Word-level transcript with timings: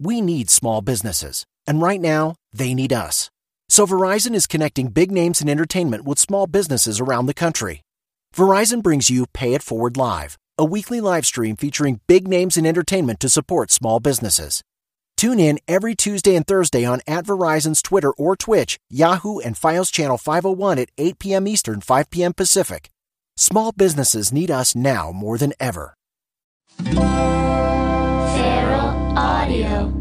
We 0.00 0.20
need 0.20 0.50
small 0.50 0.80
businesses, 0.80 1.44
and 1.66 1.80
right 1.80 2.00
now, 2.00 2.36
they 2.52 2.74
need 2.74 2.92
us. 2.92 3.30
So 3.68 3.86
Verizon 3.86 4.34
is 4.34 4.46
connecting 4.46 4.88
big 4.88 5.10
names 5.10 5.40
in 5.40 5.48
entertainment 5.48 6.04
with 6.04 6.18
small 6.18 6.46
businesses 6.46 7.00
around 7.00 7.26
the 7.26 7.34
country. 7.34 7.82
Verizon 8.34 8.82
brings 8.82 9.10
you 9.10 9.26
Pay 9.32 9.54
It 9.54 9.62
Forward 9.62 9.96
Live, 9.96 10.36
a 10.58 10.64
weekly 10.64 11.00
live 11.00 11.24
stream 11.24 11.56
featuring 11.56 12.00
big 12.06 12.28
names 12.28 12.56
in 12.56 12.66
entertainment 12.66 13.20
to 13.20 13.28
support 13.28 13.70
small 13.70 14.00
businesses. 14.00 14.62
Tune 15.16 15.38
in 15.38 15.58
every 15.68 15.94
Tuesday 15.94 16.34
and 16.34 16.46
Thursday 16.46 16.84
on 16.84 17.00
at 17.06 17.24
Verizon's 17.24 17.80
Twitter 17.80 18.12
or 18.12 18.36
Twitch, 18.36 18.78
Yahoo, 18.90 19.38
and 19.38 19.54
Fios 19.54 19.92
Channel 19.92 20.18
501 20.18 20.78
at 20.78 20.90
8 20.98 21.18
p.m. 21.18 21.46
Eastern, 21.46 21.80
5 21.80 22.10
p.m. 22.10 22.32
Pacific. 22.32 22.90
Small 23.36 23.72
businesses 23.72 24.32
need 24.32 24.50
us 24.50 24.74
now 24.74 25.12
more 25.12 25.38
than 25.38 25.52
ever. 25.60 25.94
Feral 29.12 29.18
Audio. 29.18 29.92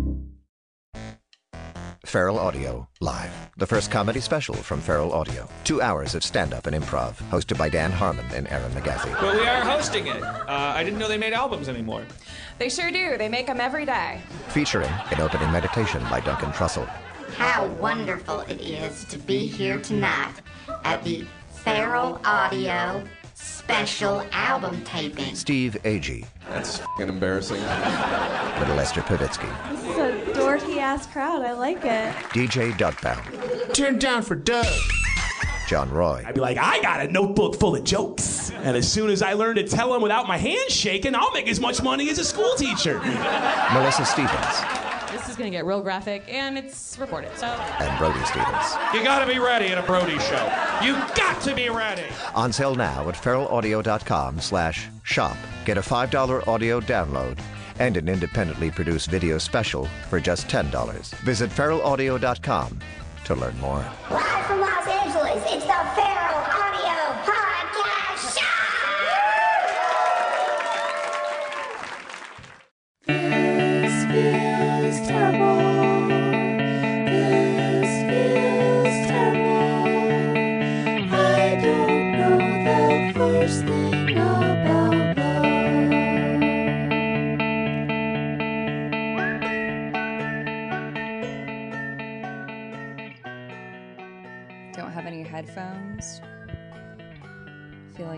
Feral 2.05 2.39
Audio 2.39 2.87
Live, 3.01 3.51
the 3.57 3.67
first 3.67 3.91
comedy 3.91 4.21
special 4.21 4.55
from 4.55 4.79
Feral 4.79 5.11
Audio. 5.11 5.49
Two 5.65 5.81
hours 5.81 6.15
of 6.15 6.23
stand 6.23 6.53
up 6.53 6.65
and 6.65 6.73
improv, 6.73 7.15
hosted 7.29 7.57
by 7.57 7.67
Dan 7.67 7.91
Harmon 7.91 8.25
and 8.33 8.47
Erin 8.47 8.71
McGathy. 8.71 9.11
But 9.19 9.35
we 9.35 9.45
are 9.45 9.65
hosting 9.65 10.07
it. 10.07 10.23
Uh, 10.23 10.45
I 10.47 10.81
didn't 10.85 10.97
know 10.97 11.09
they 11.09 11.17
made 11.17 11.33
albums 11.33 11.67
anymore. 11.67 12.05
They 12.57 12.69
sure 12.69 12.89
do. 12.89 13.17
They 13.17 13.27
make 13.27 13.47
them 13.47 13.59
every 13.59 13.85
day. 13.85 14.21
Featuring 14.47 14.89
an 15.11 15.19
opening 15.19 15.51
meditation 15.51 16.01
by 16.09 16.21
Duncan 16.21 16.51
Trussell, 16.51 16.87
How 17.35 17.67
wonderful 17.81 18.39
it 18.41 18.61
is 18.61 19.03
to 19.05 19.17
be 19.17 19.45
here 19.45 19.79
tonight 19.81 20.35
at 20.85 21.03
the 21.03 21.25
Feral 21.49 22.21
Audio 22.23 23.03
special 23.63 24.25
album 24.31 24.81
taping. 24.83 25.35
Steve 25.35 25.77
Agee, 25.83 26.25
That's 26.49 26.79
f***ing 26.79 27.09
embarrassing. 27.09 27.61
Little 27.61 28.79
Esther 28.79 29.01
Povitsky, 29.01 29.47
is 29.71 29.97
a 29.97 30.31
dorky 30.39 30.77
ass 30.77 31.05
crowd. 31.05 31.43
I 31.43 31.53
like 31.53 31.85
it. 31.85 32.11
DJ 32.33 32.71
Douggpound, 32.73 33.73
Turn 33.73 33.99
down 33.99 34.23
for 34.23 34.33
Doug. 34.35 34.65
John 35.71 35.89
Roy, 35.89 36.21
I'd 36.27 36.35
be 36.35 36.41
like, 36.41 36.57
I 36.57 36.81
got 36.81 36.99
a 36.99 37.09
notebook 37.09 37.55
full 37.55 37.77
of 37.77 37.85
jokes. 37.85 38.51
And 38.51 38.75
as 38.75 38.91
soon 38.91 39.09
as 39.09 39.21
I 39.21 39.31
learn 39.31 39.55
to 39.55 39.65
tell 39.65 39.93
them 39.93 40.01
without 40.01 40.27
my 40.27 40.37
hands 40.37 40.73
shaking, 40.73 41.15
I'll 41.15 41.31
make 41.31 41.47
as 41.47 41.61
much 41.61 41.81
money 41.81 42.09
as 42.09 42.19
a 42.19 42.25
school 42.25 42.53
teacher. 42.57 42.99
Melissa 43.71 44.03
Stevens, 44.03 44.61
This 45.13 45.29
is 45.29 45.37
going 45.37 45.49
to 45.49 45.57
get 45.57 45.65
real 45.65 45.81
graphic, 45.81 46.25
and 46.27 46.57
it's 46.57 46.99
recorded. 46.99 47.31
So 47.37 47.45
and 47.45 47.97
Brody 47.97 48.19
Stevens. 48.25 48.75
You 48.93 49.01
gotta 49.01 49.25
be 49.25 49.39
ready 49.39 49.67
at 49.67 49.77
a 49.77 49.83
Brody 49.83 50.19
show. 50.19 50.43
You 50.83 50.95
got 51.15 51.41
to 51.43 51.55
be 51.55 51.69
ready. 51.69 52.03
On 52.35 52.51
sale 52.51 52.75
now 52.75 53.07
at 53.07 53.15
feralaudio.com 53.15 54.41
slash 54.41 54.89
shop. 55.03 55.37
Get 55.63 55.77
a 55.77 55.81
$5 55.81 56.47
audio 56.49 56.81
download 56.81 57.39
and 57.79 57.95
an 57.95 58.09
independently 58.09 58.71
produced 58.71 59.09
video 59.09 59.37
special 59.37 59.85
for 60.09 60.19
just 60.19 60.49
$10. 60.49 61.15
Visit 61.19 61.49
feralaudio.com 61.49 62.77
to 63.35 63.39
learn 63.39 63.57
more. 63.59 63.85
Live 64.09 64.45
from 64.45 64.59
Los 64.59 64.87
Angeles, 64.87 65.41
it's 65.47 65.65
the 65.65 65.79
Feral 65.95 66.50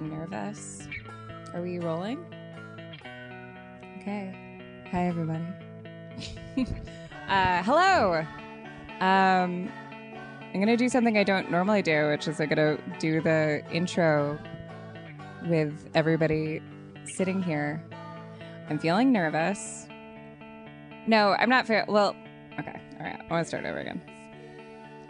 Nervous. 0.09 0.87
Are 1.53 1.61
we 1.61 1.79
rolling? 1.79 2.25
Okay. 3.99 4.59
Hi, 4.91 5.07
everybody. 5.07 5.43
uh, 7.29 7.63
hello. 7.63 8.25
Um, 8.99 9.71
I'm 10.53 10.59
gonna 10.59 10.77
do 10.77 10.89
something 10.89 11.17
I 11.17 11.23
don't 11.23 11.49
normally 11.49 11.81
do, 11.81 12.09
which 12.09 12.27
is 12.27 12.39
I'm 12.41 12.49
gonna 12.49 12.77
do 12.99 13.21
the 13.21 13.63
intro 13.71 14.37
with 15.47 15.89
everybody 15.95 16.61
sitting 17.05 17.41
here. 17.41 17.83
I'm 18.69 18.79
feeling 18.79 19.11
nervous. 19.11 19.87
No, 21.07 21.35
I'm 21.39 21.49
not. 21.49 21.65
Fe- 21.65 21.85
well, 21.87 22.15
okay. 22.59 22.79
All 22.99 23.05
right. 23.05 23.19
I 23.19 23.33
want 23.33 23.45
to 23.45 23.47
start 23.47 23.65
over 23.65 23.79
again. 23.79 24.01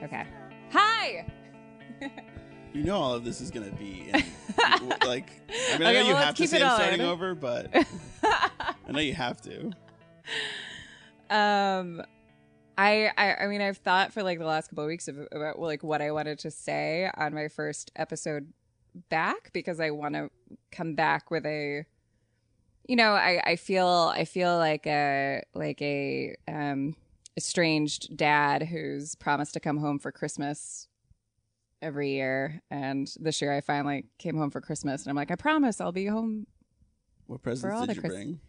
Okay. 0.03 0.25
Hi. 0.71 1.25
You 2.73 2.83
know 2.83 2.97
all 2.97 3.13
of 3.13 3.23
this 3.23 3.39
is 3.39 3.51
gonna 3.51 3.71
be 3.71 4.09
in, 4.11 4.23
like. 5.05 5.29
I 5.71 5.77
mean, 5.77 5.87
I 5.87 5.91
Okay, 5.91 5.93
know 5.93 5.99
you 5.99 6.05
well, 6.07 6.13
let's 6.15 6.25
have 6.25 6.35
to 6.35 6.41
keep 6.43 6.49
say 6.49 6.57
it 6.57 6.63
I'm 6.63 6.75
starting 6.75 7.01
over, 7.01 7.35
but 7.35 7.67
I 8.23 8.91
know 8.91 8.99
you 8.99 9.13
have 9.13 9.41
to. 9.43 9.71
Um, 11.29 12.01
I, 12.77 13.11
I, 13.17 13.35
I 13.43 13.47
mean, 13.47 13.61
I've 13.61 13.77
thought 13.77 14.11
for 14.11 14.23
like 14.23 14.39
the 14.39 14.45
last 14.45 14.69
couple 14.69 14.83
of 14.83 14.87
weeks 14.87 15.07
of, 15.07 15.19
about 15.31 15.59
like 15.59 15.83
what 15.83 16.01
I 16.01 16.11
wanted 16.11 16.39
to 16.39 16.51
say 16.51 17.09
on 17.15 17.33
my 17.33 17.47
first 17.47 17.91
episode 17.95 18.51
back 19.09 19.51
because 19.53 19.79
I 19.79 19.91
want 19.91 20.15
to 20.15 20.29
come 20.71 20.95
back 20.95 21.29
with 21.29 21.45
a, 21.45 21.85
you 22.87 22.95
know, 22.95 23.11
I, 23.13 23.41
I 23.45 23.55
feel, 23.55 24.11
I 24.15 24.25
feel 24.25 24.57
like 24.57 24.87
a, 24.87 25.43
like 25.53 25.81
a, 25.81 26.35
um, 26.47 26.95
estranged 27.37 28.15
dad 28.15 28.63
who's 28.63 29.15
promised 29.15 29.53
to 29.53 29.59
come 29.59 29.77
home 29.77 29.97
for 29.99 30.11
Christmas 30.11 30.87
every 31.83 32.11
year, 32.13 32.61
and 32.71 33.07
this 33.19 33.41
year 33.41 33.53
I 33.53 33.61
finally 33.61 34.05
came 34.17 34.37
home 34.37 34.49
for 34.49 34.61
Christmas, 34.61 35.03
and 35.03 35.09
I'm 35.11 35.15
like, 35.15 35.29
I 35.31 35.35
promise 35.35 35.79
I'll 35.81 35.91
be 35.91 36.05
home 36.07 36.47
What 37.27 37.41
presents 37.43 37.85
did 37.87 37.95
you 37.95 38.01
Chris- 38.01 38.13
bring? 38.13 38.39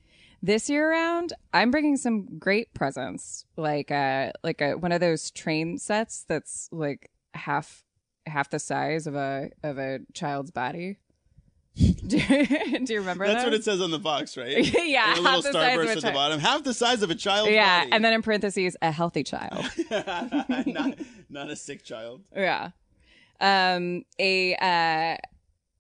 this 0.42 0.68
year 0.68 0.90
around 0.90 1.32
i'm 1.54 1.70
bringing 1.70 1.96
some 1.96 2.38
great 2.38 2.74
presents 2.74 3.46
like 3.56 3.90
uh 3.90 4.30
like 4.42 4.60
a 4.60 4.72
one 4.74 4.92
of 4.92 5.00
those 5.00 5.30
train 5.30 5.78
sets 5.78 6.24
that's 6.28 6.68
like 6.70 7.10
half 7.32 7.82
half 8.26 8.50
the 8.50 8.58
size 8.58 9.06
of 9.06 9.14
a 9.14 9.48
of 9.62 9.78
a 9.78 10.00
child's 10.12 10.50
body 10.50 10.98
do, 11.76 12.18
you- 12.18 12.84
do 12.84 12.92
you 12.92 13.00
remember 13.00 13.26
That's 13.26 13.38
those? 13.42 13.44
what 13.46 13.54
it 13.54 13.64
says 13.64 13.80
on 13.80 13.90
the 13.90 13.98
box, 13.98 14.36
right? 14.36 14.58
Yeah, 14.84 15.08
And 15.16 15.18
a 15.18 15.22
little 15.22 15.32
half 15.32 15.42
the 15.44 15.52
size 15.52 15.78
of 15.78 15.84
starburst 15.86 15.96
at 15.96 16.02
the 16.02 16.12
bottom, 16.12 16.38
half 16.40 16.62
the 16.62 16.74
size 16.74 17.02
of 17.02 17.10
a 17.10 17.14
child 17.14 17.48
yeah 17.48 17.80
body. 17.80 17.92
and 17.92 18.04
then 18.04 18.12
in 18.12 18.20
parentheses 18.22 18.76
a 18.82 18.92
healthy 18.92 19.24
child 19.24 19.64
not, 20.66 20.98
not 21.30 21.50
a 21.50 21.56
sick 21.56 21.82
child. 21.84 22.20
yeah 22.36 22.70
um 23.40 24.04
a 24.18 24.54
uh 24.56 25.16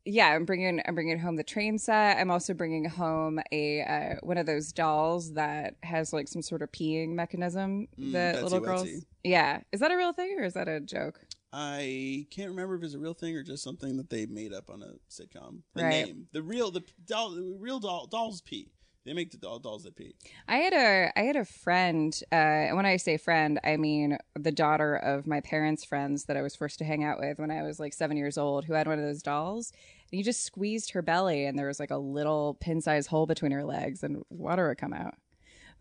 yeah 0.04 0.28
i'm 0.34 0.44
bringing 0.44 0.80
i'm 0.86 0.94
bringing 0.94 1.18
home 1.18 1.36
the 1.36 1.44
train 1.44 1.78
set 1.78 2.18
i'm 2.18 2.30
also 2.30 2.52
bringing 2.52 2.84
home 2.84 3.40
a 3.52 3.82
uh, 3.82 4.16
one 4.22 4.36
of 4.36 4.46
those 4.46 4.72
dolls 4.72 5.32
that 5.34 5.76
has 5.82 6.12
like 6.12 6.28
some 6.28 6.42
sort 6.42 6.62
of 6.62 6.70
peeing 6.72 7.10
mechanism 7.10 7.86
Mm, 7.98 8.12
that 8.12 8.42
little 8.42 8.60
girls 8.60 8.88
yeah 9.22 9.60
is 9.72 9.80
that 9.80 9.90
a 9.90 9.96
real 9.96 10.12
thing 10.12 10.36
or 10.38 10.44
is 10.44 10.54
that 10.54 10.68
a 10.68 10.80
joke 10.80 11.20
I 11.56 12.26
can't 12.32 12.50
remember 12.50 12.74
if 12.74 12.82
it's 12.82 12.94
a 12.94 12.98
real 12.98 13.14
thing 13.14 13.36
or 13.36 13.44
just 13.44 13.62
something 13.62 13.96
that 13.98 14.10
they 14.10 14.26
made 14.26 14.52
up 14.52 14.70
on 14.70 14.82
a 14.82 14.94
sitcom. 15.08 15.60
The 15.74 15.84
Right. 15.84 16.06
name, 16.06 16.26
the 16.32 16.42
real, 16.42 16.72
the 16.72 16.82
doll, 17.06 17.30
the 17.30 17.56
real 17.60 17.78
doll, 17.78 18.06
dolls 18.08 18.40
pee. 18.40 18.72
They 19.04 19.12
make 19.12 19.30
the 19.30 19.36
doll, 19.36 19.58
dolls 19.58 19.84
that 19.84 19.96
pee. 19.96 20.14
I 20.48 20.56
had 20.56 20.72
a 20.72 21.12
I 21.18 21.22
had 21.24 21.36
a 21.36 21.44
friend, 21.44 22.18
uh, 22.32 22.34
and 22.34 22.76
when 22.76 22.86
I 22.86 22.96
say 22.96 23.18
friend, 23.18 23.60
I 23.62 23.76
mean 23.76 24.16
the 24.34 24.52
daughter 24.52 24.96
of 24.96 25.26
my 25.26 25.40
parents' 25.40 25.84
friends 25.84 26.24
that 26.24 26.38
I 26.38 26.42
was 26.42 26.56
forced 26.56 26.78
to 26.78 26.84
hang 26.84 27.04
out 27.04 27.18
with 27.18 27.38
when 27.38 27.50
I 27.50 27.62
was 27.62 27.78
like 27.78 27.92
seven 27.92 28.16
years 28.16 28.38
old, 28.38 28.64
who 28.64 28.72
had 28.72 28.86
one 28.86 28.98
of 28.98 29.04
those 29.04 29.22
dolls. 29.22 29.72
And 30.10 30.18
you 30.18 30.24
just 30.24 30.44
squeezed 30.44 30.92
her 30.92 31.02
belly, 31.02 31.44
and 31.44 31.58
there 31.58 31.66
was 31.66 31.80
like 31.80 31.90
a 31.90 31.98
little 31.98 32.54
pin-sized 32.60 33.08
hole 33.08 33.26
between 33.26 33.52
her 33.52 33.64
legs, 33.64 34.02
and 34.02 34.24
water 34.30 34.68
would 34.68 34.78
come 34.78 34.94
out. 34.94 35.14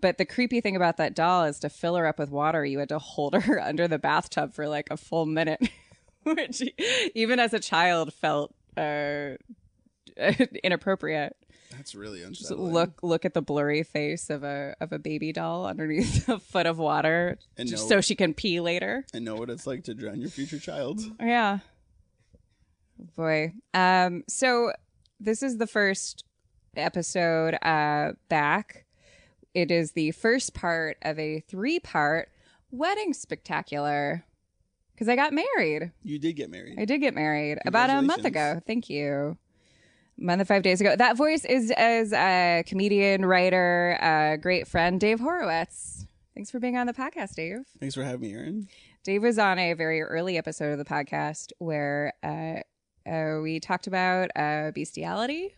But 0.01 0.17
the 0.17 0.25
creepy 0.25 0.59
thing 0.59 0.75
about 0.75 0.97
that 0.97 1.15
doll 1.15 1.45
is 1.45 1.59
to 1.59 1.69
fill 1.69 1.95
her 1.95 2.05
up 2.05 2.19
with 2.19 2.29
water, 2.29 2.65
you 2.65 2.79
had 2.79 2.89
to 2.89 2.99
hold 2.99 3.35
her 3.43 3.61
under 3.61 3.87
the 3.87 3.99
bathtub 3.99 4.53
for 4.53 4.67
like 4.67 4.89
a 4.91 4.97
full 4.97 5.25
minute, 5.25 5.69
which 6.23 6.61
even 7.15 7.39
as 7.39 7.53
a 7.53 7.59
child 7.59 8.13
felt 8.13 8.53
uh, 8.75 9.37
inappropriate. 10.63 11.35
That's 11.75 11.95
really 11.95 12.21
Just 12.31 12.51
look 12.51 13.01
look 13.01 13.25
at 13.25 13.33
the 13.33 13.41
blurry 13.41 13.81
face 13.81 14.29
of 14.29 14.43
a 14.43 14.75
of 14.79 14.91
a 14.93 14.99
baby 14.99 15.33
doll 15.33 15.65
underneath 15.65 16.29
a 16.29 16.37
foot 16.37 16.67
of 16.67 16.77
water 16.77 17.39
And 17.57 17.67
just 17.67 17.89
no- 17.89 17.97
so 17.97 18.01
she 18.01 18.15
can 18.15 18.33
pee 18.35 18.59
later. 18.59 19.05
and 19.13 19.25
know 19.25 19.35
what 19.35 19.49
it's 19.49 19.65
like 19.65 19.83
to 19.85 19.95
drown 19.95 20.21
your 20.21 20.29
future 20.29 20.59
child. 20.59 21.01
Yeah. 21.19 21.59
Boy. 23.15 23.53
Um 23.73 24.23
so 24.27 24.71
this 25.19 25.41
is 25.41 25.57
the 25.57 25.67
first 25.67 26.25
episode 26.75 27.55
uh 27.63 28.11
back. 28.29 28.85
It 29.53 29.71
is 29.71 29.91
the 29.93 30.11
first 30.11 30.53
part 30.53 30.97
of 31.01 31.17
a 31.19 31.39
three-part 31.41 32.29
wedding 32.71 33.13
spectacular 33.13 34.23
cuz 34.97 35.07
I 35.09 35.15
got 35.15 35.33
married. 35.33 35.91
You 36.03 36.19
did 36.19 36.33
get 36.33 36.51
married. 36.51 36.79
I 36.79 36.85
did 36.85 36.99
get 37.01 37.15
married 37.15 37.57
about 37.65 37.89
a 37.89 38.01
month 38.03 38.25
ago. 38.25 38.61
Thank 38.67 38.89
you. 38.91 39.37
A 40.19 40.23
month 40.23 40.39
and 40.41 40.47
five 40.47 40.63
days 40.63 40.79
ago. 40.81 40.95
That 40.95 41.17
voice 41.17 41.45
is 41.45 41.71
as 41.71 42.13
a 42.13 42.63
comedian, 42.67 43.25
writer, 43.25 43.97
uh, 44.01 44.37
great 44.37 44.67
friend, 44.67 44.99
Dave 44.99 45.19
Horwitz. 45.19 46.05
Thanks 46.35 46.49
for 46.49 46.59
being 46.59 46.77
on 46.77 46.87
the 46.87 46.93
podcast, 46.93 47.35
Dave. 47.35 47.59
Thanks 47.79 47.95
for 47.95 48.03
having 48.03 48.21
me, 48.21 48.33
Erin. 48.33 48.67
Dave 49.03 49.21
was 49.21 49.37
on 49.37 49.59
a 49.59 49.73
very 49.73 50.01
early 50.01 50.37
episode 50.37 50.71
of 50.71 50.77
the 50.77 50.85
podcast 50.85 51.51
where 51.59 52.13
uh, 52.23 52.61
uh, 53.09 53.41
we 53.41 53.59
talked 53.59 53.87
about 53.87 54.29
uh, 54.35 54.71
bestiality. 54.71 55.55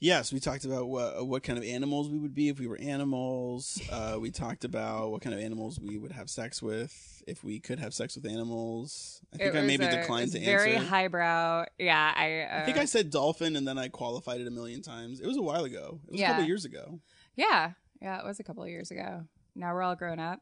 Yes, 0.00 0.32
we 0.32 0.38
talked 0.38 0.64
about 0.64 0.88
what 0.88 1.26
what 1.26 1.42
kind 1.42 1.58
of 1.58 1.64
animals 1.64 2.08
we 2.08 2.18
would 2.18 2.34
be 2.34 2.48
if 2.48 2.60
we 2.60 2.68
were 2.68 2.78
animals. 2.78 3.80
Uh, 3.90 4.16
we 4.20 4.30
talked 4.30 4.64
about 4.64 5.10
what 5.10 5.22
kind 5.22 5.34
of 5.34 5.40
animals 5.40 5.80
we 5.80 5.98
would 5.98 6.12
have 6.12 6.30
sex 6.30 6.62
with 6.62 7.22
if 7.26 7.42
we 7.42 7.58
could 7.58 7.80
have 7.80 7.92
sex 7.92 8.14
with 8.14 8.24
animals. 8.24 9.20
I 9.34 9.38
think 9.38 9.56
I 9.56 9.60
maybe 9.62 9.84
a- 9.84 9.90
declined 9.90 10.30
to 10.32 10.38
very 10.40 10.52
answer. 10.74 10.78
Very 10.78 10.86
highbrow. 10.86 11.64
Yeah, 11.78 12.12
I. 12.16 12.42
Uh, 12.42 12.62
I 12.62 12.64
think 12.64 12.78
I 12.78 12.84
said 12.84 13.10
dolphin, 13.10 13.56
and 13.56 13.66
then 13.66 13.76
I 13.76 13.88
qualified 13.88 14.40
it 14.40 14.46
a 14.46 14.52
million 14.52 14.82
times. 14.82 15.18
It 15.20 15.26
was 15.26 15.36
a 15.36 15.42
while 15.42 15.64
ago. 15.64 16.00
It 16.06 16.12
was 16.12 16.20
a 16.20 16.22
Yeah. 16.22 16.28
couple 16.32 16.44
years 16.44 16.64
ago. 16.64 17.00
Yeah, 17.34 17.72
yeah, 18.00 18.20
it 18.20 18.24
was 18.24 18.38
a 18.38 18.44
couple 18.44 18.62
of 18.62 18.68
years 18.68 18.92
ago. 18.92 19.24
Now 19.56 19.74
we're 19.74 19.82
all 19.82 19.96
grown 19.96 20.20
up. 20.20 20.40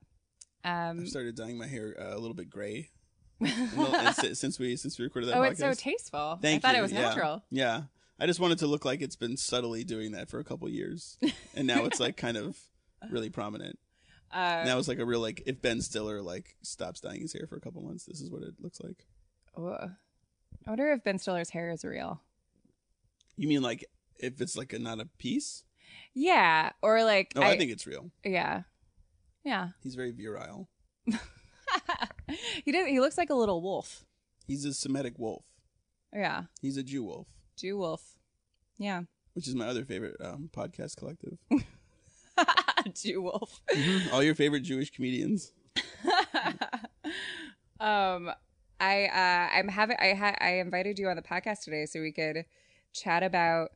Um, 0.64 1.00
I 1.00 1.04
started 1.06 1.34
dyeing 1.34 1.56
my 1.56 1.66
hair 1.66 1.96
uh, 1.98 2.14
a 2.14 2.18
little 2.18 2.34
bit 2.34 2.50
gray. 2.50 2.90
Little- 3.40 3.94
uh, 3.94 4.12
since 4.12 4.58
we 4.58 4.76
since 4.76 4.98
we 4.98 5.04
recorded 5.04 5.30
that 5.30 5.36
oh, 5.38 5.40
podcast. 5.40 5.50
it's 5.50 5.60
so 5.60 5.72
tasteful. 5.74 6.38
Thank 6.42 6.62
I 6.64 6.68
thought 6.68 6.78
it 6.78 6.82
was 6.82 6.92
yeah. 6.92 7.00
natural. 7.02 7.42
Yeah. 7.50 7.82
I 8.18 8.26
just 8.26 8.40
wanted 8.40 8.58
to 8.60 8.66
look 8.66 8.84
like 8.84 9.02
it's 9.02 9.16
been 9.16 9.36
subtly 9.36 9.84
doing 9.84 10.12
that 10.12 10.28
for 10.30 10.38
a 10.38 10.44
couple 10.44 10.68
years, 10.68 11.18
and 11.54 11.66
now 11.66 11.84
it's 11.84 12.00
like 12.00 12.16
kind 12.16 12.36
of 12.36 12.56
really 13.10 13.30
prominent. 13.30 13.78
Uh, 14.32 14.62
now 14.64 14.78
it's 14.78 14.88
like 14.88 14.98
a 14.98 15.04
real 15.04 15.20
like 15.20 15.42
if 15.46 15.60
Ben 15.62 15.80
Stiller 15.80 16.22
like 16.22 16.56
stops 16.62 17.00
dyeing 17.00 17.20
his 17.20 17.32
hair 17.32 17.46
for 17.46 17.56
a 17.56 17.60
couple 17.60 17.82
months, 17.82 18.04
this 18.04 18.20
is 18.20 18.30
what 18.30 18.42
it 18.42 18.54
looks 18.60 18.80
like. 18.80 19.06
I 19.58 20.70
wonder 20.70 20.92
if 20.92 21.04
Ben 21.04 21.18
Stiller's 21.18 21.50
hair 21.50 21.70
is 21.70 21.84
real. 21.84 22.22
You 23.36 23.48
mean 23.48 23.62
like 23.62 23.84
if 24.18 24.40
it's 24.40 24.56
like 24.56 24.72
a 24.72 24.78
not 24.78 25.00
a 25.00 25.06
piece? 25.18 25.64
Yeah, 26.14 26.72
or 26.82 27.04
like 27.04 27.34
No, 27.36 27.42
I, 27.42 27.56
think 27.56 27.70
it's 27.70 27.86
real. 27.86 28.10
yeah, 28.24 28.62
yeah. 29.44 29.68
He's 29.82 29.94
very 29.94 30.10
virile. 30.10 30.68
he 32.64 32.72
did. 32.72 32.88
He 32.88 33.00
looks 33.00 33.16
like 33.18 33.30
a 33.30 33.34
little 33.34 33.62
wolf. 33.62 34.04
He's 34.46 34.64
a 34.64 34.72
Semitic 34.74 35.18
wolf. 35.18 35.44
Yeah, 36.12 36.44
He's 36.62 36.76
a 36.76 36.82
Jew 36.82 37.04
wolf, 37.04 37.26
Jew 37.56 37.78
wolf. 37.78 38.02
Yeah, 38.78 39.02
which 39.34 39.48
is 39.48 39.54
my 39.54 39.66
other 39.66 39.84
favorite 39.84 40.16
um, 40.22 40.50
podcast 40.54 40.96
collective. 40.96 41.38
Jew 42.94 43.22
wolf. 43.22 43.60
All 44.12 44.22
your 44.22 44.34
favorite 44.34 44.62
Jewish 44.62 44.90
comedians. 44.90 45.52
um, 47.80 48.30
I 48.80 49.04
uh, 49.06 49.56
I'm 49.58 49.68
having 49.68 49.96
I 49.98 50.14
ha- 50.14 50.36
I 50.40 50.58
invited 50.58 50.98
you 50.98 51.08
on 51.08 51.16
the 51.16 51.22
podcast 51.22 51.62
today 51.64 51.86
so 51.86 52.00
we 52.00 52.12
could 52.12 52.44
chat 52.92 53.22
about 53.22 53.70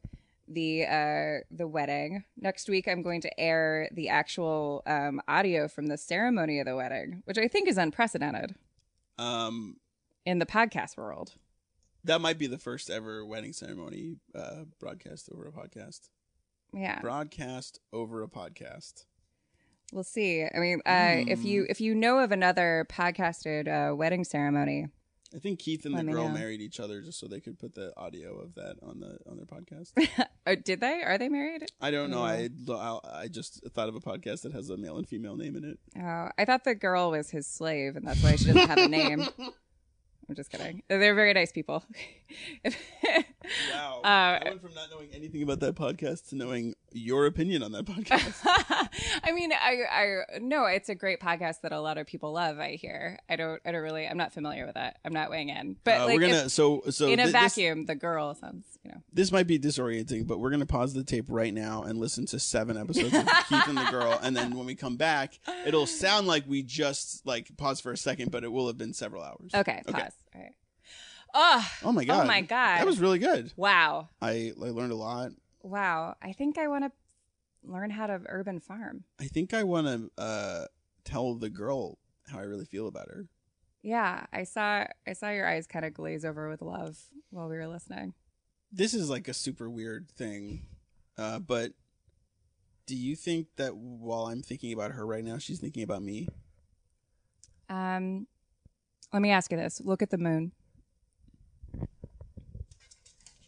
the 0.48 0.84
uh 0.84 1.38
the 1.50 1.66
wedding. 1.66 2.24
Next 2.36 2.68
week 2.68 2.88
I'm 2.88 3.02
going 3.02 3.20
to 3.22 3.40
air 3.40 3.88
the 3.92 4.08
actual 4.08 4.82
um 4.86 5.20
audio 5.28 5.68
from 5.68 5.86
the 5.86 5.96
ceremony 5.96 6.58
of 6.60 6.66
the 6.66 6.76
wedding, 6.76 7.22
which 7.24 7.38
I 7.38 7.48
think 7.48 7.68
is 7.68 7.78
unprecedented 7.78 8.54
Um, 9.18 9.76
in 10.26 10.38
the 10.38 10.46
podcast 10.46 10.96
world. 10.96 11.34
That 12.04 12.20
might 12.20 12.38
be 12.38 12.46
the 12.46 12.58
first 12.58 12.90
ever 12.90 13.24
wedding 13.24 13.52
ceremony 13.52 14.16
uh, 14.34 14.64
broadcast 14.78 15.28
over 15.34 15.46
a 15.46 15.52
podcast. 15.52 16.08
Yeah. 16.72 17.00
Broadcast 17.00 17.80
over 17.92 18.22
a 18.22 18.28
podcast. 18.28 19.04
We'll 19.92 20.04
see. 20.04 20.44
I 20.44 20.58
mean, 20.58 20.80
uh, 20.86 21.24
if 21.26 21.44
you 21.44 21.66
if 21.68 21.80
you 21.80 21.94
know 21.94 22.20
of 22.20 22.30
another 22.30 22.86
podcasted 22.88 23.66
uh, 23.66 23.94
wedding 23.96 24.22
ceremony, 24.22 24.86
I 25.34 25.38
think 25.38 25.60
Keith 25.60 25.84
and 25.84 25.96
the 25.96 26.02
girl 26.02 26.28
know. 26.28 26.34
married 26.34 26.60
each 26.60 26.80
other 26.80 27.00
just 27.02 27.20
so 27.20 27.28
they 27.28 27.40
could 27.40 27.58
put 27.58 27.74
the 27.74 27.92
audio 27.96 28.38
of 28.40 28.54
that 28.56 28.76
on 28.82 28.98
the 28.98 29.18
on 29.28 29.36
their 29.36 29.46
podcast. 29.46 29.92
oh, 30.46 30.54
did 30.56 30.80
they? 30.80 31.02
Are 31.02 31.18
they 31.18 31.28
married? 31.28 31.70
I 31.80 31.90
don't 31.90 32.10
know. 32.10 32.22
I 32.22 32.48
I 32.68 33.28
just 33.28 33.64
thought 33.72 33.88
of 33.88 33.94
a 33.94 34.00
podcast 34.00 34.42
that 34.42 34.52
has 34.52 34.70
a 34.70 34.76
male 34.76 34.96
and 34.96 35.08
female 35.08 35.36
name 35.36 35.56
in 35.56 35.64
it. 35.64 35.78
Oh, 36.00 36.30
I 36.36 36.44
thought 36.44 36.64
the 36.64 36.74
girl 36.74 37.12
was 37.12 37.30
his 37.30 37.46
slave, 37.46 37.96
and 37.96 38.06
that's 38.06 38.22
why 38.22 38.36
she 38.36 38.46
doesn't 38.46 38.68
have 38.68 38.78
a 38.78 38.88
name. 38.88 39.26
I'm 40.30 40.36
just 40.36 40.48
kidding. 40.48 40.80
They're 40.88 41.16
very 41.16 41.34
nice 41.34 41.50
people. 41.50 41.82
Wow. 43.72 44.00
Uh, 44.04 44.06
I 44.06 44.40
went 44.44 44.62
from 44.62 44.74
not 44.74 44.90
knowing 44.92 45.08
anything 45.12 45.42
about 45.42 45.58
that 45.60 45.74
podcast 45.74 46.28
to 46.28 46.36
knowing 46.36 46.74
your 46.92 47.26
opinion 47.26 47.62
on 47.62 47.72
that 47.72 47.84
podcast. 47.84 48.40
I 49.24 49.32
mean, 49.32 49.52
I, 49.52 49.82
I 49.90 50.38
no, 50.40 50.64
it's 50.66 50.88
a 50.88 50.94
great 50.94 51.20
podcast 51.20 51.60
that 51.62 51.72
a 51.72 51.80
lot 51.80 51.98
of 51.98 52.06
people 52.06 52.32
love. 52.32 52.58
I 52.58 52.72
hear. 52.72 53.18
I 53.28 53.36
don't. 53.36 53.60
I 53.64 53.72
don't 53.72 53.82
really. 53.82 54.06
I'm 54.06 54.16
not 54.16 54.32
familiar 54.32 54.66
with 54.66 54.74
that. 54.74 54.98
I'm 55.04 55.12
not 55.12 55.30
weighing 55.30 55.48
in. 55.50 55.76
But 55.84 56.00
Uh, 56.00 56.06
like, 56.06 56.14
we're 56.16 56.28
gonna 56.28 56.44
if- 56.44 56.50
so 56.50 56.82
so 56.90 57.06
in 57.08 57.20
a 57.20 57.26
thi- 57.26 57.32
this- 57.32 57.54
vacuum, 57.54 57.86
the 57.86 57.94
girl 57.94 58.34
sounds. 58.34 58.64
You 58.84 58.92
know. 58.92 59.02
this 59.12 59.30
might 59.30 59.46
be 59.46 59.58
disorienting, 59.58 60.26
but 60.26 60.40
we're 60.40 60.50
gonna 60.50 60.66
pause 60.66 60.94
the 60.94 61.04
tape 61.04 61.26
right 61.28 61.52
now 61.52 61.82
and 61.82 61.98
listen 61.98 62.26
to 62.26 62.38
seven 62.38 62.76
episodes 62.78 63.14
of 63.14 63.26
Keith 63.48 63.68
and 63.68 63.76
the 63.76 63.88
Girl, 63.90 64.18
and 64.22 64.34
then 64.36 64.56
when 64.56 64.66
we 64.66 64.74
come 64.74 64.96
back, 64.96 65.38
it'll 65.66 65.86
sound 65.86 66.26
like 66.26 66.44
we 66.48 66.62
just 66.62 67.26
like 67.26 67.54
pause 67.56 67.80
for 67.80 67.92
a 67.92 67.96
second, 67.96 68.30
but 68.30 68.42
it 68.44 68.50
will 68.50 68.66
have 68.66 68.78
been 68.78 68.94
several 68.94 69.22
hours. 69.22 69.50
Okay. 69.54 69.82
Pause. 69.86 70.12
All 70.34 70.40
right. 70.40 70.52
Oh. 71.32 71.70
Oh 71.84 71.92
my 71.92 72.04
god. 72.04 72.24
Oh 72.24 72.26
my 72.26 72.40
god. 72.40 72.78
That 72.78 72.86
was 72.86 72.98
really 72.98 73.18
good. 73.20 73.52
Wow. 73.56 74.08
I 74.20 74.52
I 74.60 74.70
learned 74.70 74.92
a 74.92 74.96
lot. 74.96 75.30
Wow. 75.62 76.16
I 76.22 76.32
think 76.32 76.58
I 76.58 76.68
want 76.68 76.84
to 76.84 76.92
learn 77.62 77.90
how 77.90 78.06
to 78.06 78.20
urban 78.26 78.60
farm. 78.60 79.04
I 79.20 79.26
think 79.26 79.52
I 79.54 79.64
want 79.64 79.86
to 79.86 80.22
uh, 80.22 80.64
tell 81.04 81.34
the 81.34 81.50
girl 81.50 81.98
how 82.28 82.38
I 82.38 82.42
really 82.42 82.64
feel 82.64 82.86
about 82.86 83.08
her. 83.08 83.26
Yeah, 83.82 84.26
I 84.32 84.44
saw 84.44 84.84
I 85.06 85.14
saw 85.14 85.30
your 85.30 85.46
eyes 85.46 85.66
kind 85.66 85.84
of 85.84 85.94
glaze 85.94 86.24
over 86.24 86.50
with 86.50 86.60
love 86.60 86.98
while 87.30 87.48
we 87.48 87.56
were 87.56 87.66
listening. 87.66 88.12
This 88.70 88.92
is 88.92 89.08
like 89.08 89.26
a 89.26 89.34
super 89.34 89.70
weird 89.70 90.10
thing, 90.10 90.66
uh, 91.16 91.38
but 91.38 91.72
do 92.86 92.94
you 92.94 93.16
think 93.16 93.46
that 93.56 93.76
while 93.76 94.26
I'm 94.26 94.42
thinking 94.42 94.72
about 94.72 94.92
her 94.92 95.06
right 95.06 95.24
now, 95.24 95.38
she's 95.38 95.60
thinking 95.60 95.82
about 95.82 96.02
me? 96.02 96.28
Um 97.68 98.26
let 99.12 99.22
me 99.22 99.30
ask 99.30 99.50
you 99.50 99.56
this. 99.56 99.80
Look 99.82 100.02
at 100.02 100.10
the 100.10 100.18
moon. 100.18 100.52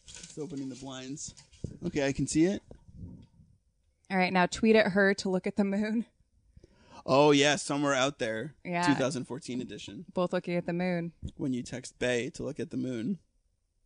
It's 0.06 0.38
opening 0.38 0.70
the 0.70 0.76
blinds. 0.76 1.34
Okay, 1.86 2.06
I 2.06 2.12
can 2.12 2.26
see 2.26 2.44
it. 2.44 2.62
All 4.10 4.16
right, 4.16 4.32
now 4.32 4.46
tweet 4.46 4.76
at 4.76 4.92
her 4.92 5.14
to 5.14 5.28
look 5.28 5.46
at 5.46 5.56
the 5.56 5.64
moon. 5.64 6.06
Oh 7.04 7.30
yeah, 7.32 7.56
somewhere 7.56 7.94
out 7.94 8.18
there. 8.18 8.54
Yeah. 8.64 8.86
2014 8.86 9.60
edition. 9.60 10.04
Both 10.14 10.32
looking 10.32 10.54
at 10.54 10.66
the 10.66 10.72
moon. 10.72 11.12
When 11.36 11.52
you 11.52 11.62
text 11.62 11.98
Bay 11.98 12.30
to 12.30 12.42
look 12.42 12.60
at 12.60 12.70
the 12.70 12.76
moon. 12.76 13.18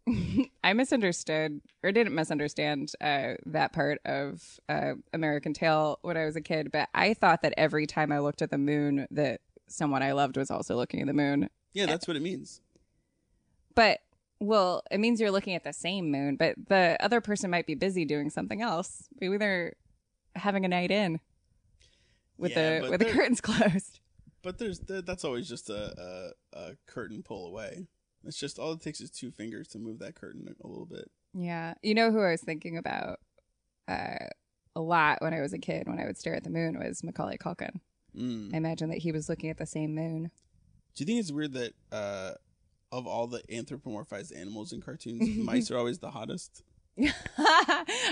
I 0.64 0.72
misunderstood 0.72 1.60
or 1.82 1.92
didn't 1.92 2.14
misunderstand 2.14 2.92
uh, 3.00 3.34
that 3.46 3.72
part 3.72 4.00
of 4.04 4.60
uh, 4.68 4.92
American 5.12 5.52
Tail 5.52 5.98
when 6.02 6.16
I 6.16 6.24
was 6.24 6.36
a 6.36 6.40
kid, 6.40 6.70
but 6.70 6.88
I 6.94 7.14
thought 7.14 7.42
that 7.42 7.54
every 7.56 7.86
time 7.86 8.12
I 8.12 8.20
looked 8.20 8.42
at 8.42 8.50
the 8.50 8.58
moon, 8.58 9.06
that 9.10 9.40
someone 9.68 10.02
I 10.02 10.12
loved 10.12 10.36
was 10.36 10.50
also 10.50 10.76
looking 10.76 11.00
at 11.00 11.06
the 11.06 11.12
moon. 11.12 11.48
Yeah, 11.72 11.86
that's 11.86 12.06
what 12.06 12.16
it 12.16 12.22
means. 12.22 12.60
But 13.74 14.00
well, 14.40 14.82
it 14.90 14.98
means 14.98 15.20
you're 15.20 15.30
looking 15.30 15.54
at 15.54 15.64
the 15.64 15.72
same 15.72 16.10
moon, 16.10 16.36
but 16.36 16.54
the 16.68 16.96
other 17.00 17.20
person 17.20 17.50
might 17.50 17.66
be 17.66 17.74
busy 17.74 18.04
doing 18.04 18.30
something 18.30 18.62
else. 18.62 19.08
Maybe 19.20 19.36
they're 19.36 19.74
having 20.34 20.64
a 20.64 20.68
night 20.68 20.90
in 20.90 21.20
with 22.36 22.52
Yeah, 22.52 22.80
the 22.80 22.90
with 22.90 23.00
the 23.00 23.06
curtains 23.06 23.40
closed. 23.42 24.00
But 24.42 24.58
there's 24.58 24.78
that's 24.80 25.24
always 25.24 25.48
just 25.48 25.70
a, 25.70 26.32
a 26.54 26.58
a 26.58 26.76
curtain 26.86 27.22
pull 27.22 27.46
away. 27.46 27.88
It's 28.24 28.38
just 28.38 28.58
all 28.58 28.72
it 28.72 28.80
takes 28.80 29.00
is 29.00 29.10
two 29.10 29.30
fingers 29.30 29.68
to 29.68 29.78
move 29.78 29.98
that 30.00 30.14
curtain 30.14 30.46
a 30.62 30.66
little 30.66 30.86
bit. 30.86 31.10
Yeah. 31.32 31.74
You 31.82 31.94
know 31.94 32.10
who 32.10 32.20
I 32.20 32.32
was 32.32 32.42
thinking 32.42 32.76
about 32.76 33.20
uh, 33.88 34.26
a 34.74 34.80
lot 34.80 35.22
when 35.22 35.32
I 35.32 35.40
was 35.40 35.52
a 35.52 35.58
kid 35.58 35.86
when 35.86 35.98
I 36.00 36.06
would 36.06 36.18
stare 36.18 36.34
at 36.34 36.44
the 36.44 36.50
moon 36.50 36.78
was 36.78 37.04
Macaulay 37.04 37.38
Culkin. 37.38 37.80
Mm. 38.16 38.52
I 38.52 38.56
imagine 38.56 38.90
that 38.90 38.98
he 38.98 39.12
was 39.12 39.28
looking 39.28 39.50
at 39.50 39.58
the 39.58 39.66
same 39.66 39.94
moon. 39.94 40.30
Do 40.94 41.02
you 41.02 41.06
think 41.06 41.20
it's 41.20 41.30
weird 41.32 41.52
that 41.52 41.72
uh, 41.92 42.32
of 42.92 43.06
all 43.06 43.26
the 43.26 43.42
anthropomorphized 43.50 44.34
animals 44.38 44.72
in 44.72 44.80
cartoons, 44.80 45.36
mice 45.44 45.70
are 45.70 45.78
always 45.78 45.98
the 45.98 46.10
hottest? 46.10 46.62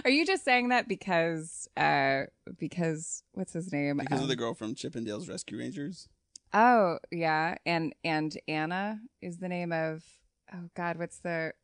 Are 0.05 0.11
you 0.11 0.27
just 0.27 0.45
saying 0.45 0.69
that 0.69 0.89
because 0.89 1.69
uh 1.77 2.25
because 2.59 3.23
what's 3.33 3.55
his 3.55 3.73
name? 3.73 3.97
Because 3.97 4.19
of 4.19 4.25
Um, 4.25 4.29
the 4.29 4.37
girl 4.37 4.53
from 4.53 4.75
Chip 4.75 4.95
'n 4.95 5.05
Dale's 5.05 5.27
Rescue 5.29 5.59
Rangers. 5.59 6.09
Oh, 6.53 6.99
yeah. 7.11 7.57
And 7.65 7.95
and 8.05 8.37
Anna 8.47 9.01
is 9.23 9.39
the 9.39 9.49
name 9.49 9.73
of 9.73 10.05
Oh 10.53 10.69
god, 10.75 10.99
what's 10.99 11.19
the 11.19 11.55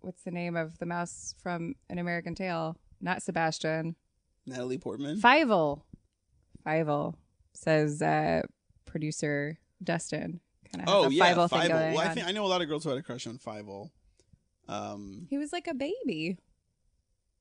what's 0.00 0.22
the 0.24 0.32
name 0.32 0.56
of 0.56 0.78
the 0.78 0.86
mouse 0.86 1.34
from 1.40 1.74
An 1.88 1.98
American 1.98 2.34
Tail? 2.34 2.76
Not 3.00 3.22
Sebastian. 3.22 3.94
Natalie 4.44 4.78
Portman. 4.78 5.20
Fievel. 5.20 5.82
Fievel 6.66 7.14
says 7.54 8.02
uh 8.02 8.42
producer 8.84 9.58
Dustin. 9.82 10.40
Kind 10.72 10.88
of 10.88 10.94
oh 10.94 11.08
yeah, 11.08 11.34
thing 11.34 11.48
Fievel. 11.48 11.68
going 11.68 11.94
Well, 11.94 12.00
I 12.08 12.14
think 12.14 12.26
I 12.26 12.32
know 12.32 12.44
a 12.44 12.48
lot 12.48 12.62
of 12.62 12.68
girls 12.68 12.84
who 12.84 12.90
had 12.90 12.98
a 12.98 13.02
crush 13.02 13.26
on 13.26 13.38
Fievel. 13.38 13.90
Um, 14.68 15.26
He 15.30 15.38
was 15.38 15.52
like 15.52 15.66
a 15.66 15.74
baby. 15.74 16.38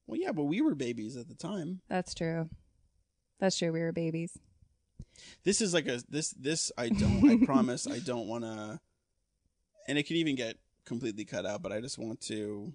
well, 0.06 0.20
yeah, 0.20 0.32
but 0.32 0.46
we 0.46 0.62
were 0.62 0.76
babies 0.76 1.18
at 1.18 1.28
the 1.28 1.36
time. 1.36 1.82
That's 1.90 2.14
true. 2.14 2.50
That's 3.40 3.58
true. 3.58 3.72
We 3.72 3.82
were 3.82 3.92
babies. 3.92 4.38
This 5.44 5.62
is 5.62 5.74
like 5.74 5.88
a 5.88 6.00
this 6.10 6.30
this 6.32 6.72
I 6.78 6.90
don't 7.02 7.30
I 7.30 7.46
promise 7.46 7.86
I 7.88 8.00
don't 8.00 8.28
want 8.28 8.44
to, 8.44 8.80
and 9.88 9.98
it 9.98 10.08
can 10.08 10.16
even 10.16 10.36
get 10.36 10.58
completely 10.86 11.26
cut 11.26 11.46
out. 11.46 11.62
But 11.62 11.72
I 11.72 11.82
just 11.82 11.98
want 11.98 12.22
to. 12.28 12.74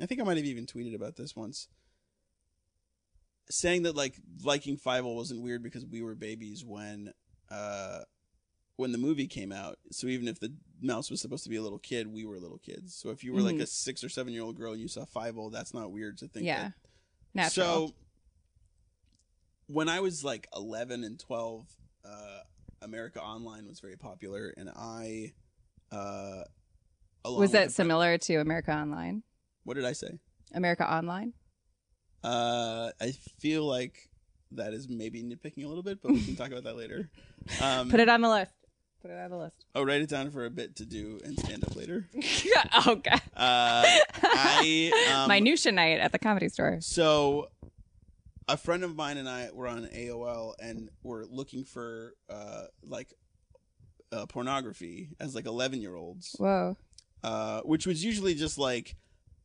I 0.00 0.06
think 0.06 0.20
I 0.20 0.24
might 0.24 0.36
have 0.36 0.46
even 0.46 0.66
tweeted 0.66 0.94
about 0.94 1.16
this 1.16 1.34
once. 1.34 1.68
saying 3.50 3.82
that 3.82 3.96
like 3.96 4.14
liking 4.44 4.76
Five 4.76 5.04
wasn't 5.04 5.42
weird 5.42 5.62
because 5.62 5.84
we 5.84 6.02
were 6.02 6.14
babies 6.14 6.64
when 6.64 7.12
uh 7.50 8.00
when 8.78 8.92
the 8.92 8.98
movie 8.98 9.26
came 9.26 9.50
out. 9.50 9.76
So 9.90 10.06
even 10.06 10.28
if 10.28 10.38
the 10.38 10.54
mouse 10.80 11.10
was 11.10 11.20
supposed 11.20 11.42
to 11.42 11.50
be 11.50 11.56
a 11.56 11.62
little 11.62 11.80
kid, 11.80 12.06
we 12.06 12.24
were 12.24 12.38
little 12.38 12.58
kids. 12.58 12.94
So 12.94 13.10
if 13.10 13.24
you 13.24 13.32
were 13.34 13.40
like 13.42 13.56
Mhm. 13.56 13.62
a 13.62 13.66
six 13.66 14.04
or 14.04 14.08
seven 14.08 14.32
year 14.32 14.44
old 14.44 14.56
girl 14.56 14.70
and 14.72 14.80
you 14.80 14.86
saw 14.86 15.04
Five 15.04 15.34
that's 15.50 15.74
not 15.74 15.90
weird 15.90 16.16
to 16.18 16.28
think. 16.28 16.46
Yeah. 16.46 16.62
that- 16.62 16.72
Natural. 17.34 17.88
So 17.88 17.94
when 19.66 19.88
I 19.88 19.98
was 19.98 20.22
like 20.24 20.46
eleven 20.54 21.02
and 21.02 21.18
twelve, 21.18 21.66
uh, 22.04 22.40
America 22.80 23.20
Online 23.20 23.66
was 23.66 23.80
very 23.80 23.96
popular, 23.96 24.54
and 24.56 24.70
I 24.70 25.34
uh, 25.90 26.44
was 27.24 27.50
that 27.50 27.72
similar 27.72 28.16
to 28.16 28.36
America 28.36 28.72
Online? 28.72 29.24
What 29.64 29.74
did 29.74 29.84
I 29.84 29.92
say? 29.92 30.20
America 30.54 30.88
Online? 30.90 31.32
Uh, 32.22 32.92
I 33.00 33.10
feel 33.40 33.64
like 33.66 34.08
that 34.52 34.72
is 34.72 34.88
maybe 34.88 35.22
nitpicking 35.22 35.64
a 35.64 35.68
little 35.68 35.82
bit, 35.82 36.00
but 36.00 36.12
we 36.12 36.24
can 36.24 36.36
talk 36.36 36.48
about 36.52 36.62
that 36.64 36.76
later. 36.76 37.10
Um, 37.62 37.88
Put 37.90 38.00
it 38.00 38.10
on 38.10 38.20
the 38.20 38.28
list. 38.28 38.52
Put 39.02 39.10
it 39.12 39.18
on 39.18 39.30
the 39.30 39.36
list. 39.36 39.64
Oh, 39.74 39.84
write 39.84 40.00
it 40.00 40.08
down 40.08 40.30
for 40.30 40.44
a 40.44 40.50
bit 40.50 40.76
to 40.76 40.84
do 40.84 41.20
and 41.24 41.38
stand 41.38 41.62
up 41.64 41.76
later. 41.76 42.08
oh 42.86 42.96
god. 42.96 43.20
Uh, 43.36 43.84
I 44.24 44.92
um, 45.22 45.28
Minutia 45.28 45.70
night 45.72 46.00
at 46.00 46.10
the 46.12 46.18
comedy 46.18 46.48
store. 46.48 46.78
So, 46.80 47.48
a 48.48 48.56
friend 48.56 48.82
of 48.82 48.96
mine 48.96 49.16
and 49.18 49.28
I 49.28 49.50
were 49.52 49.68
on 49.68 49.86
AOL 49.86 50.54
and 50.60 50.90
were 51.04 51.24
looking 51.26 51.62
for 51.64 52.14
uh, 52.28 52.64
like 52.82 53.12
uh, 54.10 54.26
pornography 54.26 55.10
as 55.20 55.34
like 55.34 55.46
eleven 55.46 55.80
year 55.80 55.94
olds, 55.94 56.34
Whoa. 56.38 56.76
uh, 57.22 57.60
which 57.60 57.86
was 57.86 58.04
usually 58.04 58.34
just 58.34 58.58
like 58.58 58.96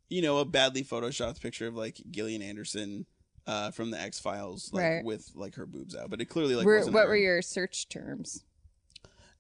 you 0.10 0.22
know 0.24 0.40
a 0.40 0.46
badly 0.46 0.84
photoshopped 0.84 1.42
picture 1.42 1.68
of 1.68 1.76
like 1.76 2.02
Gillian 2.10 2.42
Anderson 2.42 3.06
uh, 3.46 3.70
from 3.70 3.92
the 3.92 4.00
X 4.02 4.20
Files, 4.20 4.72
like 4.74 4.84
Right. 4.84 5.06
with 5.06 5.30
like 5.36 5.56
her 5.56 5.68
boobs 5.68 5.96
out, 5.96 6.10
but 6.10 6.22
it 6.22 6.26
clearly 6.26 6.56
like 6.56 6.66
Were- 6.66 6.78
wasn't 6.78 6.96
what 6.96 7.04
her. 7.04 7.10
were 7.10 7.16
your 7.18 7.42
search 7.44 7.88
terms? 7.90 8.44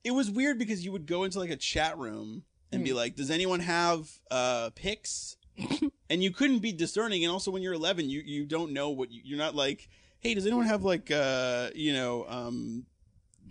It 0.04 0.12
was 0.12 0.30
weird 0.30 0.58
because 0.60 0.84
you 0.86 0.92
would 0.92 1.06
go 1.06 1.24
into 1.24 1.40
like 1.40 1.50
a 1.50 1.56
chat 1.56 1.98
room 1.98 2.44
and 2.72 2.84
be 2.84 2.90
Mm. 2.92 2.96
like, 2.96 3.16
"Does 3.16 3.30
anyone 3.32 3.60
have 3.62 4.10
uh 4.32 4.70
pics?" 4.76 5.38
and 6.10 6.24
you 6.24 6.32
couldn't 6.32 6.60
be 6.60 6.72
discerning. 6.72 7.24
And 7.24 7.32
also, 7.32 7.52
when 7.52 7.62
you're 7.62 7.74
11, 7.74 8.10
you 8.10 8.22
you 8.26 8.46
don't 8.46 8.72
know 8.74 8.90
what 8.90 9.12
you, 9.12 9.22
you're 9.24 9.38
not 9.38 9.56
like. 9.56 9.90
Hey, 10.20 10.34
does 10.34 10.46
anyone 10.46 10.66
have 10.66 10.84
like 10.84 11.12
uh 11.12 11.70
you 11.76 11.94
know 11.94 12.26
um 12.28 12.86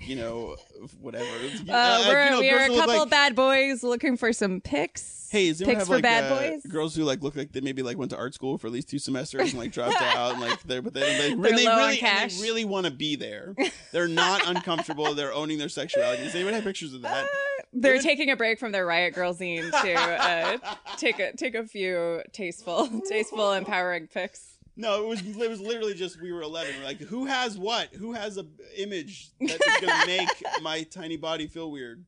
you 0.01 0.17
know 0.17 0.57
whatever? 1.01 1.25
Uh, 1.69 1.73
Uh, 1.73 2.05
we're 2.09 2.25
you 2.25 2.31
know, 2.31 2.41
we 2.41 2.51
are 2.51 2.65
a 2.65 2.69
couple 2.69 2.99
like- 3.01 3.11
bad 3.11 3.35
boys 3.37 3.83
looking 3.83 4.17
for 4.17 4.33
some 4.33 4.61
pics. 4.61 5.29
Hey, 5.31 5.49
anyone 5.49 5.65
pics 5.65 5.79
have 5.79 5.87
for 5.87 5.95
like 5.95 6.03
bad 6.03 6.31
uh, 6.31 6.37
boys? 6.37 6.63
girls 6.67 6.95
who 6.95 7.05
like 7.05 7.23
look 7.23 7.37
like 7.37 7.53
they 7.53 7.63
maybe 7.63 7.83
like 7.83 7.97
went 7.97 8.11
to 8.11 8.19
art 8.19 8.35
school 8.35 8.59
for 8.59 8.67
at 8.67 8.73
least 8.75 8.89
two 8.91 8.99
semesters 8.99 9.51
and 9.53 9.59
like 9.59 9.73
dropped 9.73 10.01
out 10.03 10.33
and 10.33 10.41
like 10.43 10.63
they're 10.65 10.83
but 10.83 10.93
they, 10.93 11.01
they, 11.01 11.35
They're 11.35 11.57
they 11.57 11.67
really 11.67 11.97
cash. 11.97 12.37
they 12.37 12.43
really 12.43 12.65
want 12.67 12.85
to 12.87 12.93
be 12.93 13.17
there. 13.17 13.55
They're 13.93 14.09
not 14.09 14.47
uncomfortable. 14.47 15.15
They're 15.15 15.33
owning 15.33 15.57
their 15.59 15.71
sexuality. 15.71 16.25
Does 16.25 16.35
anyone 16.35 16.53
have 16.55 16.65
pictures 16.65 16.93
of 16.93 17.03
that? 17.03 17.27
They're 17.73 18.01
taking 18.01 18.31
a 18.31 18.37
break 18.37 18.59
from 18.59 18.73
their 18.73 18.85
Riot 18.85 19.15
Grrrl 19.15 19.35
zine 19.39 19.71
to 19.83 19.95
uh, 19.95 20.59
take 20.99 21.19
a 21.19 21.35
take 21.35 21.55
a 21.55 21.67
few 21.67 22.23
tasteful, 22.33 22.91
tasteful, 23.09 23.53
empowering 23.53 24.09
pics. 24.09 24.52
No, 24.77 25.03
it 25.03 25.09
was 25.09 25.21
it 25.21 25.51
was 25.51 25.61
literally 25.61 25.95
just 25.95 26.21
we 26.21 26.33
were 26.33 26.43
eleven. 26.43 26.75
We're 26.79 26.85
like, 26.85 27.01
who 27.01 27.27
has 27.27 27.59
what? 27.59 27.95
Who 27.95 28.13
has 28.13 28.39
a 28.39 28.47
image 28.77 29.31
that 29.41 29.51
is 29.51 29.81
gonna 29.81 30.07
make 30.07 30.29
my 30.63 30.83
tiny 30.85 31.17
body 31.17 31.47
feel 31.47 31.71
weird? 31.71 32.05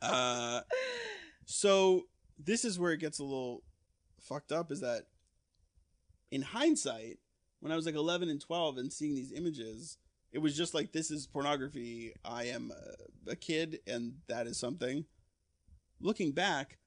Uh, 0.00 0.60
so 1.44 2.04
this 2.42 2.64
is 2.64 2.78
where 2.78 2.92
it 2.92 3.00
gets 3.00 3.18
a 3.18 3.24
little 3.24 3.62
fucked 4.20 4.52
up. 4.52 4.72
Is 4.72 4.80
that 4.80 5.06
in 6.30 6.40
hindsight, 6.42 7.18
when 7.60 7.70
I 7.70 7.76
was 7.76 7.84
like 7.84 7.96
eleven 7.96 8.30
and 8.30 8.40
twelve 8.40 8.78
and 8.78 8.90
seeing 8.90 9.14
these 9.14 9.32
images, 9.32 9.98
it 10.32 10.38
was 10.38 10.56
just 10.56 10.72
like 10.72 10.92
this 10.92 11.10
is 11.10 11.26
pornography. 11.26 12.14
I 12.24 12.44
am 12.44 12.72
a, 13.26 13.32
a 13.32 13.36
kid, 13.36 13.80
and 13.86 14.14
that 14.28 14.46
is 14.46 14.58
something. 14.58 15.04
Looking 16.00 16.32
back, 16.32 16.78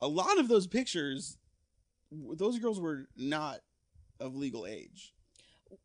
a 0.00 0.08
lot 0.08 0.38
of 0.38 0.48
those 0.48 0.66
pictures, 0.66 1.36
those 2.10 2.58
girls 2.58 2.80
were 2.80 3.08
not 3.16 3.60
of 4.20 4.36
legal 4.36 4.66
age. 4.66 5.14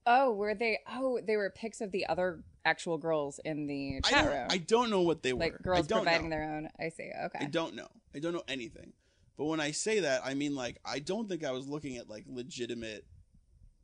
Oh, 0.06 0.32
were 0.32 0.56
they? 0.56 0.80
Oh, 0.90 1.20
they 1.26 1.38
were 1.38 1.50
pics 1.50 1.82
of 1.82 1.92
the 1.92 2.08
other 2.08 2.44
actual 2.64 2.98
girls 2.98 3.40
in 3.46 3.68
the 3.68 4.02
I 4.04 4.10
chat 4.10 4.24
don't, 4.26 4.34
room. 4.34 4.48
I 4.50 4.58
don't 4.58 4.90
know 4.90 5.02
what 5.02 5.22
they 5.24 5.34
were. 5.34 5.40
like 5.40 5.56
I 5.60 5.64
girls 5.64 5.88
providing 5.88 6.30
know. 6.30 6.36
their 6.36 6.44
own. 6.44 6.70
I 6.80 6.90
see. 6.90 7.12
Okay. 7.26 7.40
I 7.42 7.46
don't 7.46 7.76
know. 7.76 7.88
I 8.14 8.20
don't 8.20 8.34
know 8.34 8.44
anything. 8.48 8.94
But 9.38 9.46
when 9.46 9.60
I 9.60 9.72
say 9.72 10.00
that, 10.02 10.22
I 10.26 10.34
mean 10.34 10.56
like 10.56 10.80
I 10.86 11.00
don't 11.00 11.30
think 11.30 11.44
I 11.44 11.52
was 11.52 11.68
looking 11.68 11.98
at 11.98 12.10
like 12.10 12.26
legitimate, 12.28 13.06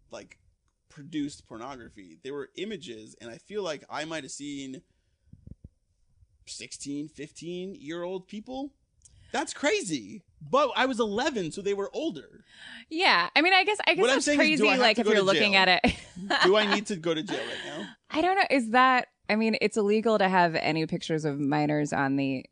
like 0.10 0.40
produced 0.90 1.48
pornography. 1.48 2.18
They 2.24 2.32
were 2.32 2.50
images, 2.56 3.16
and 3.22 3.30
I 3.30 3.38
feel 3.38 3.64
like 3.64 3.84
I 3.90 4.06
might 4.06 4.24
have 4.24 4.32
seen 4.32 4.82
16, 6.46 7.10
15 7.10 7.76
year 7.76 8.04
old 8.04 8.28
people. 8.28 8.74
That's 9.32 9.54
crazy. 9.54 10.24
But 10.50 10.72
I 10.76 10.86
was 10.86 11.00
11, 11.00 11.52
so 11.52 11.62
they 11.62 11.74
were 11.74 11.90
older. 11.94 12.44
Yeah, 12.90 13.30
I 13.36 13.42
mean, 13.42 13.54
I 13.54 13.64
guess 13.64 13.78
I 13.88 13.94
guess 13.94 14.02
What 14.02 14.10
I'm 14.12 14.18
is, 14.18 14.26
crazy. 14.26 14.64
Like 14.78 15.00
if 15.00 15.08
you're 15.08 15.22
looking 15.22 15.54
jail? 15.54 15.62
at 15.70 15.82
it. 15.86 15.96
Do 16.44 16.58
I 16.58 16.74
need 16.74 16.88
to 16.88 16.96
go 16.98 17.14
to 17.14 17.24
jail 17.24 17.38
right 17.38 17.80
now? 17.80 17.88
I 18.10 18.22
don't 18.22 18.36
know. 18.36 18.44
Is 18.50 18.72
that? 18.72 19.08
I 19.30 19.36
mean, 19.36 19.56
it's 19.62 19.78
illegal 19.78 20.18
to 20.18 20.28
have 20.28 20.56
any 20.56 20.86
pictures 20.88 21.24
of 21.24 21.40
minors 21.40 21.94
on 21.94 22.16
the 22.18 22.46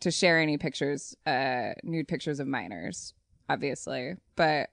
to 0.00 0.10
share 0.10 0.40
any 0.40 0.56
pictures, 0.56 1.14
uh, 1.26 1.72
nude 1.84 2.08
pictures 2.08 2.40
of 2.40 2.46
minors, 2.48 3.12
obviously. 3.48 4.14
But 4.34 4.70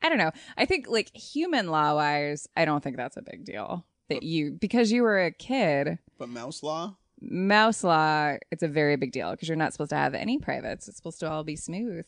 I 0.00 0.08
don't 0.08 0.18
know. 0.18 0.30
I 0.56 0.64
think 0.64 0.86
like 0.88 1.14
human 1.14 1.68
law 1.68 1.94
wise, 1.96 2.48
I 2.56 2.64
don't 2.64 2.82
think 2.82 2.96
that's 2.96 3.16
a 3.16 3.22
big 3.22 3.44
deal 3.44 3.84
that 4.08 4.22
you 4.22 4.52
because 4.52 4.90
you 4.92 5.02
were 5.02 5.22
a 5.24 5.32
kid. 5.32 5.98
But 6.18 6.28
mouse 6.28 6.62
law? 6.62 6.96
Mouse 7.22 7.84
law, 7.84 8.36
it's 8.50 8.62
a 8.62 8.68
very 8.68 8.96
big 8.96 9.12
deal 9.12 9.30
because 9.30 9.48
you're 9.48 9.56
not 9.56 9.72
supposed 9.72 9.90
to 9.90 9.96
have 9.96 10.14
any 10.14 10.38
privates. 10.38 10.88
It's 10.88 10.96
supposed 10.96 11.20
to 11.20 11.30
all 11.30 11.44
be 11.44 11.56
smooth. 11.56 12.06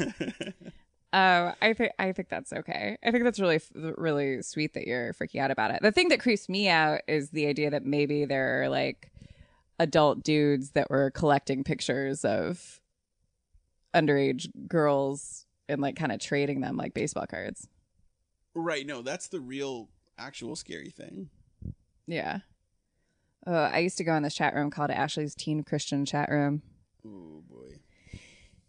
Uh, 0.00 1.52
I 1.62 1.74
think 1.76 1.92
I 1.98 2.12
think 2.12 2.28
that's 2.28 2.52
okay. 2.52 2.96
I 3.02 3.10
think 3.10 3.24
that's 3.24 3.40
really 3.40 3.60
really 3.74 4.42
sweet 4.42 4.74
that 4.74 4.86
you're 4.86 5.12
freaking 5.14 5.40
out 5.40 5.50
about 5.50 5.72
it. 5.72 5.80
The 5.82 5.92
thing 5.92 6.08
that 6.08 6.20
creeps 6.20 6.48
me 6.48 6.68
out 6.68 7.00
is 7.08 7.30
the 7.30 7.46
idea 7.46 7.70
that 7.70 7.84
maybe 7.84 8.24
there 8.24 8.62
are 8.62 8.68
like 8.68 9.10
adult 9.78 10.22
dudes 10.22 10.70
that 10.70 10.90
were 10.90 11.10
collecting 11.10 11.64
pictures 11.64 12.24
of 12.24 12.80
underage 13.94 14.48
girls 14.68 15.46
and 15.68 15.80
like 15.80 15.96
kind 15.96 16.12
of 16.12 16.20
trading 16.20 16.60
them 16.60 16.76
like 16.76 16.94
baseball 16.94 17.26
cards. 17.26 17.68
Right, 18.54 18.86
no, 18.86 19.02
that's 19.02 19.28
the 19.28 19.40
real 19.40 19.88
actual 20.18 20.56
scary 20.56 20.90
thing. 20.90 21.30
Yeah. 22.06 22.40
Uh, 23.46 23.70
I 23.72 23.78
used 23.78 23.98
to 23.98 24.04
go 24.04 24.14
in 24.14 24.22
this 24.22 24.34
chat 24.34 24.54
room 24.54 24.70
called 24.70 24.90
Ashley's 24.90 25.34
Teen 25.34 25.62
Christian 25.62 26.04
Chat 26.04 26.28
Room. 26.28 26.62
Oh 27.06 27.42
boy. 27.48 27.78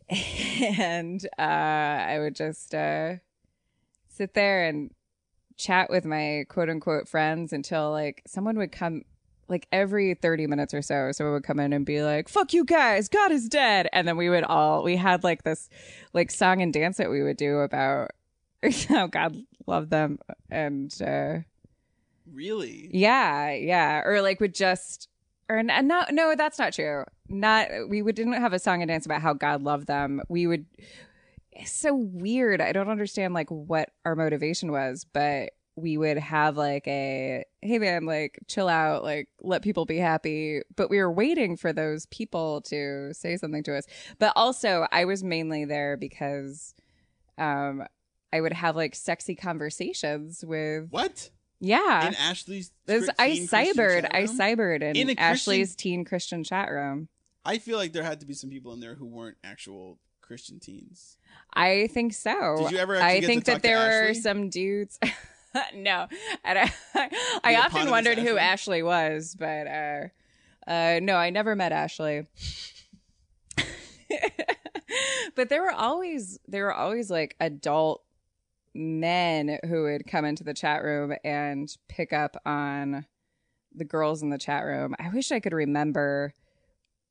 and 0.80 1.26
uh, 1.38 1.42
I 1.42 2.20
would 2.20 2.36
just 2.36 2.74
uh, 2.74 3.16
sit 4.08 4.34
there 4.34 4.66
and 4.66 4.92
chat 5.58 5.90
with 5.90 6.06
my 6.06 6.46
quote 6.48 6.70
unquote 6.70 7.08
friends 7.08 7.52
until 7.52 7.92
like 7.92 8.22
someone 8.26 8.58
would 8.58 8.72
come 8.72 9.04
like 9.50 9.68
every 9.72 10.14
30 10.14 10.48
minutes 10.48 10.74
or 10.74 10.82
so 10.82 11.12
someone 11.12 11.34
would 11.34 11.44
come 11.44 11.60
in 11.60 11.74
and 11.74 11.86
be 11.86 12.02
like 12.02 12.30
fuck 12.30 12.54
you 12.54 12.64
guys 12.64 13.10
god 13.10 13.30
is 13.30 13.50
dead 13.50 13.90
and 13.92 14.08
then 14.08 14.16
we 14.16 14.30
would 14.30 14.46
all 14.46 14.84
we 14.84 14.96
had 14.96 15.22
like 15.24 15.44
this 15.44 15.70
like 16.14 16.32
song 16.32 16.62
and 16.62 16.72
dance 16.72 16.96
that 16.96 17.10
we 17.10 17.22
would 17.22 17.36
do 17.36 17.58
about 17.58 18.12
how 18.88 19.06
god 19.06 19.36
loved 19.68 19.90
them 19.90 20.18
and 20.50 21.02
uh 21.02 21.40
Really? 22.34 22.90
yeah, 22.92 23.52
yeah, 23.52 24.02
or 24.06 24.22
like 24.22 24.40
would 24.40 24.54
just, 24.54 25.08
or 25.50 25.58
n- 25.58 25.88
no, 25.88 26.06
no, 26.12 26.36
that's 26.36 26.60
not 26.60 26.74
true. 26.74 27.04
Not 27.28 27.70
we 27.90 28.02
would 28.02 28.16
didn't 28.16 28.34
have 28.34 28.54
a 28.54 28.60
song 28.60 28.82
and 28.82 28.90
dance 28.90 29.06
about 29.06 29.22
how 29.22 29.34
God 29.34 29.62
loved 29.64 29.88
them. 29.88 30.22
We 30.30 30.48
would. 30.48 30.66
It's 31.52 31.72
so 31.72 31.94
weird. 31.94 32.62
I 32.62 32.72
don't 32.72 32.90
understand 32.90 33.34
like 33.34 33.50
what 33.50 33.90
our 34.06 34.16
motivation 34.16 34.72
was, 34.72 35.06
but 35.12 35.52
we 35.76 35.98
would 35.98 36.18
have 36.18 36.58
like 36.58 36.88
a 36.88 37.44
hey 37.62 37.80
man, 37.80 38.06
like 38.06 38.40
chill 38.48 38.68
out, 38.68 39.04
like 39.04 39.30
let 39.42 39.62
people 39.62 39.86
be 39.86 39.98
happy. 39.98 40.62
But 40.76 40.90
we 40.90 41.00
were 41.00 41.12
waiting 41.12 41.58
for 41.58 41.74
those 41.74 42.06
people 42.08 42.62
to 42.62 43.14
say 43.14 43.38
something 43.38 43.64
to 43.64 43.78
us. 43.78 43.86
But 44.20 44.34
also, 44.36 44.88
I 44.92 45.06
was 45.06 45.24
mainly 45.24 45.66
there 45.66 45.98
because, 45.98 46.74
um, 47.38 47.84
I 48.32 48.42
would 48.42 48.54
have 48.54 48.76
like 48.76 48.96
sexy 48.96 49.36
conversations 49.36 50.44
with 50.46 50.88
What? 50.92 51.30
Yeah. 51.60 52.08
In 52.08 52.16
Ashley's 52.16 52.72
There's, 52.86 53.10
I 53.20 53.46
cybered. 53.46 54.08
I 54.12 54.26
cybered 54.26 54.84
in, 54.84 54.96
In 54.96 55.20
Ashley's 55.20 55.76
teen 55.76 56.06
Christian 56.06 56.44
chat 56.44 56.70
room. 56.70 57.10
I 57.46 57.58
feel 57.58 57.78
like 57.78 57.94
there 57.94 58.04
had 58.04 58.20
to 58.20 58.26
be 58.26 58.34
some 58.34 58.50
people 58.50 58.74
in 58.74 58.80
there 58.80 58.96
who 58.96 59.06
weren't 59.06 59.38
actual 59.44 59.98
Christian 60.22 60.60
teens. 60.60 61.18
I 61.54 61.88
think 61.88 62.14
so. 62.14 62.58
Did 62.60 62.72
you 62.72 62.78
ever 62.78 62.96
actually 62.96 63.26
I 63.26 63.28
think 63.28 63.46
that 63.46 63.64
there 63.64 63.78
were 63.78 64.10
Ashley? 64.10 64.22
some 64.22 64.50
dudes. 64.50 65.00
no, 65.74 66.08
and 66.44 66.60
I, 66.60 66.72
I 67.44 67.56
often 67.56 67.90
wondered 67.90 68.20
who 68.20 68.38
Ashley? 68.38 68.82
Ashley 68.82 68.84
was, 68.84 69.36
but 69.38 69.68
uh, 69.68 70.08
uh, 70.68 71.00
no, 71.02 71.16
I 71.16 71.32
never 71.32 71.56
met 71.56 71.72
Ashley. 71.72 72.28
but 75.36 75.50
there 75.50 75.62
were 75.64 75.72
always 75.72 76.40
there 76.48 76.66
were 76.66 76.74
always 76.74 77.10
like 77.10 77.36
adult 77.40 78.04
men 78.74 79.60
who 79.68 79.84
would 79.84 80.08
come 80.08 80.26
into 80.26 80.44
the 80.44 80.54
chat 80.54 80.84
room 80.84 81.14
and 81.24 81.76
pick 81.88 82.14
up 82.14 82.38
on 82.46 83.06
the 83.74 83.86
girls 83.86 84.22
in 84.22 84.30
the 84.30 84.38
chat 84.38 84.66
room. 84.66 84.96
I 85.00 85.10
wish 85.10 85.32
I 85.32 85.40
could 85.40 85.54
remember 85.54 86.34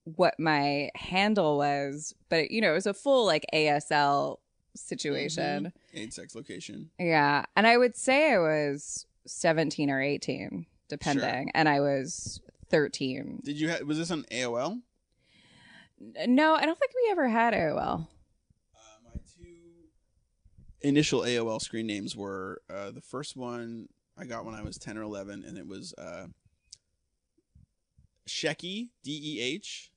what 0.04 0.38
my 0.38 0.90
handle 0.94 1.58
was, 1.58 2.14
but 2.28 2.50
you 2.50 2.60
know, 2.60 2.70
it 2.72 2.74
was 2.74 2.86
a 2.86 2.94
full 2.94 3.26
like 3.26 3.46
ASL 3.52 4.38
situation. 4.74 5.64
Mm-hmm. 5.64 5.98
Aid 5.98 6.14
sex 6.14 6.34
location. 6.34 6.90
Yeah. 6.98 7.44
And 7.56 7.66
I 7.66 7.76
would 7.76 7.96
say 7.96 8.32
I 8.32 8.38
was 8.38 9.06
17 9.26 9.90
or 9.90 10.00
18, 10.00 10.66
depending. 10.88 11.50
And 11.54 11.68
I 11.68 11.80
was 11.80 12.40
13. 12.70 13.40
Did 13.44 13.60
you? 13.60 13.70
Ha- 13.70 13.84
was 13.84 13.98
this 13.98 14.10
on 14.10 14.24
AOL? 14.30 14.80
No, 16.26 16.54
I 16.54 16.64
don't 16.64 16.78
think 16.78 16.92
we 16.94 17.10
ever 17.10 17.28
had 17.28 17.54
AOL. 17.54 18.06
Initial 20.80 21.22
AOL 21.22 21.60
screen 21.60 21.86
names 21.86 22.14
were 22.16 22.62
uh, 22.70 22.90
the 22.90 23.00
first 23.00 23.36
one 23.36 23.88
I 24.16 24.24
got 24.24 24.44
when 24.44 24.54
I 24.54 24.62
was 24.62 24.78
ten 24.78 24.96
or 24.98 25.02
eleven, 25.02 25.44
and 25.44 25.58
it 25.58 25.66
was 25.66 25.92
uh, 25.94 26.26
Shecky 28.28 28.88
D 29.02 29.20
E 29.22 29.40
H. 29.40 29.90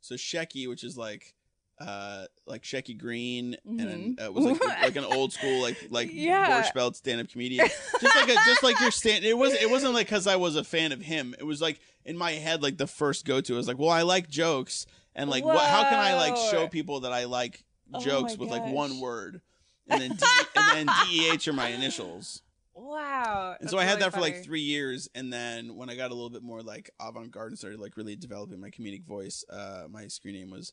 So 0.00 0.16
Shecky, 0.16 0.68
which 0.68 0.84
is 0.84 0.96
like 0.96 1.34
uh 1.80 2.26
like 2.46 2.62
Shecky 2.62 2.96
Greene 2.96 3.56
and 3.64 3.80
then, 3.80 4.16
uh, 4.20 4.26
it 4.26 4.34
was 4.34 4.44
like 4.44 4.64
like 4.82 4.96
an 4.96 5.04
old 5.04 5.32
school 5.32 5.60
like 5.60 5.76
like 5.90 6.08
Yeah. 6.12 6.62
Borscht 6.62 6.72
Belt 6.74 6.94
stand 6.96 7.20
up 7.20 7.28
comedian. 7.28 7.66
Just 8.00 8.14
like 8.16 8.28
a, 8.28 8.34
just 8.46 8.62
like 8.62 8.78
your 8.80 8.92
stand 8.92 9.24
it 9.24 9.36
was 9.36 9.54
it 9.54 9.68
wasn't 9.68 9.92
like 9.94 10.06
because 10.06 10.28
I 10.28 10.36
was 10.36 10.54
a 10.54 10.62
fan 10.62 10.92
of 10.92 11.00
him. 11.02 11.34
It 11.38 11.42
was 11.44 11.60
like 11.60 11.80
in 12.04 12.16
my 12.16 12.30
head 12.32 12.62
like 12.62 12.76
the 12.76 12.86
first 12.86 13.24
go 13.24 13.40
to 13.40 13.54
was 13.54 13.66
like 13.66 13.78
well 13.78 13.90
I 13.90 14.02
like 14.02 14.28
jokes 14.28 14.86
and 15.16 15.28
like 15.28 15.44
what 15.44 15.66
how 15.68 15.82
can 15.82 15.98
I 15.98 16.14
like 16.14 16.36
show 16.36 16.68
people 16.68 17.00
that 17.00 17.12
I 17.12 17.24
like 17.24 17.64
Oh 17.92 17.98
jokes 17.98 18.36
my 18.38 18.42
with 18.44 18.50
like 18.50 18.66
one 18.66 19.00
word 19.00 19.40
and 19.88 20.00
then 20.00 20.10
D, 20.16 20.24
and 20.56 20.86
then 20.88 20.96
DEH 21.08 21.48
are 21.48 21.52
my 21.52 21.68
initials 21.68 22.42
Wow. 22.76 23.56
and 23.60 23.70
so 23.70 23.78
I 23.78 23.84
had 23.84 24.00
that 24.00 24.12
for 24.12 24.20
like 24.20 24.42
three 24.42 24.60
years, 24.62 25.08
and 25.14 25.32
then 25.32 25.76
when 25.76 25.88
I 25.88 25.94
got 25.96 26.10
a 26.10 26.14
little 26.14 26.30
bit 26.30 26.42
more 26.42 26.60
like 26.62 26.90
avant-garde 27.00 27.50
and 27.52 27.58
started 27.58 27.78
like 27.78 27.96
really 27.96 28.16
developing 28.16 28.60
my 28.60 28.70
comedic 28.70 29.04
voice, 29.04 29.44
uh, 29.48 29.84
my 29.88 30.08
screen 30.08 30.34
name 30.34 30.50
was 30.50 30.72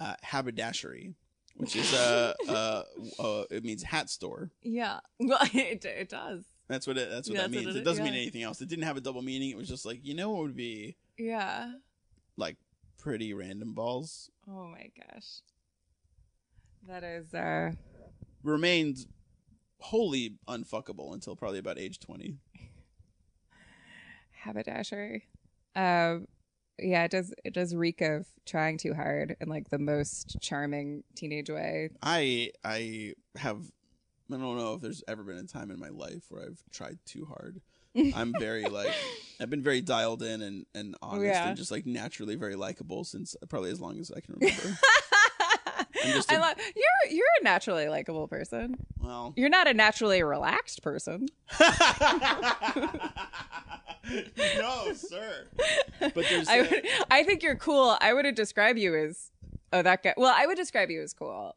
uh, 0.00 0.14
Haberdashery, 0.22 1.14
which 1.56 1.76
is 1.76 1.92
uh, 1.92 2.32
uh, 2.48 2.82
uh, 3.18 3.44
it 3.50 3.64
means 3.64 3.82
hat 3.82 4.08
store. 4.08 4.50
Yeah. 4.62 5.00
Well, 5.20 5.38
it, 5.52 5.84
it 5.84 6.08
does. 6.08 6.44
That's 6.68 6.86
what 6.86 6.96
it. 6.96 7.10
That's 7.10 7.28
what 7.28 7.34
Yeah, 7.36 7.42
that 7.42 7.52
that's 7.52 7.54
what 7.56 7.64
means. 7.66 7.76
it 7.76 7.80
It 7.80 7.84
doesn't 7.84 8.04
is, 8.06 8.10
mean 8.10 8.18
anything 8.18 8.42
else. 8.42 8.60
It 8.62 8.68
didn't 8.68 8.84
have 8.84 8.96
a 8.96 9.00
double 9.02 9.20
meaning. 9.22 9.50
It 9.50 9.56
was 9.58 9.68
just 9.68 9.84
like 9.84 10.00
you 10.02 10.14
know 10.14 10.30
what 10.30 10.40
would 10.42 10.56
be 10.56 10.96
Yeah. 11.18 11.72
like 12.38 12.56
pretty 12.98 13.34
random 13.34 13.74
balls 13.74 14.30
Oh 14.48 14.64
my 14.68 14.90
gosh. 14.96 15.42
That 16.88 17.04
is 17.04 17.34
uh 17.34 17.72
remained 18.42 19.06
wholly 19.80 20.34
unfuckable 20.48 21.12
until 21.14 21.34
probably 21.36 21.58
about 21.58 21.78
age 21.78 21.98
twenty. 22.00 22.36
haberdashery. 24.44 25.24
Um 25.76 26.26
yeah, 26.78 27.04
it 27.04 27.10
does 27.10 27.32
it 27.44 27.52
does 27.54 27.74
reek 27.74 28.00
of 28.00 28.26
trying 28.46 28.78
too 28.78 28.94
hard 28.94 29.36
in 29.40 29.48
like 29.48 29.70
the 29.70 29.78
most 29.78 30.38
charming 30.40 31.04
teenage 31.14 31.50
way. 31.50 31.90
I 32.02 32.50
I 32.64 33.14
have 33.36 33.60
I 34.30 34.36
don't 34.36 34.56
know 34.56 34.74
if 34.74 34.80
there's 34.80 35.04
ever 35.06 35.22
been 35.22 35.36
a 35.36 35.44
time 35.44 35.70
in 35.70 35.78
my 35.78 35.90
life 35.90 36.24
where 36.30 36.42
I've 36.44 36.62
tried 36.72 36.98
too 37.04 37.26
hard. 37.26 37.60
I'm 38.16 38.32
very 38.38 38.64
like 38.64 38.92
I've 39.40 39.50
been 39.50 39.62
very 39.62 39.80
dialed 39.82 40.22
in 40.22 40.40
and 40.42 40.66
and 40.74 40.96
honest 41.02 41.24
Yeah. 41.26 41.48
and 41.48 41.56
just 41.56 41.70
like 41.70 41.86
naturally 41.86 42.34
very 42.36 42.56
likable 42.56 43.04
since 43.04 43.36
probably 43.48 43.70
as 43.70 43.80
long 43.80 43.98
as 44.00 44.10
I 44.10 44.20
can 44.20 44.34
remember. 44.40 44.78
Just 46.04 46.30
I 46.32 46.36
a- 46.36 46.40
love 46.40 46.56
you're 46.58 47.12
you're 47.14 47.26
a 47.40 47.44
naturally 47.44 47.88
likable 47.88 48.28
person. 48.28 48.76
well, 48.98 49.32
You're 49.36 49.48
not 49.48 49.66
a 49.68 49.74
naturally 49.74 50.22
relaxed 50.22 50.82
person. 50.82 51.26
no, 54.58 54.92
sir. 54.94 55.46
But 56.00 56.14
there's 56.28 56.48
I 56.48 56.62
would, 56.62 56.86
I 57.10 57.22
think 57.22 57.42
you're 57.42 57.56
cool. 57.56 57.96
I 58.00 58.12
would 58.12 58.32
describe 58.34 58.76
you 58.76 58.94
as 58.96 59.30
oh 59.72 59.82
that 59.82 60.02
guy. 60.02 60.14
Well, 60.16 60.34
I 60.36 60.46
would 60.46 60.56
describe 60.56 60.90
you 60.90 61.02
as 61.02 61.12
cool. 61.14 61.54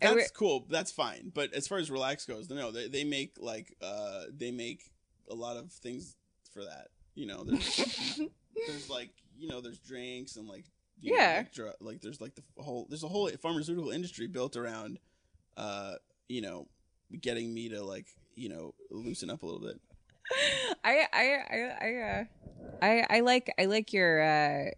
That's 0.00 0.14
would- 0.14 0.34
cool. 0.34 0.66
That's 0.68 0.90
fine. 0.92 1.30
But 1.34 1.52
as 1.54 1.68
far 1.68 1.78
as 1.78 1.90
relax 1.90 2.24
goes, 2.26 2.48
no, 2.50 2.70
they 2.70 2.88
they 2.88 3.04
make 3.04 3.36
like 3.38 3.76
uh 3.82 4.24
they 4.32 4.50
make 4.50 4.82
a 5.30 5.34
lot 5.34 5.56
of 5.56 5.70
things 5.72 6.16
for 6.52 6.64
that. 6.64 6.88
You 7.14 7.26
know, 7.26 7.44
there's 7.44 8.20
there's 8.66 8.90
like 8.90 9.10
you 9.38 9.48
know 9.48 9.60
there's 9.60 9.78
drinks 9.78 10.36
and 10.36 10.48
like 10.48 10.64
know, 11.02 11.16
Yeah. 11.16 11.36
like, 11.38 11.52
dr- 11.52 11.74
like 11.80 12.00
there's 12.00 12.20
like 12.20 12.34
the 12.34 12.42
whole 12.62 12.86
there's 12.88 13.02
a 13.04 13.08
whole 13.08 13.28
pharmaceutical 13.40 13.90
industry 13.90 14.26
built 14.26 14.56
around 14.56 14.98
uh 15.56 15.94
you 16.28 16.40
know 16.40 16.66
getting 17.20 17.52
me 17.52 17.68
to 17.70 17.82
like 17.82 18.06
you 18.34 18.48
know 18.48 18.74
loosen 18.90 19.30
up 19.30 19.42
a 19.42 19.46
little 19.46 19.60
bit. 19.60 19.80
I 20.84 21.06
I 21.12 21.24
I 21.50 21.86
I 21.86 21.94
uh, 21.96 22.24
I, 22.82 23.06
I 23.16 23.20
like 23.20 23.52
I 23.58 23.64
like 23.66 23.92
your 23.92 24.22
uh, 24.22 24.70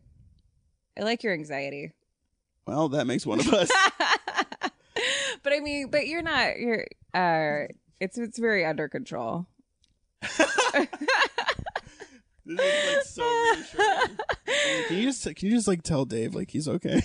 I 0.98 1.02
like 1.02 1.22
your 1.22 1.32
anxiety. 1.34 1.92
Well, 2.66 2.88
that 2.90 3.06
makes 3.06 3.26
one 3.26 3.40
of 3.40 3.48
us. 3.52 3.70
but 5.42 5.52
I 5.52 5.60
mean, 5.60 5.88
but 5.90 6.06
you're 6.06 6.22
not. 6.22 6.58
You're. 6.58 6.86
Uh, 7.12 7.66
it's 8.00 8.16
it's 8.18 8.38
very 8.38 8.64
under 8.64 8.88
control. 8.88 9.46
This 12.44 12.60
is 12.60 12.96
like 12.96 13.04
so 13.04 13.22
reassuring. 13.24 14.18
Can 14.88 14.96
you 14.98 15.04
just 15.04 15.24
can 15.24 15.48
you 15.48 15.50
just 15.50 15.68
like 15.68 15.82
tell 15.82 16.04
Dave 16.04 16.34
like 16.34 16.50
he's 16.50 16.68
okay? 16.68 17.00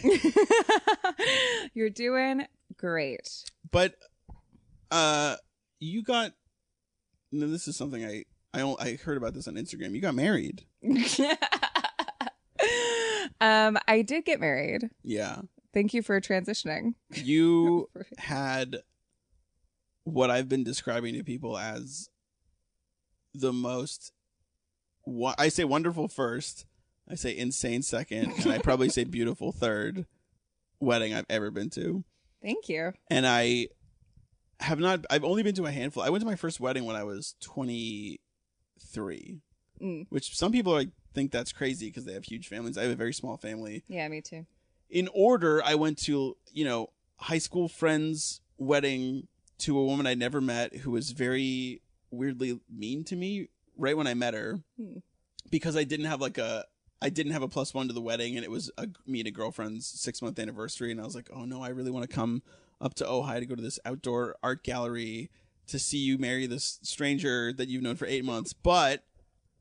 You're 1.74 1.90
doing 1.90 2.46
great. 2.78 3.44
But 3.72 3.96
uh 4.92 5.36
you 5.80 6.04
got 6.04 6.34
no 7.32 7.48
this 7.48 7.68
is 7.68 7.76
something 7.78 8.04
I 8.04 8.26
I 8.54 8.76
I 8.80 8.96
heard 8.96 9.18
about 9.18 9.34
this 9.34 9.48
on 9.48 9.56
Instagram. 9.56 9.92
You 9.94 10.02
got 10.02 10.16
married. 10.16 10.66
um, 13.42 13.78
I 13.88 14.02
did 14.02 14.26
get 14.26 14.40
married. 14.40 14.90
Yeah. 15.04 15.42
Thank 15.74 15.94
you 15.94 16.02
for 16.02 16.20
transitioning. 16.20 16.96
You 17.14 17.90
had 18.18 18.78
what 20.04 20.32
I've 20.32 20.50
been 20.50 20.64
describing 20.64 21.14
to 21.16 21.24
people 21.24 21.58
as 21.58 22.10
the 23.34 23.54
most 23.54 24.12
wa- 24.12 24.17
I 25.38 25.50
say 25.50 25.64
wonderful 25.64 26.08
first, 26.08 26.66
I 27.10 27.16
say 27.16 27.36
insane 27.38 27.82
second, 27.82 28.32
and 28.44 28.52
I 28.52 28.58
probably 28.60 28.90
say 28.90 29.04
beautiful 29.06 29.52
third 29.52 30.06
wedding 30.80 31.14
I've 31.14 31.26
ever 31.30 31.50
been 31.52 31.70
to. 31.72 32.04
Thank 32.42 32.70
you. 32.70 32.94
and 33.10 33.26
I 33.26 33.68
have 34.60 34.80
not. 34.80 35.06
I've 35.10 35.24
only 35.24 35.44
been 35.44 35.56
to 35.56 35.66
a 35.66 35.72
handful. 35.72 36.04
I 36.04 36.10
went 36.10 36.22
to 36.22 36.26
my 36.28 36.36
first 36.36 36.60
wedding 36.60 36.86
when 36.86 36.96
I 36.96 37.04
was 37.04 37.36
twenty 37.40 38.20
three, 38.80 39.40
Mm. 39.82 40.08
which 40.10 40.36
some 40.36 40.52
people 40.52 40.74
like 40.74 40.90
think 41.14 41.32
that's 41.32 41.52
crazy 41.52 41.88
because 41.88 42.06
they 42.06 42.14
have 42.14 42.24
huge 42.26 42.48
families. 42.48 42.78
I 42.78 42.84
have 42.84 42.92
a 42.92 42.96
very 42.96 43.14
small 43.14 43.38
family. 43.38 43.84
Yeah, 43.88 44.08
me 44.08 44.22
too. 44.22 44.46
In 44.90 45.10
order, 45.14 45.62
I 45.64 45.76
went 45.76 45.98
to 46.00 46.36
you 46.52 46.66
know 46.66 46.90
high 47.18 47.38
school 47.38 47.68
friends' 47.68 48.42
wedding 48.58 49.28
to 49.60 49.78
a 49.78 49.86
woman 49.86 50.06
I'd 50.08 50.20
never 50.20 50.42
met 50.42 50.76
who 50.78 50.92
was 50.92 51.12
very 51.12 51.82
weirdly 52.12 52.60
mean 52.70 53.04
to 53.06 53.16
me 53.16 53.50
right 53.78 53.96
when 53.96 54.08
I 54.08 54.14
met 54.14 54.34
her 54.34 54.60
Hmm. 54.78 54.98
because 55.50 55.76
I 55.78 55.84
didn't 55.84 56.08
have 56.08 56.22
like 56.22 56.38
a 56.38 56.66
I 57.02 57.10
didn't 57.10 57.34
have 57.34 57.44
a 57.44 57.48
plus 57.48 57.76
one 57.76 57.88
to 57.88 57.94
the 57.94 58.02
wedding, 58.02 58.36
and 58.38 58.44
it 58.44 58.50
was 58.50 58.72
a 58.78 58.88
me 59.06 59.20
and 59.20 59.28
a 59.28 59.32
girlfriend's 59.32 59.86
six 59.86 60.20
month 60.22 60.40
anniversary, 60.40 60.92
and 60.92 61.00
I 61.00 61.04
was 61.06 61.14
like, 61.16 61.30
oh 61.32 61.46
no, 61.46 61.62
I 61.62 61.70
really 61.70 61.92
want 61.92 62.10
to 62.10 62.14
come 62.16 62.42
up 62.82 62.96
to 62.96 63.04
Ojai 63.06 63.40
to 63.40 63.46
go 63.46 63.54
to 63.56 63.62
this 63.62 63.80
outdoor 63.86 64.36
art 64.42 64.64
gallery 64.64 65.30
to 65.68 65.78
see 65.78 65.98
you 66.00 66.18
marry 66.18 66.48
this 66.48 66.80
stranger 66.82 67.54
that 67.54 67.68
you've 67.70 67.84
known 67.84 67.98
for 67.98 68.08
eight 68.08 68.26
months, 68.26 68.54
but 68.54 69.04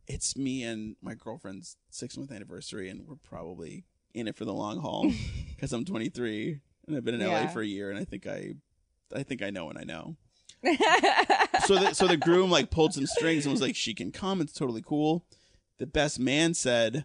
it's 0.06 0.36
me 0.36 0.62
and 0.62 0.96
my 1.02 1.14
girlfriend's 1.14 1.76
six 1.90 2.16
month 2.16 2.32
anniversary, 2.32 2.88
and 2.88 3.06
we're 3.06 3.16
probably 3.16 3.84
in 4.14 4.28
it 4.28 4.36
for 4.36 4.44
the 4.46 4.54
long 4.54 4.78
haul 4.80 5.12
because 5.54 5.72
I'm 5.74 5.84
23 5.84 6.60
and 6.86 6.96
I've 6.96 7.04
been 7.04 7.16
in 7.20 7.20
LA 7.26 7.48
for 7.48 7.60
a 7.60 7.66
year, 7.66 7.90
and 7.90 7.98
I 7.98 8.04
think 8.04 8.26
I, 8.26 8.54
I 9.14 9.24
think 9.24 9.42
I 9.42 9.50
know 9.50 9.68
and 9.68 9.78
I 9.78 9.82
know 9.82 10.16
so 11.66 11.76
the, 11.78 11.94
so 11.94 12.06
the 12.06 12.16
groom 12.16 12.50
like 12.50 12.70
pulled 12.70 12.94
some 12.94 13.06
strings 13.06 13.44
and 13.44 13.52
was 13.52 13.62
like, 13.62 13.76
"She 13.76 13.94
can 13.94 14.10
come. 14.12 14.40
It's 14.40 14.52
totally 14.52 14.82
cool." 14.84 15.24
The 15.78 15.86
best 15.86 16.18
man 16.18 16.54
said, 16.54 17.04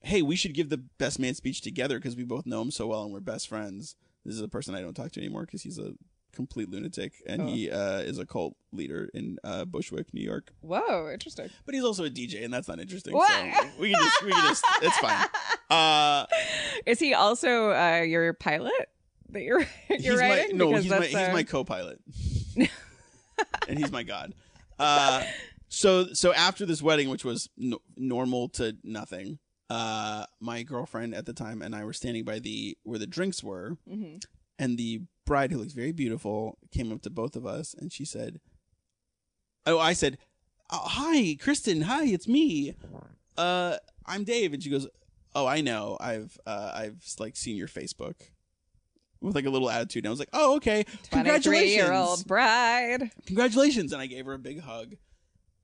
"Hey, 0.00 0.22
we 0.22 0.36
should 0.36 0.54
give 0.54 0.68
the 0.68 0.78
best 0.78 1.18
man 1.18 1.34
speech 1.34 1.60
together 1.60 1.98
because 1.98 2.16
we 2.16 2.24
both 2.24 2.46
know 2.46 2.62
him 2.62 2.70
so 2.70 2.86
well 2.88 3.04
and 3.04 3.12
we're 3.12 3.20
best 3.20 3.48
friends." 3.48 3.96
This 4.24 4.34
is 4.34 4.40
a 4.40 4.48
person 4.48 4.74
I 4.74 4.80
don't 4.80 4.94
talk 4.94 5.12
to 5.12 5.20
anymore 5.20 5.42
because 5.42 5.62
he's 5.62 5.78
a 5.78 5.92
complete 6.32 6.70
lunatic 6.70 7.12
and 7.26 7.48
he 7.48 7.70
uh, 7.70 7.98
is 7.98 8.18
a 8.18 8.24
cult 8.24 8.56
leader 8.72 9.10
in 9.12 9.38
uh, 9.44 9.64
Bushwick, 9.64 10.14
New 10.14 10.22
York. 10.22 10.52
Whoa, 10.60 11.10
interesting. 11.12 11.50
But 11.66 11.74
he's 11.74 11.84
also 11.84 12.04
a 12.04 12.10
DJ, 12.10 12.44
and 12.44 12.52
that's 12.52 12.68
not 12.68 12.80
interesting. 12.80 13.14
What? 13.14 13.28
So 13.30 13.68
we 13.78 13.92
can 13.92 14.02
just 14.02 14.22
we 14.24 14.32
can 14.32 14.48
just 14.48 14.64
it's 14.82 14.98
fine. 14.98 15.28
Uh, 15.70 16.26
Is 16.84 16.98
he 16.98 17.14
also 17.14 17.70
uh, 17.70 18.02
your 18.02 18.34
pilot 18.34 18.90
that 19.32 19.42
you're 19.42 19.60
you're 19.90 20.20
he's 20.20 20.20
my 20.20 20.48
no, 20.52 20.74
he's 20.74 20.88
my 20.90 21.04
he's 21.06 21.14
my 21.14 21.42
co-pilot, 21.42 21.98
and 23.68 23.78
he's 23.78 23.92
my 23.92 24.02
god. 24.02 24.34
Uh, 24.78 25.24
so 25.68 26.06
so 26.12 26.32
after 26.32 26.66
this 26.66 26.82
wedding, 26.82 27.08
which 27.08 27.24
was 27.24 27.48
no, 27.56 27.78
normal 27.96 28.48
to 28.50 28.76
nothing, 28.82 29.38
uh, 29.70 30.24
my 30.40 30.62
girlfriend 30.62 31.14
at 31.14 31.26
the 31.26 31.32
time 31.32 31.62
and 31.62 31.74
I 31.74 31.84
were 31.84 31.92
standing 31.92 32.24
by 32.24 32.38
the 32.38 32.76
where 32.82 32.98
the 32.98 33.06
drinks 33.06 33.42
were, 33.42 33.76
Mhm. 33.90 34.22
and 34.58 34.76
the 34.78 35.02
bride, 35.24 35.50
who 35.52 35.58
looks 35.58 35.72
very 35.72 35.92
beautiful, 35.92 36.58
came 36.72 36.92
up 36.92 37.02
to 37.02 37.10
both 37.10 37.36
of 37.36 37.46
us, 37.46 37.74
and 37.78 37.92
she 37.92 38.04
said, 38.04 38.40
"Oh, 39.66 39.78
I 39.78 39.92
said, 39.92 40.18
oh, 40.70 40.82
hi, 40.84 41.36
Kristen. 41.40 41.82
Hi, 41.82 42.04
it's 42.06 42.26
me. 42.28 42.74
Uh, 43.36 43.76
I'm 44.04 44.24
Dave." 44.24 44.52
And 44.52 44.62
she 44.62 44.68
goes, 44.70 44.88
"Oh, 45.34 45.46
I 45.46 45.60
know. 45.60 45.96
I've 46.00 46.38
uh, 46.44 46.72
I've 46.74 47.02
like 47.18 47.36
seen 47.36 47.56
your 47.56 47.68
Facebook." 47.68 48.14
With 49.22 49.34
like 49.34 49.46
a 49.46 49.50
little 49.50 49.70
attitude, 49.70 50.04
and 50.04 50.08
I 50.08 50.10
was 50.10 50.18
like, 50.18 50.30
"Oh, 50.32 50.56
okay. 50.56 50.84
Congratulations, 51.10 51.74
year 51.74 51.92
old 51.92 52.26
bride. 52.26 53.10
congratulations!" 53.26 53.92
And 53.92 54.02
I 54.02 54.06
gave 54.06 54.26
her 54.26 54.34
a 54.34 54.38
big 54.38 54.60
hug. 54.60 54.94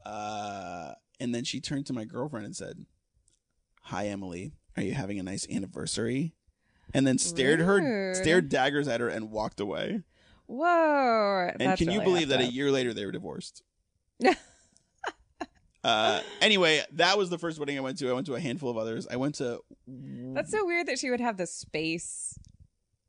Uh, 0.07 0.93
and 1.21 1.35
then 1.35 1.45
she 1.45 1.61
turned 1.61 1.87
to 1.87 1.93
my 1.93 2.05
girlfriend 2.05 2.47
and 2.47 2.57
said, 2.57 2.87
"Hi, 3.83 4.07
Emily. 4.07 4.53
Are 4.77 4.83
you 4.83 4.93
having 4.93 5.19
a 5.19 5.23
nice 5.23 5.47
anniversary?" 5.51 6.35
And 6.95 7.07
then 7.07 7.19
stared 7.19 7.61
her, 7.61 8.15
stared 8.15 8.49
daggers 8.49 8.89
at 8.89 9.01
her, 9.01 9.09
and 9.09 9.31
walked 9.31 9.61
away. 9.61 10.03
Whoa. 10.47 11.51
And 11.61 11.77
can 11.77 11.91
you 11.91 12.01
believe 12.01 12.29
that 12.29 12.41
a 12.41 12.47
year 12.47 12.71
later 12.71 12.95
they 12.95 13.05
were 13.05 13.13
divorced? 13.13 13.63
uh, 15.85 16.21
anyway, 16.41 16.83
that 16.93 17.19
was 17.19 17.29
the 17.29 17.39
first 17.39 17.59
wedding 17.59 17.77
I 17.77 17.83
went 17.83 17.99
to. 17.99 18.09
I 18.09 18.15
went 18.15 18.27
to 18.27 18.35
a 18.35 18.41
handful 18.41 18.71
of 18.71 18.79
others. 18.79 19.07
I 19.11 19.17
went 19.17 19.35
to 19.37 19.61
That's 19.87 20.51
so 20.51 20.65
weird 20.65 20.87
that 20.87 20.99
she 20.99 21.11
would 21.11 21.21
have 21.21 21.37
the 21.37 21.47
space, 21.47 22.39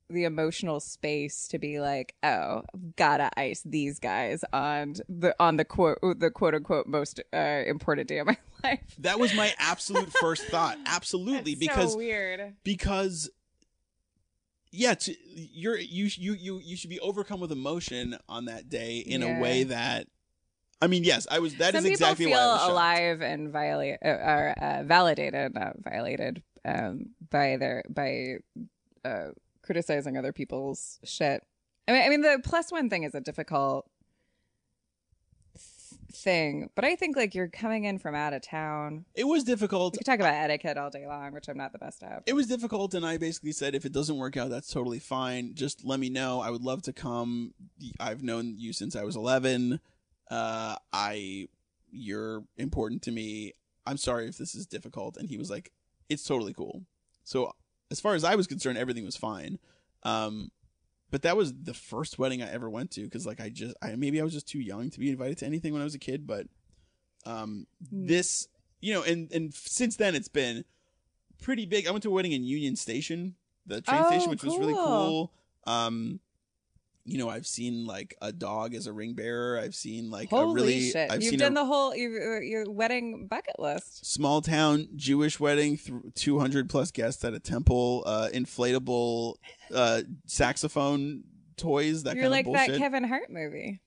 the 0.10 0.24
emotional 0.24 0.80
space 0.80 1.48
to 1.50 1.60
be 1.60 1.80
like, 1.80 2.16
"Oh, 2.24 2.64
gotta 2.96 3.30
ice 3.40 3.62
these 3.66 4.00
guys 4.00 4.44
on 4.52 4.96
the 5.08 5.36
on 5.40 5.58
the 5.58 5.66
quote 5.66 6.00
the 6.20 6.32
quote 6.32 6.56
unquote 6.56 6.88
most 6.88 7.20
uh, 7.34 7.38
important 7.68 8.08
day 8.08 8.20
of 8.20 8.28
my 8.28 8.38
life." 8.64 8.80
that 9.00 9.20
was 9.20 9.34
my 9.34 9.54
absolute 9.60 10.12
first 10.14 10.44
thought. 10.46 10.78
Absolutely, 10.86 11.54
That's 11.56 11.60
because 11.60 11.92
so 11.94 11.98
weird. 11.98 12.56
because 12.64 13.30
yeah, 14.72 14.94
to, 14.94 15.16
you're 15.26 15.78
you 15.78 16.10
you 16.16 16.34
you 16.34 16.60
you 16.64 16.76
should 16.76 16.90
be 16.90 17.00
overcome 17.00 17.40
with 17.40 17.52
emotion 17.52 18.18
on 18.28 18.46
that 18.46 18.70
day 18.70 18.98
in 19.00 19.22
Yeah. 19.22 19.38
a 19.38 19.42
way 19.42 19.64
that. 19.64 20.08
I 20.82 20.88
mean, 20.88 21.04
yes, 21.04 21.28
I 21.30 21.40
was. 21.40 21.56
That 21.56 21.76
is 21.76 21.82
Some 21.84 21.92
exactly 21.92 22.28
why 22.28 22.38
I 22.38 22.48
was 22.48 22.60
shocked. 22.62 22.72
alive 22.72 23.22
and 23.22 23.52
violate 23.52 23.98
uh, 24.04 24.08
or 24.08 24.54
uh, 24.62 24.84
validated, 24.84 25.54
not 25.54 25.74
violated, 25.84 26.42
um, 26.64 27.08
by 27.30 27.58
their 27.58 27.84
by 27.90 28.36
uh, 29.04 29.32
criticizing 29.74 30.18
other 30.18 30.34
people's 30.34 31.00
shit. 31.04 31.44
I 31.88 31.92
mean, 31.92 32.02
I 32.02 32.10
mean, 32.10 32.22
the 32.22 32.40
plus 32.44 32.72
one 32.72 32.90
thing 32.90 33.04
is 33.04 33.14
a 33.14 33.22
difficult 33.22 33.88
thing, 36.12 36.72
but 36.74 36.84
I 36.84 36.96
think 36.96 37.16
like 37.16 37.36
you're 37.36 37.48
coming 37.50 37.84
in 37.84 38.00
from 38.00 38.16
out 38.16 38.34
of 38.34 38.42
town. 38.42 39.06
It 39.14 39.26
was 39.26 39.44
difficult. 39.44 39.94
We 39.94 40.04
talk 40.04 40.20
about 40.20 40.34
etiquette 40.34 40.76
all 40.80 40.90
day 40.90 41.06
long, 41.06 41.34
which 41.34 41.48
I'm 41.48 41.58
not 41.58 41.72
the 41.72 41.78
best 41.78 42.02
at. 42.02 42.24
it 42.26 42.34
was 42.34 42.48
difficult 42.48 42.96
and 42.96 43.06
i 43.06 43.18
basically 43.18 43.52
said 43.52 43.76
if 43.76 43.86
it 43.86 43.92
doesn't 43.92 44.18
work 44.18 44.38
out 44.38 44.50
that's 44.50 44.72
totally 44.72 44.98
fine 45.00 45.54
just 45.54 45.86
let 45.86 46.00
me 46.00 46.10
know 46.10 46.42
i 46.42 46.50
would 46.50 46.64
love 46.64 46.82
to 46.82 46.92
come 46.94 47.54
i've 48.00 48.24
known 48.24 48.56
you 48.58 48.74
since 48.74 48.96
i 48.96 49.04
was 49.04 49.16
11 49.16 49.80
uh 50.32 50.76
i 50.92 51.48
you're 51.92 52.44
important 52.58 53.02
to 53.04 53.12
me 53.12 53.54
i'm 53.86 53.98
sorry 53.98 54.28
if 54.28 54.38
this 54.38 54.56
is 54.56 54.66
difficult 54.66 55.16
and 55.18 55.30
he 55.30 55.38
was 55.38 55.50
like 55.52 55.72
it's 56.10 56.24
totally 56.24 56.54
cool 56.54 56.84
so 57.24 57.52
as 57.92 58.00
far 58.00 58.16
as 58.16 58.24
i 58.24 58.36
was 58.36 58.48
concerned 58.48 58.78
everything 58.78 59.06
was 59.06 59.18
fine 59.18 59.60
um 60.04 60.52
but 61.12 61.22
that 61.24 61.36
was 61.36 61.54
the 61.64 61.74
first 61.74 62.20
wedding 62.20 62.42
i 62.44 62.50
ever 62.52 62.70
went 62.70 62.92
to 62.92 63.04
because 63.04 63.26
like 63.26 63.40
i 63.42 63.50
just 63.50 63.76
i 63.82 63.96
maybe 63.96 64.20
i 64.20 64.24
was 64.24 64.34
just 64.34 64.48
too 64.48 64.60
young 64.60 64.90
to 64.90 65.00
be 65.00 65.10
invited 65.10 65.38
to 65.38 65.46
anything 65.46 65.74
when 65.74 65.82
i 65.82 65.86
was 65.86 65.96
a 65.96 66.00
kid 66.00 66.26
but 66.28 66.48
um 67.26 67.68
this 67.92 68.48
you 68.80 68.94
know 68.94 69.04
and 69.04 69.32
and 69.32 69.54
since 69.54 69.96
then 69.98 70.16
it's 70.16 70.28
been 70.30 70.64
pretty 71.42 71.66
big. 71.66 71.88
I 71.88 71.92
went 71.92 72.04
to 72.04 72.10
a 72.10 72.12
wedding 72.12 72.34
in 72.34 72.44
Union 72.44 72.76
Station, 72.76 73.36
the 73.66 73.80
train 73.80 74.02
Oh, 74.04 74.08
station, 74.08 74.30
which 74.30 74.44
was 74.44 74.58
really 74.58 74.74
cool. 74.74 75.32
cool. 75.66 75.74
Um, 75.74 76.20
you 77.10 77.18
know, 77.18 77.30
I've 77.30 77.48
seen 77.48 77.86
like 77.86 78.16
a 78.22 78.32
dog 78.32 78.76
as 78.76 78.86
a 78.88 78.94
ring 78.94 79.14
bearer. 79.14 79.58
I've 79.60 79.74
seen 79.76 80.10
like 80.12 80.30
Holy 80.30 80.52
a 80.52 80.54
really, 80.54 80.90
shit! 80.92 81.12
I've 81.12 81.22
You've 81.24 81.38
done 81.38 81.54
the 81.56 81.66
whole 81.66 81.96
your, 81.96 82.42
your 82.42 82.70
wedding 82.72 83.28
bucket 83.28 83.60
list. 83.60 84.06
small 84.06 84.42
town 84.42 84.88
Jewish 84.96 85.40
wedding, 85.40 85.78
th- 85.78 86.00
two 86.16 86.40
hundred 86.40 86.70
plus 86.70 86.92
guests 86.92 87.24
at 87.24 87.34
a 87.34 87.40
temple, 87.40 88.04
uh, 88.06 88.30
inflatable 88.34 89.36
uh, 89.74 90.02
saxophone 90.28 91.24
toys. 91.58 92.04
That 92.04 92.16
You're 92.16 92.26
kind 92.26 92.32
like 92.32 92.46
of 92.46 92.54
bullshit. 92.54 92.72
that 92.74 92.78
Kevin 92.78 93.04
Hart 93.06 93.30
movie. 93.32 93.82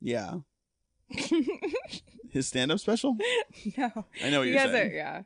yeah, 0.00 0.34
his 2.30 2.46
stand-up 2.48 2.78
special. 2.78 3.16
no, 3.76 3.90
I 4.22 4.30
know 4.30 4.38
what 4.40 4.48
you're 4.48 4.58
saying. 4.58 4.92
it. 4.92 4.94
Yeah, 4.94 5.22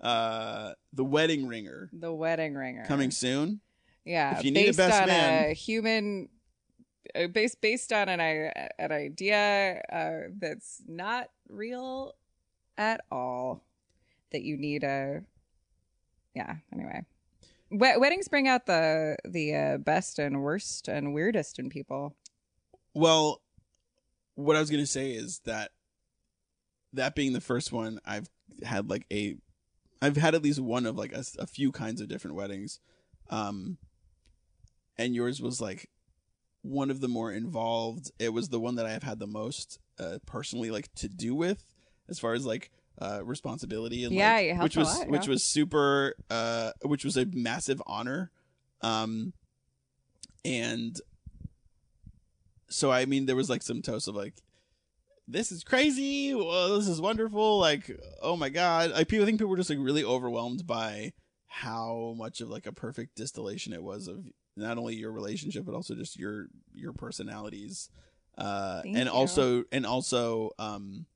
Uh, 0.00 0.72
the 0.92 1.04
wedding 1.04 1.46
ringer 1.46 1.88
the 1.92 2.12
wedding 2.12 2.54
ringer 2.54 2.84
coming 2.86 3.10
soon. 3.10 3.60
Yeah, 4.04 4.36
If 4.36 4.44
you 4.44 4.50
need 4.50 4.68
a 4.68 4.72
best 4.74 5.00
on 5.02 5.06
man- 5.08 5.50
a 5.50 5.54
human, 5.54 6.28
based 7.32 7.60
based 7.60 7.92
on 7.92 8.08
an 8.08 8.20
an 8.78 8.92
idea 8.92 9.82
uh, 9.92 10.28
that's 10.38 10.82
not 10.86 11.28
real 11.48 12.14
at 12.78 13.02
all. 13.10 13.62
That 14.32 14.42
you 14.42 14.56
need 14.56 14.82
a, 14.82 15.22
yeah. 16.34 16.56
Anyway, 16.72 17.04
Wed- 17.70 18.00
weddings 18.00 18.28
bring 18.28 18.48
out 18.48 18.66
the 18.66 19.16
the 19.24 19.54
uh, 19.54 19.76
best 19.78 20.18
and 20.18 20.42
worst 20.42 20.88
and 20.88 21.12
weirdest 21.14 21.58
in 21.58 21.68
people. 21.68 22.14
Well, 22.94 23.42
what 24.34 24.56
I 24.56 24.60
was 24.60 24.70
gonna 24.70 24.86
say 24.86 25.12
is 25.12 25.40
that 25.44 25.72
that 26.92 27.14
being 27.14 27.32
the 27.32 27.40
first 27.40 27.72
one, 27.72 28.00
I've 28.04 28.28
had 28.62 28.90
like 28.90 29.06
a, 29.12 29.36
I've 30.00 30.16
had 30.16 30.34
at 30.34 30.42
least 30.42 30.60
one 30.60 30.86
of 30.86 30.96
like 30.96 31.12
a, 31.12 31.24
a 31.38 31.46
few 31.46 31.72
kinds 31.72 32.00
of 32.00 32.08
different 32.08 32.36
weddings, 32.36 32.80
um, 33.30 33.78
and 34.98 35.14
yours 35.14 35.40
was 35.40 35.60
like 35.60 35.88
one 36.62 36.90
of 36.90 37.00
the 37.00 37.08
more 37.08 37.30
involved. 37.30 38.10
It 38.18 38.32
was 38.32 38.48
the 38.48 38.60
one 38.60 38.76
that 38.76 38.86
I 38.86 38.92
have 38.92 39.02
had 39.02 39.18
the 39.18 39.26
most 39.26 39.78
uh, 39.98 40.18
personally 40.26 40.70
like 40.70 40.92
to 40.96 41.08
do 41.08 41.34
with, 41.34 41.64
as 42.08 42.18
far 42.18 42.34
as 42.34 42.46
like 42.46 42.70
uh 43.00 43.20
responsibility 43.24 44.04
and 44.04 44.14
Yeah, 44.14 44.54
like, 44.54 44.62
which 44.62 44.76
was 44.76 44.98
lot, 44.98 45.08
which 45.08 45.24
yeah. 45.24 45.30
was 45.30 45.42
super 45.42 46.14
uh 46.28 46.72
which 46.82 47.04
was 47.06 47.16
a 47.16 47.24
massive 47.32 47.82
honor 47.86 48.30
um 48.82 49.32
and 50.44 51.00
so 52.68 52.90
I 52.90 53.04
mean, 53.04 53.26
there 53.26 53.36
was 53.36 53.50
like 53.50 53.62
some 53.62 53.82
toast 53.82 54.08
of 54.08 54.14
like, 54.14 54.34
this 55.28 55.52
is 55.52 55.62
crazy. 55.62 56.34
Well, 56.34 56.78
this 56.78 56.88
is 56.88 57.00
wonderful. 57.00 57.58
Like, 57.58 57.90
oh 58.20 58.36
my 58.36 58.48
god. 58.48 58.90
Like 58.92 59.08
people 59.08 59.24
I 59.24 59.26
think 59.26 59.38
people 59.38 59.50
were 59.50 59.56
just 59.56 59.70
like 59.70 59.78
really 59.80 60.04
overwhelmed 60.04 60.66
by 60.66 61.12
how 61.46 62.14
much 62.16 62.40
of 62.40 62.48
like 62.48 62.66
a 62.66 62.72
perfect 62.72 63.14
distillation 63.14 63.72
it 63.72 63.82
was 63.82 64.08
of 64.08 64.24
not 64.56 64.78
only 64.78 64.94
your 64.94 65.12
relationship 65.12 65.64
but 65.64 65.74
also 65.74 65.94
just 65.94 66.18
your 66.18 66.46
your 66.74 66.92
personalities. 66.92 67.88
Uh 68.36 68.82
Thank 68.82 68.96
and 68.96 69.06
you. 69.06 69.12
also 69.12 69.64
and 69.72 69.86
also 69.86 70.50
um 70.58 71.06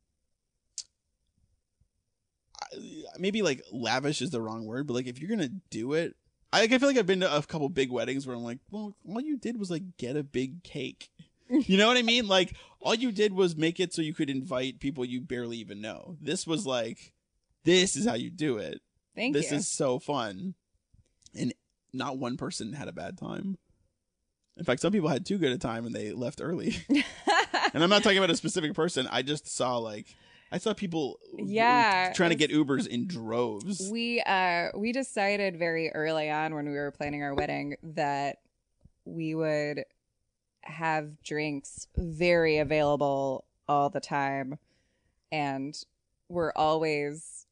maybe 3.19 3.43
like 3.43 3.63
lavish 3.73 4.23
is 4.23 4.31
the 4.31 4.41
wrong 4.41 4.67
word, 4.67 4.87
but 4.87 4.95
like 4.95 5.07
if 5.07 5.21
you're 5.21 5.31
gonna 5.31 5.51
do 5.71 5.93
it, 5.95 6.15
I 6.53 6.61
like 6.61 6.73
I 6.73 6.79
feel 6.79 6.89
like 6.89 6.99
I've 6.99 7.07
been 7.07 7.21
to 7.21 7.37
a 7.37 7.43
couple 7.43 7.69
big 7.69 7.91
weddings 7.91 8.27
where 8.27 8.37
I'm 8.37 8.45
like, 8.45 8.59
well, 8.71 8.95
all 9.09 9.21
you 9.21 9.37
did 9.37 9.59
was 9.59 9.71
like 9.71 9.97
get 9.99 10.17
a 10.17 10.23
big 10.23 10.63
cake. 10.63 11.11
You 11.49 11.77
know 11.77 11.87
what 11.87 11.97
I 11.97 12.03
mean? 12.03 12.27
Like 12.27 12.57
all 12.81 12.97
you 12.97 13.13
did 13.13 13.33
was 13.33 13.57
make 13.57 13.79
it 13.79 13.95
so 13.95 14.03
you 14.03 14.13
could 14.13 14.29
invite 14.29 14.81
people 14.81 15.05
you 15.05 15.21
barely 15.21 15.59
even 15.59 15.81
know. 15.81 16.17
This 16.21 16.45
was 16.45 16.67
like, 16.67 17.13
this 17.63 17.95
is 17.95 18.05
how 18.05 18.15
you 18.15 18.31
do 18.31 18.59
it. 18.59 18.81
Thank 19.15 19.33
this 19.33 19.53
you. 19.53 19.59
is 19.59 19.69
so 19.69 20.01
fun, 20.01 20.55
not 21.97 22.19
one 22.19 22.37
person 22.37 22.73
had 22.73 22.89
a 22.89 22.93
bad 22.93 23.19
time. 23.19 23.59
In 24.57 24.65
fact, 24.65 24.81
some 24.81 24.93
people 24.93 25.09
had 25.09 25.27
too 25.27 25.39
good 25.39 25.53
a 25.53 25.59
time 25.59 25.85
and 25.85 25.95
they 25.95 26.13
left 26.13 26.41
early. 26.43 26.77
and 26.89 27.83
I'm 27.83 27.91
not 27.91 28.03
talking 28.03 28.19
about 28.19 28.31
a 28.31 28.37
specific 28.37 28.73
person. 28.75 29.07
I 29.11 29.23
just 29.23 29.47
saw 29.47 29.77
like 29.79 30.07
I 30.51 30.59
saw 30.59 30.73
people 30.73 31.19
Yeah, 31.37 32.13
trying 32.15 32.31
to 32.31 32.37
get 32.37 32.51
Ubers 32.51 32.87
in 32.87 33.07
droves. 33.07 33.89
We 33.91 34.23
uh 34.23 34.69
we 34.75 34.93
decided 34.93 35.59
very 35.59 35.91
early 35.93 36.31
on 36.31 36.55
when 36.55 36.69
we 36.69 36.75
were 36.75 36.91
planning 36.91 37.23
our 37.23 37.35
wedding 37.35 37.77
that 37.83 38.39
we 39.05 39.35
would 39.35 39.85
have 40.63 41.23
drinks 41.23 41.87
very 41.97 42.59
available 42.59 43.45
all 43.69 43.91
the 43.91 44.01
time 44.01 44.59
and 45.31 45.85
we're 46.29 46.53
always 46.57 47.47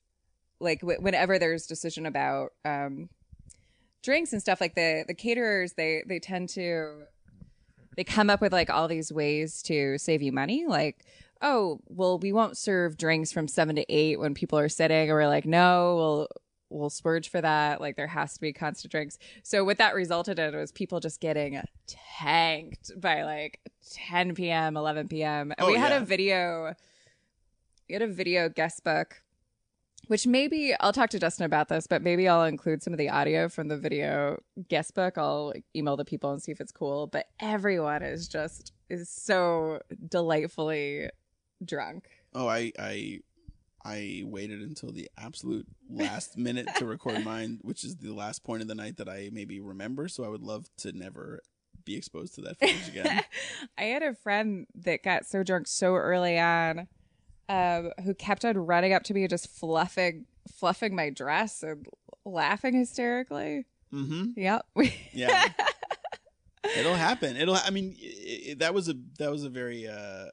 like 0.59 0.81
wh- 0.81 1.01
whenever 1.01 1.39
there's 1.39 1.67
decision 1.67 2.07
about 2.07 2.53
um 2.65 3.09
drinks 4.05 4.33
and 4.33 4.41
stuff 4.41 4.61
like 4.61 4.75
the 4.77 5.05
the 5.09 5.15
caterers 5.15 5.73
they 5.73 6.05
they 6.07 6.21
tend 6.21 6.49
to 6.51 7.03
they 7.97 8.05
come 8.05 8.29
up 8.31 8.41
with 8.41 8.53
like 8.53 8.71
all 8.71 8.87
these 8.89 9.13
ways 9.13 9.63
to 9.63 9.99
save 9.99 10.23
you 10.23 10.31
money. 10.33 10.67
Like 10.69 11.05
oh 11.43 11.81
well 11.89 12.19
we 12.19 12.33
won't 12.33 12.57
serve 12.57 12.97
drinks 12.97 13.33
from 13.33 13.49
seven 13.49 13.75
to 13.77 13.85
eight 13.93 14.19
when 14.21 14.35
people 14.35 14.59
are 14.59 14.69
sitting 14.69 15.11
or 15.11 15.15
we're 15.15 15.27
like 15.27 15.47
no 15.47 15.97
we'll 15.97 16.29
we'll 16.71 16.91
splurge 16.91 17.29
for 17.29 17.41
that. 17.41 17.81
Like 17.81 17.97
there 17.97 18.07
has 18.09 18.35
to 18.35 18.41
be 18.41 18.53
constant 18.53 18.91
drinks. 18.91 19.19
So 19.43 19.65
what 19.65 19.79
that 19.79 19.95
resulted 19.95 20.39
in 20.39 20.57
was 20.57 20.73
people 20.73 20.99
just 21.01 21.21
getting 21.21 21.61
tanked 21.87 22.91
by 23.01 23.23
like 23.25 23.61
10 23.93 24.35
p.m 24.35 24.77
11 24.77 25.09
p.m 25.09 25.53
and 25.53 25.61
Oh, 25.61 25.71
we 25.71 25.79
had 25.79 25.91
yeah. 25.93 25.99
a 25.99 26.05
video 26.05 26.75
we 27.89 27.93
had 27.93 28.03
a 28.03 28.09
video 28.09 28.49
guest 28.49 28.83
book 28.83 29.21
which 30.09 30.27
maybe 30.27 30.75
I'll 30.81 30.93
talk 30.93 31.11
to 31.11 31.19
Dustin 31.19 31.47
about 31.47 31.69
this, 31.69 31.87
but 31.87 32.03
maybe 32.03 32.29
I'll 32.29 32.45
include 32.45 32.83
some 32.83 32.93
of 32.93 32.99
the 32.99 33.09
audio 33.09 33.49
from 33.49 33.69
the 33.69 33.77
video 33.77 34.41
guest 34.69 34.95
book. 34.95 35.19
I'll 35.19 35.53
email 35.75 35.97
the 35.97 36.05
people 36.05 36.33
and 36.33 36.43
see 36.43 36.53
if 36.53 36.61
it's 36.61 36.73
cool. 36.73 37.07
But 37.07 37.27
everyone 37.41 38.03
is 38.03 38.29
just 38.29 38.73
is 38.89 39.09
so 39.09 39.81
delightfully 40.09 41.11
drunk. 41.65 42.09
Oh, 42.35 42.49
I 42.49 42.73
I 42.79 43.21
I 43.85 44.23
waited 44.25 44.61
until 44.61 44.93
the 44.93 45.11
absolute 45.19 45.67
last 45.91 46.39
minute 46.39 46.69
to 46.77 46.87
record 46.87 47.25
mine, 47.25 47.59
which 47.63 47.85
is 47.85 47.97
the 47.97 48.15
last 48.15 48.45
point 48.45 48.63
of 48.63 48.69
the 48.69 48.75
night 48.75 48.97
that 48.97 49.09
I 49.09 49.31
maybe 49.33 49.61
remember. 49.61 50.09
So 50.09 50.25
I 50.25 50.29
would 50.29 50.43
love 50.43 50.69
to 50.79 50.93
never 50.93 51.41
be 51.85 51.97
exposed 51.97 52.35
to 52.35 52.41
that 52.43 52.59
footage 52.59 52.89
again. 52.89 53.23
I 53.79 53.85
had 53.85 54.03
a 54.03 54.15
friend 54.15 54.67
that 54.75 55.03
got 55.03 55.27
so 55.27 55.43
drunk 55.43 55.67
so 55.67 55.95
early 55.95 56.39
on, 56.39 56.89
um, 57.49 57.91
who 58.05 58.15
kept 58.15 58.45
on 58.45 58.57
running 58.59 58.93
up 58.93 59.03
to 59.05 59.15
me 59.15 59.23
and 59.23 59.31
just 59.31 59.49
fluffing 59.49 60.27
fluffing 60.53 60.95
my 60.95 61.11
dress 61.11 61.63
and 61.63 61.87
laughing 62.25 62.75
hysterically. 62.75 63.65
mm-hmm. 63.93 64.31
Yep. 64.37 64.67
Yeah. 65.13 65.47
It'll 66.79 66.95
happen. 66.95 67.37
It'll. 67.37 67.57
I 67.57 67.71
mean, 67.71 67.95
i 68.03 68.51
i 68.51 68.55
that 68.59 68.73
was 68.75 68.89
a 68.89 68.95
that 69.19 69.31
was 69.31 69.45
a 69.45 69.51
very. 69.51 69.87
uh 69.87 70.27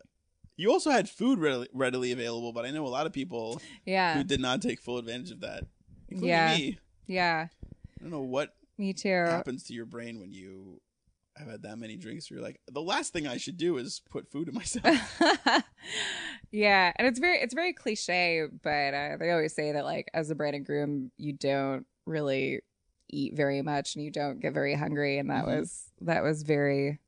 You 0.55 0.71
also 0.71 0.89
had 0.89 1.09
food 1.09 1.39
readily, 1.39 1.67
readily 1.73 2.11
available, 2.13 2.53
but 2.53 2.65
I 2.65 2.71
know 2.71 2.85
a 2.85 2.89
lot 2.89 3.05
of 3.05 3.11
people 3.13 3.61
Yeah. 3.85 4.15
who 4.15 4.23
did 4.23 4.39
not 4.39 4.61
take 4.61 4.79
full 4.81 4.97
advantage 4.97 5.31
of 5.31 5.41
that, 5.41 5.65
including 6.09 6.29
Yeah. 6.29 6.55
me. 6.57 6.79
Yeah. 7.07 7.47
I 7.53 8.01
don't 8.01 8.11
know 8.11 8.21
what 8.21 8.55
Me 8.77 8.93
too. 8.93 9.09
happens 9.09 9.63
to 9.65 9.73
your 9.73 9.85
brain 9.85 10.19
when 10.21 10.31
you 10.31 10.79
have 11.37 11.47
had 11.49 11.63
that 11.63 11.77
many 11.77 11.95
drinks. 11.95 12.29
You're 12.29 12.41
like, 12.41 12.59
the 12.71 12.81
last 12.81 13.13
thing 13.13 13.27
I 13.27 13.37
should 13.37 13.57
do 13.57 13.77
is 13.77 14.01
put 14.09 14.29
food 14.31 14.47
in 14.49 14.53
myself. 14.53 14.85
yeah, 16.51 16.91
and 16.95 17.07
it's 17.07 17.19
very 17.19 17.37
it's 17.39 17.53
very 17.53 17.73
cliche, 17.73 18.47
but 18.63 18.93
uh, 18.93 19.17
they 19.17 19.31
always 19.31 19.53
say 19.53 19.71
that 19.71 19.85
like 19.85 20.09
as 20.13 20.29
a 20.29 20.35
bride 20.35 20.53
and 20.55 20.65
groom, 20.65 21.11
you 21.17 21.33
don't 21.33 21.85
really 22.05 22.61
eat 23.09 23.35
very 23.35 23.61
much 23.61 23.95
and 23.95 24.03
you 24.03 24.11
don't 24.11 24.39
get 24.39 24.53
very 24.53 24.73
hungry, 24.75 25.17
and 25.17 25.29
that 25.29 25.45
Mhm. 25.45 25.59
was 25.59 25.91
that 26.01 26.23
was 26.23 26.43
very 26.43 26.99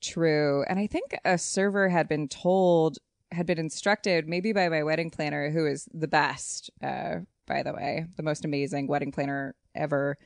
true. 0.00 0.64
And 0.68 0.78
I 0.78 0.86
think 0.86 1.16
a 1.24 1.38
server 1.38 1.88
had 1.88 2.08
been 2.08 2.28
told 2.28 2.98
had 3.32 3.46
been 3.46 3.58
instructed 3.58 4.26
maybe 4.28 4.52
by 4.52 4.68
my 4.68 4.82
wedding 4.82 5.08
planner, 5.10 5.50
who 5.50 5.64
is 5.66 5.88
the 5.94 6.08
best, 6.08 6.68
uh, 6.82 7.18
by 7.46 7.62
the 7.62 7.72
way, 7.72 8.06
the 8.16 8.24
most 8.24 8.44
amazing 8.44 8.88
wedding 8.88 9.12
planner 9.12 9.54
ever. 9.72 10.18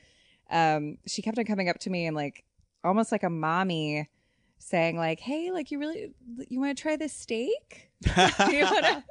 Um, 0.49 0.97
she 1.07 1.21
kept 1.21 1.38
on 1.38 1.45
coming 1.45 1.69
up 1.69 1.79
to 1.81 1.90
me 1.90 2.07
and 2.07 2.17
like 2.17 2.45
almost 2.85 3.11
like 3.12 3.23
a 3.23 3.31
mommy 3.31 4.09
saying 4.59 4.97
like, 4.97 5.20
"Hey, 5.20 5.51
like 5.51 5.70
you 5.70 5.79
really 5.79 6.12
you 6.49 6.61
want 6.61 6.77
to 6.77 6.81
try 6.81 6.97
this 6.97 7.12
steak?" 7.12 7.90
you 8.07 8.64
wanna... 8.64 9.05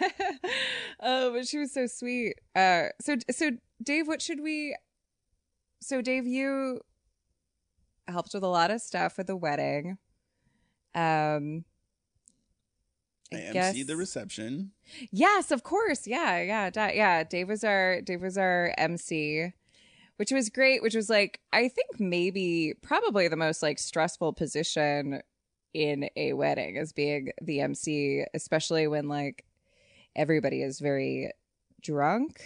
oh, 1.00 1.32
but 1.32 1.46
she 1.46 1.58
was 1.58 1.72
so 1.72 1.86
sweet. 1.86 2.34
Uh, 2.54 2.88
so 3.00 3.16
so 3.30 3.50
Dave, 3.82 4.06
what 4.06 4.20
should 4.20 4.40
we? 4.40 4.76
So 5.80 6.02
Dave, 6.02 6.26
you 6.26 6.80
helped 8.08 8.34
with 8.34 8.42
a 8.42 8.48
lot 8.48 8.70
of 8.70 8.80
stuff 8.80 9.18
with 9.18 9.26
the 9.26 9.36
wedding. 9.36 9.98
Um, 10.94 11.64
I 13.32 13.50
guess 13.52 13.84
the 13.84 13.96
reception. 13.96 14.72
Yes, 15.10 15.50
of 15.50 15.62
course. 15.62 16.06
Yeah, 16.06 16.40
yeah, 16.40 16.70
da- 16.70 16.94
yeah. 16.94 17.24
Dave 17.24 17.48
was 17.48 17.64
our 17.64 18.00
Dave 18.00 18.22
was 18.22 18.38
our 18.38 18.72
MC, 18.78 19.52
which 20.16 20.32
was 20.32 20.48
great. 20.50 20.82
Which 20.82 20.94
was 20.94 21.08
like 21.08 21.40
I 21.52 21.68
think 21.68 21.98
maybe 22.00 22.74
probably 22.82 23.28
the 23.28 23.36
most 23.36 23.62
like 23.62 23.78
stressful 23.78 24.32
position 24.34 25.22
in 25.74 26.08
a 26.16 26.32
wedding 26.32 26.76
is 26.76 26.92
being 26.92 27.30
the 27.42 27.60
MC, 27.60 28.24
especially 28.34 28.86
when 28.86 29.08
like 29.08 29.44
everybody 30.14 30.62
is 30.62 30.80
very 30.80 31.32
drunk 31.82 32.40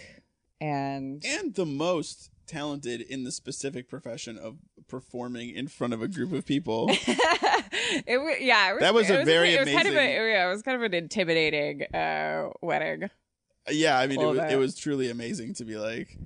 and 0.59 1.23
and 1.25 1.55
the 1.55 1.65
most 1.65 2.29
talented 2.45 2.99
in 3.01 3.23
the 3.23 3.31
specific 3.31 3.87
profession 3.87 4.37
of 4.37 4.57
performing 4.89 5.49
in 5.55 5.67
front 5.69 5.93
of 5.93 6.01
a 6.01 6.07
group 6.07 6.33
of 6.33 6.45
people. 6.45 6.87
it 6.91 8.41
yeah, 8.41 8.73
it 8.75 8.79
That 8.81 8.93
was 8.93 9.09
a 9.09 9.21
it 9.21 9.25
very 9.25 9.57
was 9.57 9.69
kind 9.69 9.87
of 9.87 9.93
amazing- 9.93 10.21
a, 10.21 10.29
yeah, 10.31 10.47
it 10.47 10.51
was 10.51 10.61
kind 10.61 10.75
of 10.75 10.83
an 10.83 10.93
intimidating 10.93 11.83
uh 11.93 12.49
wedding. 12.61 13.09
yeah, 13.69 13.97
I 13.97 14.07
mean, 14.07 14.19
it 14.19 14.25
was, 14.25 14.37
it. 14.37 14.51
it 14.51 14.57
was 14.57 14.75
truly 14.75 15.09
amazing 15.09 15.53
to 15.55 15.65
be 15.65 15.77
like, 15.77 16.17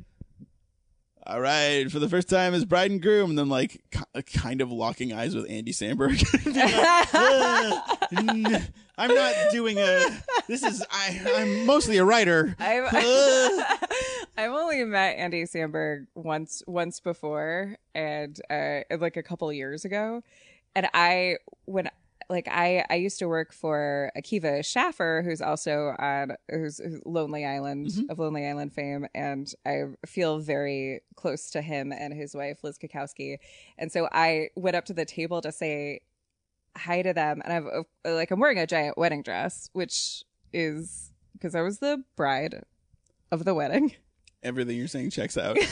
all 1.28 1.42
right, 1.42 1.90
for 1.92 2.00
the 2.00 2.10
first 2.10 2.30
time 2.30 2.54
as 2.54 2.66
bride 2.66 2.92
and 2.92 3.02
groom, 3.02 3.32
and 3.32 3.40
then 3.40 3.50
like 3.50 3.82
ki- 3.92 4.22
kind 4.40 4.62
of 4.62 4.72
locking 4.72 5.14
eyes 5.14 5.36
with 5.36 5.50
Andy 5.50 5.72
Samberg. 5.72 6.22
Being 6.44 6.56
like, 6.56 7.14
"Uh, 7.14 7.82
n- 8.12 8.68
I'm 8.98 9.14
not 9.14 9.34
doing 9.52 9.78
a. 9.80 10.06
This 10.48 10.64
is 10.64 10.86
I. 10.92 11.20
I'm 11.36 11.66
mostly 11.66 11.98
a 11.98 12.06
writer. 12.06 12.56
I've. 12.60 12.94
I've 14.38 14.52
only 14.52 14.84
met 14.84 15.18
Andy 15.18 15.44
Samberg 15.44 16.08
once 16.14 16.62
once 16.68 17.00
before, 17.00 17.76
and 17.94 18.40
uh, 18.50 18.82
like 19.00 19.18
a 19.18 19.24
couple 19.24 19.52
years 19.52 19.86
ago. 19.86 20.22
And 20.76 20.90
I 20.94 21.38
when 21.66 21.90
like 22.30 22.48
I 22.48 22.86
I 22.90 22.96
used 22.96 23.20
to 23.20 23.28
work 23.28 23.54
for 23.54 24.12
Akiva 24.18 24.66
Schaffer, 24.66 25.22
who's 25.24 25.42
also 25.42 25.96
on 26.00 26.34
who's, 26.50 26.80
who's 26.80 27.02
Lonely 27.06 27.46
Island 27.46 27.90
of 28.10 28.20
Lonely 28.20 28.48
Island 28.48 28.74
fame, 28.74 29.08
and 29.14 29.52
I 29.66 29.84
feel 30.06 30.40
very 30.40 31.02
close 31.16 31.52
to 31.52 31.62
him 31.62 31.92
and 31.92 32.14
his 32.14 32.36
wife 32.36 32.64
Liz 32.64 32.78
Cackowski. 32.78 33.38
And 33.78 33.92
so 33.92 34.08
I 34.12 34.50
went 34.56 34.76
up 34.76 34.86
to 34.86 34.94
the 34.94 35.06
table 35.06 35.42
to 35.42 35.52
say 35.52 36.02
hi 36.78 37.02
to 37.02 37.14
them, 37.14 37.42
and 37.44 37.54
I've 37.54 37.66
uh, 37.66 38.16
like 38.16 38.32
I'm 38.32 38.40
wearing 38.40 38.60
a 38.60 38.68
giant 38.68 38.98
wedding 38.98 39.22
dress, 39.22 39.70
which 39.74 40.24
is 40.54 41.12
because 41.34 41.56
I 41.56 41.62
was 41.62 41.80
the 41.80 42.04
bride 42.16 42.64
of 43.32 43.46
the 43.46 43.54
wedding. 43.54 43.94
Everything 44.44 44.78
you're 44.78 44.88
saying 44.88 45.10
checks 45.10 45.38
out. 45.38 45.58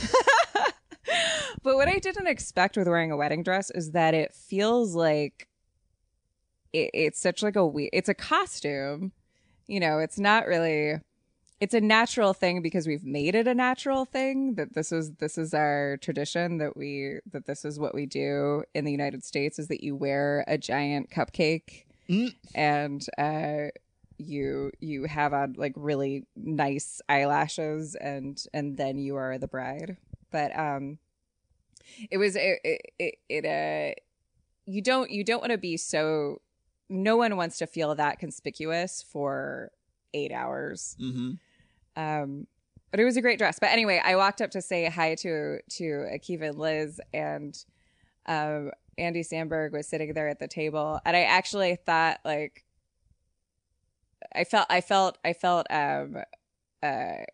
But 1.63 1.77
what 1.77 1.87
I 1.87 1.97
didn't 1.97 2.27
expect 2.27 2.75
with 2.75 2.87
wearing 2.87 3.11
a 3.11 3.17
wedding 3.17 3.41
dress 3.41 3.71
is 3.71 3.91
that 3.91 4.13
it 4.13 4.33
feels 4.33 4.95
like 4.95 5.47
it, 6.73 6.89
it's 6.93 7.19
such 7.19 7.43
like 7.43 7.55
a 7.55 7.65
we 7.65 7.89
it's 7.93 8.09
a 8.09 8.13
costume. 8.13 9.11
You 9.67 9.79
know, 9.79 9.99
it's 9.99 10.19
not 10.19 10.45
really 10.45 10.99
it's 11.59 11.73
a 11.73 11.79
natural 11.79 12.33
thing 12.33 12.61
because 12.61 12.87
we've 12.87 13.05
made 13.05 13.35
it 13.35 13.47
a 13.47 13.53
natural 13.55 14.03
thing 14.03 14.55
that 14.55 14.73
this 14.73 14.91
is 14.91 15.13
this 15.19 15.37
is 15.37 15.53
our 15.53 15.97
tradition 16.01 16.57
that 16.57 16.75
we 16.75 17.19
that 17.31 17.45
this 17.45 17.63
is 17.63 17.79
what 17.79 17.95
we 17.95 18.05
do 18.05 18.63
in 18.73 18.83
the 18.83 18.91
United 18.91 19.23
States 19.23 19.57
is 19.59 19.69
that 19.69 19.81
you 19.81 19.95
wear 19.95 20.43
a 20.47 20.57
giant 20.57 21.09
cupcake 21.09 21.85
and 22.53 23.07
uh 23.17 23.69
you 24.17 24.71
you 24.81 25.05
have 25.05 25.33
on 25.33 25.53
like 25.57 25.73
really 25.75 26.25
nice 26.35 27.01
eyelashes 27.07 27.95
and 27.95 28.45
and 28.53 28.75
then 28.75 28.97
you 28.97 29.15
are 29.15 29.37
the 29.37 29.47
bride 29.47 29.95
but 30.31 30.57
um 30.59 30.97
it 32.11 32.17
was 32.17 32.35
it, 32.35 32.59
it, 32.99 33.15
it 33.29 33.45
uh 33.45 33.93
you 34.65 34.81
don't 34.81 35.11
you 35.11 35.23
don't 35.23 35.39
want 35.39 35.51
to 35.51 35.57
be 35.57 35.77
so 35.77 36.41
no 36.89 37.17
one 37.17 37.35
wants 37.37 37.57
to 37.59 37.67
feel 37.67 37.95
that 37.95 38.19
conspicuous 38.19 39.03
for 39.03 39.71
eight 40.13 40.31
hours. 40.31 40.95
Hmm 40.99 41.33
um 41.95 42.47
but 42.91 42.99
it 42.99 43.05
was 43.05 43.17
a 43.17 43.21
great 43.21 43.39
dress. 43.39 43.57
But 43.59 43.69
anyway 43.69 44.01
i 44.03 44.15
walked 44.15 44.41
up 44.41 44.51
to 44.51 44.61
say 44.61 44.85
hi 44.85 45.15
to 45.15 45.59
to 45.69 45.83
akiva 46.13 46.49
and 46.49 46.57
liz 46.57 46.99
and 47.13 47.57
um 48.25 48.71
andy 48.97 49.23
samberg 49.23 49.71
was 49.71 49.87
sitting 49.87 50.13
there 50.13 50.27
at 50.27 50.39
the 50.39 50.47
table. 50.47 50.99
And 51.05 51.15
i 51.15 51.23
actually 51.23 51.75
thought 51.75 52.19
like 52.25 52.63
i 54.35 54.43
felt 54.43 54.67
i 54.69 54.81
felt 54.81 55.17
i 55.23 55.33
felt 55.33 55.67
um 55.69 56.17
uh 56.81 57.25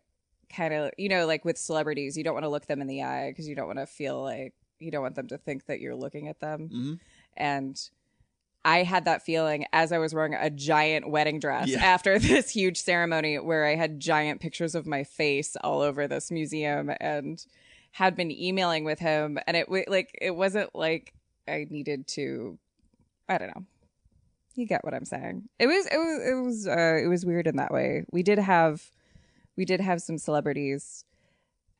kind 0.54 0.74
of 0.74 0.90
you 0.98 1.08
know 1.08 1.26
like 1.26 1.44
with 1.44 1.56
celebrities 1.56 2.18
you 2.18 2.24
don't 2.24 2.34
want 2.34 2.44
to 2.44 2.50
look 2.50 2.66
them 2.66 2.80
in 2.80 2.86
the 2.86 3.02
eye 3.02 3.30
because 3.30 3.48
you 3.48 3.54
don't 3.54 3.66
want 3.66 3.78
to 3.78 3.86
feel 3.86 4.22
like 4.22 4.52
you 4.78 4.90
don't 4.90 5.02
want 5.02 5.14
them 5.14 5.28
to 5.28 5.38
think 5.38 5.66
that 5.66 5.80
you're 5.80 5.94
looking 5.94 6.28
at 6.28 6.40
them. 6.40 6.68
Hmm 6.68 6.94
and 7.36 7.90
I 8.64 8.82
had 8.82 9.06
that 9.06 9.22
feeling 9.22 9.64
as 9.72 9.90
I 9.92 9.98
was 9.98 10.14
wearing 10.14 10.34
a 10.34 10.50
giant 10.50 11.08
wedding 11.08 11.38
dress 11.40 11.68
Yeah. 11.68 11.78
after 11.84 12.18
this 12.18 12.50
huge 12.50 12.78
ceremony 12.80 13.38
where 13.38 13.64
I 13.66 13.74
had 13.74 14.00
giant 14.00 14.40
pictures 14.40 14.74
of 14.74 14.86
my 14.86 15.04
face 15.04 15.56
all 15.62 15.80
over 15.80 16.06
this 16.06 16.30
museum 16.30 16.90
and 17.00 17.44
had 17.92 18.14
been 18.16 18.30
emailing 18.30 18.84
with 18.84 18.98
him 18.98 19.38
and 19.46 19.56
it 19.56 19.68
like 19.88 20.16
it 20.20 20.36
wasn't 20.36 20.74
like 20.74 21.14
I 21.48 21.66
needed 21.70 22.06
to 22.08 22.58
I 23.28 23.38
don't 23.38 23.48
know. 23.48 23.64
You 24.56 24.66
get 24.66 24.84
what 24.84 24.92
I'm 24.94 25.04
saying. 25.04 25.48
It 25.58 25.66
was 25.66 25.86
it 25.86 25.96
was 25.96 26.28
it 26.28 26.34
was 26.44 26.68
uh 26.68 26.96
it 27.02 27.08
was 27.08 27.24
weird 27.24 27.46
in 27.46 27.56
that 27.56 27.72
way. 27.72 28.04
We 28.12 28.22
did 28.22 28.38
have 28.38 28.90
we 29.56 29.64
did 29.64 29.80
have 29.80 30.02
some 30.02 30.18
celebrities 30.18 31.04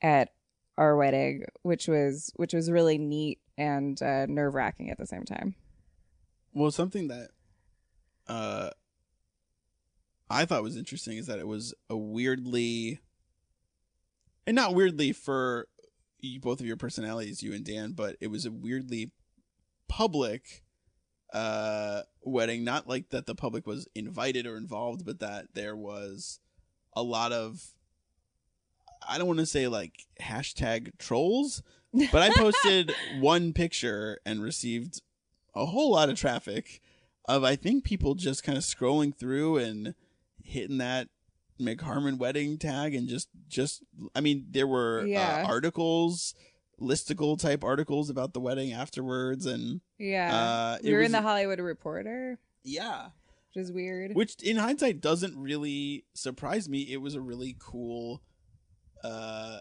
at 0.03 0.31
our 0.79 0.97
wedding, 0.97 1.45
which 1.63 1.89
was 1.89 2.33
which 2.37 2.55
was 2.55 2.71
really 2.71 2.97
neat 2.97 3.39
and 3.59 4.01
uh, 4.03 4.25
nerve 4.27 4.55
wracking 4.55 4.91
at 4.91 4.97
the 4.99 5.07
same 5.07 5.25
time. 5.25 5.55
Well, 6.53 6.71
something 6.71 7.09
that 7.09 7.31
uh, 8.27 8.71
I 10.29 10.45
thought 10.45 10.63
was 10.63 10.77
interesting 10.77 11.19
is 11.19 11.27
that 11.27 11.39
it 11.39 11.47
was 11.47 11.75
a 11.89 11.97
weirdly, 11.97 13.01
and 14.47 14.57
not 14.57 14.75
weirdly 14.75 15.13
for 15.13 15.69
you, 16.19 16.41
both 16.41 16.61
of 16.61 16.67
your 16.67 16.77
personalities, 16.77 17.43
you 17.43 17.53
and 17.53 17.65
Dan, 17.65 17.93
but 17.93 18.17
it 18.21 18.29
was 18.29 18.47
a 18.47 18.51
weirdly 18.51 19.13
public 19.89 20.63
uh, 21.33 22.03
wedding. 22.23 22.65
Not 22.65 22.89
like 22.89 23.11
that 23.11 23.27
the 23.27 23.35
public 23.35 23.67
was 23.67 23.89
invited 23.95 24.47
or 24.47 24.57
involved, 24.57 25.05
but 25.05 25.21
that 25.21 25.55
there 25.55 25.77
was 25.77 26.41
a 26.95 27.03
lot 27.03 27.33
of 27.33 27.75
I 29.07 29.19
don't 29.19 29.27
want 29.27 29.41
to 29.41 29.47
say 29.47 29.69
like 29.69 30.07
hashtag 30.21 30.99
trolls, 30.99 31.63
but 31.93 32.23
I 32.23 32.31
posted 32.37 32.95
one 33.19 33.53
picture 33.53 34.19
and 34.25 34.43
received 34.43 35.01
a 35.55 35.67
whole 35.67 35.91
lot 35.93 36.09
of 36.09 36.19
traffic 36.19 36.81
of 37.27 37.45
I 37.45 37.57
think 37.57 37.85
people 37.85 38.15
just 38.15 38.43
kind 38.45 38.57
of 38.59 38.65
scrolling 38.65 39.15
through 39.15 39.59
and 39.59 39.95
hitting 40.43 40.79
that 40.79 41.09
McHarmon 41.61 42.19
wedding 42.19 42.57
tag 42.59 42.95
and 42.95 43.07
just 43.09 43.29
just 43.49 43.83
I 44.15 44.21
mean 44.21 44.47
there 44.51 44.67
were 44.67 45.05
Yeah. 45.07 45.43
uh, 45.45 45.49
articles 45.49 46.35
listicle 46.81 47.39
type 47.39 47.63
articles 47.63 48.09
about 48.09 48.33
the 48.33 48.41
wedding 48.41 48.73
afterwards 48.73 49.45
and 49.45 49.81
Yeah. 49.99 50.35
Uh, 50.35 50.79
we 50.83 50.93
were 50.95 51.03
in 51.03 51.13
the 51.13 51.21
Hollywood 51.21 51.61
Reporter, 51.61 52.39
yeah 52.65 53.09
which 53.53 53.63
is 53.65 53.73
weird. 53.73 54.15
which 54.15 54.41
in 54.43 54.57
hindsight 54.57 55.01
doesn't 55.01 55.37
really 55.37 56.05
surprise 56.15 56.69
me 56.69 56.83
it 56.91 56.99
was 57.03 57.15
a 57.15 57.21
really 57.21 57.57
cool 57.59 58.23
uh 59.05 59.59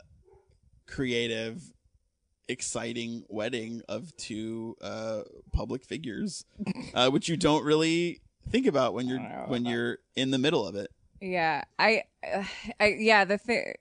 creative 0.85 1.61
exciting 2.49 3.23
wedding 3.29 3.81
of 3.87 4.13
two 4.17 4.75
uh 4.81 5.21
public 5.53 5.85
figures 5.85 6.43
uh 6.95 7.09
which 7.09 7.29
you 7.29 7.37
don't 7.37 7.63
really 7.63 8.19
think 8.49 8.65
about 8.65 8.93
when 8.93 9.07
you're 9.07 9.21
when 9.47 9.63
you're 9.65 9.99
in 10.15 10.31
the 10.31 10.37
middle 10.37 10.67
of 10.67 10.75
it 10.75 10.89
Yeah, 11.21 11.63
I, 11.77 12.03
uh, 12.23 12.43
I 12.79 12.95
yeah, 12.97 13.25
the 13.25 13.37
thing, 13.37 13.73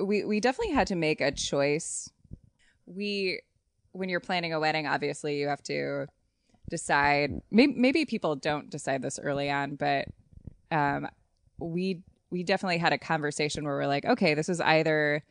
we 0.00 0.24
we 0.24 0.40
definitely 0.40 0.72
had 0.72 0.86
to 0.88 0.96
make 0.96 1.20
a 1.20 1.30
choice. 1.30 2.10
We, 2.86 3.40
when 3.92 4.08
you're 4.08 4.20
planning 4.20 4.52
a 4.54 4.60
wedding, 4.60 4.86
obviously 4.86 5.38
you 5.38 5.48
have 5.48 5.62
to 5.64 6.06
decide. 6.70 7.40
Maybe, 7.50 7.74
maybe 7.76 8.04
people 8.06 8.34
don't 8.34 8.70
decide 8.70 9.02
this 9.02 9.18
early 9.22 9.50
on, 9.50 9.76
but 9.76 10.08
um, 10.70 11.06
we 11.58 12.00
we 12.30 12.44
definitely 12.44 12.78
had 12.78 12.92
a 12.92 12.98
conversation 12.98 13.64
where 13.64 13.76
we're 13.76 13.86
like, 13.86 14.06
okay, 14.06 14.34
this 14.34 14.48
is 14.48 14.60
either 14.60 15.22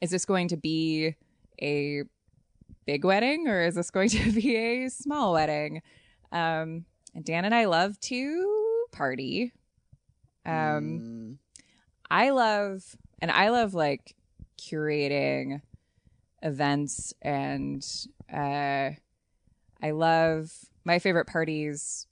is 0.00 0.10
this 0.10 0.24
going 0.24 0.48
to 0.48 0.56
be 0.56 1.14
a 1.60 2.02
big 2.86 3.04
wedding 3.04 3.48
or 3.48 3.62
is 3.62 3.74
this 3.74 3.90
going 3.90 4.08
to 4.10 4.32
be 4.32 4.56
a 4.56 4.88
small 4.88 5.32
wedding? 5.32 5.82
Um, 6.32 6.84
and 7.14 7.24
Dan 7.24 7.44
and 7.44 7.54
I 7.54 7.66
love 7.66 7.98
to 8.00 8.86
party. 8.92 9.52
Um, 10.46 11.00
Mm, 11.02 11.36
I 12.10 12.30
love, 12.30 12.82
and 13.20 13.30
I 13.30 13.48
love 13.48 13.74
like 13.74 14.14
curating 14.58 15.62
events, 16.42 17.14
and 17.22 17.84
uh, 18.32 18.90
I 19.82 19.90
love 19.90 20.52
my 20.84 20.98
favorite 20.98 21.26
parties 21.26 22.06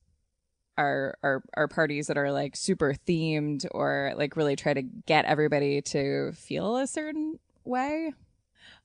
are 0.78 1.18
are 1.22 1.42
are 1.54 1.68
parties 1.68 2.06
that 2.06 2.16
are 2.16 2.32
like 2.32 2.56
super 2.56 2.94
themed 3.06 3.66
or 3.72 4.14
like 4.16 4.36
really 4.36 4.56
try 4.56 4.72
to 4.72 4.82
get 4.82 5.26
everybody 5.26 5.82
to 5.82 6.32
feel 6.32 6.76
a 6.78 6.86
certain 6.86 7.38
way. 7.64 8.12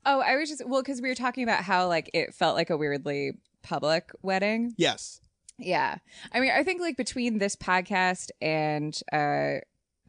Oh, 0.09 0.21
I 0.21 0.37
was 0.37 0.47
just 0.49 0.65
well 0.65 0.81
because 0.81 1.01
we 1.01 1.09
were 1.09 1.15
talking 1.15 1.43
about 1.43 1.63
how 1.63 1.87
like 1.89 2.09
it 2.13 2.33
felt 2.33 2.55
like 2.55 2.69
a 2.69 2.77
weirdly 2.77 3.33
public 3.61 4.09
wedding. 4.21 4.73
yes 4.77 5.19
Yeah. 5.59 5.97
I 6.31 6.39
mean, 6.39 6.51
I 6.55 6.63
think 6.63 6.79
like 6.79 6.95
between 6.95 7.39
this 7.39 7.55
podcast 7.57 8.29
and 8.41 8.97
uh 9.11 9.55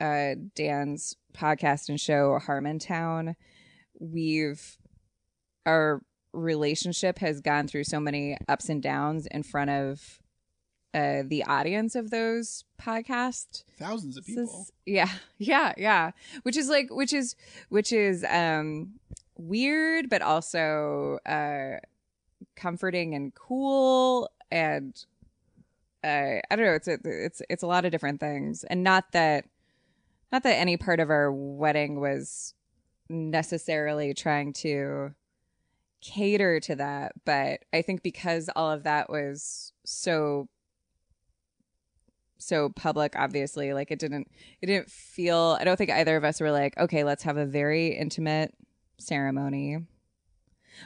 uh 0.00 0.36
Dan's 0.54 1.16
podcast 1.36 1.88
and 1.88 2.00
show 2.00 2.38
Harmontown, 2.46 3.34
we've 3.98 4.78
our 5.66 6.00
relationship 6.32 7.18
has 7.18 7.40
gone 7.40 7.66
through 7.66 7.84
so 7.84 7.98
many 7.98 8.36
ups 8.46 8.68
and 8.68 8.80
downs 8.80 9.26
in 9.26 9.42
front 9.42 9.70
of 9.70 10.20
uh 10.94 11.22
the 11.26 11.42
audience 11.44 11.96
of 11.96 12.10
those 12.10 12.64
podcasts. 12.80 13.64
thousands 13.78 14.16
of 14.16 14.24
people 14.24 14.66
yeah, 14.86 15.10
yeah, 15.38 15.72
yeah. 15.76 16.12
Which 16.44 16.56
is 16.56 16.68
like, 16.68 16.88
which 16.90 17.12
is, 17.12 17.34
which 17.68 17.92
is 17.92 18.24
um 18.24 19.00
weird, 19.38 20.10
but 20.10 20.22
also 20.22 21.18
uh 21.26 21.78
comforting 22.56 23.14
and 23.14 23.34
cool, 23.34 24.30
and 24.50 24.94
uh, 26.04 26.40
I 26.50 26.56
don't 26.56 26.64
know. 26.64 26.74
It's 26.74 26.88
a, 26.88 26.98
it's 27.04 27.42
it's 27.48 27.62
a 27.62 27.66
lot 27.66 27.84
of 27.84 27.92
different 27.92 28.20
things, 28.20 28.64
and 28.64 28.82
not 28.82 29.12
that, 29.12 29.44
not 30.32 30.42
that 30.42 30.54
any 30.54 30.76
part 30.76 31.00
of 31.00 31.10
our 31.10 31.32
wedding 31.32 32.00
was 32.00 32.54
necessarily 33.08 34.14
trying 34.14 34.52
to 34.52 35.14
cater 36.00 36.60
to 36.60 36.76
that, 36.76 37.12
but 37.24 37.60
I 37.72 37.82
think 37.82 38.02
because 38.02 38.48
all 38.54 38.70
of 38.70 38.84
that 38.84 39.10
was 39.10 39.72
so 39.84 40.48
so 42.40 42.68
public 42.68 43.14
obviously 43.16 43.72
like 43.72 43.90
it 43.90 43.98
didn't 43.98 44.30
it 44.62 44.66
didn't 44.66 44.88
feel 44.88 45.56
i 45.60 45.64
don't 45.64 45.76
think 45.76 45.90
either 45.90 46.16
of 46.16 46.22
us 46.22 46.40
were 46.40 46.52
like 46.52 46.78
okay 46.78 47.02
let's 47.02 47.24
have 47.24 47.36
a 47.36 47.44
very 47.44 47.88
intimate 47.88 48.54
ceremony. 48.98 49.78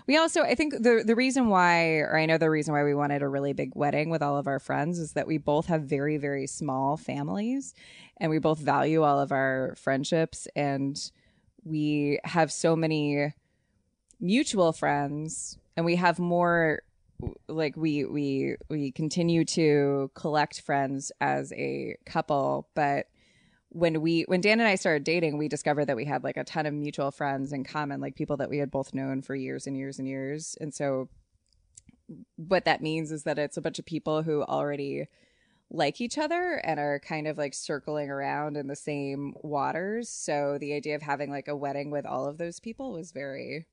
We 0.06 0.16
also 0.16 0.42
i 0.42 0.54
think 0.54 0.72
the 0.72 1.02
the 1.04 1.14
reason 1.14 1.48
why 1.48 1.96
or 1.98 2.16
i 2.16 2.24
know 2.24 2.38
the 2.38 2.48
reason 2.48 2.72
why 2.72 2.82
we 2.82 2.94
wanted 2.94 3.20
a 3.20 3.28
really 3.28 3.52
big 3.52 3.72
wedding 3.74 4.08
with 4.08 4.22
all 4.22 4.38
of 4.38 4.46
our 4.46 4.58
friends 4.58 4.98
is 4.98 5.12
that 5.12 5.26
we 5.26 5.36
both 5.36 5.66
have 5.66 5.82
very 5.82 6.16
very 6.16 6.46
small 6.46 6.96
families 6.96 7.74
and 8.22 8.30
we 8.30 8.38
both 8.38 8.60
value 8.60 9.02
all 9.02 9.18
of 9.18 9.32
our 9.32 9.74
friendships. 9.76 10.46
And 10.54 10.96
we 11.64 12.20
have 12.24 12.52
so 12.52 12.76
many 12.76 13.34
mutual 14.20 14.72
friends 14.72 15.58
and 15.76 15.84
we 15.84 15.96
have 15.96 16.20
more 16.20 16.82
like 17.48 17.76
we 17.76 18.04
we 18.04 18.56
we 18.68 18.92
continue 18.92 19.44
to 19.44 20.10
collect 20.14 20.60
friends 20.60 21.10
as 21.20 21.52
a 21.52 21.96
couple 22.06 22.68
but 22.74 23.06
when 23.74 24.02
we 24.02 24.22
when 24.22 24.40
Dan 24.40 24.60
and 24.60 24.68
I 24.68 24.74
started 24.74 25.04
dating 25.04 25.38
we 25.38 25.48
discovered 25.48 25.86
that 25.86 25.96
we 25.96 26.04
had 26.04 26.22
like 26.22 26.36
a 26.36 26.44
ton 26.44 26.66
of 26.66 26.74
mutual 26.74 27.10
friends 27.10 27.52
in 27.52 27.64
common 27.64 28.00
like 28.00 28.14
people 28.14 28.36
that 28.36 28.50
we 28.50 28.58
had 28.58 28.70
both 28.70 28.92
known 28.92 29.22
for 29.22 29.34
years 29.34 29.66
and 29.66 29.76
years 29.76 29.98
and 29.98 30.06
years. 30.06 30.56
And 30.60 30.74
so 30.74 31.08
what 32.36 32.66
that 32.66 32.82
means 32.82 33.10
is 33.10 33.22
that 33.24 33.38
it's 33.38 33.56
a 33.56 33.62
bunch 33.62 33.78
of 33.78 33.86
people 33.86 34.22
who 34.22 34.42
already 34.42 35.06
like 35.70 36.02
each 36.02 36.18
other 36.18 36.60
and 36.64 36.78
are 36.78 36.98
kind 37.00 37.26
of 37.26 37.38
like 37.38 37.54
circling 37.54 38.10
around 38.10 38.58
in 38.58 38.66
the 38.66 38.76
same 38.76 39.32
waters. 39.42 40.10
So 40.10 40.58
the 40.60 40.74
idea 40.74 40.94
of 40.94 41.02
having 41.02 41.30
like 41.30 41.48
a 41.48 41.56
wedding 41.56 41.90
with 41.90 42.04
all 42.04 42.26
of 42.26 42.36
those 42.36 42.60
people 42.60 42.92
was 42.92 43.12
very 43.12 43.66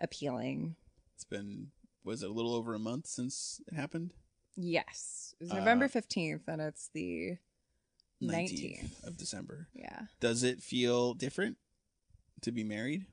appealing. 0.00 0.76
It's 1.14 1.24
been 1.24 1.72
was 2.04 2.22
it 2.22 2.30
a 2.30 2.32
little 2.32 2.54
over 2.54 2.74
a 2.74 2.78
month 2.78 3.06
since 3.06 3.60
it 3.66 3.74
happened? 3.74 4.12
Yes. 4.56 5.34
It's 5.40 5.50
Uh, 5.50 5.56
November 5.56 5.88
15th 5.88 6.48
and 6.48 6.62
it's 6.62 6.88
the 6.94 7.36
19th 8.26 8.82
19th. 8.82 9.06
of 9.06 9.16
december 9.16 9.68
Yeah. 9.74 10.02
does 10.20 10.42
it 10.42 10.60
feel 10.62 11.14
different 11.14 11.56
to 12.42 12.52
be 12.52 12.64
married 12.64 13.06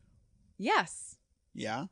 Yes. 0.57 1.17
yeah 1.53 1.85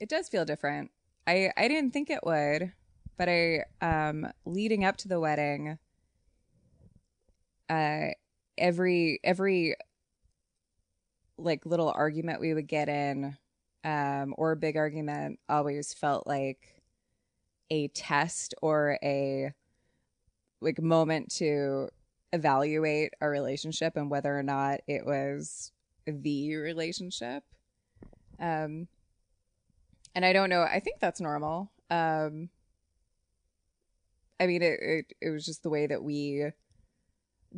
It 0.00 0.08
does 0.08 0.28
feel 0.28 0.44
different. 0.44 0.90
I 1.26 1.50
I 1.56 1.68
didn't 1.68 1.92
think 1.92 2.08
it 2.08 2.24
would, 2.24 2.72
but 3.18 3.28
I 3.28 3.64
um 3.82 4.26
leading 4.46 4.84
up 4.84 4.96
to 4.98 5.08
the 5.08 5.20
wedding 5.20 5.78
uh 7.68 8.08
every 8.56 9.20
every 9.22 9.74
like 11.36 11.66
little 11.66 11.90
argument 11.94 12.40
we 12.40 12.54
would 12.54 12.66
get 12.66 12.88
in 12.88 13.36
um 13.84 14.34
or 14.38 14.52
a 14.52 14.56
big 14.56 14.76
argument 14.76 15.38
always 15.48 15.92
felt 15.94 16.26
like 16.26 16.82
a 17.70 17.88
test 17.88 18.54
or 18.62 18.98
a 19.02 19.52
like 20.60 20.80
moment 20.80 21.30
to 21.36 21.88
evaluate 22.32 23.12
a 23.20 23.28
relationship 23.28 23.96
and 23.96 24.10
whether 24.10 24.36
or 24.36 24.42
not 24.42 24.80
it 24.86 25.06
was 25.06 25.72
the 26.06 26.56
relationship. 26.56 27.42
Um 28.40 28.88
and 30.14 30.24
i 30.24 30.32
don't 30.32 30.50
know 30.50 30.62
i 30.62 30.80
think 30.80 31.00
that's 31.00 31.20
normal. 31.20 31.70
Um 31.90 32.48
i 34.40 34.46
mean 34.46 34.62
it, 34.62 34.78
it 34.80 35.06
it 35.20 35.30
was 35.30 35.44
just 35.44 35.62
the 35.62 35.70
way 35.70 35.86
that 35.86 36.02
we 36.02 36.50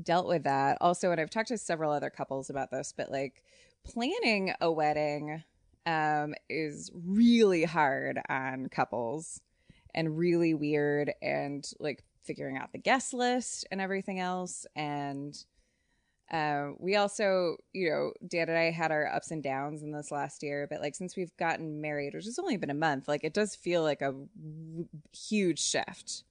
dealt 0.00 0.26
with 0.26 0.44
that. 0.44 0.78
Also 0.80 1.10
and 1.10 1.20
i've 1.20 1.30
talked 1.30 1.48
to 1.48 1.58
several 1.58 1.92
other 1.92 2.10
couples 2.10 2.50
about 2.50 2.70
this 2.70 2.92
but 2.96 3.10
like 3.10 3.42
planning 3.84 4.52
a 4.60 4.70
wedding 4.70 5.42
um 5.86 6.34
is 6.48 6.90
really 6.94 7.64
hard 7.64 8.20
on 8.28 8.68
couples 8.68 9.40
and 9.94 10.16
really 10.16 10.54
weird 10.54 11.12
and 11.22 11.72
like 11.80 12.04
figuring 12.22 12.56
out 12.56 12.72
the 12.72 12.78
guest 12.78 13.12
list 13.12 13.66
and 13.70 13.80
everything 13.80 14.20
else. 14.20 14.66
And 14.76 15.36
uh, 16.30 16.70
we 16.78 16.94
also 16.94 17.56
you 17.72 17.90
know 17.90 18.12
dan 18.28 18.48
and 18.48 18.56
i 18.56 18.70
had 18.70 18.92
our 18.92 19.12
ups 19.12 19.32
and 19.32 19.42
downs 19.42 19.82
in 19.82 19.90
this 19.90 20.12
last 20.12 20.44
year 20.44 20.66
but 20.70 20.80
like 20.80 20.94
since 20.94 21.16
we've 21.16 21.36
gotten 21.36 21.80
married 21.80 22.14
which 22.14 22.24
has 22.24 22.38
only 22.38 22.56
been 22.56 22.70
a 22.70 22.74
month 22.74 23.08
like 23.08 23.24
it 23.24 23.34
does 23.34 23.56
feel 23.56 23.82
like 23.82 24.00
a 24.00 24.12
w- 24.12 24.86
huge 25.12 25.58
shift 25.58 26.22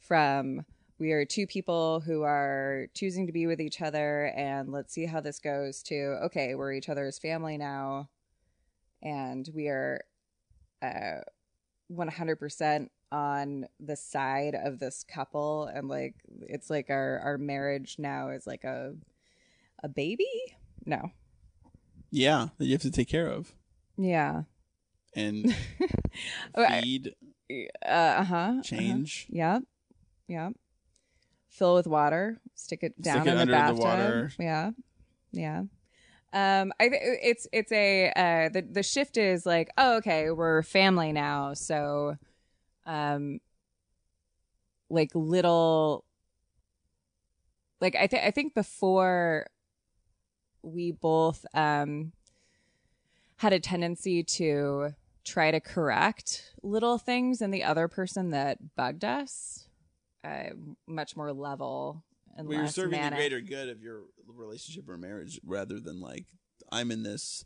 from 0.00 0.64
we 0.98 1.12
are 1.12 1.24
two 1.24 1.46
people 1.46 2.00
who 2.00 2.22
are 2.22 2.86
choosing 2.94 3.26
to 3.26 3.32
be 3.32 3.46
with 3.46 3.60
each 3.60 3.80
other 3.80 4.32
and 4.36 4.72
let's 4.72 4.92
see 4.92 5.06
how 5.06 5.20
this 5.20 5.38
goes 5.38 5.84
to 5.84 6.18
okay 6.24 6.56
we're 6.56 6.72
each 6.72 6.88
other's 6.88 7.18
family 7.18 7.56
now 7.56 8.08
and 9.02 9.48
we 9.54 9.68
are 9.68 10.00
uh 10.82 11.20
100% 11.92 12.88
on 13.12 13.66
the 13.78 13.96
side 13.96 14.54
of 14.54 14.78
this 14.80 15.04
couple 15.04 15.64
and 15.66 15.88
like 15.88 16.14
it's 16.40 16.68
like 16.70 16.90
our 16.90 17.18
our 17.20 17.38
marriage 17.38 17.96
now 17.98 18.28
is 18.30 18.46
like 18.46 18.64
a 18.64 18.94
a 19.82 19.88
baby 19.88 20.26
no 20.84 21.10
Yeah, 22.10 22.48
that 22.58 22.64
you 22.66 22.72
have 22.72 22.82
to 22.82 22.90
take 22.90 23.08
care 23.08 23.28
of 23.28 23.52
Yeah. 23.96 24.42
and 25.14 25.54
feed, 26.82 27.14
Uh 27.84 28.24
huh. 28.24 28.62
change. 28.62 29.26
Yep. 29.30 29.62
Yep. 30.28 30.52
Fill 31.48 31.74
with 31.74 31.86
water. 31.86 32.40
Stick 32.54 32.82
it 32.82 33.00
down 33.00 33.20
Stick 33.22 33.28
it 33.28 33.30
in 33.32 33.38
under 33.38 33.52
the 33.52 33.58
the 33.58 33.62
bathtub. 33.62 33.78
water. 33.84 34.32
Yeah. 34.38 34.70
Yeah. 35.32 35.62
Um, 36.32 36.72
I 36.80 36.88
th- 36.88 37.00
it's 37.22 37.46
it's 37.52 37.70
a 37.70 38.10
uh 38.10 38.48
the 38.48 38.62
the 38.62 38.82
shift 38.82 39.16
is 39.16 39.46
like 39.46 39.70
oh 39.78 39.98
okay 39.98 40.30
we're 40.32 40.62
family 40.62 41.12
now 41.12 41.54
so, 41.54 42.16
um, 42.86 43.40
like 44.90 45.10
little, 45.14 46.04
like 47.80 47.94
I 47.96 48.06
think 48.06 48.24
I 48.24 48.30
think 48.30 48.54
before 48.54 49.46
we 50.62 50.92
both 50.92 51.44
um 51.54 52.12
had 53.36 53.52
a 53.52 53.60
tendency 53.60 54.22
to 54.22 54.94
try 55.24 55.50
to 55.50 55.60
correct 55.60 56.54
little 56.62 56.98
things 56.98 57.42
in 57.42 57.50
the 57.50 57.64
other 57.64 57.88
person 57.88 58.30
that 58.30 58.74
bugged 58.76 59.04
us 59.04 59.66
uh, 60.22 60.50
much 60.86 61.16
more 61.16 61.32
level 61.32 62.02
and 62.36 62.48
Well, 62.48 62.58
you're 62.58 62.68
serving 62.68 62.92
manic. 63.00 63.10
the 63.10 63.16
greater 63.16 63.40
good 63.40 63.68
of 63.68 63.82
your 63.82 64.02
relationship 64.26 64.88
or 64.88 64.96
marriage 64.96 65.40
rather 65.44 65.80
than 65.80 66.00
like 66.00 66.26
I'm 66.72 66.90
in 66.90 67.02
this 67.02 67.44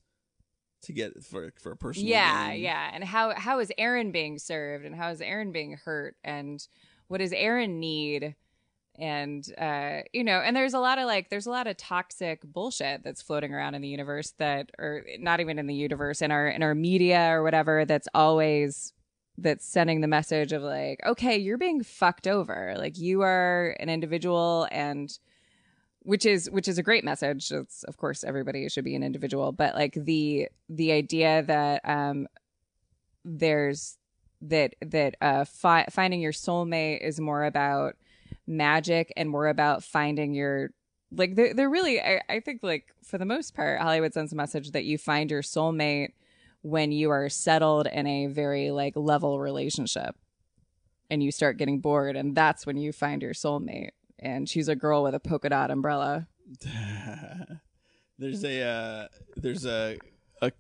to 0.83 0.93
get 0.93 1.25
for 1.25 1.53
for 1.61 1.73
a 1.73 1.77
personal 1.77 2.09
yeah 2.09 2.51
gain. 2.53 2.63
yeah. 2.63 2.91
And 2.93 3.05
how 3.05 3.35
how 3.35 3.59
is 3.59 3.73
Erin 3.79 4.13
being 4.13 4.39
served? 4.39 4.85
And 4.85 4.95
how 4.95 5.11
is 5.11 5.21
Erin 5.21 5.53
being 5.53 5.73
hurt? 5.73 6.17
And 6.25 6.67
what 7.09 7.19
does 7.19 7.33
Erin 7.33 7.81
need? 7.81 8.35
And 8.99 9.45
uh 9.59 10.01
you 10.13 10.25
know 10.25 10.41
and 10.41 10.57
there's 10.57 10.75
a 10.75 10.81
lot 10.81 10.99
of 10.99 11.07
like 11.07 11.31
there's 11.31 11.47
a 11.47 11.51
lot 11.51 11.67
of 11.67 11.77
toxic 11.77 12.43
bullshit 12.43 13.03
that's 13.05 13.23
floating 13.23 13.55
around 13.55 13.75
in 13.75 13.83
the 13.83 13.89
universe 13.89 14.33
that 14.39 14.71
or 14.79 15.05
not 15.19 15.41
even 15.41 15.59
in 15.59 15.67
the 15.67 15.75
universe 15.75 16.21
in 16.23 16.31
our 16.31 16.49
in 16.49 16.63
our 16.63 16.75
media 16.75 17.29
or 17.31 17.43
whatever 17.43 17.85
that's 17.85 18.09
always 18.15 18.93
that's 19.37 19.65
sending 19.65 20.01
the 20.01 20.09
message 20.09 20.53
of 20.53 20.63
like 20.63 21.01
okay 21.07 21.37
you're 21.37 21.59
being 21.59 21.83
fucked 21.83 22.27
over. 22.27 22.75
Like 22.77 22.99
you 22.99 23.23
are 23.23 23.77
an 23.79 23.89
individual 23.89 24.67
and 24.73 25.17
which 26.09 26.25
is 26.25 26.51
which 26.51 26.69
is 26.69 26.79
a 26.79 26.83
great 26.83 27.05
message. 27.05 27.53
It's 27.53 27.83
of 27.83 27.99
course 27.99 28.25
everybody 28.25 28.67
should 28.71 28.85
be 28.85 28.95
an 28.95 29.03
individual 29.03 29.53
but 29.53 29.75
like 29.75 29.93
the 29.93 30.49
the 30.71 30.91
idea 30.93 31.43
that 31.43 31.83
um 31.85 32.27
there's 33.27 33.99
that 34.41 34.75
that 34.81 35.17
uh 35.21 35.45
fi- 35.45 35.85
finding 35.91 36.23
your 36.23 36.33
soulmate 36.33 37.03
is 37.03 37.21
more 37.21 37.45
about 37.45 37.95
magic 38.47 39.13
and 39.19 39.29
more 39.29 39.49
about 39.49 39.85
finding 39.85 40.33
your 40.33 40.71
like 41.13 41.35
they're, 41.35 41.53
they're 41.53 41.69
really 41.69 42.01
I, 42.01 42.23
I 42.31 42.41
think 42.41 42.63
like 42.63 42.87
for 43.05 43.19
the 43.19 43.27
most 43.27 43.55
part 43.55 43.79
hollywood 43.79 44.15
sends 44.15 44.33
a 44.33 44.37
message 44.37 44.71
that 44.71 44.87
you 44.87 44.97
find 44.97 45.31
your 45.31 45.43
soulmate 45.43 46.13
when 46.63 46.91
you 46.91 47.11
are 47.11 47.29
settled 47.29 47.87
in 47.87 48.07
a 48.07 48.29
very 48.29 48.71
like 48.71 48.95
level 48.97 49.39
relationship 49.39 50.17
and 51.11 51.23
you 51.23 51.31
start 51.31 51.59
getting 51.59 51.81
bored 51.81 52.17
and 52.17 52.35
that's 52.35 52.65
when 52.65 52.79
you 52.79 52.93
find 52.93 53.21
your 53.21 53.35
soulmate 53.35 53.91
and 54.19 54.49
she's 54.49 54.69
a 54.69 54.77
girl 54.77 55.03
with 55.03 55.15
a 55.15 55.21
polka 55.21 55.49
dot 55.49 55.71
umbrella 55.71 56.27
there's 58.19 58.45
a 58.45 58.63
uh, 58.63 59.09
there's 59.37 59.67
a 59.67 59.99
a 60.41 60.53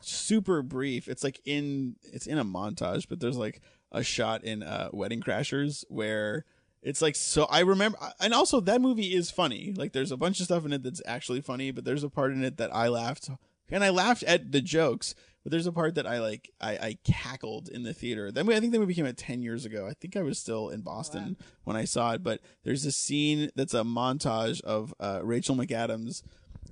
super 0.00 0.62
brief. 0.62 1.08
It's 1.08 1.24
like 1.24 1.40
in 1.44 1.96
it's 2.02 2.26
in 2.26 2.38
a 2.38 2.44
montage, 2.44 3.06
but 3.08 3.20
there's 3.20 3.36
like 3.36 3.60
a 3.92 4.02
shot 4.02 4.44
in 4.44 4.62
uh, 4.62 4.88
Wedding 4.92 5.20
Crashers 5.20 5.84
where 5.88 6.44
it's 6.82 7.00
like 7.00 7.16
so. 7.16 7.44
I 7.44 7.60
remember, 7.60 7.98
and 8.20 8.34
also 8.34 8.60
that 8.60 8.80
movie 8.80 9.14
is 9.14 9.30
funny. 9.30 9.72
Like 9.76 9.92
there's 9.92 10.12
a 10.12 10.16
bunch 10.16 10.40
of 10.40 10.46
stuff 10.46 10.64
in 10.64 10.72
it 10.72 10.82
that's 10.82 11.02
actually 11.06 11.40
funny, 11.40 11.70
but 11.70 11.84
there's 11.84 12.04
a 12.04 12.10
part 12.10 12.32
in 12.32 12.44
it 12.44 12.56
that 12.58 12.74
I 12.74 12.88
laughed, 12.88 13.30
and 13.70 13.84
I 13.84 13.90
laughed 13.90 14.22
at 14.24 14.52
the 14.52 14.60
jokes. 14.60 15.14
But 15.44 15.52
there's 15.52 15.66
a 15.66 15.72
part 15.72 15.94
that 15.94 16.06
I 16.06 16.18
like, 16.20 16.50
I, 16.60 16.70
I 16.72 16.98
cackled 17.04 17.68
in 17.68 17.82
the 17.84 17.92
theater. 17.94 18.32
Then 18.32 18.50
I 18.50 18.58
think 18.60 18.72
that 18.72 18.80
movie 18.80 18.94
came 18.94 19.06
out 19.06 19.16
ten 19.16 19.42
years 19.42 19.64
ago. 19.64 19.86
I 19.86 19.92
think 19.92 20.16
I 20.16 20.22
was 20.22 20.38
still 20.38 20.70
in 20.70 20.80
Boston 20.80 21.36
when 21.64 21.76
I 21.76 21.84
saw 21.84 22.12
it. 22.14 22.22
But 22.22 22.40
there's 22.64 22.84
a 22.86 22.92
scene 22.92 23.50
that's 23.54 23.74
a 23.74 23.82
montage 23.82 24.60
of 24.62 24.92
uh, 24.98 25.20
Rachel 25.22 25.54
McAdams 25.54 26.22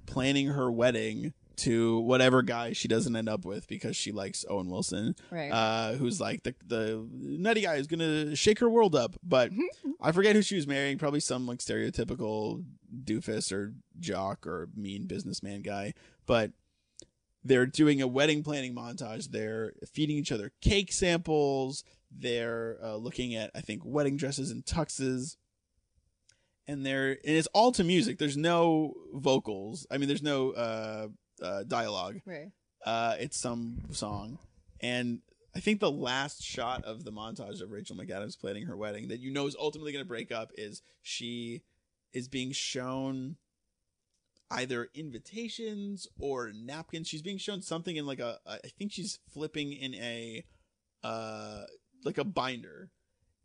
planning 0.06 0.48
her 0.48 0.72
wedding 0.72 1.32
to 1.54 2.00
whatever 2.00 2.40
guy 2.42 2.72
she 2.72 2.88
doesn't 2.88 3.14
end 3.14 3.28
up 3.28 3.44
with 3.44 3.68
because 3.68 3.94
she 3.94 4.10
likes 4.10 4.44
Owen 4.48 4.70
Wilson, 4.70 5.14
Right. 5.30 5.50
Uh, 5.50 5.92
who's 5.92 6.18
like 6.20 6.42
the 6.42 6.54
the 6.66 7.06
nutty 7.12 7.60
guy 7.60 7.76
who's 7.76 7.86
gonna 7.86 8.34
shake 8.34 8.58
her 8.60 8.70
world 8.70 8.96
up. 8.96 9.14
But 9.22 9.50
I 10.00 10.12
forget 10.12 10.34
who 10.34 10.42
she 10.42 10.56
was 10.56 10.66
marrying. 10.66 10.96
Probably 10.98 11.20
some 11.20 11.46
like 11.46 11.58
stereotypical 11.58 12.64
doofus 13.04 13.52
or 13.52 13.74
jock 14.00 14.46
or 14.46 14.70
mean 14.74 15.06
businessman 15.06 15.60
guy. 15.62 15.92
But 16.26 16.52
they're 17.44 17.66
doing 17.66 18.00
a 18.00 18.06
wedding 18.06 18.42
planning 18.42 18.74
montage. 18.74 19.30
They're 19.30 19.72
feeding 19.92 20.16
each 20.16 20.32
other 20.32 20.52
cake 20.60 20.92
samples. 20.92 21.84
They're 22.10 22.78
uh, 22.82 22.96
looking 22.96 23.34
at 23.34 23.50
I 23.54 23.60
think 23.60 23.82
wedding 23.84 24.16
dresses 24.16 24.50
and 24.50 24.64
tuxes 24.64 25.36
and 26.66 26.84
they're 26.86 27.10
and 27.10 27.20
it's 27.36 27.48
all 27.48 27.72
to 27.72 27.84
music. 27.84 28.18
There's 28.18 28.36
no 28.36 28.94
vocals. 29.12 29.86
I 29.90 29.98
mean, 29.98 30.08
there's 30.08 30.22
no 30.22 30.50
uh, 30.50 31.08
uh, 31.42 31.62
dialogue. 31.64 32.20
right 32.24 32.50
Uh, 32.84 33.16
it's 33.18 33.38
some 33.38 33.78
song, 33.90 34.38
and 34.80 35.20
I 35.54 35.60
think 35.60 35.80
the 35.80 35.90
last 35.90 36.42
shot 36.42 36.84
of 36.84 37.04
the 37.04 37.12
montage 37.12 37.60
of 37.60 37.70
Rachel 37.70 37.96
McAdams 37.96 38.38
planning 38.38 38.66
her 38.66 38.76
wedding 38.76 39.08
that 39.08 39.20
you 39.20 39.32
know 39.32 39.46
is 39.46 39.56
ultimately 39.58 39.92
going 39.92 40.04
to 40.04 40.08
break 40.08 40.32
up 40.32 40.50
is 40.56 40.82
she 41.02 41.62
is 42.12 42.28
being 42.28 42.52
shown 42.52 43.36
either 44.52 44.88
invitations 44.94 46.06
or 46.18 46.52
napkins. 46.52 47.08
She's 47.08 47.22
being 47.22 47.38
shown 47.38 47.62
something 47.62 47.96
in 47.96 48.06
like 48.06 48.20
a 48.20 48.38
I 48.46 48.68
think 48.78 48.92
she's 48.92 49.18
flipping 49.32 49.72
in 49.72 49.94
a 49.94 50.44
uh 51.02 51.62
like 52.04 52.18
a 52.18 52.24
binder. 52.24 52.90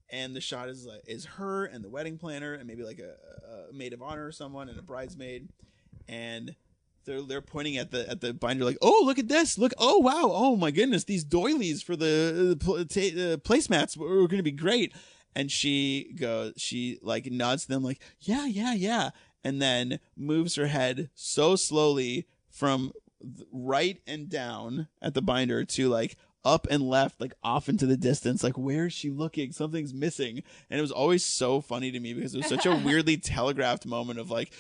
And 0.10 0.36
the 0.36 0.42
shot 0.42 0.70
is 0.70 0.86
like 0.86 1.02
is 1.08 1.26
her 1.26 1.66
and 1.66 1.84
the 1.84 1.90
wedding 1.90 2.18
planner 2.18 2.54
and 2.54 2.68
maybe 2.68 2.84
like 2.84 3.00
a, 3.00 3.70
a 3.70 3.74
maid 3.74 3.94
of 3.94 4.02
honor 4.02 4.26
or 4.26 4.32
someone 4.32 4.70
and 4.70 4.80
a 4.80 4.84
bridesmaid. 4.84 5.50
And 6.08 6.56
they're 7.06 7.22
they're 7.22 7.42
pointing 7.42 7.78
at 7.78 7.92
the 7.92 8.10
at 8.10 8.22
the 8.22 8.34
binder 8.34 8.66
like 8.66 8.78
oh 8.82 9.04
look 9.06 9.20
at 9.20 9.28
this. 9.28 9.58
Look 9.58 9.74
oh 9.78 10.00
wow. 10.00 10.32
Oh 10.34 10.56
my 10.56 10.72
goodness. 10.72 11.04
These 11.04 11.24
doilies 11.24 11.82
for 11.82 11.96
the, 11.96 12.56
the 12.56 12.58
pl- 12.58 12.76
uh, 12.76 13.38
placemats 13.38 13.98
were, 13.98 14.08
were 14.08 14.28
going 14.28 14.38
to 14.38 14.44
be 14.44 14.52
great. 14.52 14.94
And 15.36 15.52
she 15.52 16.14
goes 16.20 16.54
she 16.58 17.00
like 17.02 17.28
nods 17.28 17.64
to 17.64 17.70
them 17.70 17.84
like 17.84 18.02
yeah 18.22 18.46
yeah 18.46 18.74
yeah 18.74 19.12
and 19.44 19.62
then 19.62 20.00
moves 20.16 20.56
her 20.56 20.68
head 20.68 21.10
so 21.14 21.56
slowly 21.56 22.28
from 22.50 22.92
right 23.52 24.00
and 24.06 24.30
down 24.30 24.88
at 25.02 25.14
the 25.14 25.22
binder 25.22 25.64
to 25.66 25.90
like 25.90 26.16
up 26.46 26.66
and 26.70 26.82
left, 26.84 27.20
like 27.20 27.34
off 27.44 27.68
into 27.68 27.86
the 27.86 27.98
distance. 27.98 28.44
Like, 28.44 28.58
where 28.58 28.86
is 28.86 28.94
she 28.94 29.10
looking? 29.10 29.52
Something's 29.52 29.94
missing. 29.94 30.44
And 30.70 30.78
it 30.80 30.82
was 30.82 30.92
always 30.92 31.26
so 31.26 31.60
funny 31.62 31.92
to 31.92 32.00
me 32.00 32.14
because 32.14 32.34
it 32.34 32.38
was 32.38 32.48
such 32.48 32.66
a 32.66 32.76
weirdly 32.86 33.18
telegraphed 33.18 33.86
moment 33.86 34.20
of 34.20 34.32
like, 34.32 34.52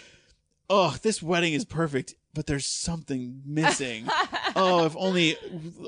oh, 0.70 0.98
this 1.02 1.24
wedding 1.24 1.54
is 1.54 1.64
perfect, 1.64 2.16
but 2.34 2.46
there's 2.46 2.66
something 2.66 3.42
missing. 3.46 4.06
oh, 4.56 4.86
if 4.86 4.98
only 4.98 5.38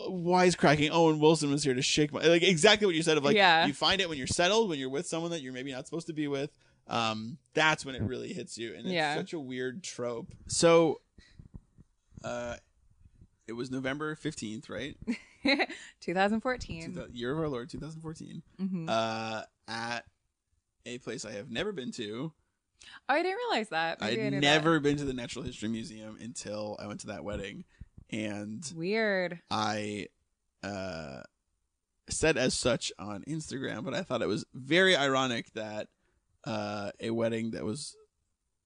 wisecracking 0.08 0.90
Owen 0.92 1.20
Wilson 1.20 1.52
was 1.52 1.64
here 1.64 1.74
to 1.74 1.82
shake 1.82 2.14
my 2.14 2.22
like 2.22 2.44
exactly 2.44 2.86
what 2.86 2.96
you 2.96 3.04
said 3.04 3.18
of 3.18 3.24
like 3.26 3.36
Yeah. 3.36 3.66
you 3.66 3.74
find 3.74 4.00
it 4.02 4.10
when 4.10 4.18
you're 4.18 4.28
settled, 4.28 4.70
when 4.70 4.80
you're 4.80 4.90
with 4.90 5.08
someone 5.08 5.32
that 5.32 5.42
you're 5.42 5.54
maybe 5.54 5.72
not 5.72 5.86
supposed 5.86 6.08
to 6.08 6.14
be 6.14 6.28
with. 6.28 6.52
Um, 6.90 7.38
that's 7.54 7.86
when 7.86 7.96
it 7.96 8.02
really 8.02 8.34
hits 8.34 8.58
you, 8.58 8.70
and 8.74 8.80
it's 8.86 8.94
Yeah. 8.94 9.16
such 9.16 9.34
a 9.34 9.40
weird 9.40 9.84
trope. 9.84 10.34
So, 10.48 11.02
uh, 12.24 12.56
it 13.48 13.54
was 13.54 13.70
November 13.72 14.16
fifteenth, 14.16 14.70
right? 14.70 14.98
2014 16.02 16.94
Two 16.94 17.08
year 17.14 17.32
of 17.32 17.40
our 17.40 17.48
Lord, 17.48 17.70
2014. 17.70 18.42
Mhm. 18.60 18.90
Uh, 18.90 19.44
at 19.68 20.06
a 20.86 20.98
place 21.00 21.26
I 21.26 21.32
have 21.34 21.50
never 21.50 21.72
been 21.72 21.92
to. 21.94 22.32
oh 23.10 23.14
i 23.14 23.22
didn't 23.22 23.38
realize 23.38 23.70
that 23.70 24.02
Maybe 24.02 24.22
I 24.22 24.26
I'd 24.28 24.32
knew 24.34 24.40
never 24.42 24.80
been 24.80 24.98
to 24.98 25.06
the 25.06 25.14
Natural 25.14 25.44
History 25.46 25.70
Museum 25.70 26.18
until 26.20 26.76
I 26.80 26.88
went 26.88 27.00
to 27.02 27.08
that 27.08 27.24
wedding, 27.24 27.66
and 28.10 28.70
weird 28.76 29.40
I 29.52 30.08
uh, 30.64 31.22
said 32.10 32.38
as 32.38 32.54
such 32.54 32.92
on 33.00 33.24
Instagram, 33.28 33.84
but 33.86 33.94
I 33.94 34.02
thought 34.04 34.22
it 34.22 34.28
was 34.28 34.46
very 34.54 34.96
ironic 34.96 35.54
that 35.54 35.88
uh, 36.50 36.92
a 37.00 37.12
wedding 37.12 37.52
that 37.52 37.64
was 37.64 37.96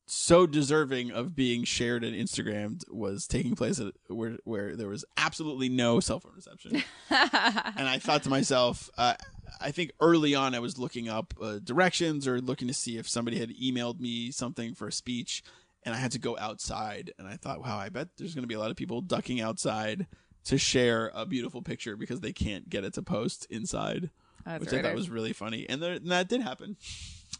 so 0.05 0.45
deserving 0.45 1.11
of 1.11 1.35
being 1.35 1.63
shared 1.65 2.03
and 2.03 2.15
Instagrammed 2.15 2.89
was 2.89 3.27
taking 3.27 3.55
place 3.55 3.79
at 3.79 3.93
where 4.07 4.37
where 4.45 4.75
there 4.75 4.87
was 4.87 5.03
absolutely 5.17 5.67
no 5.67 5.99
cell 5.99 6.19
phone 6.21 6.31
reception. 6.33 6.75
and 7.09 7.87
I 7.89 7.99
thought 7.99 8.23
to 8.23 8.29
myself, 8.29 8.89
uh, 8.97 9.15
I 9.59 9.71
think 9.71 9.91
early 9.99 10.33
on 10.33 10.55
I 10.55 10.59
was 10.59 10.77
looking 10.77 11.09
up 11.09 11.33
uh, 11.41 11.59
directions 11.61 12.25
or 12.25 12.39
looking 12.39 12.69
to 12.69 12.73
see 12.73 12.97
if 12.97 13.07
somebody 13.07 13.37
had 13.37 13.49
emailed 13.49 13.99
me 13.99 14.31
something 14.31 14.75
for 14.75 14.87
a 14.87 14.91
speech, 14.91 15.43
and 15.83 15.93
I 15.93 15.97
had 15.97 16.13
to 16.13 16.19
go 16.19 16.37
outside. 16.37 17.11
And 17.19 17.27
I 17.27 17.35
thought, 17.35 17.59
wow, 17.59 17.77
I 17.77 17.89
bet 17.89 18.09
there's 18.17 18.33
going 18.33 18.43
to 18.43 18.47
be 18.47 18.55
a 18.55 18.59
lot 18.59 18.71
of 18.71 18.77
people 18.77 19.01
ducking 19.01 19.41
outside 19.41 20.07
to 20.45 20.57
share 20.57 21.11
a 21.13 21.25
beautiful 21.25 21.61
picture 21.61 21.97
because 21.97 22.21
they 22.21 22.33
can't 22.33 22.69
get 22.69 22.85
it 22.85 22.93
to 22.93 23.01
post 23.01 23.45
inside, 23.49 24.09
That's 24.45 24.61
which 24.63 24.73
I 24.73 24.81
thought 24.81 24.95
was 24.95 25.09
really 25.09 25.33
funny. 25.33 25.65
And, 25.67 25.81
there, 25.81 25.93
and 25.93 26.11
that 26.11 26.29
did 26.29 26.41
happen. 26.41 26.77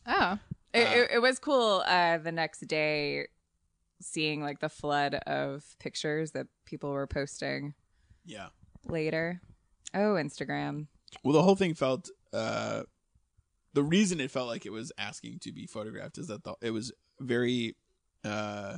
Oh, 0.05 0.37
it, 0.73 0.79
it, 0.87 1.11
it 1.15 1.19
was 1.21 1.39
cool. 1.39 1.83
Uh, 1.85 2.17
the 2.17 2.31
next 2.31 2.61
day, 2.67 3.27
seeing 4.01 4.41
like 4.41 4.59
the 4.59 4.69
flood 4.69 5.15
of 5.27 5.63
pictures 5.79 6.31
that 6.31 6.47
people 6.65 6.91
were 6.91 7.07
posting 7.07 7.73
Yeah. 8.25 8.47
later. 8.85 9.41
Oh, 9.93 10.15
Instagram. 10.15 10.87
Well, 11.23 11.33
the 11.33 11.43
whole 11.43 11.55
thing 11.55 11.73
felt. 11.73 12.09
Uh, 12.33 12.83
the 13.73 13.83
reason 13.83 14.19
it 14.19 14.31
felt 14.31 14.47
like 14.47 14.65
it 14.65 14.71
was 14.71 14.91
asking 14.97 15.39
to 15.39 15.51
be 15.51 15.67
photographed 15.67 16.17
is 16.17 16.27
that 16.27 16.43
the, 16.43 16.55
it 16.61 16.71
was 16.71 16.91
very 17.19 17.75
uh, 18.23 18.77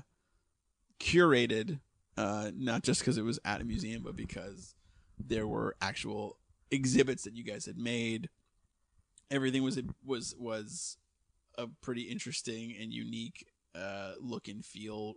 curated, 1.00 1.80
uh, 2.18 2.52
not 2.56 2.84
just 2.84 3.00
because 3.02 3.18
it 3.18 3.24
was 3.24 3.40
at 3.46 3.62
a 3.62 3.66
museum, 3.66 4.04
but 4.04 4.16
because 4.16 4.76
there 5.18 5.48
were 5.48 5.76
actual 5.82 6.38
exhibits 6.72 7.24
that 7.24 7.36
you 7.36 7.44
guys 7.44 7.66
had 7.66 7.78
made. 7.78 8.30
Everything 9.32 9.64
was 9.64 9.80
was 10.04 10.36
was 10.38 10.98
a 11.58 11.68
pretty 11.82 12.04
interesting 12.04 12.76
and 12.80 12.92
unique 12.94 13.48
uh, 13.76 14.14
look 14.20 14.48
and 14.48 14.64
feel. 14.66 15.16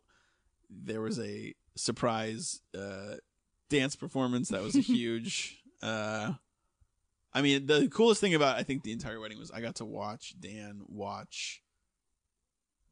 There 0.70 1.00
was 1.00 1.18
a 1.18 1.54
surprise 1.76 2.60
uh, 2.78 3.16
dance 3.70 3.96
performance 3.96 4.48
that 4.50 4.62
was 4.62 4.74
a 4.76 4.80
huge. 4.94 5.62
uh, 5.82 6.32
I 7.32 7.42
mean, 7.42 7.66
the 7.66 7.88
coolest 7.88 8.20
thing 8.20 8.34
about 8.34 8.56
I 8.56 8.62
think 8.62 8.82
the 8.82 8.92
entire 8.92 9.20
wedding 9.20 9.38
was 9.38 9.50
I 9.50 9.60
got 9.60 9.76
to 9.76 9.84
watch 9.84 10.34
Dan 10.40 10.82
watch 10.88 11.62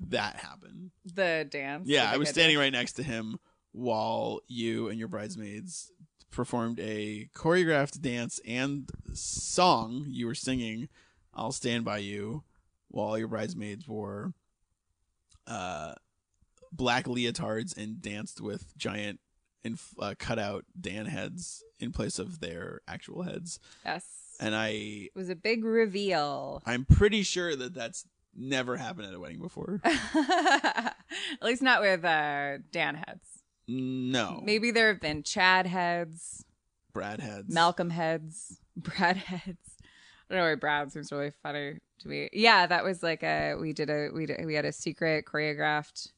that 0.09 0.37
happen. 0.37 0.91
The 1.15 1.47
dance. 1.51 1.89
Yeah, 1.89 2.11
I 2.11 2.17
was 2.19 2.29
standing 2.29 2.57
dance. 2.57 2.65
right 2.65 2.73
next 2.73 2.93
to 2.95 3.03
him 3.03 3.39
while 3.73 4.41
you 4.47 4.89
and 4.89 4.99
your 4.99 5.09
bridesmaids 5.09 5.91
performed 6.31 6.79
a 6.81 7.29
choreographed 7.35 8.01
dance 8.03 8.41
and 8.47 8.91
song. 9.15 10.05
You 10.09 10.27
were 10.27 10.35
singing 10.35 10.89
"I'll 11.35 11.53
Stand 11.53 11.85
by 11.85 11.99
You" 11.99 12.45
while 12.97 13.19
your 13.19 13.29
bridesmaids 13.29 13.87
wore 13.87 14.33
uh, 15.47 15.95
black 16.73 17.05
leotards 17.05 17.77
and 17.77 18.01
danced 18.01 18.41
with 18.41 18.77
giant 18.79 19.21
and 19.65 19.79
uh, 20.01 20.15
cutout 20.19 20.65
Dan 20.81 21.05
heads 21.07 21.63
in 21.79 21.93
place 21.93 22.19
of 22.19 22.41
their 22.41 22.81
actual 22.89 23.23
heads. 23.23 23.61
Yes. 23.85 24.07
And 24.41 24.55
I, 24.55 24.69
It 24.69 25.13
was 25.15 25.29
a 25.29 25.37
big 25.37 25.65
reveal. 25.65 26.63
I'm 26.65 26.85
pretty 26.87 27.23
sure 27.23 27.55
that 27.55 27.75
that's 27.75 28.07
never 28.35 28.77
happened 28.77 29.09
at 29.09 29.15
a 29.15 29.21
wedding 29.21 29.41
before. 29.41 29.81
At 29.85 30.95
least 31.43 31.63
not 31.63 31.83
with 31.83 32.05
uh, 32.05 32.59
Dan 32.71 32.95
heads. 32.95 33.43
No, 33.69 34.41
Maybe 34.45 34.71
there 34.71 34.89
have 34.89 35.01
been 35.01 35.23
Chad 35.23 35.67
heads, 35.67 36.45
Brad 36.93 37.21
heads. 37.21 37.53
Malcolm 37.53 37.91
heads, 37.91 38.61
Brad 38.77 39.17
heads. 39.17 39.59
I 40.31 40.35
don't 40.35 40.43
know 40.43 40.49
why 40.51 40.55
Brad 40.55 40.93
seems 40.93 41.11
really 41.11 41.33
funny 41.43 41.79
me. 42.05 42.29
Yeah, 42.33 42.67
that 42.67 42.85
was 42.85 43.03
like 43.03 43.23
a 43.23 43.55
we 43.55 43.73
did 43.73 43.91
a 43.91 44.11
we 44.13 44.27
did, 44.27 44.45
we 44.45 44.55
had 44.55 44.65
a 44.65 44.73
secret 44.73 45.25
choreographed 45.25 46.13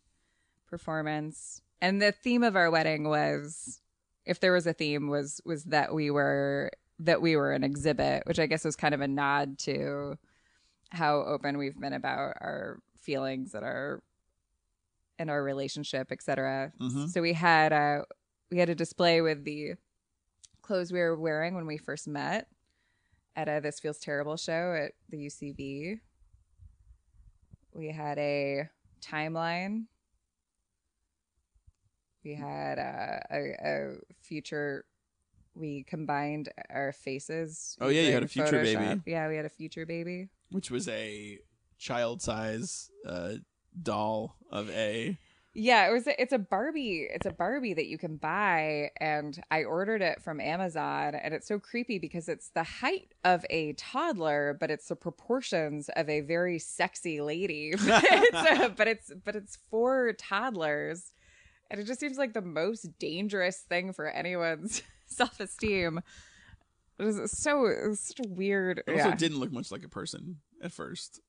performance, 0.68 1.62
and 1.80 2.00
the 2.02 2.12
theme 2.12 2.42
of 2.42 2.56
our 2.56 2.70
wedding 2.70 3.08
was, 3.08 3.80
if 4.26 4.40
there 4.40 4.52
was 4.52 4.66
a 4.66 4.72
theme, 4.72 5.08
was 5.08 5.40
was 5.44 5.64
that 5.64 5.94
we 5.94 6.10
were 6.10 6.70
that 7.00 7.22
we 7.22 7.36
were 7.36 7.52
an 7.52 7.62
exhibit, 7.64 8.24
which 8.26 8.38
I 8.38 8.46
guess 8.46 8.64
was 8.64 8.76
kind 8.76 8.94
of 8.94 9.00
a 9.00 9.08
nod 9.08 9.58
to 9.60 10.18
how 10.90 11.22
open 11.22 11.58
we've 11.58 11.78
been 11.78 11.92
about 11.92 12.34
our 12.40 12.80
feelings 13.00 13.54
and 13.54 13.64
our 13.64 14.02
and 15.18 15.30
our 15.30 15.42
relationship, 15.42 16.10
etc. 16.10 16.72
Mhm. 16.80 17.08
So 17.08 17.22
we 17.22 17.32
had 17.32 17.72
a 17.72 18.04
we 18.50 18.58
had 18.58 18.68
a 18.68 18.74
display 18.74 19.20
with 19.20 19.44
the 19.44 19.74
clothes 20.62 20.92
we 20.92 21.00
were 21.00 21.16
wearing 21.16 21.54
when 21.54 21.66
we 21.66 21.78
first 21.78 22.06
met 22.08 22.48
at 23.38 23.48
a 23.48 23.60
This 23.62 23.78
Feels 23.78 23.98
Terrible 23.98 24.36
show 24.36 24.74
at 24.74 24.92
the 25.10 25.26
UCB. 25.26 26.00
We 27.72 27.92
had 27.92 28.18
a 28.18 28.68
timeline. 29.00 29.84
We 32.24 32.34
had 32.34 32.78
a, 32.78 33.24
a, 33.30 33.38
a 33.64 33.94
future. 34.20 34.84
We 35.54 35.84
combined 35.84 36.48
our 36.68 36.92
faces. 36.92 37.76
Oh, 37.80 37.88
yeah, 37.88 38.02
you 38.02 38.12
had 38.12 38.24
a 38.24 38.28
future 38.28 38.60
baby. 38.60 39.02
Yeah, 39.06 39.28
we 39.28 39.36
had 39.36 39.44
a 39.44 39.50
future 39.50 39.86
baby. 39.86 40.28
which 40.50 40.72
was 40.72 40.88
a 40.88 41.38
child 41.78 42.20
size 42.20 42.90
uh, 43.06 43.34
doll 43.80 44.34
of 44.50 44.68
a. 44.70 45.16
Yeah, 45.54 45.88
it 45.88 45.92
was. 45.92 46.06
A, 46.06 46.20
it's 46.20 46.32
a 46.32 46.38
Barbie. 46.38 47.08
It's 47.10 47.26
a 47.26 47.32
Barbie 47.32 47.74
that 47.74 47.86
you 47.86 47.98
can 47.98 48.16
buy, 48.16 48.90
and 48.98 49.40
I 49.50 49.64
ordered 49.64 50.02
it 50.02 50.22
from 50.22 50.40
Amazon, 50.40 51.14
and 51.14 51.32
it's 51.32 51.48
so 51.48 51.58
creepy 51.58 51.98
because 51.98 52.28
it's 52.28 52.50
the 52.50 52.62
height 52.62 53.14
of 53.24 53.44
a 53.50 53.72
toddler, 53.72 54.56
but 54.60 54.70
it's 54.70 54.88
the 54.88 54.96
proportions 54.96 55.88
of 55.96 56.08
a 56.08 56.20
very 56.20 56.58
sexy 56.58 57.20
lady. 57.20 57.72
but, 57.74 58.04
it's 58.08 58.60
a, 58.60 58.68
but 58.76 58.88
it's 58.88 59.10
but 59.24 59.34
it's 59.34 59.58
for 59.70 60.12
toddlers, 60.12 61.12
and 61.70 61.80
it 61.80 61.84
just 61.84 62.00
seems 62.00 62.18
like 62.18 62.34
the 62.34 62.42
most 62.42 62.98
dangerous 62.98 63.58
thing 63.58 63.92
for 63.92 64.06
anyone's 64.06 64.82
self 65.06 65.40
esteem. 65.40 66.00
It 66.98 67.04
was 67.04 67.32
so 67.32 67.66
it 67.66 67.88
was 67.88 68.00
such 68.00 68.20
a 68.20 68.28
weird. 68.28 68.82
It 68.86 68.92
also 68.92 69.08
yeah. 69.08 69.16
didn't 69.16 69.40
look 69.40 69.52
much 69.52 69.72
like 69.72 69.82
a 69.82 69.88
person 69.88 70.36
at 70.62 70.72
first. 70.72 71.20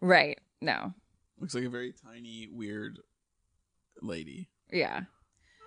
right. 0.00 0.38
No. 0.62 0.94
Looks 1.38 1.54
like 1.54 1.64
a 1.64 1.68
very 1.68 1.92
tiny, 1.92 2.48
weird 2.50 3.00
lady. 4.02 4.48
Yeah. 4.72 5.02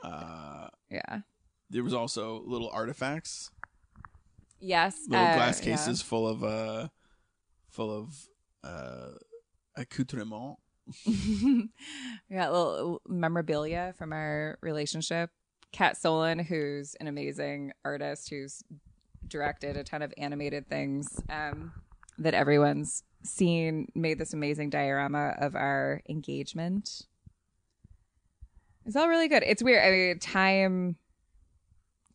Uh, 0.03 0.69
Yeah. 0.89 1.21
there 1.69 1.83
was 1.83 1.93
also 1.93 2.41
little 2.45 2.69
artifacts, 2.69 3.51
Yes. 4.59 4.97
little 5.07 5.25
uh, 5.25 5.35
glass 5.35 5.59
yeah. 5.59 5.71
cases 5.71 6.01
full 6.01 6.27
of 6.27 6.43
uh, 6.43 6.87
full 7.69 7.91
of 7.91 8.27
uh, 8.63 9.11
accoutrement. 9.75 10.57
we 11.05 11.69
got 12.31 12.51
little 12.51 13.01
memorabilia 13.07 13.93
from 13.97 14.11
our 14.13 14.57
relationship. 14.61 15.29
Kat 15.71 15.97
Solon, 15.97 16.39
who's 16.39 16.95
an 16.99 17.07
amazing 17.07 17.73
artist 17.85 18.29
who's 18.29 18.63
directed 19.27 19.77
a 19.77 19.83
ton 19.83 20.01
of 20.01 20.11
animated 20.17 20.67
things 20.67 21.21
um, 21.29 21.71
that 22.17 22.33
everyone's 22.33 23.03
seen, 23.23 23.87
made 23.93 24.17
this 24.17 24.33
amazing 24.33 24.71
diorama 24.71 25.35
of 25.39 25.55
our 25.55 26.01
engagement. 26.09 27.03
It's 28.85 28.95
all 28.95 29.07
really 29.07 29.27
good. 29.27 29.43
It's 29.45 29.61
weird. 29.63 29.83
I 29.83 29.91
mean, 29.91 30.19
time 30.19 30.95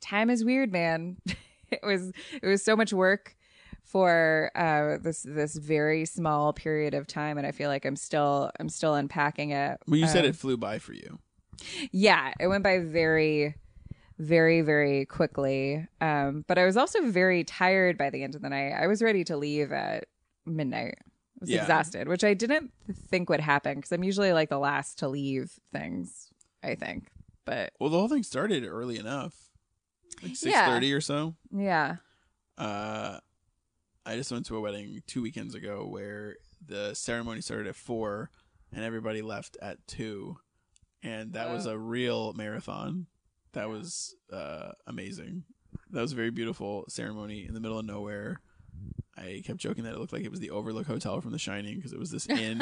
time 0.01 0.31
is 0.31 0.45
weird, 0.45 0.73
man. 0.73 1.17
it 1.71 1.81
was 1.83 2.11
it 2.43 2.47
was 2.47 2.62
so 2.65 2.77
much 2.77 2.93
work 2.93 3.37
for 3.83 4.51
uh 4.57 4.99
this 5.03 5.23
this 5.29 5.57
very 5.57 6.05
small 6.05 6.53
period 6.53 6.95
of 6.95 7.07
time 7.07 7.37
and 7.39 7.47
I 7.47 7.53
feel 7.53 7.69
like 7.69 7.85
I'm 7.85 7.97
still 7.97 8.51
I'm 8.59 8.69
still 8.69 8.95
unpacking 8.95 9.51
it. 9.51 9.79
Well, 9.87 9.99
you 9.99 10.07
said 10.09 10.25
Um, 10.25 10.31
it 10.31 10.37
flew 10.37 10.57
by 10.57 10.79
for 10.79 10.93
you. 10.95 11.19
yeah, 11.93 12.33
it 12.41 12.49
went 12.49 12.65
by 12.65 12.81
very, 12.81 13.55
very, 14.19 14.62
very 14.62 15.07
quickly. 15.07 15.87
Um, 16.01 16.45
but 16.49 16.59
I 16.59 16.65
was 16.65 16.77
also 16.77 17.03
very 17.09 17.45
tired 17.45 17.97
by 17.97 18.11
the 18.11 18.23
end 18.25 18.35
of 18.35 18.43
the 18.43 18.49
night. 18.49 18.73
I 18.73 18.87
was 18.89 19.01
ready 19.03 19.23
to 19.25 19.37
leave 19.37 19.71
at 19.71 20.07
midnight. 20.47 20.97
I 21.01 21.39
was 21.41 21.51
Yeah. 21.51 21.61
exhausted, 21.62 22.09
which 22.09 22.25
I 22.25 22.35
didn't 22.35 22.73
think 23.09 23.29
would 23.31 23.41
happen 23.41 23.77
because 23.77 23.93
I'm 23.93 24.03
usually 24.05 24.33
like 24.33 24.49
the 24.49 24.59
last 24.59 24.99
to 24.99 25.09
leave 25.09 25.59
things. 25.73 26.31
I 26.65 26.75
think, 26.75 27.09
but 27.45 27.73
Well, 27.79 27.91
the 27.91 27.99
whole 27.99 28.09
thing 28.09 28.23
started 28.23 28.65
early 28.65 28.99
enough, 28.99 29.35
like 30.23 30.35
six 30.37 30.53
Yeah. 30.55 30.67
thirty 30.67 30.93
or 30.93 31.01
so. 31.01 31.37
yeah, 31.53 31.97
Uh, 32.57 33.19
I 34.07 34.17
just 34.17 34.31
went 34.33 34.47
to 34.47 34.57
a 34.57 34.61
wedding 34.61 35.03
two 35.07 35.23
weekends 35.23 35.55
ago 35.55 35.87
where 35.87 36.37
the 36.67 36.95
ceremony 36.95 37.41
started 37.41 37.67
at 37.67 37.77
four 37.77 38.31
and 38.73 38.83
everybody 38.85 39.23
left 39.23 39.57
at 39.62 39.85
two, 39.87 40.39
and 41.03 41.33
that 41.35 41.51
was 41.51 41.67
a 41.67 41.79
real 41.79 42.33
marathon. 42.35 43.07
That 43.53 43.69
was 43.69 44.15
uh, 44.33 44.73
amazing. 44.87 45.45
That 45.91 46.01
was 46.01 46.12
a 46.12 46.17
very 46.17 46.31
beautiful 46.31 46.85
ceremony 46.89 47.47
in 47.47 47.55
the 47.55 47.61
middle 47.61 47.79
of 47.79 47.85
nowhere. 47.87 48.41
I 49.17 49.43
kept 49.45 49.59
joking 49.59 49.85
that 49.85 49.95
it 49.95 49.99
looked 49.99 50.12
like 50.12 50.25
it 50.25 50.31
was 50.31 50.41
the 50.41 50.51
Overlook 50.51 50.87
Hotel 50.87 51.21
from 51.21 51.31
The 51.31 51.39
Shining 51.39 51.77
because 51.77 51.93
it 51.93 51.99
was 51.99 52.11
this 52.11 52.29
inn 52.29 52.61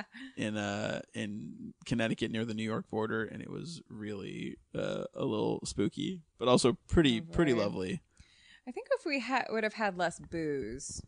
in 0.36 0.56
uh 0.56 1.00
in 1.14 1.74
Connecticut 1.86 2.30
near 2.30 2.44
the 2.44 2.54
New 2.54 2.64
York 2.64 2.88
border, 2.90 3.24
and 3.24 3.40
it 3.40 3.50
was 3.50 3.80
really 3.88 4.56
uh, 4.74 5.04
a 5.14 5.24
little 5.24 5.60
spooky, 5.64 6.20
but 6.38 6.48
also 6.48 6.76
pretty 6.88 7.20
Oh, 7.20 7.32
pretty 7.32 7.54
lovely. 7.54 8.02
I 8.66 8.70
think 8.72 8.88
if 8.92 9.04
we 9.06 9.20
had 9.20 9.46
would 9.50 9.64
have 9.64 9.74
had 9.74 9.96
less 9.96 10.18
booze, 10.18 11.02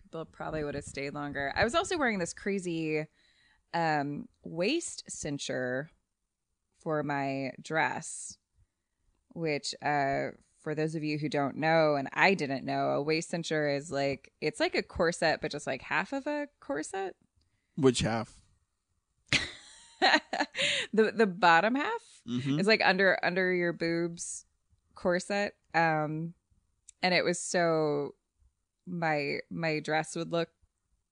people 0.00 0.24
probably 0.24 0.62
would 0.64 0.74
have 0.74 0.84
stayed 0.84 1.14
longer. 1.14 1.52
I 1.56 1.64
was 1.64 1.74
also 1.74 1.98
wearing 1.98 2.18
this 2.18 2.32
crazy 2.32 3.06
um, 3.74 4.28
waist 4.44 5.04
cincher 5.10 5.86
for 6.80 7.02
my 7.02 7.52
dress, 7.60 8.36
which 9.34 9.74
uh, 9.84 10.30
for 10.62 10.74
those 10.74 10.94
of 10.94 11.02
you 11.04 11.18
who 11.18 11.28
don't 11.28 11.56
know, 11.56 11.96
and 11.96 12.08
I 12.12 12.34
didn't 12.34 12.64
know, 12.64 12.90
a 12.90 13.02
waist 13.02 13.32
cincher 13.32 13.76
is 13.76 13.90
like 13.90 14.32
it's 14.40 14.60
like 14.60 14.74
a 14.74 14.82
corset, 14.82 15.40
but 15.42 15.50
just 15.50 15.66
like 15.66 15.82
half 15.82 16.12
of 16.12 16.26
a 16.26 16.46
corset. 16.60 17.16
Which 17.76 18.00
half? 18.00 18.32
the 20.92 21.12
the 21.14 21.26
bottom 21.26 21.74
half 21.74 22.02
Mhm. 22.28 22.60
is 22.60 22.66
like 22.66 22.80
under 22.84 23.18
under 23.24 23.52
your 23.52 23.72
boobs 23.72 24.44
corset. 24.94 25.54
Um 25.74 26.34
and 27.02 27.14
it 27.14 27.24
was 27.24 27.40
so 27.40 28.14
my 28.86 29.38
my 29.50 29.80
dress 29.80 30.14
would 30.16 30.30
look 30.32 30.48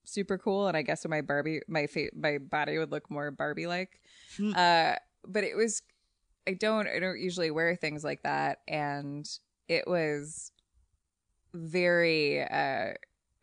super 0.03 0.37
cool 0.37 0.67
and 0.67 0.75
I 0.77 0.81
guess 0.81 1.05
my 1.07 1.21
Barbie 1.21 1.61
my 1.67 1.87
fa- 1.87 2.09
my 2.15 2.37
body 2.37 2.77
would 2.77 2.91
look 2.91 3.09
more 3.09 3.31
Barbie 3.31 3.67
like. 3.67 3.99
Hmm. 4.37 4.53
uh 4.55 4.95
but 5.27 5.43
it 5.43 5.55
was 5.55 5.81
I 6.47 6.53
don't 6.53 6.87
I 6.87 6.99
don't 6.99 7.19
usually 7.19 7.51
wear 7.51 7.75
things 7.75 8.03
like 8.03 8.23
that 8.23 8.59
and 8.67 9.27
it 9.67 9.87
was 9.87 10.51
very 11.53 12.41
uh 12.41 12.93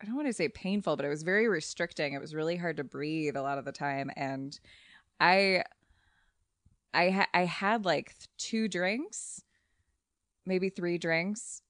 I 0.01 0.07
don't 0.07 0.15
want 0.15 0.29
to 0.29 0.33
say 0.33 0.49
painful, 0.49 0.95
but 0.95 1.05
it 1.05 1.09
was 1.09 1.25
very 1.25 1.49
restricting. 1.49 2.13
It 2.13 2.21
was 2.21 2.33
really 2.33 2.57
hard 2.57 2.77
to 2.77 2.85
breathe 2.85 3.37
a 3.37 3.43
lot 3.43 3.59
of 3.59 3.65
the 3.65 3.73
time 3.73 4.11
and 4.17 4.59
I 5.21 5.65
I 6.95 7.11
ha- 7.11 7.29
I 7.35 7.45
had 7.45 7.85
like 7.85 8.15
two 8.37 8.69
drinks, 8.69 9.43
maybe 10.47 10.69
three 10.69 10.99
drinks. 10.99 11.63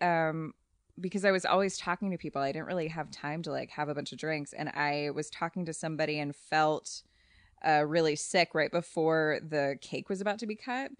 Um 0.00 0.52
because 0.98 1.26
I 1.26 1.30
was 1.30 1.44
always 1.44 1.76
talking 1.76 2.10
to 2.10 2.16
people. 2.16 2.40
I 2.40 2.52
didn't 2.52 2.66
really 2.66 2.88
have 2.88 3.10
time 3.10 3.42
to 3.42 3.50
like 3.50 3.70
have 3.70 3.90
a 3.90 3.94
bunch 3.94 4.12
of 4.12 4.18
drinks 4.18 4.52
and 4.54 4.70
I 4.70 5.10
was 5.14 5.28
talking 5.28 5.66
to 5.66 5.74
somebody 5.74 6.18
and 6.18 6.34
felt 6.34 7.02
uh, 7.66 7.84
really 7.86 8.16
sick 8.16 8.54
right 8.54 8.70
before 8.70 9.40
the 9.46 9.76
cake 9.80 10.08
was 10.08 10.20
about 10.20 10.38
to 10.40 10.46
be 10.46 10.56
cut. 10.56 10.90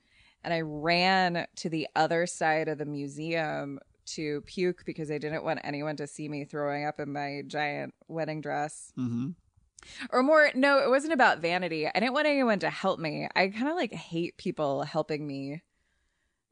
And 0.44 0.52
I 0.54 0.60
ran 0.60 1.46
to 1.56 1.68
the 1.68 1.88
other 1.96 2.26
side 2.26 2.68
of 2.68 2.78
the 2.78 2.84
museum 2.84 3.78
to 4.06 4.40
puke 4.42 4.84
because 4.84 5.10
I 5.10 5.18
didn't 5.18 5.44
want 5.44 5.60
anyone 5.64 5.96
to 5.96 6.06
see 6.06 6.28
me 6.28 6.44
throwing 6.44 6.84
up 6.84 7.00
in 7.00 7.12
my 7.12 7.42
giant 7.46 7.94
wedding 8.08 8.40
dress. 8.40 8.92
Mm-hmm. 8.98 9.30
Or 10.10 10.22
more, 10.22 10.50
no, 10.54 10.78
it 10.78 10.88
wasn't 10.88 11.12
about 11.12 11.40
vanity. 11.40 11.86
I 11.86 11.92
didn't 11.98 12.14
want 12.14 12.26
anyone 12.26 12.58
to 12.60 12.70
help 12.70 12.98
me. 12.98 13.28
I 13.34 13.48
kind 13.48 13.68
of 13.68 13.76
like 13.76 13.92
hate 13.92 14.36
people 14.36 14.82
helping 14.82 15.26
me 15.26 15.62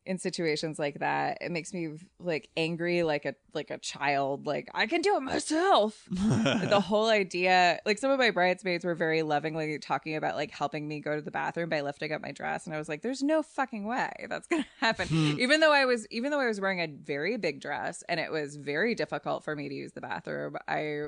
in 0.07 0.19
situations 0.19 0.79
like 0.79 1.01
that. 1.01 1.39
It 1.41 1.51
makes 1.51 1.73
me 1.73 1.95
like 2.19 2.49
angry 2.57 3.03
like 3.03 3.25
a 3.25 3.35
like 3.55 3.71
a 3.71 3.79
child 3.79 4.47
like 4.47 4.69
I 4.75 4.87
can 4.87 5.01
do 5.01 5.17
it 5.17 5.21
myself. 5.21 6.07
the 6.11 6.81
whole 6.81 7.09
idea 7.09 7.81
like 7.87 7.99
some 7.99 8.11
of 8.11 8.19
my 8.19 8.31
bridesmaids 8.31 8.85
were 8.85 8.95
very 8.95 9.23
lovingly 9.23 9.79
talking 9.79 10.17
about 10.17 10.37
like 10.37 10.51
helping 10.51 10.87
me 10.87 11.01
go 11.01 11.17
to 11.17 11.23
the 11.23 11.31
bathroom 11.31 11.69
by 11.69 11.81
lifting 11.81 12.13
up 12.13 12.21
my 12.23 12.33
dress 12.33 12.67
and 12.67 12.75
I 12.75 12.79
was 12.79 12.89
like 12.89 13.03
there's 13.03 13.23
no 13.23 13.43
fucking 13.43 13.87
way 13.87 14.27
that's 14.29 14.47
to 14.49 14.65
happen. 14.81 15.09
Hmm. 15.09 15.37
even 15.39 15.61
though 15.61 15.73
I 15.73 15.85
was 15.85 16.07
even 16.11 16.31
though 16.31 16.41
I 16.41 16.47
was 16.47 16.61
wearing 16.61 16.81
a 16.81 16.87
very 16.87 17.37
big 17.37 17.61
dress 17.61 18.03
and 18.09 18.21
it 18.21 18.31
was 18.31 18.57
very 18.57 18.95
difficult 18.95 19.45
for 19.45 19.57
me 19.57 19.69
to 19.69 19.75
use 19.75 19.93
the 19.93 20.01
bathroom, 20.01 20.57
I 20.69 21.05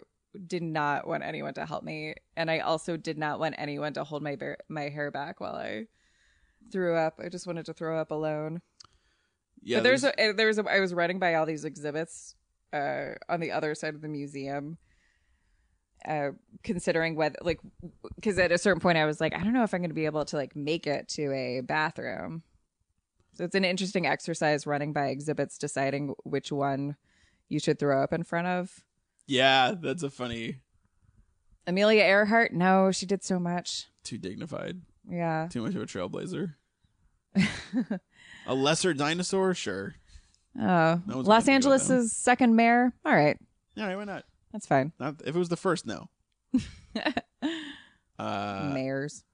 did 0.46 0.62
not 0.62 1.06
want 1.06 1.22
anyone 1.22 1.54
to 1.54 1.66
help 1.66 1.82
me 1.82 2.14
and 2.36 2.50
I 2.50 2.60
also 2.60 2.96
did 2.96 3.18
not 3.18 3.38
want 3.38 3.54
anyone 3.58 3.92
to 3.94 4.04
hold 4.04 4.22
my 4.22 4.36
bear- 4.36 4.58
my 4.68 4.88
hair 4.88 5.10
back 5.10 5.40
while 5.40 5.54
I 5.54 5.86
threw 6.70 6.96
up. 6.96 7.20
I 7.22 7.28
just 7.28 7.46
wanted 7.46 7.66
to 7.66 7.74
throw 7.74 7.98
up 7.98 8.10
alone. 8.10 8.60
Yeah, 9.66 9.78
but 9.78 9.82
there's 9.84 10.04
a, 10.04 10.30
uh, 10.30 10.32
there's 10.34 10.58
a 10.58 10.64
I 10.64 10.80
was 10.80 10.94
running 10.94 11.18
by 11.18 11.34
all 11.34 11.44
these 11.46 11.64
exhibits 11.64 12.34
uh 12.72 13.10
on 13.28 13.40
the 13.40 13.52
other 13.52 13.74
side 13.74 13.94
of 13.94 14.00
the 14.00 14.08
museum 14.08 14.76
uh 16.06 16.30
considering 16.62 17.14
whether 17.16 17.36
like 17.42 17.60
because 18.14 18.38
at 18.38 18.52
a 18.52 18.58
certain 18.58 18.80
point 18.80 18.96
I 18.98 19.04
was 19.06 19.20
like 19.20 19.34
I 19.34 19.42
don't 19.42 19.52
know 19.52 19.62
if 19.64 19.72
I'm 19.74 19.80
going 19.80 19.90
to 19.90 19.94
be 19.94 20.06
able 20.06 20.24
to 20.26 20.36
like 20.36 20.54
make 20.56 20.86
it 20.86 21.08
to 21.10 21.32
a 21.32 21.60
bathroom. 21.62 22.42
So 23.34 23.44
it's 23.44 23.54
an 23.54 23.64
interesting 23.64 24.06
exercise 24.06 24.66
running 24.66 24.92
by 24.92 25.08
exhibits 25.08 25.58
deciding 25.58 26.14
which 26.24 26.50
one 26.52 26.96
you 27.48 27.58
should 27.60 27.78
throw 27.78 28.02
up 28.02 28.12
in 28.12 28.22
front 28.22 28.46
of. 28.46 28.80
yeah, 29.26 29.74
that's 29.78 30.02
a 30.02 30.10
funny, 30.10 30.56
Amelia 31.66 32.02
Earhart, 32.02 32.52
no, 32.52 32.90
she 32.92 33.04
did 33.06 33.22
so 33.22 33.38
much. 33.38 33.86
too 34.04 34.16
dignified, 34.18 34.80
Yeah. 35.10 35.48
too 35.50 35.62
much 35.62 35.74
of 35.74 35.82
a 35.82 35.86
trailblazer. 35.86 36.54
a 38.46 38.54
lesser 38.54 38.94
dinosaur, 38.94 39.54
sure. 39.54 39.94
Oh, 40.58 41.00
No 41.06 41.16
one's 41.16 41.28
Los 41.28 41.44
gonna 41.46 41.60
go 41.60 41.72
Angeles' 41.72 42.12
second 42.12 42.56
mayor. 42.56 42.92
All 43.04 43.14
right, 43.14 43.38
Yeah, 43.74 43.94
why 43.94 44.04
not? 44.04 44.24
that's 44.52 44.66
fine. 44.66 44.92
Not 44.98 45.20
if 45.22 45.34
it 45.34 45.38
was 45.38 45.48
the 45.50 45.56
first, 45.56 45.86
no. 45.86 46.08
uh, 48.18 48.70
Mayors. 48.72 49.24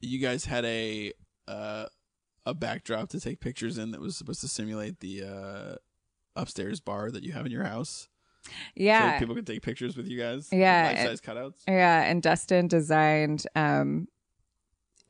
you 0.00 0.18
guys 0.18 0.44
had 0.44 0.64
a 0.64 1.12
uh, 1.48 1.86
a 2.44 2.54
backdrop 2.54 3.08
to 3.10 3.20
take 3.20 3.40
pictures 3.40 3.78
in 3.78 3.92
that 3.92 4.00
was 4.00 4.16
supposed 4.16 4.40
to 4.40 4.48
simulate 4.48 5.00
the 5.00 5.22
uh, 5.22 5.74
upstairs 6.34 6.80
bar 6.80 7.10
that 7.10 7.22
you 7.22 7.32
have 7.32 7.46
in 7.46 7.52
your 7.52 7.64
house. 7.64 8.08
Yeah. 8.74 9.14
so 9.14 9.18
people 9.20 9.34
could 9.34 9.46
take 9.46 9.62
pictures 9.62 9.96
with 9.96 10.08
you 10.08 10.18
guys. 10.18 10.48
Yeah, 10.52 10.86
life 10.94 11.06
size 11.06 11.20
cutouts. 11.20 11.62
Yeah, 11.68 12.02
and 12.02 12.22
Dustin 12.22 12.68
designed 12.68 13.44
um 13.54 14.08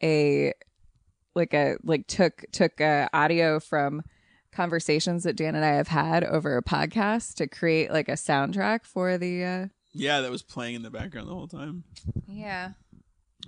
a 0.03 0.53
like 1.37 1.55
a 1.55 1.77
like 1.85 2.07
took 2.09 2.45
took 2.51 2.81
uh, 2.81 3.09
audio 3.13 3.61
from 3.61 4.03
conversations 4.53 5.25
that 5.25 5.37
Dan 5.37 5.55
and 5.55 5.65
I 5.65 5.75
have 5.75 5.89
had 5.89 6.25
over 6.25 6.57
a 6.57 6.63
podcast 6.63 7.35
to 7.35 7.47
create 7.47 7.91
like 7.93 8.09
a 8.09 8.13
soundtrack 8.13 8.85
for 8.87 9.19
the 9.19 9.45
uh 9.45 9.67
Yeah, 9.93 10.23
that 10.23 10.31
was 10.31 10.43
playing 10.43 10.75
in 10.77 10.83
the 10.83 10.91
background 10.91 11.29
the 11.29 11.35
whole 11.35 11.47
time. 11.49 11.85
Yeah. 12.27 12.71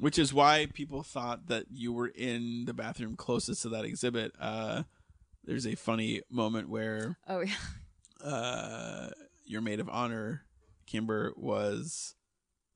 Which 0.01 0.19
is 0.19 0.33
why 0.35 0.67
people 0.73 1.03
thought 1.03 1.47
that 1.49 1.65
you 1.73 1.93
were 1.93 2.09
in 2.09 2.67
the 2.67 2.75
bathroom 2.75 3.17
closest 3.17 3.63
to 3.63 3.69
that 3.71 3.85
exhibit. 3.85 4.33
Uh, 4.39 4.83
there's 5.45 5.67
a 5.67 5.75
funny 5.75 6.21
moment 6.31 6.69
where 6.69 7.17
Oh 7.27 7.41
yeah. 7.41 7.55
uh, 8.23 9.09
your 9.45 9.61
maid 9.63 9.81
of 9.81 9.89
honor, 9.89 10.43
Kimber, 10.87 11.33
was 11.37 12.15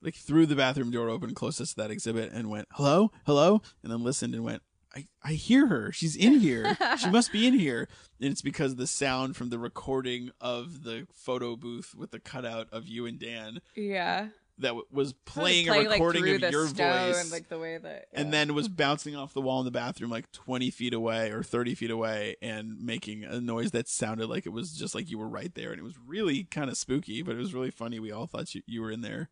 like 0.01 0.15
threw 0.15 0.47
the 0.47 0.57
bathroom 0.57 0.91
door 0.91 1.11
open 1.11 1.35
closest 1.35 1.77
to 1.77 1.83
that 1.83 1.91
exhibit 1.91 2.33
and 2.33 2.49
went, 2.51 2.67
"Hello, 2.73 3.13
hello," 3.27 3.61
and 3.83 3.93
then 3.93 4.03
listened 4.03 4.35
and 4.35 4.43
went, 4.43 4.63
"I 4.95 5.07
I 5.23 5.33
hear 5.33 5.67
her. 5.67 5.93
She's 5.93 6.17
in 6.17 6.41
here. 6.41 6.77
she 6.99 7.11
must 7.11 7.33
be 7.33 7.47
in 7.47 7.55
here." 7.59 7.89
And 8.21 8.31
it's 8.31 8.43
because 8.43 8.77
the 8.77 8.87
sound 8.87 9.37
from 9.37 9.51
the 9.51 9.59
recording 9.59 10.31
of 10.41 10.85
the 10.85 11.07
photo 11.13 11.57
booth 11.57 11.95
with 11.97 12.11
the 12.11 12.21
cutout 12.21 12.69
of 12.73 12.87
you 12.87 13.07
and 13.07 13.19
Dan 13.19 13.61
Yeah. 13.75 14.29
that 14.59 14.69
w- 14.69 14.87
was 14.93 15.13
playing, 15.25 15.67
Playing, 15.67 15.87
a 15.87 15.91
recording 15.91 16.23
through 16.23 16.35
of 16.47 16.53
your 16.53 16.67
voice 16.67 17.21
and 17.23 17.31
like 17.33 17.49
the 17.49 17.59
way 17.59 17.79
that 17.79 18.07
and 18.13 18.33
then 18.33 18.55
was 18.55 18.69
bouncing 18.69 19.17
off 19.17 19.33
the 19.35 19.41
wall 19.41 19.59
in 19.61 19.65
the 19.65 19.71
bathroom 19.73 20.11
like 20.11 20.31
20 20.31 20.71
feet 20.71 20.95
away 20.95 21.31
or 21.33 21.43
30 21.43 21.75
feet 21.75 21.91
away 21.91 22.37
and 22.43 22.79
making 22.81 23.25
a 23.25 23.41
noise 23.41 23.71
that 23.73 23.89
sounded 23.89 24.29
like 24.29 24.47
it 24.47 24.51
was 24.53 24.73
just 24.73 24.95
like 24.95 25.11
you 25.11 25.19
were 25.19 25.27
right 25.29 25.55
there 25.55 25.71
and 25.71 25.81
it 25.81 25.85
was 25.85 25.99
really 26.07 26.45
kind 26.45 26.71
of 26.71 26.77
spooky 26.77 27.23
but 27.23 27.35
it 27.35 27.39
was 27.39 27.55
really 27.55 27.71
funny 27.73 27.99
we 27.99 28.13
all 28.13 28.27
thought 28.27 28.55
you, 28.55 28.63
you 28.67 28.81
were 28.83 28.91
in 28.93 29.01
there 29.01 29.31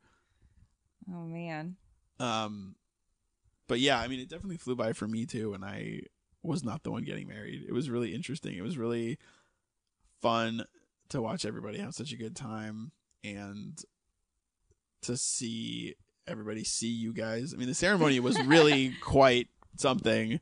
Oh 1.08 1.24
man. 1.26 1.76
um 2.18 2.74
but 3.70 3.80
yeah 3.80 3.98
i 3.98 4.06
mean 4.06 4.20
it 4.20 4.28
definitely 4.28 4.58
flew 4.58 4.76
by 4.76 4.92
for 4.92 5.08
me 5.08 5.24
too 5.24 5.54
and 5.54 5.64
i 5.64 6.00
was 6.42 6.62
not 6.62 6.82
the 6.82 6.90
one 6.90 7.04
getting 7.04 7.26
married 7.26 7.62
it 7.66 7.72
was 7.72 7.88
really 7.88 8.14
interesting 8.14 8.56
it 8.56 8.62
was 8.62 8.76
really 8.76 9.18
fun 10.20 10.64
to 11.08 11.22
watch 11.22 11.44
everybody 11.44 11.78
have 11.78 11.94
such 11.94 12.12
a 12.12 12.16
good 12.16 12.36
time 12.36 12.92
and 13.24 13.82
to 15.02 15.16
see 15.16 15.94
everybody 16.26 16.64
see 16.64 16.88
you 16.88 17.12
guys. 17.12 17.52
I 17.52 17.56
mean, 17.56 17.68
the 17.68 17.74
ceremony 17.74 18.20
was 18.20 18.40
really 18.42 18.94
quite 19.02 19.48
something, 19.76 20.40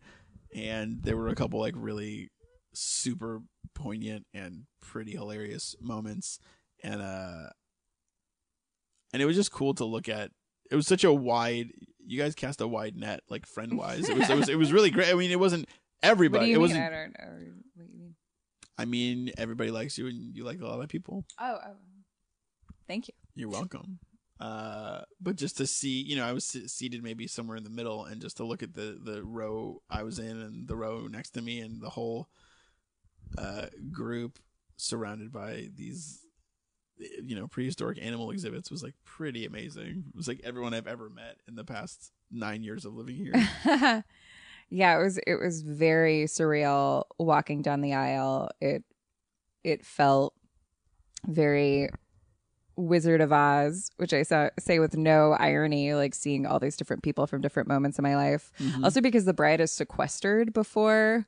and 0.54 1.02
there 1.02 1.16
were 1.16 1.28
a 1.28 1.34
couple 1.34 1.60
like 1.60 1.74
really 1.76 2.30
super 2.74 3.42
poignant 3.74 4.26
and 4.34 4.64
pretty 4.80 5.12
hilarious 5.12 5.74
moments, 5.80 6.38
and 6.82 7.00
uh, 7.00 7.50
and 9.12 9.22
it 9.22 9.26
was 9.26 9.36
just 9.36 9.52
cool 9.52 9.74
to 9.74 9.84
look 9.84 10.08
at. 10.08 10.30
It 10.70 10.76
was 10.76 10.86
such 10.86 11.04
a 11.04 11.12
wide. 11.12 11.70
You 12.08 12.18
guys 12.18 12.34
cast 12.34 12.60
a 12.60 12.68
wide 12.68 12.96
net, 12.96 13.20
like 13.28 13.46
friend 13.46 13.76
wise. 13.76 14.08
It 14.08 14.16
was 14.16 14.30
it 14.30 14.36
was 14.36 14.48
it 14.48 14.58
was 14.58 14.72
really 14.76 14.90
great. 14.90 15.10
I 15.10 15.14
mean, 15.14 15.30
it 15.30 15.38
wasn't 15.38 15.68
everybody. 16.02 16.46
it 16.46 16.54
mean? 16.54 16.60
wasn't. 16.60 16.80
I 16.84 16.90
don't 16.90 17.18
know 17.18 17.32
what 17.32 17.40
you 17.40 17.52
mean. 17.76 18.14
I 18.78 18.84
mean, 18.84 19.30
everybody 19.36 19.70
likes 19.70 19.98
you, 19.98 20.06
and 20.06 20.34
you 20.34 20.44
like 20.44 20.60
a 20.60 20.66
lot 20.66 20.80
of 20.80 20.88
people. 20.88 21.24
Oh, 21.40 21.58
oh. 21.66 21.76
Thank 22.86 23.08
you. 23.08 23.14
You're 23.34 23.50
welcome. 23.50 23.98
Uh, 24.40 25.00
but 25.20 25.34
just 25.34 25.56
to 25.56 25.66
see, 25.66 26.00
you 26.00 26.16
know, 26.16 26.24
I 26.24 26.32
was 26.32 26.44
seated 26.44 27.02
maybe 27.02 27.26
somewhere 27.26 27.56
in 27.56 27.64
the 27.64 27.70
middle, 27.70 28.04
and 28.04 28.20
just 28.20 28.36
to 28.36 28.44
look 28.44 28.62
at 28.62 28.72
the 28.72 28.98
the 29.02 29.22
row 29.22 29.82
I 29.90 30.04
was 30.04 30.18
in, 30.18 30.40
and 30.40 30.68
the 30.68 30.76
row 30.76 31.08
next 31.08 31.30
to 31.30 31.42
me, 31.42 31.60
and 31.60 31.80
the 31.80 31.90
whole 31.90 32.28
uh, 33.36 33.66
group 33.90 34.38
surrounded 34.76 35.32
by 35.32 35.68
these, 35.74 36.20
you 37.24 37.36
know, 37.36 37.46
prehistoric 37.46 37.98
animal 38.00 38.30
exhibits 38.30 38.70
was 38.70 38.82
like 38.82 38.94
pretty 39.04 39.44
amazing. 39.46 40.04
It 40.08 40.16
was 40.16 40.28
like 40.28 40.40
everyone 40.44 40.74
I've 40.74 40.86
ever 40.86 41.08
met 41.08 41.36
in 41.46 41.54
the 41.54 41.64
past 41.64 42.12
nine 42.30 42.62
years 42.62 42.84
of 42.84 42.94
living 42.94 43.16
here. 43.16 43.32
yeah, 44.70 44.98
it 44.98 45.02
was 45.02 45.18
it 45.26 45.36
was 45.42 45.62
very 45.62 46.24
surreal 46.24 47.04
walking 47.18 47.62
down 47.62 47.80
the 47.80 47.94
aisle. 47.94 48.50
It 48.60 48.84
it 49.64 49.84
felt 49.84 50.34
very 51.26 51.88
Wizard 52.76 53.20
of 53.20 53.32
Oz, 53.32 53.90
which 53.96 54.12
I 54.12 54.22
saw, 54.22 54.50
say 54.58 54.78
with 54.78 54.96
no 54.96 55.32
irony, 55.32 55.94
like 55.94 56.14
seeing 56.14 56.46
all 56.46 56.60
these 56.60 56.76
different 56.76 57.02
people 57.02 57.26
from 57.26 57.40
different 57.40 57.68
moments 57.68 57.98
in 57.98 58.04
my 58.04 58.14
life. 58.14 58.52
Mhm. 58.60 58.84
Also 58.84 59.00
because 59.00 59.24
the 59.24 59.32
bride 59.34 59.60
is 59.60 59.72
sequestered 59.72 60.52
before 60.52 61.26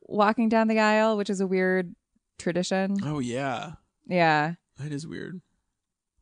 walking 0.00 0.48
down 0.48 0.68
the 0.68 0.78
aisle, 0.78 1.16
which 1.16 1.28
is 1.28 1.40
a 1.40 1.46
weird 1.46 1.94
tradition. 2.38 2.96
oh 3.04 3.18
yeah, 3.18 3.72
Yeah. 4.06 4.54
That 4.78 4.92
is 4.92 5.06
weird. 5.06 5.40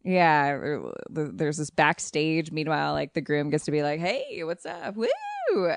Yeah, 0.05 0.51
er, 0.51 0.93
there's 1.09 1.57
this 1.57 1.71
backstage. 1.71 2.53
Meanwhile, 2.53 2.93
like 2.93 3.15
the 3.15 3.23
groom 3.23 3.51
gets 3.51 3.65
to 3.65 3.71
be 3.71 3.83
like, 3.83 4.01
"Hey, 4.01 4.43
what's 4.45 4.67
up? 4.67 4.97
Woo!" 4.97 5.09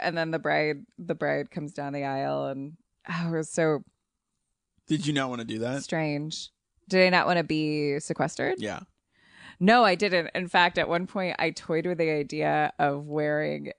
And 0.01 0.17
then 0.17 0.31
the 0.31 0.39
bride, 0.39 0.85
the 0.97 1.15
bride 1.15 1.49
comes 1.49 1.71
down 1.73 1.93
the 1.93 2.03
aisle, 2.03 2.47
and 2.47 2.73
oh, 3.09 3.29
it 3.29 3.37
was 3.37 3.49
so 3.49 3.83
Did 4.87 5.07
you 5.07 5.13
not 5.13 5.29
want 5.29 5.39
to 5.39 5.45
do 5.45 5.59
that? 5.59 5.83
strange. 5.83 6.49
Did 6.89 7.05
I 7.05 7.09
not 7.09 7.25
want 7.25 7.37
to 7.37 7.43
be 7.43 7.99
sequestered? 7.99 8.55
Yeah. 8.59 8.81
No, 9.59 9.83
I 9.83 9.95
didn't. 9.95 10.29
In 10.35 10.47
fact, 10.47 10.77
at 10.77 10.87
one 10.87 11.07
point, 11.07 11.35
I 11.39 11.49
toyed 11.49 11.85
with 11.85 11.97
the 11.97 12.09
idea 12.11 12.71
of 12.79 13.07
wearing 13.07 13.71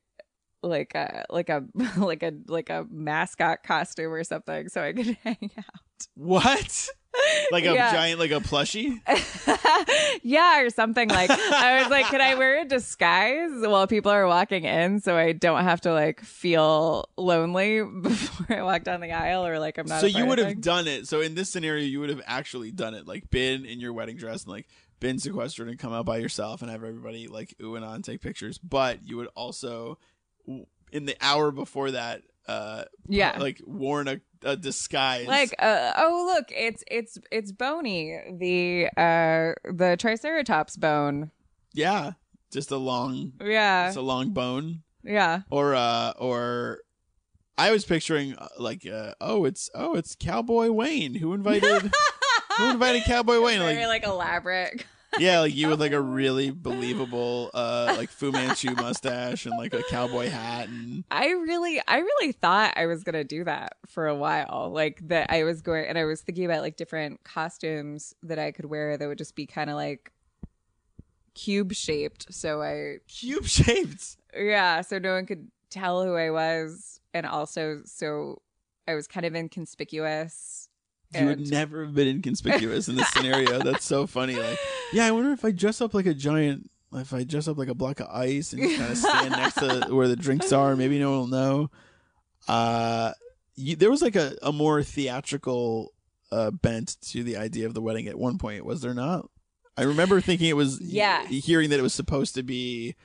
like 0.63 0.95
a 0.95 1.25
like 1.31 1.49
a 1.49 1.65
like 1.97 2.23
a 2.23 2.33
like 2.47 2.71
a 2.71 2.87
mascot 2.91 3.63
costume 3.63 4.13
or 4.13 4.25
something 4.25 4.69
so 4.69 4.83
I 4.83 4.93
could 4.93 5.17
hang 5.25 5.51
out. 5.59 6.07
What? 6.15 6.89
Like 7.51 7.65
a 7.65 7.73
Yeah. 7.73 7.93
giant, 7.93 8.19
like 8.21 8.31
a 8.31 8.41
plushie? 8.41 9.01
yeah, 10.23 10.61
or 10.61 10.71
something 10.71 11.09
like 11.09 11.31
I 11.31 11.81
was 11.83 11.91
like, 11.91 12.07
could 12.09 12.21
I 12.21 12.35
wear 12.35 12.61
a 12.61 12.65
disguise 12.65 13.51
while 13.61 13.87
people 13.87 14.13
are 14.13 14.27
walking 14.27 14.65
in 14.65 15.01
so 15.01 15.17
I 15.17 15.33
don't 15.33 15.65
have 15.65 15.81
to 15.83 15.93
like 15.93 16.21
feel 16.21 17.09
lonely 17.17 17.83
before 18.03 18.57
I 18.59 18.63
walk 18.63 18.85
down 18.85 19.01
the 19.01 19.13
aisle 19.13 19.47
or 19.47 19.59
like 19.59 19.79
I'm 19.79 19.87
not 19.87 20.01
so 20.01 20.07
you 20.07 20.27
would 20.27 20.39
have 20.39 20.61
done 20.61 20.87
it. 20.87 21.09
So 21.09 21.21
in 21.21 21.35
this 21.35 21.49
scenario, 21.51 21.85
you 21.85 22.01
would 22.01 22.11
have 22.11 22.23
actually 22.27 22.71
done 22.71 22.95
it, 22.95 23.07
like 23.07 23.31
been 23.31 23.65
in 23.65 23.81
your 23.81 23.93
wedding 23.93 24.17
dress 24.17 24.45
and 24.45 24.53
like 24.53 24.69
been 25.01 25.19
sequestered 25.19 25.69
and 25.69 25.79
come 25.79 25.93
out 25.93 26.05
by 26.05 26.19
yourself 26.19 26.61
and 26.63 26.71
have 26.71 26.85
everybody 26.85 27.29
like 27.29 27.55
ooh 27.63 27.77
and 27.77 27.85
on 27.85 28.03
take 28.03 28.21
pictures. 28.21 28.59
But 28.59 29.07
you 29.07 29.17
would 29.17 29.29
also, 29.35 29.99
in 30.93 31.07
the 31.07 31.17
hour 31.21 31.51
before 31.51 31.93
that, 31.93 32.23
uh, 32.47 32.85
Yeah. 33.09 33.37
like 33.39 33.61
worn 33.65 34.09
a, 34.09 34.21
a 34.43 34.57
disguise, 34.57 35.27
like 35.27 35.55
uh, 35.59 35.93
oh 35.97 36.33
look 36.35 36.47
it's 36.51 36.85
it's 36.91 37.19
it's 37.31 37.53
bony. 37.53 38.19
The 38.39 38.89
uh 38.97 39.55
the 39.73 39.97
triceratops 39.99 40.77
bone. 40.77 41.31
Yeah, 41.75 42.13
just 42.53 42.71
a 42.71 42.77
long, 42.77 43.33
yeah. 43.43 43.89
it's 43.89 43.97
a 43.97 44.03
long 44.03 44.31
bone, 44.31 44.83
yeah. 45.03 45.43
Or 45.51 45.75
uh, 45.75 46.13
or. 46.19 46.81
I 47.61 47.73
was 47.73 47.85
picturing 47.85 48.37
uh, 48.37 48.47
like, 48.61 48.87
uh, 48.87 49.15
oh, 49.21 49.45
it's 49.45 49.69
oh, 49.75 49.97
it's 49.97 50.15
Cowboy 50.15 50.71
Wayne. 50.71 51.15
Who 51.15 51.35
invited 51.35 51.91
who 52.57 52.71
invited 52.71 53.03
Cowboy 53.03 53.41
Wayne. 53.41 53.59
very 53.59 53.85
Like, 53.87 54.03
like 54.03 54.05
elaborate 54.05 54.85
Yeah, 55.19 55.41
like 55.41 55.55
you 55.55 55.69
with 55.69 55.81
like 55.81 55.93
a 55.93 56.01
really 56.01 56.51
believable 56.51 57.51
uh 57.55 57.95
like 57.97 58.11
Fu 58.11 58.31
Manchu 58.31 58.75
mustache 58.75 59.47
and 59.47 59.57
like 59.57 59.73
a 59.73 59.83
cowboy 59.85 60.29
hat 60.29 60.69
and 60.69 61.05
I 61.11 61.31
really, 61.31 61.81
I 61.89 61.99
really 61.99 62.33
thought 62.33 62.75
I 62.77 62.87
was 62.87 63.05
gonna 63.05 63.25
do 63.25 63.45
that 63.45 63.77
for 63.87 64.07
a 64.07 64.15
while. 64.15 64.71
Like 64.73 65.01
that, 65.09 65.31
I 65.31 65.45
was 65.45 65.63
going, 65.63 65.87
and 65.87 65.97
I 65.97 66.05
was 66.05 66.21
thinking 66.21 66.45
about 66.45 66.61
like 66.61 66.77
different 66.77 67.25
costumes 67.25 68.15
that 68.23 68.39
I 68.39 68.53
could 68.53 68.67
wear 68.67 68.97
that 68.97 69.09
would 69.09 69.19
just 69.19 69.35
be 69.35 69.47
kind 69.47 69.71
of 69.71 69.77
like 69.77 70.13
cube 71.35 71.73
shaped. 71.73 72.33
So 72.33 72.63
I, 72.63 72.99
cube 73.09 73.47
shaped. 73.47 74.17
yeah, 74.37 74.83
so 74.83 74.99
no 74.99 75.15
one 75.15 75.27
could 75.27 75.49
tell 75.71 76.05
who 76.05 76.15
I 76.15 76.31
was, 76.31 77.01
and 77.15 77.27
also 77.27 77.83
so 77.85 78.43
I 78.87 78.95
was 78.95 79.07
kind 79.07 79.27
of 79.27 79.35
inconspicuous. 79.35 80.68
You 81.15 81.27
would 81.27 81.51
never 81.51 81.85
have 81.85 81.95
been 81.95 82.09
inconspicuous 82.09 82.89
in 82.89 82.97
this 82.97 83.09
scenario. 83.09 83.61
That's 83.61 83.85
so 83.85 84.07
funny. 84.07 84.35
Like, 84.37 84.59
yeah, 84.93 85.07
I 85.07 85.11
wonder 85.11 85.33
if 85.33 85.45
I 85.45 85.51
dress 85.53 85.81
up 85.81 85.95
like 85.95 86.07
a 86.07 86.15
giant 86.15 86.71
if 86.95 87.13
I 87.13 87.23
dress 87.25 87.49
up 87.49 87.59
like 87.59 87.69
a 87.69 87.75
block 87.75 88.01
of 88.01 88.07
ice 88.09 88.53
and 88.53 88.63
kind 88.63 88.91
of 88.93 88.97
stand 88.99 89.31
next 89.33 89.55
to 89.57 89.87
where 89.95 90.09
the 90.09 90.17
drinks 90.17 90.53
are, 90.53 90.75
maybe 90.77 90.99
no 90.99 91.11
one 91.11 91.19
will 91.21 91.27
know. 91.27 91.71
Uh 92.47 93.13
you, 93.57 93.77
there 93.77 93.91
was 93.91 94.03
like 94.03 94.17
a, 94.17 94.37
a 94.43 94.53
more 94.53 94.83
theatrical 94.83 95.93
uh 96.31 96.51
bent 96.51 96.97
to 97.03 97.23
the 97.23 97.37
idea 97.37 97.67
of 97.67 97.75
the 97.75 97.81
wedding 97.83 98.07
at 98.09 98.19
one 98.19 98.39
point, 98.39 98.65
was 98.65 98.81
there 98.83 98.95
not? 98.95 99.29
I 99.77 99.83
remember 99.83 100.21
thinking 100.21 100.49
it 100.49 100.57
was 100.57 100.81
Yeah. 100.81 101.25
hearing 101.27 101.71
that 101.71 101.79
it 101.79 101.83
was 101.83 101.95
supposed 101.95 102.35
to 102.35 102.43
be 102.43 102.97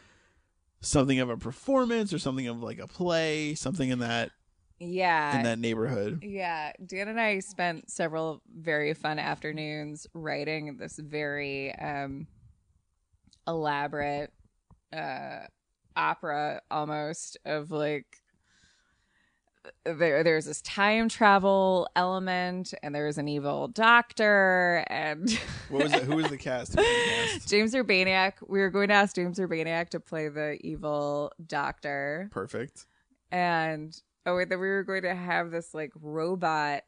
something 0.82 1.20
of 1.20 1.30
a 1.30 1.38
performance 1.38 2.12
or 2.14 2.20
something 2.20 2.48
of 2.48 2.62
like 2.62 2.80
a 2.80 2.88
play, 2.88 3.54
something 3.56 3.90
in 3.90 4.00
that 4.00 4.32
Yeah. 4.80 5.38
in 5.38 5.44
that 5.44 5.60
neighborhood. 5.60 6.24
Yeah, 6.24 6.74
Dan 6.86 7.08
and 7.08 7.20
I 7.20 7.40
spent 7.40 7.90
several 7.90 8.42
very 8.54 8.94
fun 8.94 9.20
afternoons 9.20 10.08
writing 10.14 10.78
this 10.78 10.98
very 10.98 11.74
um 11.76 12.28
elaborate 13.48 14.32
uh 14.96 15.40
opera 15.96 16.62
almost 16.72 17.38
of 17.46 17.72
like 17.72 18.06
there 19.86 20.24
there's 20.24 20.46
this 20.46 20.62
time 20.62 21.08
travel 21.08 21.88
element 21.96 22.74
and 22.84 22.94
there's 22.94 23.18
an 23.18 23.28
evil 23.28 23.68
doctor 23.70 24.84
and 24.88 25.30
What 25.70 25.84
was 25.84 25.94
it? 25.94 26.04
Who 26.04 26.18
was 26.18 26.28
the 26.30 26.38
cast? 26.38 26.76
Was 26.76 26.86
the 26.86 27.32
cast? 27.32 27.50
James 27.50 27.74
Urbaniak 27.74 28.34
we 28.48 28.60
were 28.60 28.70
going 28.70 28.90
to 28.90 28.94
ask 28.96 29.16
James 29.16 29.40
Urbaniak 29.40 29.90
to 29.90 30.00
play 30.00 30.28
the 30.30 30.58
evil 30.62 31.32
doctor 31.48 32.28
Perfect. 32.32 32.86
and 33.32 33.96
oh 34.26 34.36
wait, 34.36 34.50
then 34.50 34.60
we 34.60 34.68
were 34.68 34.84
going 34.84 35.04
to 35.04 35.16
have 35.16 35.52
this 35.52 35.74
like 35.74 35.92
robot 36.02 36.84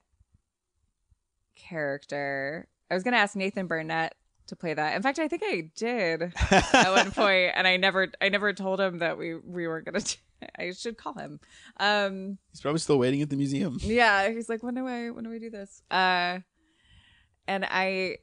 character. 1.56 2.68
I 2.90 2.94
was 2.94 3.04
going 3.04 3.14
to 3.14 3.20
ask 3.20 3.36
Nathan 3.36 3.68
Barnatt 3.68 4.12
to 4.48 4.56
play 4.56 4.74
that. 4.74 4.96
In 4.96 5.02
fact, 5.02 5.18
I 5.20 5.28
think 5.28 5.42
I 5.44 5.72
did 5.76 6.34
at 6.52 6.92
one 6.92 7.12
point, 7.12 7.54
and 7.56 7.68
I 7.68 7.78
never, 7.78 8.10
I 8.22 8.30
never 8.30 8.54
told 8.54 8.80
him 8.80 9.00
that 9.00 9.18
we 9.18 9.36
we 9.36 9.68
were 9.68 9.82
going 9.82 10.00
to. 10.02 10.18
I 10.60 10.72
should 10.74 10.98
call 10.98 11.14
him. 11.14 11.40
Um, 11.80 12.38
He's 12.52 12.62
probably 12.62 12.80
still 12.80 13.00
waiting 13.00 13.22
at 13.22 13.30
the 13.30 13.38
museum. 13.38 13.78
yeah, 13.82 14.30
he's 14.30 14.50
like, 14.50 14.62
when 14.62 14.76
do 14.76 14.86
I, 14.86 15.10
when 15.10 15.24
do 15.24 15.30
we 15.30 15.40
do 15.40 15.50
this? 15.50 15.82
Uh, 15.90 16.40
and 17.48 17.66
I, 17.66 18.18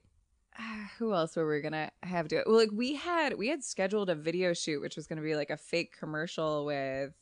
who 0.99 1.15
else 1.15 1.35
were 1.35 1.49
we 1.51 1.61
gonna 1.63 1.91
have 2.03 2.29
do 2.29 2.37
it? 2.37 2.45
Well, 2.47 2.57
like 2.57 2.71
we 2.71 2.95
had, 2.95 3.37
we 3.39 3.49
had 3.49 3.65
scheduled 3.65 4.11
a 4.11 4.15
video 4.15 4.53
shoot, 4.53 4.81
which 4.83 4.95
was 4.95 5.07
gonna 5.07 5.23
be 5.23 5.35
like 5.35 5.51
a 5.51 5.57
fake 5.57 5.97
commercial 5.99 6.67
with, 6.67 7.13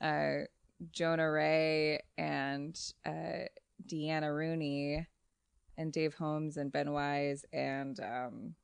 uh, 0.00 0.46
Jonah 0.90 1.30
Ray 1.30 2.00
and 2.18 2.78
uh, 3.06 3.46
Deanna 3.86 4.34
Rooney, 4.34 5.06
and 5.76 5.92
Dave 5.92 6.14
Holmes 6.14 6.56
and 6.56 6.72
Ben 6.72 6.92
Wise 6.92 7.44
and 7.52 7.98
um, 8.00 8.54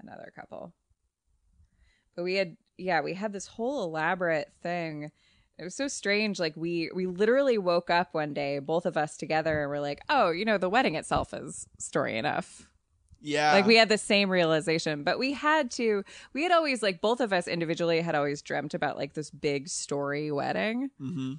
another 0.00 0.32
couple. 0.34 0.72
But 2.14 2.24
we 2.24 2.34
had, 2.34 2.56
yeah, 2.76 3.00
we 3.00 3.14
had 3.14 3.32
this 3.32 3.46
whole 3.46 3.84
elaborate 3.84 4.52
thing 4.62 5.10
it 5.58 5.64
was 5.64 5.74
so 5.74 5.88
strange 5.88 6.40
like 6.40 6.56
we 6.56 6.90
we 6.94 7.06
literally 7.06 7.58
woke 7.58 7.90
up 7.90 8.14
one 8.14 8.34
day 8.34 8.58
both 8.58 8.86
of 8.86 8.96
us 8.96 9.16
together 9.16 9.62
and 9.62 9.70
we're 9.70 9.80
like 9.80 10.00
oh 10.08 10.30
you 10.30 10.44
know 10.44 10.58
the 10.58 10.68
wedding 10.68 10.94
itself 10.94 11.32
is 11.32 11.66
story 11.78 12.18
enough 12.18 12.68
Yeah. 13.22 13.52
like 13.52 13.66
we 13.66 13.76
had 13.76 13.88
the 13.88 13.98
same 13.98 14.28
realization 14.30 15.04
but 15.04 15.18
we 15.18 15.32
had 15.32 15.70
to 15.72 16.04
we 16.32 16.42
had 16.42 16.52
always 16.52 16.82
like 16.82 17.00
both 17.00 17.20
of 17.20 17.32
us 17.32 17.46
individually 17.48 18.00
had 18.00 18.14
always 18.14 18.42
dreamt 18.42 18.74
about 18.74 18.96
like 18.96 19.14
this 19.14 19.30
big 19.30 19.68
story 19.68 20.30
wedding 20.30 20.90
hmm 20.98 21.34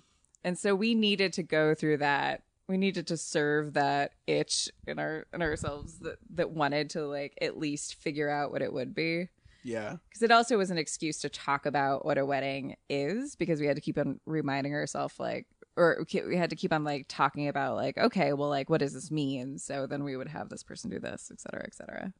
and 0.46 0.58
so 0.58 0.76
we 0.76 0.94
needed 0.96 1.32
to 1.34 1.44
go 1.44 1.74
through 1.74 1.98
that 1.98 2.44
we 2.68 2.78
needed 2.78 3.08
to 3.08 3.18
serve 3.18 3.74
that 3.74 4.12
itch 4.28 4.70
in 4.88 4.98
our 5.00 5.26
in 5.34 5.42
ourselves 5.42 6.00
that 6.00 6.18
that 6.34 6.52
wanted 6.52 6.90
to 6.92 7.06
like 7.06 7.38
at 7.42 7.58
least 7.58 7.96
figure 7.96 8.30
out 8.30 8.52
what 8.52 8.62
it 8.62 8.72
would 8.74 8.94
be 8.96 9.28
Yeah. 9.64 9.98
because 10.10 10.22
it 10.22 10.32
also 10.32 10.58
was 10.58 10.72
an 10.72 10.78
excuse 10.78 11.20
to 11.20 11.30
talk 11.30 11.66
about 11.66 12.06
what 12.06 12.18
a 12.18 12.26
wedding 12.26 12.76
is 12.90 13.36
because 13.36 13.60
we 13.60 13.68
had 13.68 13.76
to 13.76 13.82
keep 13.82 13.98
on 13.98 14.20
reminding 14.26 14.74
ourselves 14.74 15.20
like 15.20 15.48
or 15.76 16.06
we 16.28 16.38
had 16.38 16.50
to 16.52 16.56
keep 16.56 16.72
on 16.72 16.84
like 16.84 17.06
talking 17.08 17.48
about 17.48 17.76
like 17.76 17.98
okay 17.98 18.34
well 18.34 18.50
like 18.50 18.70
what 18.70 18.80
does 18.80 18.94
this 18.94 19.12
mean? 19.12 19.58
So 19.58 19.88
then 19.88 20.04
we 20.04 20.16
would 20.16 20.28
have 20.28 20.50
this 20.50 20.64
person 20.64 20.90
do 20.90 21.00
this 21.00 21.30
et 21.32 21.40
cetera 21.42 21.64
et 21.66 21.74
cetera. 21.76 22.14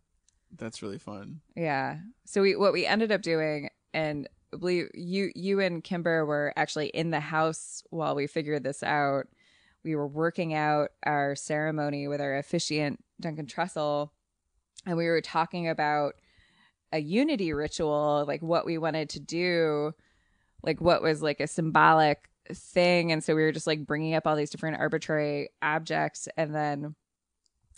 That's 0.58 0.82
really 0.84 1.00
fun. 1.00 1.42
yeah. 1.56 1.98
So 2.26 2.42
we 2.42 2.56
what 2.56 2.74
we 2.74 2.86
ended 2.86 3.12
up 3.12 3.22
doing 3.22 3.70
and 3.94 4.28
I 4.54 4.58
believe 4.58 4.90
you 4.94 5.32
you 5.36 5.60
and 5.60 5.84
kimber 5.84 6.26
were 6.26 6.54
actually 6.56 6.88
in 6.88 7.10
the 7.10 7.20
house 7.20 7.84
while 7.90 8.16
we 8.16 8.28
figured 8.28 8.64
this 8.64 8.84
out. 8.84 9.28
We 9.84 9.96
were 9.96 10.08
working 10.08 10.54
out 10.54 10.90
our 11.04 11.36
ceremony 11.36 12.08
with 12.08 12.22
our 12.22 12.38
officiant 12.38 13.04
duncan 13.20 13.46
trussell 13.46 14.10
and 14.86 14.98
we 14.98 15.06
were 15.08 15.22
talking 15.22 15.68
about 15.70 16.16
a 16.92 17.00
unity 17.00 17.54
ritual 17.54 18.26
like 18.28 18.42
what 18.42 18.66
we 18.66 18.78
wanted 18.78 19.10
to 19.10 19.20
do 19.20 19.94
like 20.62 20.80
what 20.80 21.02
was 21.02 21.22
like 21.22 21.40
a 21.40 21.48
symbolic 21.48 22.30
thing. 22.52 23.12
And 23.12 23.24
so 23.24 23.36
we 23.36 23.44
were 23.44 23.52
just 23.52 23.68
like 23.68 23.86
bringing 23.86 24.16
up 24.16 24.28
all 24.28 24.36
these 24.36 24.50
different 24.50 24.80
arbitrary 24.80 25.50
objects 25.62 26.28
and 26.38 26.54
then 26.54 26.96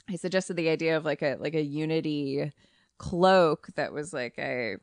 i 0.08 0.16
suggested 0.16 0.56
the 0.56 0.70
idea 0.70 0.98
of 0.98 1.04
like 1.04 1.24
a 1.24 1.36
like 1.40 1.56
a 1.56 1.62
unity 1.62 2.52
cloak 3.00 3.68
that 3.76 3.92
was 3.92 4.14
like 4.14 4.36
a 4.38 4.76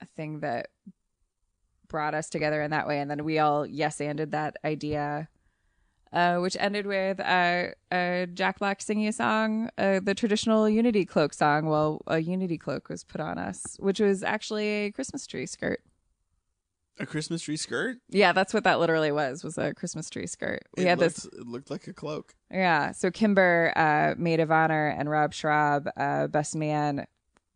a 0.00 0.06
thing 0.16 0.40
that 0.40 0.68
brought 1.88 2.14
us 2.14 2.28
together 2.28 2.62
in 2.62 2.70
that 2.70 2.86
way. 2.86 3.00
And 3.00 3.10
then 3.10 3.24
we 3.24 3.38
all 3.38 3.66
yes 3.66 4.00
anded 4.00 4.32
that 4.32 4.56
idea 4.64 5.28
uh, 6.12 6.38
which 6.38 6.56
ended 6.60 6.86
with 6.86 7.18
uh, 7.18 7.66
uh, 7.90 8.26
Jack 8.26 8.60
Black 8.60 8.80
singing 8.80 9.08
a 9.08 9.12
song, 9.12 9.68
uh, 9.76 9.98
the 10.00 10.14
traditional 10.14 10.68
Unity 10.68 11.04
cloak 11.04 11.34
song, 11.34 11.66
while 11.66 12.02
a 12.06 12.20
Unity 12.20 12.56
cloak 12.56 12.88
was 12.88 13.02
put 13.02 13.20
on 13.20 13.36
us, 13.36 13.76
which 13.80 13.98
was 13.98 14.22
actually 14.22 14.68
a 14.68 14.92
Christmas 14.92 15.26
tree 15.26 15.44
skirt. 15.44 15.82
A 17.00 17.06
Christmas 17.06 17.42
tree 17.42 17.56
skirt. 17.56 17.96
Yeah, 18.08 18.32
that's 18.32 18.54
what 18.54 18.64
that 18.64 18.78
literally 18.78 19.10
was, 19.10 19.42
was 19.42 19.58
a 19.58 19.74
Christmas 19.74 20.08
tree 20.08 20.28
skirt. 20.28 20.62
We 20.76 20.84
it 20.84 20.88
had 20.88 21.00
looked, 21.00 21.16
this 21.16 21.24
It 21.24 21.46
looked 21.46 21.70
like 21.70 21.88
a 21.88 21.92
cloak. 21.92 22.34
Yeah. 22.50 22.92
So 22.92 23.10
Kimber, 23.10 23.72
uh, 23.74 24.14
maid 24.16 24.38
of 24.38 24.52
honor, 24.52 24.88
and 24.88 25.10
Rob 25.10 25.32
Schrab, 25.32 25.88
uh, 25.96 26.28
best 26.28 26.54
man, 26.54 27.06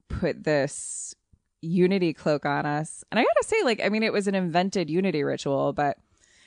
put 0.09 0.43
this 0.43 1.15
Unity 1.61 2.13
cloak 2.15 2.47
on 2.47 2.67
us. 2.67 3.05
And 3.11 3.19
I 3.19 3.23
gotta 3.23 3.45
say, 3.45 3.63
like, 3.63 3.81
I 3.85 3.89
mean, 3.89 4.03
it 4.03 4.13
was 4.13 4.27
an 4.27 4.35
invented 4.35 4.91
Unity 4.91 5.23
ritual, 5.25 5.73
but 5.73 5.99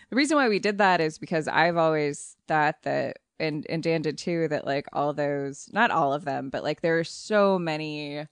the 0.10 0.16
reason 0.16 0.36
why 0.38 0.50
we 0.50 0.60
did 0.60 0.78
that 0.78 1.00
is 1.00 1.18
because 1.18 1.48
I've 1.48 1.78
always 1.78 2.36
thought 2.48 2.76
that, 2.84 3.20
and 3.40 3.66
and 3.70 3.82
Dan 3.82 4.02
did 4.02 4.18
too, 4.18 4.48
that 4.50 4.66
like 4.66 4.88
all 4.94 5.14
those, 5.14 5.70
not 5.72 5.92
all 5.92 6.14
of 6.14 6.26
them, 6.26 6.50
but 6.50 6.64
like 6.64 6.82
there 6.82 7.00
are 7.00 7.04
so 7.06 7.58
many 7.58 8.26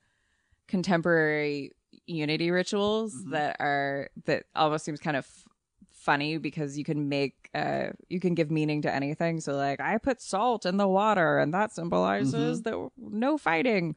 contemporary 0.67 1.71
unity 2.09 2.51
rituals 2.51 3.13
Mm-hmm. 3.13 3.31
that 3.31 3.57
are 3.59 4.09
that 4.25 4.43
almost 4.55 4.85
seems 4.85 4.99
kind 4.99 5.15
of 5.17 5.25
f- 5.25 5.45
funny 5.93 6.37
because 6.37 6.77
you 6.77 6.83
can 6.83 7.09
make 7.09 7.49
uh 7.53 7.87
you 8.09 8.19
can 8.19 8.33
give 8.35 8.49
meaning 8.51 8.81
to 8.83 8.93
anything. 8.93 9.39
So 9.41 9.53
like 9.55 9.79
i 9.79 9.97
put 9.97 10.21
salt 10.21 10.65
in 10.65 10.77
the 10.77 10.87
water 10.87 11.39
and 11.39 11.53
that 11.53 11.71
symbolizes 11.73 12.61
Mm-hmm. 12.61 12.69
that 12.69 12.89
no 12.97 13.37
fighting. 13.37 13.95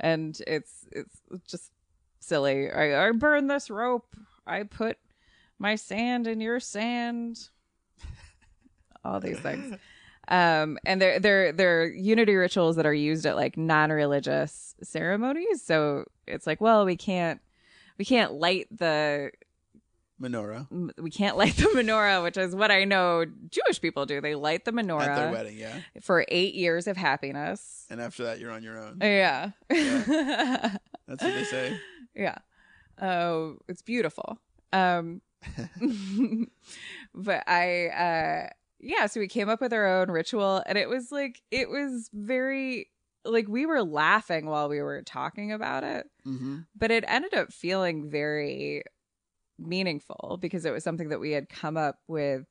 And 0.00 0.40
it's 0.46 0.86
it's 0.92 1.20
just 1.46 1.72
silly. 2.20 2.70
I, 2.70 3.08
I 3.08 3.10
burn 3.12 3.46
this 3.46 3.70
rope. 3.70 4.16
I 4.46 4.62
put 4.64 4.98
my 5.58 5.74
sand 5.76 6.26
in 6.26 6.40
your 6.40 6.60
sand. 6.60 7.48
All 9.04 9.20
these 9.20 9.38
things 9.40 9.76
um 10.32 10.78
and 10.86 11.00
they're 11.00 11.20
they're 11.20 11.52
they're 11.52 11.86
unity 11.86 12.34
rituals 12.34 12.76
that 12.76 12.86
are 12.86 12.94
used 12.94 13.26
at 13.26 13.36
like 13.36 13.56
non-religious 13.58 14.74
ceremonies. 14.82 15.62
So 15.62 16.06
it's 16.26 16.46
like 16.46 16.60
well 16.60 16.84
we 16.86 16.96
can't 16.96 17.40
we 17.98 18.04
can't 18.06 18.32
light 18.32 18.66
the 18.76 19.30
Menorah. 20.20 20.68
we 20.98 21.10
can't 21.10 21.36
light 21.36 21.56
the 21.56 21.64
menorah 21.74 22.22
which 22.22 22.36
is 22.36 22.54
what 22.54 22.70
i 22.70 22.84
know 22.84 23.24
jewish 23.50 23.80
people 23.80 24.06
do. 24.06 24.20
They 24.20 24.36
light 24.36 24.64
the 24.64 24.70
menorah 24.70 25.08
at 25.08 25.16
their 25.16 25.32
wedding, 25.32 25.58
yeah. 25.58 25.80
for 26.00 26.24
eight 26.28 26.54
years 26.54 26.86
of 26.86 26.96
happiness. 26.96 27.86
And 27.90 28.00
after 28.00 28.24
that, 28.24 28.38
you're 28.38 28.52
on 28.52 28.62
your 28.62 28.78
own. 28.78 28.98
yeah. 29.00 29.50
That's 29.68 30.78
what 31.08 31.34
they 31.34 31.44
say. 31.44 31.76
yeah. 32.14 32.38
Oh 33.00 33.58
it's 33.68 33.82
beautiful. 33.82 34.38
Um 34.72 35.20
but 37.14 37.42
i 37.48 37.86
uh 37.88 38.50
yeah 38.82 39.06
so 39.06 39.20
we 39.20 39.28
came 39.28 39.48
up 39.48 39.60
with 39.60 39.72
our 39.72 39.86
own 40.00 40.10
ritual 40.10 40.62
and 40.66 40.76
it 40.76 40.88
was 40.88 41.10
like 41.12 41.40
it 41.50 41.70
was 41.70 42.10
very 42.12 42.90
like 43.24 43.46
we 43.48 43.64
were 43.64 43.82
laughing 43.82 44.46
while 44.46 44.68
we 44.68 44.82
were 44.82 45.02
talking 45.02 45.52
about 45.52 45.84
it 45.84 46.06
Mm-hmm. 46.26 46.58
but 46.76 46.90
it 46.90 47.04
ended 47.08 47.34
up 47.34 47.52
feeling 47.52 48.10
very 48.10 48.82
meaningful 49.58 50.38
because 50.40 50.64
it 50.64 50.72
was 50.72 50.82
something 50.84 51.08
that 51.10 51.20
we 51.20 51.30
had 51.32 51.48
come 51.48 51.76
up 51.76 51.98
with 52.08 52.46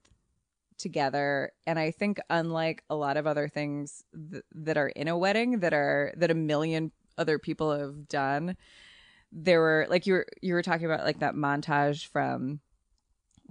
together 0.78 1.52
and 1.68 1.78
i 1.78 1.92
think 1.92 2.20
unlike 2.30 2.84
a 2.90 2.96
lot 2.96 3.18
of 3.18 3.28
other 3.28 3.48
things 3.48 4.04
th- 4.32 4.44
that 4.54 4.78
are 4.78 4.88
in 4.90 5.08
a 5.08 5.18
wedding 5.18 5.60
that 5.60 5.74
are 5.74 6.14
that 6.18 6.32
a 6.32 6.36
million 6.36 6.92
other 7.18 7.38
people 7.38 7.78
have 7.78 8.08
done 8.08 8.56
there 9.32 9.60
were 9.60 9.86
like 9.90 10.08
you 10.08 10.14
were 10.14 10.28
you 10.42 10.54
were 10.54 10.64
talking 10.64 10.86
about 10.86 11.06
like 11.06 11.20
that 11.20 11.36
montage 11.36 12.08
from 12.08 12.60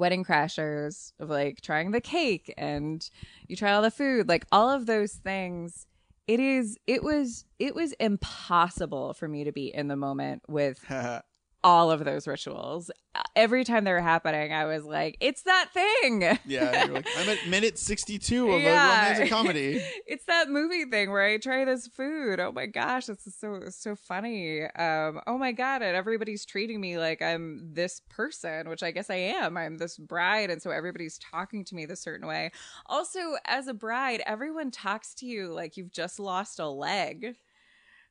wedding 0.00 0.24
crashers 0.24 1.12
of 1.20 1.30
like 1.30 1.60
trying 1.60 1.92
the 1.92 2.00
cake 2.00 2.52
and 2.58 3.08
you 3.46 3.54
try 3.54 3.72
all 3.72 3.82
the 3.82 3.90
food 3.90 4.28
like 4.28 4.46
all 4.50 4.68
of 4.68 4.86
those 4.86 5.12
things. 5.12 5.86
It 6.26 6.40
is 6.40 6.76
it 6.86 7.02
was 7.02 7.44
it 7.58 7.74
was 7.74 7.92
impossible 7.94 9.14
for 9.14 9.28
me 9.28 9.44
to 9.44 9.52
be 9.52 9.72
in 9.72 9.88
the 9.88 9.96
moment 9.96 10.42
with 10.48 10.84
all 11.62 11.90
of 11.90 12.04
those 12.04 12.26
rituals 12.26 12.90
Uh, 13.14 13.22
every 13.36 13.64
time 13.64 13.84
they 13.84 13.92
were 13.92 14.00
happening 14.00 14.52
i 14.52 14.64
was 14.64 14.84
like 14.84 15.16
it's 15.20 15.42
that 15.42 15.68
thing 15.74 16.38
yeah, 16.46 16.86
like, 16.90 17.06
I'm 17.18 17.28
at 17.28 17.46
minute 17.48 17.78
62 17.78 18.50
of 18.52 18.62
Yeah. 18.62 18.68
a 18.68 19.06
romantic 19.06 19.28
comedy. 19.30 19.82
it's 20.06 20.24
that 20.26 20.48
movie 20.48 20.84
thing 20.84 21.10
where 21.10 21.22
I 21.22 21.38
try 21.38 21.64
this 21.64 21.86
food. 21.88 22.40
Oh 22.40 22.52
my 22.52 22.66
gosh, 22.66 23.06
this 23.06 23.26
is 23.26 23.34
so 23.36 23.60
so 23.68 23.94
funny. 23.96 24.62
Um, 24.64 25.20
oh 25.26 25.38
my 25.38 25.52
god, 25.52 25.82
and 25.82 25.96
everybody's 25.96 26.44
treating 26.44 26.80
me 26.80 26.98
like 26.98 27.20
I'm 27.22 27.72
this 27.74 28.00
person, 28.08 28.68
which 28.68 28.82
I 28.82 28.90
guess 28.90 29.10
I 29.10 29.16
am. 29.16 29.56
I'm 29.56 29.78
this 29.78 29.96
bride, 29.98 30.50
and 30.50 30.60
so 30.62 30.70
everybody's 30.70 31.18
talking 31.18 31.64
to 31.66 31.74
me 31.74 31.86
this 31.86 32.00
certain 32.02 32.26
way. 32.26 32.50
Also, 32.86 33.20
as 33.44 33.66
a 33.68 33.74
bride, 33.74 34.22
everyone 34.26 34.70
talks 34.70 35.14
to 35.16 35.26
you 35.26 35.52
like 35.52 35.76
you've 35.76 35.92
just 35.92 36.18
lost 36.18 36.58
a 36.58 36.68
leg. 36.68 37.36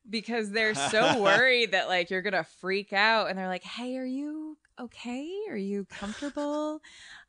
Because 0.08 0.50
they're 0.50 0.74
so 0.90 1.20
worried 1.20 1.72
that 1.72 1.88
like 1.88 2.10
you're 2.10 2.22
gonna 2.22 2.44
freak 2.60 2.92
out, 2.92 3.28
and 3.28 3.38
they're 3.38 3.48
like, 3.48 3.64
"Hey, 3.64 3.96
are 3.96 4.04
you 4.04 4.56
okay? 4.80 5.30
Are 5.50 5.56
you 5.56 5.84
comfortable? 5.86 6.80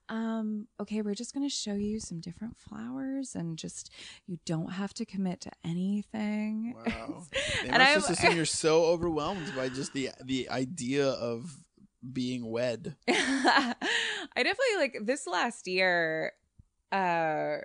um 0.10 0.68
okay 0.78 1.02
we're 1.02 1.14
just 1.16 1.34
to 1.34 1.48
show 1.48 1.74
you 1.74 1.98
some 1.98 2.20
different 2.20 2.58
flowers 2.58 3.34
and 3.34 3.58
just 3.58 3.90
you 4.28 4.38
don't 4.46 4.74
have 4.74 4.94
to 4.94 5.06
commit 5.06 5.40
to 5.40 5.50
anything 5.64 6.76
Wow. 6.86 7.24
They 7.64 7.70
And 7.70 7.82
I'm- 7.82 7.98
just 8.00 8.10
assume 8.10 8.36
you're 8.36 8.44
so 8.46 8.84
overwhelmed 8.86 9.54
by 9.56 9.70
just 9.70 9.94
the 9.94 10.10
the 10.26 10.50
idea 10.50 11.08
of 11.08 11.64
being 12.12 12.50
wed. 12.50 12.98
i 13.08 13.76
definitely 14.36 14.76
like 14.78 14.98
this 15.04 15.26
last 15.28 15.66
year 15.68 16.34
uh 16.92 17.58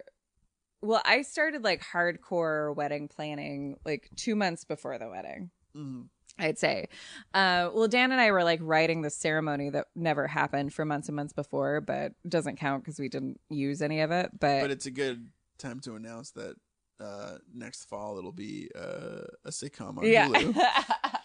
well 0.87 1.03
i 1.05 1.23
started 1.23 1.63
like 1.65 1.83
hardcore 1.83 2.75
wedding 2.75 3.09
planning 3.09 3.77
like 3.85 4.09
two 4.17 4.35
months 4.37 4.65
before 4.65 4.99
the 4.99 5.09
wedding 5.09 5.51
Mhm. 5.77 6.09
I'd 6.39 6.59
say. 6.59 6.89
Uh, 7.33 7.71
well, 7.73 7.89
Dan 7.89 8.13
and 8.13 8.21
I 8.21 8.31
were 8.31 8.45
like 8.45 8.61
writing 8.63 9.01
the 9.01 9.09
ceremony 9.09 9.71
that 9.71 9.87
never 9.95 10.27
happened 10.27 10.75
for 10.75 10.85
months 10.85 11.09
and 11.09 11.17
months 11.17 11.33
before, 11.33 11.81
but 11.81 12.13
doesn't 12.29 12.57
count 12.57 12.83
because 12.85 12.99
we 12.99 13.09
didn't 13.09 13.41
use 13.49 13.81
any 13.81 14.01
of 14.01 14.11
it. 14.11 14.31
But, 14.39 14.61
But 14.61 14.71
it's 14.71 14.85
a 14.85 14.91
good 14.91 15.29
time 15.59 15.81
to 15.81 15.95
announce 15.95 16.33
that 16.33 16.57
uh, 17.01 17.39
next 17.55 17.87
fall 17.87 18.19
it'll 18.19 18.33
be 18.33 18.71
uh, 18.75 19.25
a 19.45 19.51
sitcom 19.51 19.99
on 19.99 20.05
yeah. 20.07 20.29
Hulu. 20.29 20.55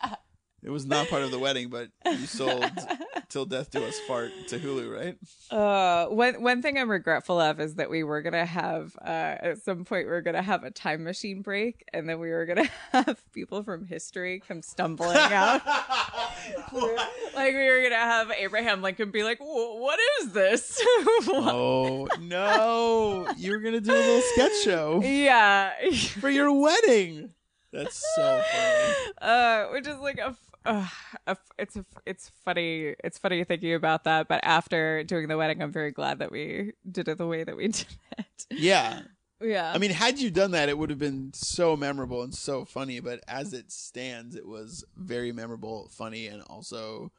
It 0.64 0.70
was 0.70 0.86
not 0.86 1.08
part 1.08 1.24
of 1.24 1.32
the 1.32 1.40
wedding, 1.40 1.70
but 1.70 1.90
you 2.06 2.28
sold 2.28 2.64
"Till 3.30 3.46
Death 3.46 3.72
Do 3.72 3.84
Us 3.84 4.00
Fart" 4.02 4.32
to 4.50 4.60
Hulu, 4.60 4.96
right? 4.96 5.18
Uh, 5.50 6.06
one 6.08 6.44
one 6.44 6.62
thing 6.62 6.78
I'm 6.78 6.90
regretful 6.90 7.40
of 7.40 7.60
is 7.60 7.76
that 7.76 7.90
we 7.90 8.04
were 8.04 8.22
gonna 8.22 8.46
have 8.46 8.96
uh, 9.02 9.38
at 9.42 9.58
some 9.64 9.86
point 9.86 10.06
we 10.06 10.12
were 10.12 10.22
gonna 10.22 10.44
have 10.44 10.64
a 10.64 10.70
time 10.70 11.04
machine 11.04 11.42
break, 11.42 11.84
and 11.94 12.08
then 12.08 12.20
we 12.20 12.30
were 12.30 12.46
gonna 12.46 12.70
have 12.92 13.20
people 13.34 13.64
from 13.64 13.86
history 13.88 14.44
come 14.48 14.62
stumbling 14.62 15.18
out. 15.18 15.66
like 17.36 17.54
we 17.54 17.68
were 17.68 17.82
gonna 17.82 17.96
have 17.96 18.30
Abraham 18.30 18.84
Lincoln 18.84 19.10
be 19.10 19.24
like, 19.24 19.40
"What 19.40 20.00
is 20.22 20.32
this?" 20.34 20.80
Oh 21.28 22.08
no! 22.20 23.28
You 23.36 23.52
were 23.54 23.60
gonna 23.60 23.82
do 23.82 23.92
a 23.92 23.96
little 23.96 24.22
sketch 24.34 24.64
show 24.64 25.02
yeah, 25.04 25.72
for 26.20 26.30
your 26.30 26.52
wedding. 26.54 27.32
That's 27.72 28.04
so 28.16 28.44
funny. 28.52 29.14
uh, 29.22 29.68
which 29.72 29.88
is 29.88 29.98
like 29.98 30.20
a. 30.20 30.36
Uh, 30.66 30.86
it's 31.58 31.78
it's 32.06 32.30
funny 32.46 32.94
it's 33.04 33.18
funny 33.18 33.44
thinking 33.44 33.74
about 33.74 34.04
that 34.04 34.28
but 34.28 34.40
after 34.44 35.04
doing 35.04 35.28
the 35.28 35.36
wedding 35.36 35.60
i'm 35.62 35.72
very 35.72 35.92
glad 35.92 36.20
that 36.20 36.32
we 36.32 36.74
did 36.92 37.08
it 37.08 37.18
the 37.18 37.26
way 37.26 37.44
that 37.44 37.56
we 37.58 37.68
did 37.70 37.86
it 38.20 38.46
Yeah. 38.52 39.02
yeah 39.42 39.72
I 39.74 39.80
mean, 39.80 39.90
had 39.90 40.20
you 40.20 40.30
done 40.30 40.52
that, 40.52 40.70
it 40.70 40.78
would 40.78 40.92
have 40.92 41.00
been 41.00 41.32
so 41.34 41.76
memorable 41.76 42.22
and 42.22 42.32
so 42.36 42.64
funny. 42.64 43.00
But 43.00 43.22
as 43.28 43.54
it 43.54 43.72
stands, 43.72 44.36
it 44.36 44.46
was 44.48 44.86
very 44.96 45.32
memorable, 45.32 45.90
funny, 45.92 46.28
and 46.28 46.44
also 46.44 47.12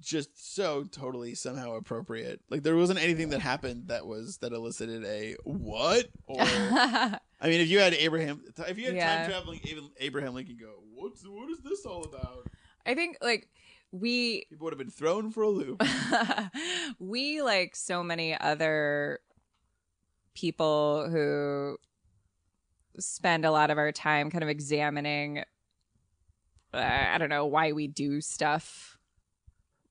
just 0.00 0.54
so 0.54 0.82
totally 0.90 1.34
somehow 1.36 1.76
appropriate. 1.76 2.40
Like 2.50 2.64
there 2.64 2.74
wasn't 2.74 2.98
anything 3.00 3.28
that 3.28 3.40
happened 3.40 3.86
that 3.86 4.04
was 4.06 4.38
that 4.38 4.52
elicited 4.52 5.04
a 5.04 5.36
what 5.44 6.06
or. 6.26 6.40
I 6.42 7.48
mean, 7.48 7.60
if 7.60 7.68
you 7.68 7.78
had 7.78 7.94
Abraham, 7.94 8.42
if 8.66 8.78
you 8.78 8.86
had 8.86 8.96
Yeah. 8.96 9.16
time 9.22 9.30
traveling 9.30 9.60
Ab- 9.70 9.90
Abraham 10.00 10.34
Lincoln 10.34 10.56
go, 10.60 10.72
what's 10.94 11.22
what 11.26 11.48
is 11.50 11.58
this 11.62 11.84
all 11.86 12.02
about? 12.04 12.48
I 12.86 12.94
think 12.94 13.18
like 13.22 13.48
we 13.92 14.46
People 14.50 14.64
would 14.64 14.72
have 14.72 14.78
been 14.78 14.90
thrown 14.90 15.30
for 15.30 15.42
a 15.42 15.48
loop. 15.48 15.82
we 16.98 17.42
like 17.42 17.76
so 17.76 18.02
many 18.02 18.38
other 18.38 19.20
people 20.34 21.08
who 21.10 21.76
spend 22.98 23.44
a 23.44 23.50
lot 23.50 23.70
of 23.70 23.78
our 23.78 23.92
time 23.92 24.30
kind 24.30 24.42
of 24.42 24.50
examining 24.50 25.44
uh, 26.72 27.06
I 27.12 27.18
don't 27.18 27.28
know 27.28 27.46
why 27.46 27.72
we 27.72 27.86
do 27.86 28.20
stuff, 28.20 28.98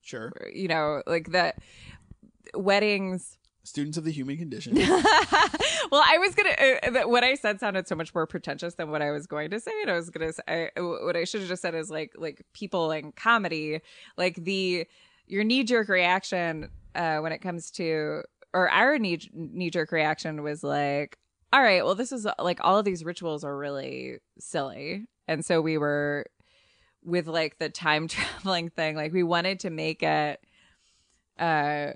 Sure, 0.02 0.34
you 0.54 0.68
know, 0.68 1.02
like 1.08 1.32
that 1.32 1.60
weddings 2.54 3.38
students 3.64 3.98
of 3.98 4.04
the 4.04 4.12
human 4.12 4.38
condition. 4.38 4.76
well, 4.76 6.04
I 6.06 6.18
was 6.20 6.36
gonna. 6.36 7.02
Uh, 7.02 7.08
what 7.08 7.24
I 7.24 7.36
said 7.36 7.60
sounded 7.60 7.88
so 7.88 7.96
much 7.96 8.14
more 8.14 8.28
pretentious 8.28 8.76
than 8.76 8.92
what 8.92 9.02
I 9.02 9.12
was 9.12 9.26
going 9.26 9.50
to 9.52 9.60
say. 9.60 9.72
And 9.82 9.92
I 9.92 9.96
was 9.96 10.10
gonna 10.10 10.34
say 10.34 10.70
I, 10.76 10.82
what 10.82 11.16
I 11.16 11.24
should 11.24 11.42
have 11.42 11.50
just 11.50 11.62
said 11.62 11.76
is 11.76 11.90
like 11.90 12.14
like 12.18 12.46
people 12.54 12.92
in 12.92 13.12
comedy, 13.14 13.82
like 14.18 14.36
the 14.36 14.86
your 15.28 15.44
knee 15.44 15.64
jerk 15.64 15.88
reaction 15.90 16.70
uh, 16.96 17.20
when 17.20 17.32
it 17.32 17.40
comes 17.40 17.72
to 17.72 18.24
or 18.54 18.70
our 18.70 19.00
knee 19.00 19.20
knee 19.34 19.70
jerk 19.70 19.92
reaction 19.92 20.44
was 20.44 20.64
like, 20.64 21.18
all 21.52 21.62
right, 21.62 21.84
well, 21.84 21.96
this 21.96 22.12
is 22.12 22.28
like 22.40 22.60
all 22.62 22.78
of 22.78 22.86
these 22.86 23.04
rituals 23.04 23.44
are 23.44 23.58
really 23.58 24.18
silly, 24.40 25.08
and 25.28 25.46
so 25.46 25.62
we 25.62 25.78
were 25.78 26.26
with 27.04 27.28
like 27.28 27.58
the 27.60 27.70
time 27.70 28.08
traveling 28.10 28.70
thing, 28.70 28.96
like 28.96 29.14
we 29.14 29.24
wanted 29.24 29.62
to 29.62 29.70
make 29.70 30.04
it 30.04 30.40
uh 31.40 31.94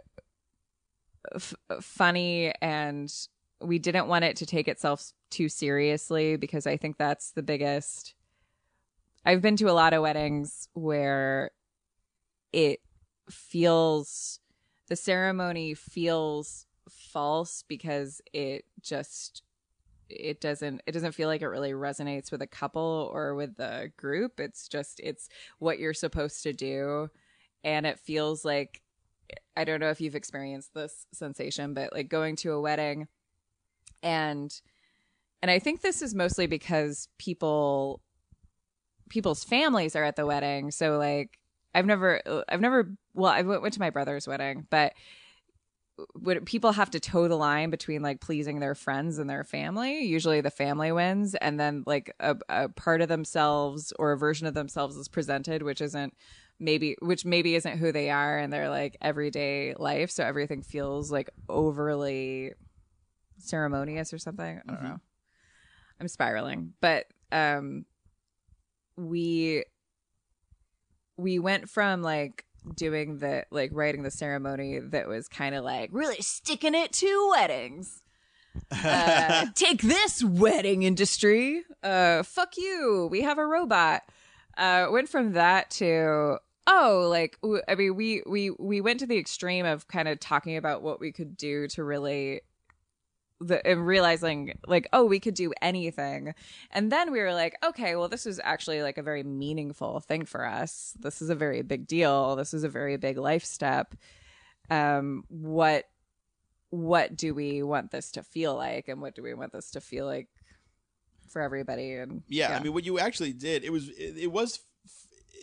f- 1.36 1.56
funny 1.82 2.54
and 2.62 3.12
we 3.60 3.80
didn't 3.80 4.08
want 4.08 4.26
it 4.26 4.36
to 4.38 4.46
take 4.46 4.68
itself 4.68 5.12
too 5.30 5.50
seriously 5.50 6.38
because 6.38 6.68
I 6.68 6.78
think 6.78 6.98
that's 6.98 7.32
the 7.32 7.44
biggest. 7.44 8.14
I've 9.26 9.42
been 9.42 9.58
to 9.58 9.70
a 9.70 9.74
lot 9.74 9.94
of 9.94 10.02
weddings 10.02 10.70
where 10.74 11.52
it 12.54 12.80
feels 13.30 14.40
the 14.88 14.96
ceremony 14.96 15.74
feels 15.74 16.66
false 16.90 17.64
because 17.68 18.22
it 18.32 18.66
just 18.82 19.44
it 20.10 20.40
doesn't 20.40 20.82
it 20.86 20.94
doesn't 20.94 21.12
feel 21.12 21.28
like 21.28 21.42
it 21.42 21.48
really 21.48 21.72
resonates 21.72 22.32
with 22.32 22.42
a 22.42 22.48
couple 22.48 23.10
or 23.14 23.36
with 23.36 23.58
the 23.58 23.92
group 23.98 24.40
it's 24.40 24.70
just 24.70 25.02
it's 25.02 25.28
what 25.60 25.80
you're 25.80 25.94
supposed 25.94 26.44
to 26.44 26.54
do 26.54 27.10
and 27.66 27.86
it 27.86 28.00
feels 28.00 28.46
like 28.46 28.82
I 29.56 29.64
don't 29.64 29.80
know 29.80 29.90
if 29.90 30.02
you've 30.02 30.16
experienced 30.16 30.74
this 30.74 31.06
sensation, 31.14 31.74
but 31.74 31.94
like 31.94 32.10
going 32.10 32.36
to 32.38 32.54
a 32.54 32.62
wedding 32.62 33.08
and 34.04 34.54
and 35.42 35.52
I 35.52 35.60
think 35.60 35.82
this 35.82 36.02
is 36.02 36.16
mostly 36.16 36.48
because 36.48 37.10
people 37.18 38.02
people's 39.10 39.44
families 39.44 39.96
are 39.96 40.04
at 40.04 40.16
the 40.16 40.26
wedding. 40.26 40.72
So 40.72 40.98
like 40.98 41.40
I've 41.74 41.86
never 41.86 42.22
I've 42.50 42.62
never 42.62 42.92
well, 43.14 43.32
I 43.32 43.42
went, 43.42 43.62
went 43.62 43.74
to 43.76 43.80
my 43.80 43.90
brother's 43.90 44.28
wedding, 44.28 44.68
but 44.70 44.94
would 46.16 46.46
people 46.46 46.72
have 46.72 46.92
to 46.92 47.00
toe 47.00 47.28
the 47.28 47.36
line 47.36 47.70
between 47.70 48.02
like 48.02 48.22
pleasing 48.22 48.60
their 48.60 48.76
friends 48.76 49.18
and 49.18 49.28
their 49.28 49.44
family 49.44 50.06
usually 50.06 50.42
the 50.42 50.52
family 50.52 50.92
wins 50.92 51.34
and 51.34 51.60
then 51.60 51.84
like 51.88 52.14
a, 52.20 52.36
a 52.50 52.70
part 52.70 53.02
of 53.02 53.08
themselves 53.08 53.92
or 53.98 54.12
a 54.12 54.18
version 54.18 54.46
of 54.46 54.54
themselves 54.54 54.96
is 54.96 55.08
presented 55.08 55.64
which 55.64 55.82
isn't 55.82 56.14
maybe 56.60 56.96
which 57.02 57.26
maybe 57.26 57.56
isn't 57.56 57.78
who 57.78 57.92
they 57.92 58.10
are 58.10 58.40
in 58.40 58.50
their 58.50 58.70
like 58.70 58.98
everyday 59.02 59.74
life. 59.76 60.12
So 60.12 60.24
everything 60.24 60.62
feels 60.64 61.12
like 61.12 61.30
overly 61.48 62.54
ceremonious 63.38 64.14
or 64.14 64.18
something. 64.18 64.62
I 64.68 64.72
don't 64.72 64.84
know. 64.84 65.00
I'm 66.00 66.08
spiraling. 66.08 66.74
But 66.82 67.06
um 67.32 67.86
we 68.96 69.64
we 71.18 71.40
went 71.40 71.70
from 71.70 72.02
like 72.02 72.46
doing 72.76 73.20
the 73.20 73.46
like 73.52 73.72
writing 73.74 74.04
the 74.04 74.12
ceremony 74.12 74.80
that 74.80 75.08
was 75.08 75.28
kind 75.28 75.56
of 75.56 75.64
like 75.64 75.90
really 75.94 76.18
sticking 76.22 76.76
it 76.76 76.92
to 76.94 77.30
weddings. 77.32 78.02
Uh, 78.72 79.46
take 79.56 79.82
this 79.82 80.24
wedding 80.24 80.84
industry. 80.84 81.64
Uh 81.84 82.24
fuck 82.24 82.58
you. 82.58 83.08
We 83.12 83.22
have 83.22 83.38
a 83.38 83.46
robot. 83.46 84.02
Uh 84.58 84.88
went 84.92 85.10
from 85.10 85.34
that 85.34 85.70
to 85.72 86.40
oh 86.68 87.08
like 87.10 87.38
i 87.68 87.76
mean 87.76 87.96
we 87.96 88.22
we 88.28 88.52
we 88.52 88.82
went 88.82 89.00
to 89.00 89.08
the 89.08 89.18
extreme 89.18 89.66
of 89.66 89.88
kind 89.88 90.08
of 90.08 90.20
talking 90.20 90.58
about 90.58 90.82
what 90.82 91.00
we 91.00 91.12
could 91.12 91.36
do 91.38 91.68
to 91.68 91.84
really 91.84 92.42
the 93.40 93.66
and 93.68 93.86
realizing 93.86 94.58
like 94.68 94.88
oh 94.94 95.06
we 95.06 95.20
could 95.20 95.34
do 95.34 95.54
anything. 95.62 96.34
And 96.72 96.92
then 96.92 97.12
we 97.12 97.20
were 97.20 97.34
like 97.34 97.56
okay 97.64 97.96
well 97.96 98.10
this 98.10 98.26
is 98.26 98.40
actually 98.44 98.82
like 98.82 98.98
a 98.98 99.04
very 99.04 99.24
meaningful 99.24 100.00
thing 100.00 100.26
for 100.26 100.46
us. 100.46 100.94
This 101.00 101.22
is 101.22 101.30
a 101.30 101.36
very 101.36 101.62
big 101.62 101.88
deal. 101.88 102.36
This 102.36 102.54
is 102.54 102.64
a 102.64 102.70
very 102.70 102.98
big 102.98 103.18
life 103.18 103.46
step. 103.46 103.96
Um 104.70 105.24
what 105.30 105.86
what 106.70 107.16
do 107.16 107.34
we 107.34 107.64
want 107.64 107.92
this 107.92 108.12
to 108.12 108.24
feel 108.24 108.56
like? 108.56 108.88
And 108.88 109.02
what 109.02 109.16
do 109.16 109.24
we 109.24 109.34
want 109.34 109.54
this 109.54 109.72
to 109.72 109.82
feel 109.82 110.06
like 110.06 110.28
for 111.30 111.42
everybody? 111.42 111.94
And 111.94 112.24
yeah, 112.28 112.58
I 112.58 112.62
mean, 112.62 112.74
what 112.74 112.86
you 112.86 113.00
actually 113.00 113.34
did, 113.34 113.64
it 113.64 113.72
was 113.72 113.90
it, 113.90 114.18
it 114.18 114.32
was 114.32 114.60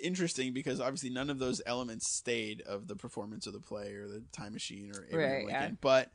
interesting 0.02 0.52
because 0.52 0.80
obviously 0.80 1.10
none 1.10 1.30
of 1.30 1.38
those 1.38 1.60
elements 1.66 2.14
stayed 2.16 2.62
of 2.62 2.88
the 2.88 2.96
performance 2.96 3.46
of 3.46 3.52
the 3.52 3.60
play 3.60 3.94
or 3.94 4.06
the 4.06 4.22
time 4.32 4.52
machine 4.52 4.92
or 4.94 5.06
Abraham 5.08 5.46
Right, 5.46 5.48
yeah. 5.48 5.70
But 5.80 6.10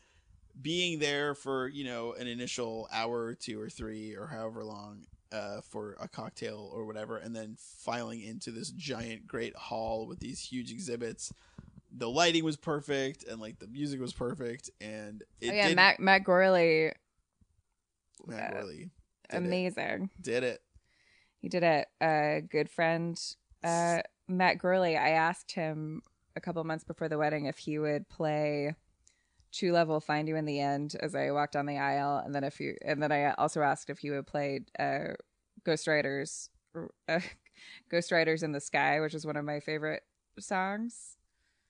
being 0.62 1.00
there 1.00 1.36
for 1.36 1.68
you 1.68 1.86
know 1.86 2.14
an 2.14 2.28
initial 2.28 2.88
hour 2.92 3.24
or 3.26 3.36
two 3.36 3.60
or 3.62 3.70
three 3.70 4.16
or 4.16 4.28
however 4.28 4.64
long 4.64 5.06
uh, 5.32 5.62
for 5.62 5.96
a 6.00 6.08
cocktail 6.08 6.70
or 6.74 6.86
whatever, 6.86 7.18
and 7.18 7.36
then 7.36 7.56
filing 7.58 8.22
into 8.22 8.52
this 8.52 8.72
giant 8.72 9.28
great 9.28 9.56
hall 9.56 10.08
with 10.08 10.20
these 10.20 10.40
huge 10.40 10.72
exhibits. 10.72 11.32
The 11.92 12.10
lighting 12.10 12.44
was 12.44 12.58
perfect, 12.58 13.24
and 13.24 13.40
like 13.40 13.60
the 13.60 13.68
music 13.68 14.00
was 14.00 14.14
perfect, 14.14 14.70
and 14.80 15.24
it 15.42 15.50
oh, 15.50 15.54
yeah 15.54 15.68
did, 15.70 15.76
matt 15.76 16.00
matt 16.00 16.24
Gourley 16.24 16.92
Matt 18.28 18.54
Gourley 18.54 18.78
did 18.78 18.84
it. 18.84 19.38
amazing 19.38 20.10
did 20.22 20.44
it. 20.44 20.62
He 21.42 21.48
did 21.48 21.64
it. 21.64 21.88
A 22.02 22.42
good 22.42 22.70
friend, 22.70 23.18
uh, 23.64 24.02
Matt 24.28 24.58
Gourley. 24.58 25.00
I 25.00 25.10
asked 25.10 25.52
him 25.52 26.02
a 26.36 26.42
couple 26.42 26.64
months 26.64 26.84
before 26.84 27.10
the 27.10 27.18
wedding 27.18 27.46
if 27.46 27.58
he 27.58 27.80
would 27.80 28.08
play 28.10 28.76
"True 29.52 29.72
Love 29.72 29.88
Will 29.88 30.00
Find 30.00 30.28
You" 30.28 30.36
in 30.36 30.46
the 30.46 30.60
end 30.60 30.96
as 31.00 31.16
I 31.16 31.32
walked 31.32 31.54
down 31.54 31.66
the 31.66 31.78
aisle, 31.78 32.22
and 32.24 32.34
then 32.34 32.44
if 32.44 32.60
you, 32.60 32.76
and 32.84 33.02
then 33.02 33.12
I 33.12 33.32
also 33.34 33.62
asked 33.62 33.90
if 33.90 34.00
he 34.00 34.12
would 34.12 34.28
play 34.28 34.62
uh, 34.78 35.14
"Ghost 35.64 35.88
Riders," 35.88 36.50
uh, 37.08 37.20
"Ghost 37.90 38.12
Riders 38.12 38.44
in 38.44 38.52
the 38.52 38.62
Sky," 38.62 39.00
which 39.00 39.14
is 39.14 39.26
one 39.26 39.38
of 39.38 39.46
my 39.46 39.60
favorite 39.60 40.04
songs. 40.40 41.18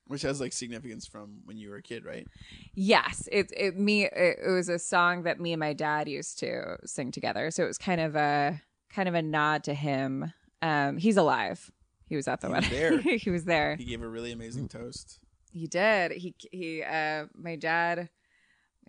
Which 0.06 0.22
has 0.22 0.40
like 0.40 0.52
significance 0.52 1.06
from 1.06 1.38
when 1.44 1.56
you 1.56 1.70
were 1.70 1.76
a 1.76 1.82
kid, 1.82 2.04
right? 2.04 2.26
Yes, 2.74 3.28
it 3.30 3.52
it 3.56 3.78
me 3.78 4.06
it, 4.06 4.38
it 4.44 4.50
was 4.50 4.68
a 4.68 4.78
song 4.78 5.22
that 5.22 5.38
me 5.38 5.52
and 5.52 5.60
my 5.60 5.72
dad 5.72 6.08
used 6.08 6.40
to 6.40 6.78
sing 6.84 7.12
together. 7.12 7.50
So 7.52 7.62
it 7.62 7.68
was 7.68 7.78
kind 7.78 8.00
of 8.00 8.16
a 8.16 8.60
kind 8.92 9.08
of 9.08 9.14
a 9.14 9.22
nod 9.22 9.62
to 9.64 9.74
him. 9.74 10.32
Um, 10.62 10.96
he's 10.96 11.16
alive. 11.16 11.70
He 12.10 12.16
was 12.16 12.28
at 12.28 12.40
the 12.42 12.48
He 12.48 12.52
was 12.54 12.64
wedding. 12.70 12.78
there. 13.02 13.16
he 13.18 13.30
was 13.30 13.44
there. 13.46 13.76
He 13.76 13.84
gave 13.86 14.02
a 14.02 14.08
really 14.08 14.32
amazing 14.32 14.68
toast. 14.68 15.18
He 15.52 15.66
did. 15.66 16.12
He 16.12 16.34
he. 16.52 16.82
Uh, 16.82 17.26
my 17.34 17.56
dad. 17.56 18.10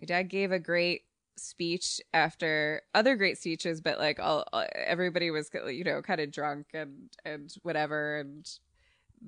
My 0.00 0.04
dad 0.06 0.24
gave 0.24 0.52
a 0.52 0.58
great 0.58 1.02
speech 1.36 2.00
after 2.12 2.82
other 2.94 3.16
great 3.16 3.38
speeches, 3.38 3.80
but 3.80 3.98
like 3.98 4.18
all 4.20 4.44
all- 4.52 4.66
everybody 4.74 5.30
was 5.30 5.48
you 5.68 5.84
know 5.84 6.02
kind 6.02 6.20
of 6.20 6.30
drunk 6.30 6.66
and 6.74 7.08
and 7.24 7.54
whatever, 7.62 8.18
and 8.18 8.46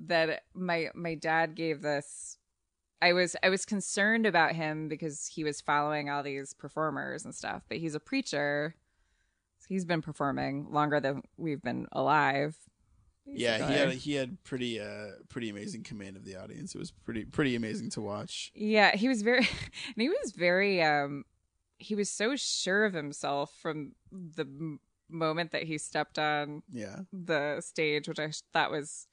that 0.07 0.43
my 0.53 0.89
my 0.93 1.15
dad 1.15 1.55
gave 1.55 1.81
this. 1.81 2.37
I 3.01 3.13
was 3.13 3.35
I 3.43 3.49
was 3.49 3.65
concerned 3.65 4.25
about 4.25 4.53
him 4.53 4.87
because 4.89 5.27
he 5.27 5.43
was 5.43 5.61
following 5.61 6.09
all 6.09 6.23
these 6.23 6.53
performers 6.53 7.23
and 7.25 7.33
stuff, 7.33 7.63
but 7.69 7.77
he's 7.77 7.95
a 7.95 7.99
preacher. 7.99 8.75
So 9.59 9.67
he's 9.69 9.85
been 9.85 10.01
performing 10.01 10.67
longer 10.71 10.99
than 10.99 11.23
we've 11.37 11.61
been 11.61 11.87
alive. 11.91 12.57
Yeah, 13.27 13.67
he 13.67 13.73
had 13.73 13.89
he 13.93 14.13
had 14.13 14.43
pretty 14.43 14.79
uh 14.79 15.07
pretty 15.29 15.49
amazing 15.49 15.83
command 15.83 16.15
of 16.15 16.25
the 16.25 16.35
audience. 16.35 16.75
It 16.75 16.79
was 16.79 16.91
pretty 16.91 17.25
pretty 17.25 17.55
amazing 17.55 17.89
to 17.91 18.01
watch. 18.01 18.51
Yeah, 18.55 18.95
he 18.95 19.07
was 19.07 19.21
very, 19.23 19.39
and 19.47 19.47
he 19.97 20.09
was 20.09 20.31
very, 20.31 20.81
um, 20.83 21.25
he 21.77 21.95
was 21.95 22.09
so 22.09 22.35
sure 22.35 22.85
of 22.85 22.93
himself 22.93 23.51
from 23.61 23.93
the 24.11 24.43
m- 24.43 24.79
moment 25.09 25.51
that 25.51 25.63
he 25.63 25.77
stepped 25.77 26.17
on 26.19 26.63
Yeah. 26.71 26.99
the 27.11 27.61
stage, 27.61 28.07
which 28.07 28.19
I 28.19 28.31
thought 28.53 28.71
was 28.71 29.07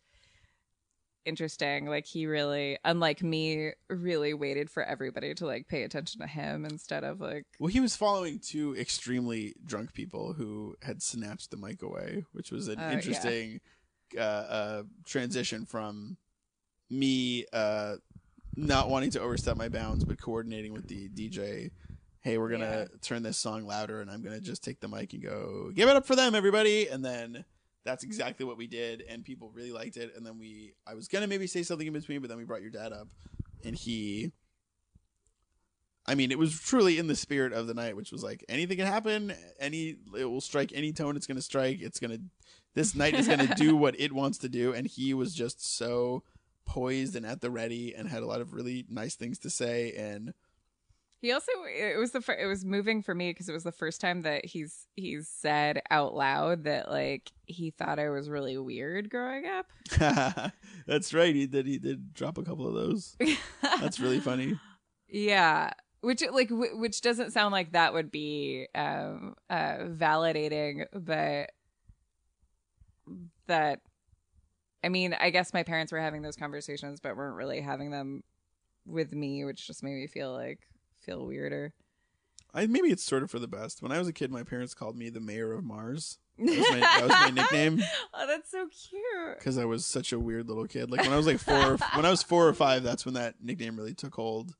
interesting. 1.24 1.86
Like 1.86 2.06
he 2.06 2.26
really, 2.26 2.78
unlike 2.84 3.22
me, 3.22 3.70
really 3.88 4.34
waited 4.34 4.70
for 4.70 4.82
everybody 4.82 5.34
to 5.34 5.46
like 5.46 5.68
pay 5.68 5.82
attention 5.84 6.20
to 6.20 6.26
him 6.26 6.64
instead 6.64 7.04
of 7.04 7.20
like, 7.20 7.44
Well, 7.58 7.68
he 7.68 7.80
was 7.80 7.96
following 7.96 8.38
two 8.40 8.76
extremely 8.76 9.54
drunk 9.64 9.92
people 9.94 10.32
who 10.34 10.76
had 10.82 11.02
snatched 11.02 11.50
the 11.50 11.56
mic 11.56 11.82
away, 11.82 12.24
which 12.32 12.50
was 12.50 12.68
an 12.68 12.80
interesting. 12.80 13.52
yeah. 13.52 13.58
Uh, 14.16 14.20
uh, 14.20 14.82
transition 15.04 15.66
from 15.66 16.16
me 16.90 17.46
uh, 17.52 17.96
not 18.56 18.90
wanting 18.90 19.10
to 19.10 19.20
overstep 19.20 19.56
my 19.56 19.68
bounds, 19.68 20.04
but 20.04 20.20
coordinating 20.20 20.72
with 20.72 20.88
the 20.88 21.08
DJ. 21.08 21.70
Hey, 22.20 22.38
we're 22.38 22.50
gonna 22.50 22.88
turn 23.00 23.22
this 23.22 23.38
song 23.38 23.64
louder, 23.64 24.00
and 24.00 24.10
I'm 24.10 24.22
gonna 24.22 24.40
just 24.40 24.62
take 24.62 24.80
the 24.80 24.88
mic 24.88 25.12
and 25.12 25.22
go, 25.22 25.72
"Give 25.74 25.88
it 25.88 25.96
up 25.96 26.06
for 26.06 26.14
them, 26.14 26.34
everybody!" 26.34 26.88
And 26.88 27.04
then 27.04 27.44
that's 27.84 28.04
exactly 28.04 28.46
what 28.46 28.56
we 28.56 28.66
did, 28.66 29.02
and 29.08 29.24
people 29.24 29.50
really 29.52 29.72
liked 29.72 29.96
it. 29.96 30.12
And 30.16 30.24
then 30.24 30.38
we, 30.38 30.74
I 30.86 30.94
was 30.94 31.08
gonna 31.08 31.26
maybe 31.26 31.46
say 31.46 31.62
something 31.62 31.86
in 31.86 31.92
between, 31.92 32.20
but 32.20 32.28
then 32.28 32.38
we 32.38 32.44
brought 32.44 32.62
your 32.62 32.70
dad 32.70 32.92
up, 32.92 33.08
and 33.64 33.74
he 33.74 34.32
I 36.04 36.14
mean, 36.14 36.32
it 36.32 36.38
was 36.38 36.58
truly 36.58 36.98
in 36.98 37.06
the 37.06 37.14
spirit 37.14 37.52
of 37.52 37.66
the 37.66 37.74
night, 37.74 37.96
which 37.96 38.10
was 38.10 38.24
like 38.24 38.44
anything 38.48 38.76
can 38.76 38.86
happen. 38.86 39.32
Any 39.60 39.96
it 40.16 40.24
will 40.24 40.40
strike 40.40 40.72
any 40.74 40.92
tone 40.92 41.16
it's 41.16 41.26
going 41.26 41.36
to 41.36 41.42
strike. 41.42 41.80
It's 41.80 42.00
going 42.00 42.10
to 42.10 42.20
this 42.74 42.94
night 42.94 43.14
is 43.14 43.26
going 43.28 43.46
to 43.46 43.54
do 43.54 43.76
what 43.76 43.98
it 43.98 44.12
wants 44.12 44.38
to 44.38 44.48
do, 44.48 44.72
and 44.72 44.86
he 44.86 45.14
was 45.14 45.34
just 45.34 45.76
so 45.76 46.22
poised 46.64 47.16
and 47.16 47.26
at 47.26 47.40
the 47.40 47.50
ready, 47.50 47.94
and 47.94 48.08
had 48.08 48.22
a 48.22 48.26
lot 48.26 48.40
of 48.40 48.54
really 48.54 48.84
nice 48.88 49.14
things 49.14 49.38
to 49.40 49.50
say. 49.50 49.92
And 49.92 50.32
he 51.20 51.30
also, 51.32 51.52
it 51.68 51.98
was 51.98 52.10
the, 52.12 52.20
fir- 52.20 52.38
it 52.38 52.46
was 52.46 52.64
moving 52.64 53.02
for 53.02 53.14
me 53.14 53.30
because 53.30 53.48
it 53.48 53.52
was 53.52 53.62
the 53.62 53.72
first 53.72 54.00
time 54.00 54.22
that 54.22 54.44
he's, 54.44 54.86
he's 54.96 55.28
said 55.28 55.80
out 55.90 56.14
loud 56.14 56.64
that 56.64 56.90
like 56.90 57.30
he 57.46 57.70
thought 57.70 57.98
I 57.98 58.10
was 58.10 58.28
really 58.28 58.58
weird 58.58 59.10
growing 59.10 59.46
up. 59.46 59.66
that's 60.86 61.14
right, 61.14 61.34
he 61.34 61.46
did 61.46 61.66
he 61.66 61.78
did 61.78 62.12
drop 62.12 62.38
a 62.38 62.42
couple 62.42 62.66
of 62.66 62.74
those. 62.74 63.16
That's 63.62 64.00
really 64.00 64.20
funny. 64.20 64.58
Yeah, 65.08 65.72
which 66.00 66.22
like 66.32 66.48
w- 66.48 66.78
which 66.78 67.02
doesn't 67.02 67.32
sound 67.32 67.52
like 67.52 67.72
that 67.72 67.92
would 67.92 68.10
be 68.10 68.66
um 68.74 69.34
uh 69.50 69.78
validating, 69.90 70.86
but 70.92 71.50
that 73.46 73.80
I 74.84 74.88
mean, 74.88 75.14
I 75.18 75.30
guess 75.30 75.54
my 75.54 75.62
parents 75.62 75.92
were 75.92 76.00
having 76.00 76.22
those 76.22 76.36
conversations 76.36 77.00
but 77.00 77.16
weren't 77.16 77.36
really 77.36 77.60
having 77.60 77.90
them 77.90 78.24
with 78.84 79.12
me, 79.12 79.44
which 79.44 79.66
just 79.66 79.82
made 79.82 79.94
me 79.94 80.06
feel 80.06 80.32
like 80.32 80.60
feel 81.00 81.24
weirder. 81.24 81.72
I 82.54 82.66
maybe 82.66 82.88
it's 82.88 83.04
sort 83.04 83.22
of 83.22 83.30
for 83.30 83.38
the 83.38 83.48
best. 83.48 83.82
When 83.82 83.92
I 83.92 83.98
was 83.98 84.08
a 84.08 84.12
kid, 84.12 84.30
my 84.30 84.42
parents 84.42 84.74
called 84.74 84.96
me 84.96 85.08
the 85.08 85.20
mayor 85.20 85.52
of 85.52 85.64
Mars. 85.64 86.18
That 86.38 86.58
was 86.58 86.70
my, 86.70 86.80
that 86.80 87.02
was 87.02 87.10
my 87.10 87.30
nickname. 87.30 87.82
Oh, 88.14 88.26
that's 88.26 88.50
so 88.50 88.66
cute. 88.66 89.38
because 89.38 89.58
I 89.58 89.66
was 89.66 89.84
such 89.84 90.12
a 90.12 90.18
weird 90.18 90.48
little 90.48 90.66
kid. 90.66 90.90
Like 90.90 91.02
when 91.02 91.12
I 91.12 91.16
was 91.16 91.26
like 91.26 91.38
four, 91.38 91.76
when 91.94 92.06
I 92.06 92.10
was 92.10 92.22
four 92.22 92.48
or 92.48 92.54
five, 92.54 92.82
that's 92.82 93.04
when 93.04 93.14
that 93.14 93.34
nickname 93.40 93.76
really 93.76 93.94
took 93.94 94.14
hold. 94.14 94.54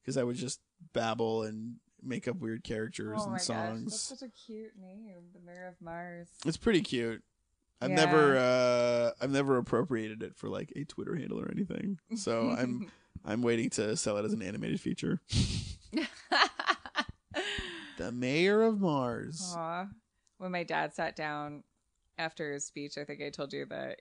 Because 0.00 0.16
I 0.16 0.22
would 0.22 0.36
just 0.36 0.60
babble 0.92 1.42
and 1.42 1.76
make 2.00 2.28
up 2.28 2.36
weird 2.36 2.62
characters 2.62 3.18
Oh 3.20 3.28
my 3.28 3.38
and 3.38 3.86
gosh, 3.86 3.92
that's 3.92 4.00
such 4.00 4.22
a 4.22 4.30
cute 4.30 4.72
name, 4.80 5.24
the 5.34 5.40
Mayor 5.40 5.66
of 5.66 5.74
Mars. 5.84 6.28
It's 6.46 6.56
pretty 6.56 6.80
cute. 6.80 7.22
I've 7.80 7.90
Yeah. 7.90 7.96
never 7.96 8.36
uh 8.36 9.10
I've 9.20 9.30
never 9.30 9.56
appropriated 9.58 10.22
it 10.22 10.36
for 10.36 10.48
like 10.48 10.72
a 10.76 10.84
Twitter 10.84 11.14
handle 11.16 11.40
or 11.40 11.50
anything. 11.50 11.98
So 12.16 12.50
I'm 12.50 12.90
I'm 13.24 13.42
waiting 13.42 13.70
to 13.70 13.96
sell 13.96 14.16
it 14.18 14.24
as 14.24 14.32
an 14.32 14.42
animated 14.42 14.80
feature. 14.80 15.20
the 17.98 18.12
mayor 18.12 18.62
of 18.62 18.80
Mars. 18.80 19.54
Aw. 19.56 19.86
When 20.38 20.52
my 20.52 20.62
dad 20.64 20.94
sat 20.94 21.16
down 21.16 21.64
after 22.18 22.52
his 22.52 22.64
speech, 22.66 22.98
I 22.98 23.04
think 23.04 23.20
I 23.22 23.30
told 23.30 23.52
you 23.52 23.66
that 23.66 24.00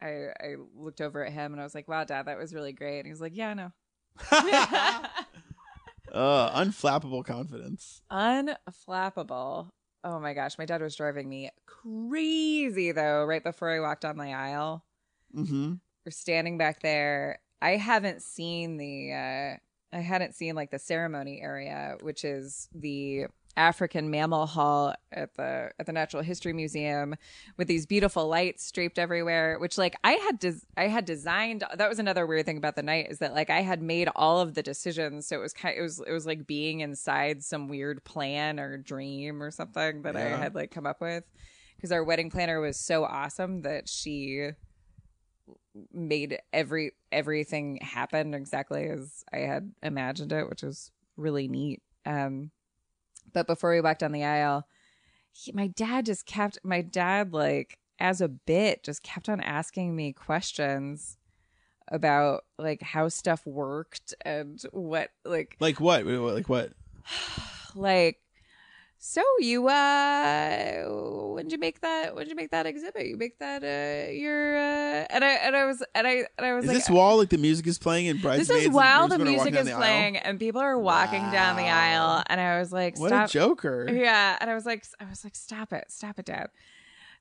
I 0.00 0.28
I 0.40 0.54
looked 0.74 1.00
over 1.00 1.24
at 1.24 1.32
him 1.32 1.52
and 1.52 1.60
I 1.60 1.64
was 1.64 1.74
like, 1.74 1.88
"Wow, 1.88 2.04
Dad, 2.04 2.26
that 2.26 2.38
was 2.38 2.54
really 2.54 2.72
great." 2.72 2.98
And 2.98 3.06
he 3.06 3.12
was 3.12 3.20
like, 3.20 3.36
"Yeah, 3.36 3.50
I 3.50 3.54
know." 3.54 3.72
Uh 6.12 6.62
unflappable 6.64 7.24
confidence. 7.24 8.00
Unflappable. 8.10 9.70
Oh 10.06 10.20
my 10.20 10.34
gosh, 10.34 10.56
my 10.56 10.66
dad 10.66 10.80
was 10.82 10.94
driving 10.94 11.28
me 11.28 11.50
crazy 11.66 12.92
though. 12.92 13.24
Right 13.24 13.42
before 13.42 13.70
I 13.70 13.80
walked 13.80 14.04
on 14.04 14.16
the 14.16 14.32
aisle, 14.32 14.84
Mm-hmm. 15.34 15.74
we're 16.04 16.10
standing 16.12 16.58
back 16.58 16.80
there. 16.80 17.40
I 17.60 17.70
haven't 17.72 18.22
seen 18.22 18.76
the 18.76 19.12
uh 19.12 19.96
I 19.96 20.00
hadn't 20.00 20.36
seen 20.36 20.54
like 20.54 20.70
the 20.70 20.78
ceremony 20.78 21.40
area, 21.42 21.96
which 22.02 22.24
is 22.24 22.68
the 22.72 23.26
African 23.56 24.10
Mammal 24.10 24.46
Hall 24.46 24.94
at 25.10 25.34
the 25.34 25.70
at 25.78 25.86
the 25.86 25.92
Natural 25.92 26.22
History 26.22 26.52
Museum 26.52 27.14
with 27.56 27.68
these 27.68 27.86
beautiful 27.86 28.28
lights 28.28 28.70
draped 28.70 28.98
everywhere, 28.98 29.58
which 29.58 29.78
like 29.78 29.96
I 30.04 30.12
had 30.12 30.38
des- 30.38 30.66
I 30.76 30.88
had 30.88 31.04
designed 31.04 31.64
that 31.74 31.88
was 31.88 31.98
another 31.98 32.26
weird 32.26 32.46
thing 32.46 32.58
about 32.58 32.76
the 32.76 32.82
night 32.82 33.06
is 33.10 33.18
that 33.18 33.34
like 33.34 33.50
I 33.50 33.62
had 33.62 33.82
made 33.82 34.08
all 34.14 34.40
of 34.40 34.54
the 34.54 34.62
decisions. 34.62 35.26
So 35.26 35.36
it 35.36 35.40
was 35.40 35.52
kind 35.52 35.76
it 35.78 35.82
was 35.82 36.02
it 36.06 36.12
was 36.12 36.26
like 36.26 36.46
being 36.46 36.80
inside 36.80 37.42
some 37.42 37.68
weird 37.68 38.04
plan 38.04 38.60
or 38.60 38.76
dream 38.76 39.42
or 39.42 39.50
something 39.50 40.02
that 40.02 40.16
I 40.16 40.36
had 40.36 40.54
like 40.54 40.70
come 40.70 40.86
up 40.86 41.00
with. 41.00 41.24
Because 41.76 41.92
our 41.92 42.04
wedding 42.04 42.30
planner 42.30 42.60
was 42.60 42.78
so 42.78 43.04
awesome 43.04 43.62
that 43.62 43.88
she 43.88 44.50
made 45.92 46.38
every 46.52 46.92
everything 47.12 47.78
happen 47.82 48.34
exactly 48.34 48.88
as 48.88 49.24
I 49.32 49.38
had 49.38 49.72
imagined 49.82 50.32
it, 50.32 50.48
which 50.48 50.62
was 50.62 50.90
really 51.16 51.48
neat. 51.48 51.82
Um, 52.04 52.50
but 53.36 53.46
before 53.46 53.70
we 53.70 53.82
walked 53.82 54.00
down 54.00 54.12
the 54.12 54.24
aisle, 54.24 54.66
he, 55.30 55.52
my 55.52 55.66
dad 55.66 56.06
just 56.06 56.24
kept 56.24 56.58
my 56.64 56.80
dad 56.80 57.34
like 57.34 57.78
as 57.98 58.22
a 58.22 58.28
bit 58.28 58.82
just 58.82 59.02
kept 59.02 59.28
on 59.28 59.42
asking 59.42 59.94
me 59.94 60.10
questions 60.10 61.18
about 61.88 62.44
like 62.58 62.80
how 62.80 63.08
stuff 63.10 63.46
worked 63.46 64.14
and 64.24 64.62
what 64.72 65.10
like 65.26 65.54
Like 65.60 65.78
what? 65.80 66.06
What- 66.06 66.34
Like 66.34 66.48
what? 66.48 66.72
like 67.74 68.20
so 68.98 69.22
you 69.40 69.68
uh 69.68 70.82
when 71.34 71.44
did 71.44 71.52
you 71.52 71.58
make 71.58 71.80
that 71.80 72.14
when 72.14 72.24
did 72.24 72.30
you 72.30 72.36
make 72.36 72.50
that 72.50 72.66
exhibit 72.66 73.06
you 73.06 73.16
make 73.16 73.38
that 73.38 73.62
uh 73.62 74.10
your 74.10 74.56
uh 74.56 75.06
and 75.10 75.24
i 75.24 75.28
and 75.44 75.54
i 75.54 75.64
was 75.64 75.82
and 75.94 76.06
i 76.06 76.24
and 76.38 76.46
i 76.46 76.54
was 76.54 76.64
Is 76.64 76.68
like 76.68 76.76
this 76.78 76.90
while 76.90 77.18
like 77.18 77.28
the 77.28 77.38
music 77.38 77.66
is 77.66 77.78
playing 77.78 78.08
and 78.08 78.20
bridesmaids? 78.20 78.48
this 78.48 78.64
is 78.64 78.70
while 78.70 79.06
the 79.08 79.18
music 79.18 79.54
is 79.54 79.66
the 79.66 79.72
aisle? 79.72 79.78
playing 79.78 80.16
and 80.16 80.38
people 80.38 80.60
are 80.60 80.78
walking 80.78 81.30
down 81.30 81.56
the 81.56 81.68
aisle 81.68 82.22
and 82.26 82.40
i 82.40 82.58
was 82.58 82.72
like 82.72 82.98
What 82.98 83.08
stop 83.08 83.28
a 83.28 83.32
joker! 83.32 83.86
yeah 83.92 84.36
and 84.40 84.50
i 84.50 84.54
was 84.54 84.64
like 84.66 84.84
i 84.98 85.04
was 85.08 85.24
like 85.24 85.34
stop 85.34 85.72
it 85.72 85.84
stop 85.88 86.18
it 86.18 86.24
dad 86.26 86.48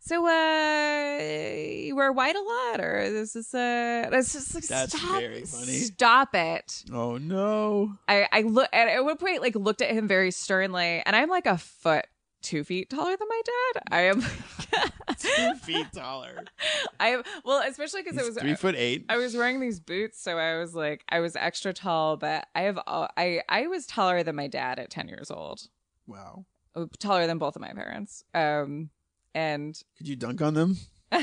so 0.07 0.25
uh 0.27 1.17
you 1.19 1.95
wear 1.95 2.11
white 2.11 2.35
a 2.35 2.41
lot 2.41 2.79
or 2.81 3.09
this 3.09 3.35
is 3.35 3.51
this 3.51 3.53
uh 3.55 4.09
it's 4.11 4.33
just 4.33 4.53
like 4.53 4.63
That's 4.65 4.97
stop 4.97 5.19
very 5.19 5.43
funny. 5.45 5.77
stop 5.79 6.35
it 6.35 6.83
Oh 6.93 7.17
no! 7.17 7.97
I 8.07 8.27
I 8.31 8.41
look 8.41 8.69
at 8.71 8.87
at 8.87 9.03
one 9.03 9.17
point 9.17 9.41
like 9.41 9.55
looked 9.55 9.81
at 9.81 9.91
him 9.91 10.07
very 10.07 10.31
sternly, 10.31 11.01
and 11.05 11.15
I'm 11.15 11.29
like 11.29 11.47
a 11.47 11.57
foot 11.57 12.05
two 12.41 12.63
feet 12.63 12.89
taller 12.91 13.15
than 13.17 13.27
my 13.27 13.41
dad. 13.45 13.81
I 13.91 14.01
am. 14.01 14.21
Two 15.17 15.55
feet 15.63 15.87
taller. 15.93 16.43
I 16.99 17.07
am 17.09 17.23
well, 17.43 17.63
especially 17.67 18.01
because 18.03 18.17
it 18.17 18.25
was 18.25 18.37
three 18.37 18.53
foot 18.55 18.75
eight. 18.75 19.05
I 19.09 19.17
was 19.17 19.35
wearing 19.35 19.59
these 19.59 19.79
boots, 19.79 20.21
so 20.21 20.37
I 20.37 20.59
was 20.59 20.75
like 20.75 21.03
I 21.09 21.19
was 21.21 21.35
extra 21.35 21.73
tall, 21.73 22.17
but 22.17 22.47
I 22.53 22.61
have 22.63 22.77
all- 22.85 23.09
I 23.17 23.41
I 23.49 23.67
was 23.67 23.85
taller 23.87 24.21
than 24.23 24.35
my 24.35 24.47
dad 24.47 24.77
at 24.79 24.89
ten 24.89 25.07
years 25.07 25.31
old, 25.31 25.61
Wow. 26.07 26.45
Uh, 26.75 26.85
taller 26.99 27.25
than 27.25 27.37
both 27.37 27.55
of 27.55 27.61
my 27.61 27.71
parents. 27.73 28.23
Um, 28.33 28.89
and 29.36 29.79
Could 29.97 30.07
you 30.07 30.15
dunk 30.15 30.41
on 30.41 30.55
them? 30.55 30.77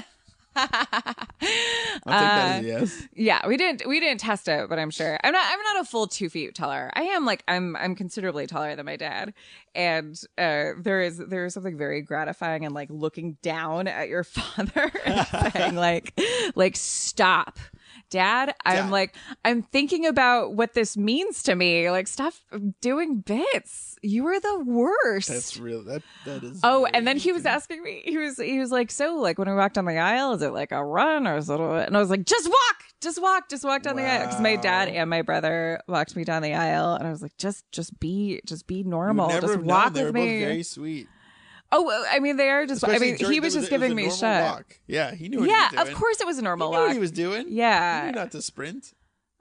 I'll 0.54 0.66
take 0.66 2.04
that 2.04 2.58
as 2.58 2.64
a 2.64 2.66
yes. 2.66 3.08
Yeah, 3.14 3.46
we 3.46 3.56
didn't 3.56 3.86
we 3.86 4.00
didn't 4.00 4.20
test 4.20 4.48
it, 4.48 4.68
but 4.68 4.78
I'm 4.78 4.90
sure 4.90 5.18
I'm 5.24 5.32
not 5.32 5.44
I'm 5.48 5.74
not 5.74 5.82
a 5.82 5.88
full 5.88 6.06
two 6.06 6.28
feet 6.28 6.54
taller. 6.54 6.90
I 6.94 7.04
am 7.04 7.24
like 7.24 7.42
I'm 7.48 7.74
I'm 7.76 7.94
considerably 7.94 8.46
taller 8.46 8.76
than 8.76 8.84
my 8.84 8.96
dad, 8.96 9.32
and 9.74 10.20
uh, 10.36 10.72
there 10.78 11.00
is 11.00 11.18
there 11.18 11.46
is 11.46 11.54
something 11.54 11.78
very 11.78 12.02
gratifying 12.02 12.64
in 12.64 12.74
like 12.74 12.90
looking 12.90 13.38
down 13.40 13.88
at 13.88 14.08
your 14.08 14.24
father 14.24 14.92
and 15.06 15.26
saying 15.52 15.74
like 15.76 16.18
like 16.54 16.76
stop. 16.76 17.58
Dad, 18.12 18.54
I'm 18.66 18.90
like, 18.90 19.16
I'm 19.42 19.62
thinking 19.62 20.04
about 20.04 20.52
what 20.52 20.74
this 20.74 20.98
means 20.98 21.42
to 21.44 21.54
me. 21.54 21.90
Like, 21.90 22.06
stop 22.06 22.34
doing 22.82 23.20
bits. 23.20 23.98
You 24.02 24.26
are 24.26 24.38
the 24.38 24.58
worst. 24.58 25.28
That's 25.28 25.56
real. 25.56 25.82
That 25.84 26.02
that 26.26 26.44
is. 26.44 26.60
Oh, 26.62 26.86
and 26.92 27.06
then 27.06 27.16
he 27.16 27.32
was 27.32 27.46
asking 27.46 27.82
me. 27.82 28.02
He 28.04 28.18
was 28.18 28.36
he 28.36 28.58
was 28.58 28.70
like, 28.70 28.90
so 28.90 29.16
like 29.16 29.38
when 29.38 29.48
we 29.48 29.54
walked 29.54 29.76
down 29.76 29.86
the 29.86 29.96
aisle, 29.96 30.34
is 30.34 30.42
it 30.42 30.52
like 30.52 30.72
a 30.72 30.84
run 30.84 31.26
or 31.26 31.38
is 31.38 31.48
it? 31.48 31.58
A... 31.58 31.86
And 31.86 31.96
I 31.96 32.00
was 32.00 32.10
like, 32.10 32.26
just 32.26 32.46
walk, 32.46 32.82
just 33.00 33.22
walk, 33.22 33.48
just 33.48 33.64
walk 33.64 33.82
down 33.82 33.96
the 33.96 34.04
aisle. 34.04 34.26
Because 34.26 34.42
my 34.42 34.56
dad 34.56 34.88
and 34.88 35.08
my 35.08 35.22
brother 35.22 35.80
walked 35.88 36.14
me 36.14 36.24
down 36.24 36.42
the 36.42 36.52
aisle, 36.52 36.94
and 36.94 37.06
I 37.06 37.10
was 37.10 37.22
like, 37.22 37.36
just 37.38 37.64
just 37.72 37.98
be 37.98 38.42
just 38.44 38.66
be 38.66 38.82
normal, 38.82 39.30
just 39.40 39.60
walk 39.60 39.94
with 39.94 40.12
me. 40.12 40.40
very 40.40 40.62
sweet. 40.62 41.08
Oh, 41.74 42.04
I 42.10 42.18
mean, 42.20 42.36
they 42.36 42.50
are 42.50 42.66
just. 42.66 42.86
I 42.86 42.98
mean, 42.98 43.16
during- 43.16 43.32
he 43.32 43.40
was 43.40 43.54
just 43.54 43.70
giving 43.70 43.94
me 43.94 44.10
shit. 44.10 44.22
walk. 44.22 44.78
Yeah, 44.86 45.14
he 45.14 45.28
knew. 45.28 45.40
What 45.40 45.48
Yeah, 45.48 45.70
he 45.70 45.76
was 45.76 45.88
of 45.88 45.94
course 45.94 46.20
it 46.20 46.26
was 46.26 46.38
a 46.38 46.42
normal 46.42 46.68
He 46.68 46.72
knew 46.72 46.78
walk. 46.80 46.88
what 46.88 46.94
he 46.94 47.00
was 47.00 47.10
doing. 47.12 47.48
He 47.48 47.54
yeah. 47.54 48.02
knew 48.06 48.12
not 48.12 48.30
to 48.32 48.42
sprint. 48.42 48.92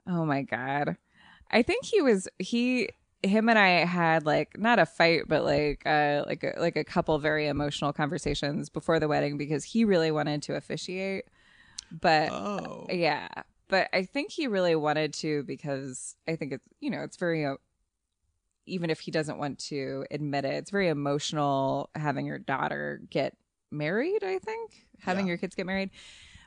Oh 0.08 0.24
my 0.24 0.42
god. 0.42 0.96
I 1.50 1.62
think 1.62 1.84
he 1.84 2.00
was 2.00 2.28
he 2.38 2.88
him 3.22 3.48
and 3.48 3.58
I 3.58 3.84
had 3.84 4.24
like 4.26 4.58
not 4.58 4.78
a 4.80 4.86
fight 4.86 5.28
but 5.28 5.44
like 5.44 5.82
uh 5.86 6.24
like 6.26 6.42
a, 6.42 6.58
like 6.58 6.74
a 6.76 6.82
couple 6.82 7.16
very 7.20 7.46
emotional 7.46 7.92
conversations 7.92 8.68
before 8.68 8.98
the 8.98 9.06
wedding 9.06 9.36
because 9.36 9.62
he 9.62 9.84
really 9.84 10.10
wanted 10.10 10.42
to 10.44 10.56
officiate. 10.56 11.26
But 11.92 12.30
Oh, 12.32 12.86
yeah, 12.90 13.28
but 13.68 13.88
I 13.92 14.04
think 14.04 14.32
he 14.32 14.46
really 14.46 14.74
wanted 14.74 15.12
to 15.14 15.42
because 15.44 16.16
I 16.26 16.36
think 16.36 16.52
it's 16.52 16.66
you 16.80 16.90
know, 16.90 17.02
it's 17.02 17.16
very 17.18 17.44
uh, 17.44 17.56
even 18.66 18.90
if 18.90 19.00
he 19.00 19.10
doesn't 19.10 19.38
want 19.38 19.58
to 19.58 20.04
admit 20.10 20.44
it, 20.44 20.54
it's 20.54 20.70
very 20.70 20.88
emotional 20.88 21.90
having 21.94 22.26
your 22.26 22.38
daughter 22.38 23.00
get 23.10 23.36
married, 23.70 24.22
I 24.24 24.38
think. 24.38 24.86
Having 25.00 25.26
Yeah. 25.26 25.30
your 25.30 25.38
kids 25.38 25.54
get 25.54 25.66
married. 25.66 25.90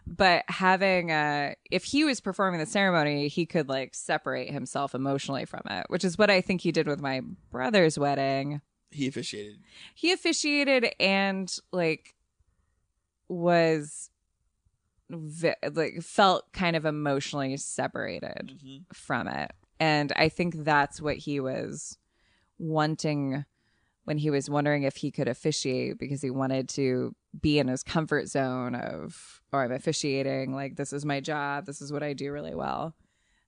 But 0.08 0.44
having 0.48 1.12
uh 1.12 1.56
if 1.72 1.84
he 1.86 2.04
was 2.06 2.22
performing 2.22 2.60
the 2.60 2.66
ceremony, 2.68 3.28
he 3.28 3.46
could 3.46 3.68
like 3.68 3.96
separate 3.96 4.52
himself 4.52 4.94
emotionally 4.94 5.46
from 5.46 5.62
it, 5.70 5.86
which 5.90 6.04
is 6.06 6.18
what 6.18 6.30
I 6.30 6.42
think 6.42 6.62
he 6.62 6.72
did 6.72 6.88
with 6.88 7.02
my 7.02 7.22
brother's 7.52 7.98
wedding. 7.98 8.62
he 8.92 9.08
officiated. 9.08 9.58
He 9.96 10.12
officiated 10.12 10.94
and 11.00 11.52
like 11.72 12.14
was 13.28 14.10
ve- 15.10 15.56
like 15.74 16.02
felt 16.02 16.52
kind 16.54 16.76
of 16.76 16.86
emotionally 16.86 17.58
separated 17.58 18.54
Mm-hmm. 18.64 18.78
from 18.94 19.28
it. 19.28 19.52
And 19.80 20.14
I 20.16 20.30
think 20.30 20.64
that's 20.64 21.02
what 21.02 21.18
he 21.18 21.40
was 21.40 21.98
wanting 22.58 23.46
when 24.06 24.18
he 24.18 24.30
was 24.30 24.50
wondering 24.50 24.84
if 24.84 24.98
he 24.98 25.12
could 25.12 25.28
officiate 25.28 25.98
because 25.98 26.22
he 26.22 26.30
wanted 26.30 26.70
to 26.70 27.16
be 27.40 27.58
in 27.58 27.68
his 27.68 27.84
comfort 27.84 28.28
zone 28.28 28.76
of, 28.76 29.42
oh, 29.52 29.58
I'm 29.58 29.72
officiating. 29.72 30.54
Like, 30.54 30.76
this 30.76 30.94
is 30.94 31.04
my 31.04 31.20
job. 31.20 31.66
This 31.66 31.82
is 31.82 31.92
what 31.92 32.04
I 32.04 32.14
do 32.14 32.32
really 32.32 32.54
well. 32.54 32.96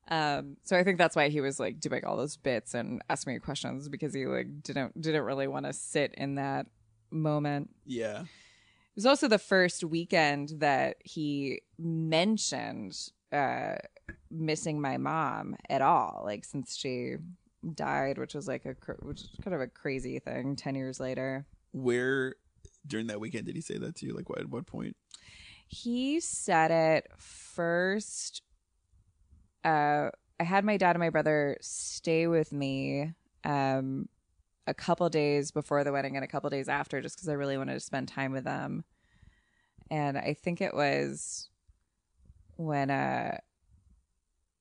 Um, 0.09 0.57
so 0.63 0.77
I 0.77 0.83
think 0.83 0.97
that's 0.97 1.15
why 1.15 1.29
he 1.29 1.41
was 1.41 1.59
like 1.59 1.79
doing 1.79 2.05
all 2.05 2.15
those 2.15 2.37
bits 2.37 2.73
and 2.73 3.01
asking 3.09 3.33
me 3.33 3.39
questions 3.39 3.89
because 3.89 4.13
he 4.13 4.25
like 4.25 4.47
didn't 4.63 4.99
didn't 4.99 5.23
really 5.23 5.47
want 5.47 5.65
to 5.65 5.73
sit 5.73 6.13
in 6.15 6.35
that 6.35 6.67
moment. 7.11 7.69
Yeah. 7.85 8.21
It 8.21 8.95
was 8.95 9.05
also 9.05 9.27
the 9.27 9.37
first 9.37 9.83
weekend 9.83 10.53
that 10.59 10.97
he 11.03 11.61
mentioned 11.77 12.97
uh, 13.31 13.75
missing 14.31 14.81
my 14.81 14.97
mom 14.97 15.55
at 15.69 15.81
all, 15.81 16.23
like 16.25 16.45
since 16.45 16.75
she 16.75 17.17
died, 17.73 18.17
which 18.17 18.33
was 18.33 18.47
like 18.47 18.65
a 18.65 18.73
cr- 18.73 18.93
which 19.01 19.21
is 19.21 19.29
kind 19.43 19.53
of 19.55 19.61
a 19.61 19.67
crazy 19.67 20.19
thing. 20.19 20.55
Ten 20.55 20.75
years 20.75 20.99
later, 20.99 21.45
Where 21.71 22.35
during 22.85 23.07
that 23.07 23.19
weekend 23.19 23.45
did 23.45 23.55
he 23.55 23.61
say 23.61 23.77
that 23.77 23.95
to 23.97 24.05
you? 24.05 24.13
Like 24.13 24.29
what? 24.29 24.39
At 24.39 24.49
what 24.49 24.65
point? 24.65 24.95
he 25.69 26.19
said 26.21 26.71
it 26.71 27.11
first. 27.17 28.41
Uh, 29.65 30.09
I 30.39 30.43
had 30.43 30.63
my 30.63 30.77
dad 30.77 30.91
and 30.95 30.99
my 30.99 31.09
brother 31.09 31.57
stay 31.59 32.27
with 32.27 32.53
me 32.53 33.11
um, 33.43 34.07
a 34.65 34.73
couple 34.73 35.09
days 35.09 35.51
before 35.51 35.83
the 35.83 35.91
wedding 35.91 36.15
and 36.15 36.23
a 36.23 36.27
couple 36.27 36.49
days 36.49 36.69
after, 36.69 37.01
just 37.01 37.17
because 37.17 37.27
I 37.27 37.33
really 37.33 37.57
wanted 37.57 37.73
to 37.73 37.79
spend 37.81 38.07
time 38.07 38.31
with 38.31 38.45
them. 38.45 38.85
And 39.91 40.17
I 40.17 40.35
think 40.41 40.61
it 40.61 40.73
was 40.73 41.49
when, 42.55 42.89
uh, 42.89 43.37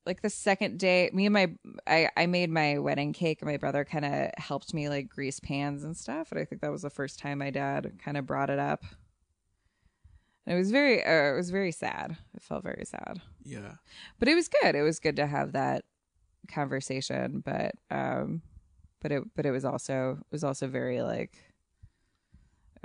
like 0.07 0.23
the 0.23 0.31
second 0.31 0.79
day, 0.79 1.11
me 1.13 1.27
and 1.27 1.33
my 1.33 1.51
I 1.87 2.09
I 2.17 2.27
made 2.27 2.49
my 2.51 2.79
wedding 2.79 3.13
cake, 3.13 3.43
and 3.43 3.51
my 3.51 3.57
brother 3.57 3.85
kind 3.85 4.05
of 4.05 4.31
helped 4.39 4.73
me 4.73 4.89
like 4.89 5.09
grease 5.09 5.41
pans 5.41 5.83
and 5.85 5.97
stuff. 5.97 6.31
And 6.31 6.41
I 6.41 6.45
think 6.45 6.63
that 6.63 6.71
was 6.71 6.83
the 6.83 6.91
first 6.91 7.19
time 7.19 7.39
my 7.39 7.51
dad 7.51 7.93
kind 8.03 8.17
of 8.17 8.25
brought 8.27 8.49
it 8.51 8.59
up. 8.59 8.85
And 10.47 10.55
it 10.55 10.59
was 10.59 10.71
very, 10.71 11.05
uh, 11.05 11.33
it 11.33 11.37
was 11.37 11.51
very 11.51 11.73
sad. 11.73 12.17
It 12.35 12.41
felt 12.41 12.63
very 12.63 12.85
sad, 12.85 13.21
Yeah. 13.43 13.75
but 14.21 14.29
it 14.29 14.37
was 14.37 14.47
good. 14.49 14.77
It 14.77 14.83
was 14.83 15.01
good 15.01 15.17
to 15.17 15.27
have 15.27 15.53
that 15.53 15.85
conversation. 16.47 17.43
But, 17.45 17.75
um, 17.91 18.43
but 19.03 19.11
it, 19.11 19.25
but 19.35 19.45
it 19.45 19.51
was 19.51 19.65
also, 19.65 20.19
it 20.21 20.27
was 20.33 20.45
also 20.45 20.69
very 20.69 21.03
like, 21.03 21.37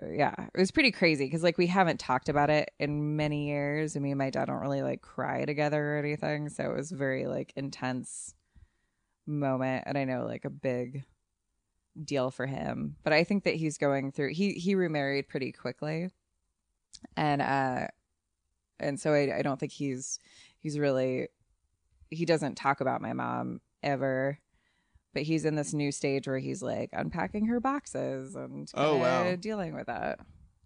yeah, 0.09 0.33
it 0.53 0.59
was 0.59 0.71
pretty 0.71 0.91
crazy 0.91 1.25
because 1.25 1.43
like 1.43 1.57
we 1.57 1.67
haven't 1.67 1.99
talked 1.99 2.29
about 2.29 2.49
it 2.49 2.71
in 2.79 3.15
many 3.15 3.47
years. 3.47 3.95
and 3.95 4.03
me 4.03 4.11
and 4.11 4.17
my 4.17 4.29
dad 4.29 4.45
don't 4.45 4.61
really 4.61 4.81
like 4.81 5.01
cry 5.01 5.45
together 5.45 5.95
or 5.95 5.97
anything, 5.97 6.49
so 6.49 6.63
it 6.71 6.75
was 6.75 6.91
very 6.91 7.27
like 7.27 7.53
intense 7.55 8.33
moment, 9.27 9.83
and 9.85 9.97
I 9.97 10.05
know 10.05 10.25
like 10.25 10.45
a 10.45 10.49
big 10.49 11.03
deal 12.03 12.31
for 12.31 12.45
him. 12.45 12.95
But 13.03 13.13
I 13.13 13.23
think 13.23 13.43
that 13.43 13.55
he's 13.55 13.77
going 13.77 14.11
through. 14.11 14.33
He 14.33 14.53
he 14.53 14.75
remarried 14.75 15.27
pretty 15.27 15.51
quickly, 15.51 16.09
and 17.15 17.41
uh, 17.41 17.87
and 18.79 18.99
so 18.99 19.13
I 19.13 19.37
I 19.37 19.41
don't 19.41 19.59
think 19.59 19.71
he's 19.71 20.19
he's 20.59 20.79
really 20.79 21.27
he 22.09 22.25
doesn't 22.25 22.55
talk 22.55 22.81
about 22.81 23.01
my 23.01 23.13
mom 23.13 23.61
ever. 23.83 24.39
But 25.13 25.23
he's 25.23 25.43
in 25.45 25.55
this 25.55 25.73
new 25.73 25.91
stage 25.91 26.27
where 26.27 26.39
he's 26.39 26.61
like 26.61 26.89
unpacking 26.93 27.45
her 27.47 27.59
boxes 27.59 28.35
and 28.35 28.69
Oh, 28.73 28.97
wow. 28.97 29.35
dealing 29.35 29.73
with 29.75 29.87
that 29.87 30.19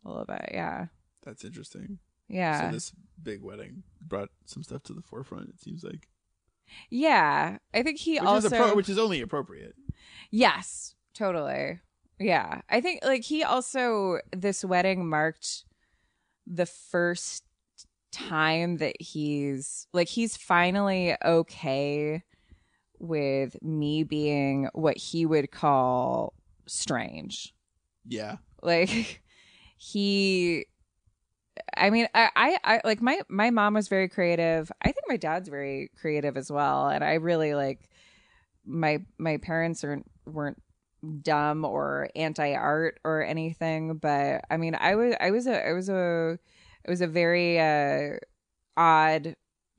a 0.05 0.07
little 0.09 0.25
bit. 0.25 0.49
Yeah, 0.53 0.87
That's 1.23 1.43
interesting. 1.43 1.97
yeah. 2.27 2.67
So 2.69 2.73
this 2.75 2.93
big 3.21 3.41
wedding 3.41 3.83
brought 4.01 4.29
some 4.45 4.61
stuff 4.63 4.83
to 4.83 4.93
the 4.93 5.01
forefront. 5.01 5.49
It 5.49 5.59
seems 5.59 5.83
like, 5.83 6.07
Yeah, 6.91 7.57
I 7.73 7.81
think 7.83 7.97
he 7.99 8.13
which 8.19 8.23
also 8.23 8.47
is 8.47 8.53
appro- 8.53 8.75
which 8.75 8.89
is 8.89 8.99
only 8.99 9.21
appropriate. 9.21 9.73
yes, 10.31 10.93
totally. 11.15 11.79
Yeah, 12.19 12.61
I 12.69 12.79
think 12.81 13.03
like 13.03 13.23
he 13.23 13.43
also 13.43 14.19
this 14.31 14.63
wedding 14.63 15.09
marked 15.09 15.65
the 16.47 16.65
first 16.67 17.43
time 18.11 18.77
that 18.77 18.95
he's 19.01 19.87
like 19.91 20.07
he's 20.07 20.37
finally 20.37 21.15
okay 21.25 22.23
with 22.99 23.61
me 23.61 24.03
being 24.03 24.69
what 24.73 24.97
he 24.97 25.25
would 25.25 25.51
call 25.51 26.33
strange. 26.65 27.53
Yeah. 28.07 28.37
like 28.61 29.21
he 29.77 30.65
i 31.75 31.89
mean 31.89 32.07
I, 32.13 32.29
I 32.35 32.57
i 32.63 32.81
like 32.83 33.01
my 33.01 33.21
my 33.29 33.49
mom 33.49 33.73
was 33.73 33.87
very 33.87 34.07
creative 34.09 34.71
i 34.81 34.85
think 34.85 35.05
my 35.07 35.17
dad's 35.17 35.49
very 35.49 35.91
creative 35.99 36.37
as 36.37 36.51
well 36.51 36.87
and 36.87 37.03
i 37.03 37.15
really 37.15 37.55
like 37.55 37.89
my 38.65 39.03
my 39.17 39.37
parents 39.37 39.83
aren't 39.83 40.09
weren't 40.25 40.61
dumb 41.21 41.65
or 41.65 42.09
anti-art 42.15 42.99
or 43.03 43.23
anything 43.23 43.97
but 43.97 44.45
i 44.49 44.57
mean 44.57 44.75
i 44.79 44.95
was 44.95 45.13
i 45.19 45.29
was 45.31 45.45
a 45.45 45.67
i 45.67 45.73
was 45.73 45.89
a 45.89 46.39
it 46.83 46.89
was 46.89 47.01
a 47.01 47.07
very 47.07 47.59
uh 47.59 48.17
odd 48.77 49.35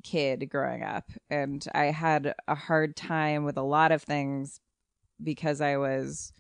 kid 0.06 0.48
growing 0.48 0.84
up 0.84 1.10
and 1.30 1.66
i 1.74 1.86
had 1.86 2.32
a 2.46 2.54
hard 2.54 2.94
time 2.94 3.44
with 3.44 3.56
a 3.56 3.62
lot 3.62 3.90
of 3.90 4.02
things 4.02 4.60
because 5.22 5.60
i 5.60 5.76
was 5.76 6.32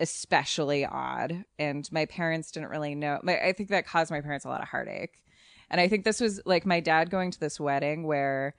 especially 0.00 0.84
odd 0.84 1.44
and 1.58 1.90
my 1.92 2.06
parents 2.06 2.50
didn't 2.50 2.70
really 2.70 2.94
know 2.96 3.20
my, 3.22 3.38
i 3.38 3.52
think 3.52 3.68
that 3.68 3.86
caused 3.86 4.10
my 4.10 4.20
parents 4.20 4.44
a 4.44 4.48
lot 4.48 4.60
of 4.60 4.68
heartache 4.68 5.22
and 5.70 5.80
i 5.80 5.86
think 5.86 6.04
this 6.04 6.20
was 6.20 6.40
like 6.44 6.66
my 6.66 6.80
dad 6.80 7.08
going 7.08 7.30
to 7.30 7.38
this 7.38 7.60
wedding 7.60 8.04
where 8.04 8.54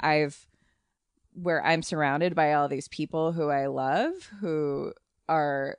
i've 0.00 0.48
where 1.32 1.64
i'm 1.64 1.82
surrounded 1.82 2.34
by 2.34 2.52
all 2.52 2.68
these 2.68 2.88
people 2.88 3.30
who 3.32 3.48
i 3.48 3.66
love 3.66 4.12
who 4.40 4.92
are 5.28 5.76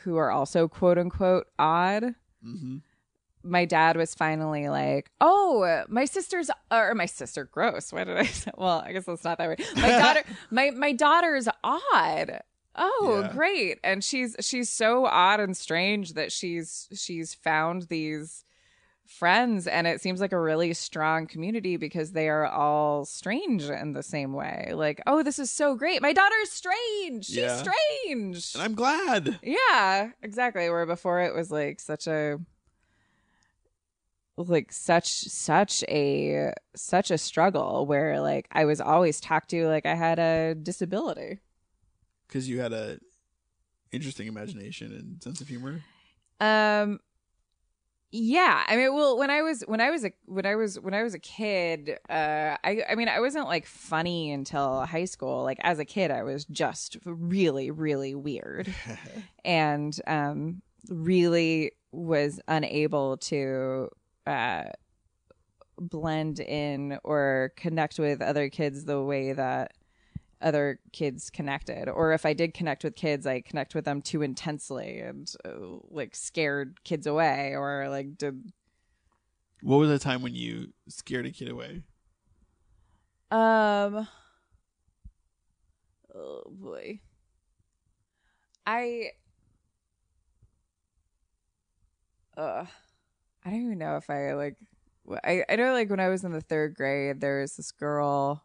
who 0.00 0.16
are 0.16 0.30
also 0.30 0.66
quote 0.66 0.98
unquote 0.98 1.46
odd 1.56 2.14
Mm-hmm. 2.44 2.76
My 3.44 3.64
dad 3.66 3.96
was 3.96 4.14
finally 4.14 4.68
like, 4.68 5.10
"Oh, 5.20 5.84
my 5.88 6.04
sister's 6.06 6.50
or 6.70 6.94
my 6.94 7.06
sister 7.06 7.44
gross." 7.44 7.92
Why 7.92 8.04
did 8.04 8.16
I 8.16 8.24
say? 8.24 8.50
Well, 8.56 8.82
I 8.84 8.92
guess 8.92 9.04
that's 9.04 9.24
not 9.24 9.38
that 9.38 9.48
way. 9.48 9.56
My 9.76 9.88
daughter, 9.98 10.22
my 10.50 10.70
my 10.70 10.92
daughter's 10.92 11.48
odd. 11.62 12.40
Oh, 12.76 13.20
Yeah. 13.22 13.32
great! 13.32 13.78
And 13.84 14.02
she's 14.02 14.34
she's 14.40 14.68
so 14.70 15.06
odd 15.06 15.38
and 15.40 15.56
strange 15.56 16.14
that 16.14 16.32
she's 16.32 16.88
she's 16.92 17.32
found 17.34 17.82
these 17.82 18.44
friends, 19.06 19.66
and 19.66 19.86
it 19.86 20.00
seems 20.00 20.20
like 20.20 20.32
a 20.32 20.40
really 20.40 20.72
strong 20.74 21.26
community 21.26 21.76
because 21.76 22.12
they 22.12 22.28
are 22.28 22.46
all 22.46 23.04
strange 23.04 23.62
in 23.64 23.92
the 23.92 24.02
same 24.02 24.32
way. 24.32 24.72
Like, 24.74 25.02
oh, 25.06 25.22
this 25.22 25.38
is 25.38 25.50
so 25.50 25.76
great. 25.76 26.00
My 26.02 26.12
daughter's 26.12 26.50
strange. 26.50 27.26
She's 27.26 27.36
Yeah. 27.36 27.62
strange. 28.02 28.54
And 28.54 28.62
I'm 28.62 28.74
glad. 28.74 29.38
Yeah, 29.42 30.10
exactly. 30.22 30.68
Where 30.70 30.86
before 30.86 31.20
it 31.20 31.34
was 31.34 31.50
like 31.50 31.80
such 31.80 32.06
a 32.06 32.40
like 34.36 34.72
such 34.72 35.08
such 35.08 35.84
a 35.88 36.52
such 36.74 37.10
a 37.10 37.18
struggle 37.18 37.86
where 37.86 38.20
like 38.20 38.48
I 38.50 38.64
was 38.64 38.80
always 38.80 39.20
talked 39.20 39.50
to 39.50 39.66
like 39.68 39.86
I 39.86 39.94
had 39.94 40.18
a 40.18 40.54
disability. 40.54 41.40
Because 42.26 42.48
you 42.48 42.60
had 42.60 42.72
a 42.72 42.98
interesting 43.92 44.26
imagination 44.26 44.92
and 44.92 45.22
sense 45.22 45.40
of 45.40 45.48
humor. 45.48 45.82
Um 46.40 47.00
yeah, 48.10 48.64
I 48.66 48.76
mean 48.76 48.94
well 48.94 49.18
when 49.18 49.30
I 49.30 49.42
was 49.42 49.62
when 49.66 49.80
I 49.80 49.90
was 49.90 50.04
a 50.04 50.12
when 50.26 50.46
I 50.46 50.56
was 50.56 50.80
when 50.80 50.94
I 50.94 51.02
was 51.04 51.14
a 51.14 51.18
kid, 51.20 51.98
uh 52.10 52.56
I 52.64 52.82
I 52.88 52.94
mean 52.96 53.08
I 53.08 53.20
wasn't 53.20 53.46
like 53.46 53.66
funny 53.66 54.32
until 54.32 54.84
high 54.84 55.04
school. 55.04 55.44
Like 55.44 55.58
as 55.62 55.78
a 55.78 55.84
kid 55.84 56.10
I 56.10 56.24
was 56.24 56.44
just 56.46 56.96
really 57.04 57.70
really 57.70 58.16
weird. 58.16 58.72
and 59.44 59.98
um 60.08 60.62
really 60.88 61.72
was 61.92 62.40
unable 62.48 63.16
to 63.16 63.88
uh 64.26 64.64
blend 65.78 66.40
in 66.40 66.98
or 67.02 67.52
connect 67.56 67.98
with 67.98 68.22
other 68.22 68.48
kids 68.48 68.84
the 68.84 69.02
way 69.02 69.32
that 69.32 69.72
other 70.40 70.78
kids 70.92 71.30
connected 71.30 71.88
or 71.88 72.12
if 72.12 72.24
i 72.24 72.32
did 72.32 72.54
connect 72.54 72.84
with 72.84 72.94
kids 72.94 73.26
i 73.26 73.40
connect 73.40 73.74
with 73.74 73.84
them 73.84 74.00
too 74.00 74.22
intensely 74.22 75.00
and 75.00 75.34
uh, 75.44 75.50
like 75.90 76.14
scared 76.14 76.78
kids 76.84 77.06
away 77.06 77.54
or 77.56 77.88
like 77.88 78.16
did 78.18 78.52
What 79.64 79.78
was 79.78 79.88
the 79.88 79.98
time 79.98 80.20
when 80.20 80.34
you 80.34 80.74
scared 80.88 81.24
a 81.24 81.30
kid 81.30 81.48
away? 81.48 81.84
Um. 83.30 84.06
Oh 86.14 86.42
boy. 86.46 87.00
I. 88.66 89.12
Uh, 92.36 92.66
I 93.44 93.50
don't 93.50 93.64
even 93.66 93.78
know 93.78 93.96
if 93.96 94.08
I 94.10 94.34
like. 94.34 94.56
I 95.22 95.44
I 95.48 95.56
know 95.56 95.72
like 95.72 95.90
when 95.90 96.00
I 96.00 96.08
was 96.08 96.24
in 96.24 96.32
the 96.32 96.40
third 96.40 96.74
grade, 96.74 97.20
there 97.20 97.40
was 97.40 97.56
this 97.56 97.72
girl. 97.72 98.44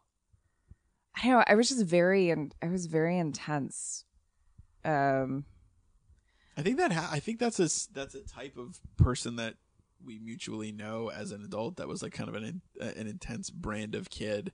I 1.16 1.26
don't 1.26 1.38
know. 1.38 1.44
I 1.46 1.54
was 1.54 1.68
just 1.68 1.84
very 1.86 2.30
and 2.30 2.54
I 2.62 2.68
was 2.68 2.86
very 2.86 3.18
intense. 3.18 4.04
Um. 4.84 5.44
I 6.56 6.62
think 6.62 6.76
that 6.78 6.92
ha- 6.92 7.08
I 7.10 7.20
think 7.20 7.38
that's 7.38 7.58
a 7.58 7.68
that's 7.92 8.14
a 8.14 8.20
type 8.20 8.56
of 8.58 8.78
person 8.96 9.36
that 9.36 9.54
we 10.04 10.18
mutually 10.18 10.72
know 10.72 11.10
as 11.10 11.32
an 11.32 11.42
adult 11.44 11.76
that 11.76 11.88
was 11.88 12.02
like 12.02 12.12
kind 12.12 12.28
of 12.28 12.34
an 12.34 12.60
an 12.80 13.06
intense 13.06 13.50
brand 13.50 13.94
of 13.94 14.10
kid 14.10 14.52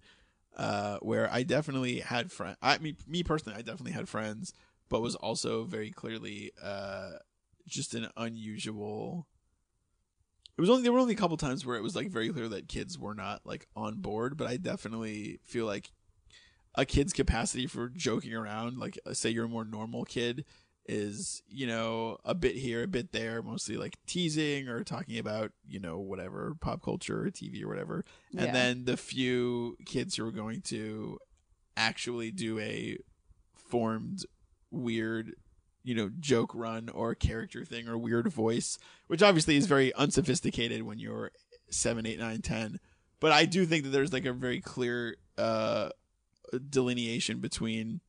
uh 0.56 0.98
where 1.02 1.28
I 1.32 1.42
definitely 1.42 2.00
had 2.00 2.32
friend 2.32 2.56
I 2.62 2.78
mean 2.78 2.96
me 3.06 3.22
personally 3.22 3.58
I 3.58 3.62
definitely 3.62 3.92
had 3.92 4.08
friends 4.08 4.52
but 4.88 5.02
was 5.02 5.14
also 5.14 5.64
very 5.64 5.90
clearly 5.90 6.52
uh 6.62 7.12
just 7.66 7.94
an 7.94 8.08
unusual 8.16 9.26
it 10.56 10.60
was 10.60 10.70
only 10.70 10.82
there 10.82 10.92
were 10.92 10.98
only 10.98 11.14
a 11.14 11.16
couple 11.16 11.36
times 11.36 11.64
where 11.66 11.76
it 11.76 11.82
was 11.82 11.94
like 11.96 12.08
very 12.08 12.30
clear 12.32 12.48
that 12.48 12.68
kids 12.68 12.98
were 12.98 13.14
not 13.14 13.40
like 13.44 13.66
on 13.76 13.96
board 13.96 14.36
but 14.36 14.46
I 14.48 14.56
definitely 14.56 15.38
feel 15.44 15.66
like 15.66 15.90
a 16.74 16.84
kid's 16.84 17.12
capacity 17.12 17.66
for 17.66 17.88
joking 17.88 18.34
around 18.34 18.78
like 18.78 18.98
uh, 19.06 19.14
say 19.14 19.30
you're 19.30 19.46
a 19.46 19.48
more 19.48 19.64
normal 19.64 20.04
kid 20.04 20.44
is 20.88 21.42
you 21.48 21.66
know 21.66 22.16
a 22.24 22.34
bit 22.34 22.54
here 22.54 22.84
a 22.84 22.86
bit 22.86 23.10
there 23.12 23.42
mostly 23.42 23.76
like 23.76 23.96
teasing 24.06 24.68
or 24.68 24.84
talking 24.84 25.18
about 25.18 25.50
you 25.66 25.80
know 25.80 25.98
whatever 25.98 26.54
pop 26.60 26.80
culture 26.82 27.22
or 27.26 27.30
tv 27.30 27.62
or 27.64 27.68
whatever 27.68 28.04
Yeah. 28.30 28.44
and 28.44 28.54
then 28.54 28.84
the 28.84 28.96
few 28.96 29.76
kids 29.84 30.14
who 30.16 30.26
are 30.26 30.30
going 30.32 30.60
to 30.66 31.18
actually 31.76 32.30
do 32.30 32.58
a 32.60 32.98
formed 33.56 34.24
weird 34.70 35.34
you 35.86 35.94
know 35.94 36.10
joke 36.20 36.50
run 36.54 36.88
or 36.90 37.14
character 37.14 37.64
thing 37.64 37.88
or 37.88 37.96
weird 37.96 38.28
voice 38.28 38.78
which 39.06 39.22
obviously 39.22 39.56
is 39.56 39.66
very 39.66 39.94
unsophisticated 39.94 40.82
when 40.82 40.98
you're 40.98 41.30
seven 41.70 42.04
eight 42.06 42.18
nine 42.18 42.42
ten 42.42 42.78
but 43.20 43.32
i 43.32 43.44
do 43.44 43.64
think 43.64 43.84
that 43.84 43.90
there's 43.90 44.12
like 44.12 44.26
a 44.26 44.32
very 44.32 44.60
clear 44.60 45.16
uh 45.38 45.88
delineation 46.70 47.38
between 47.38 48.00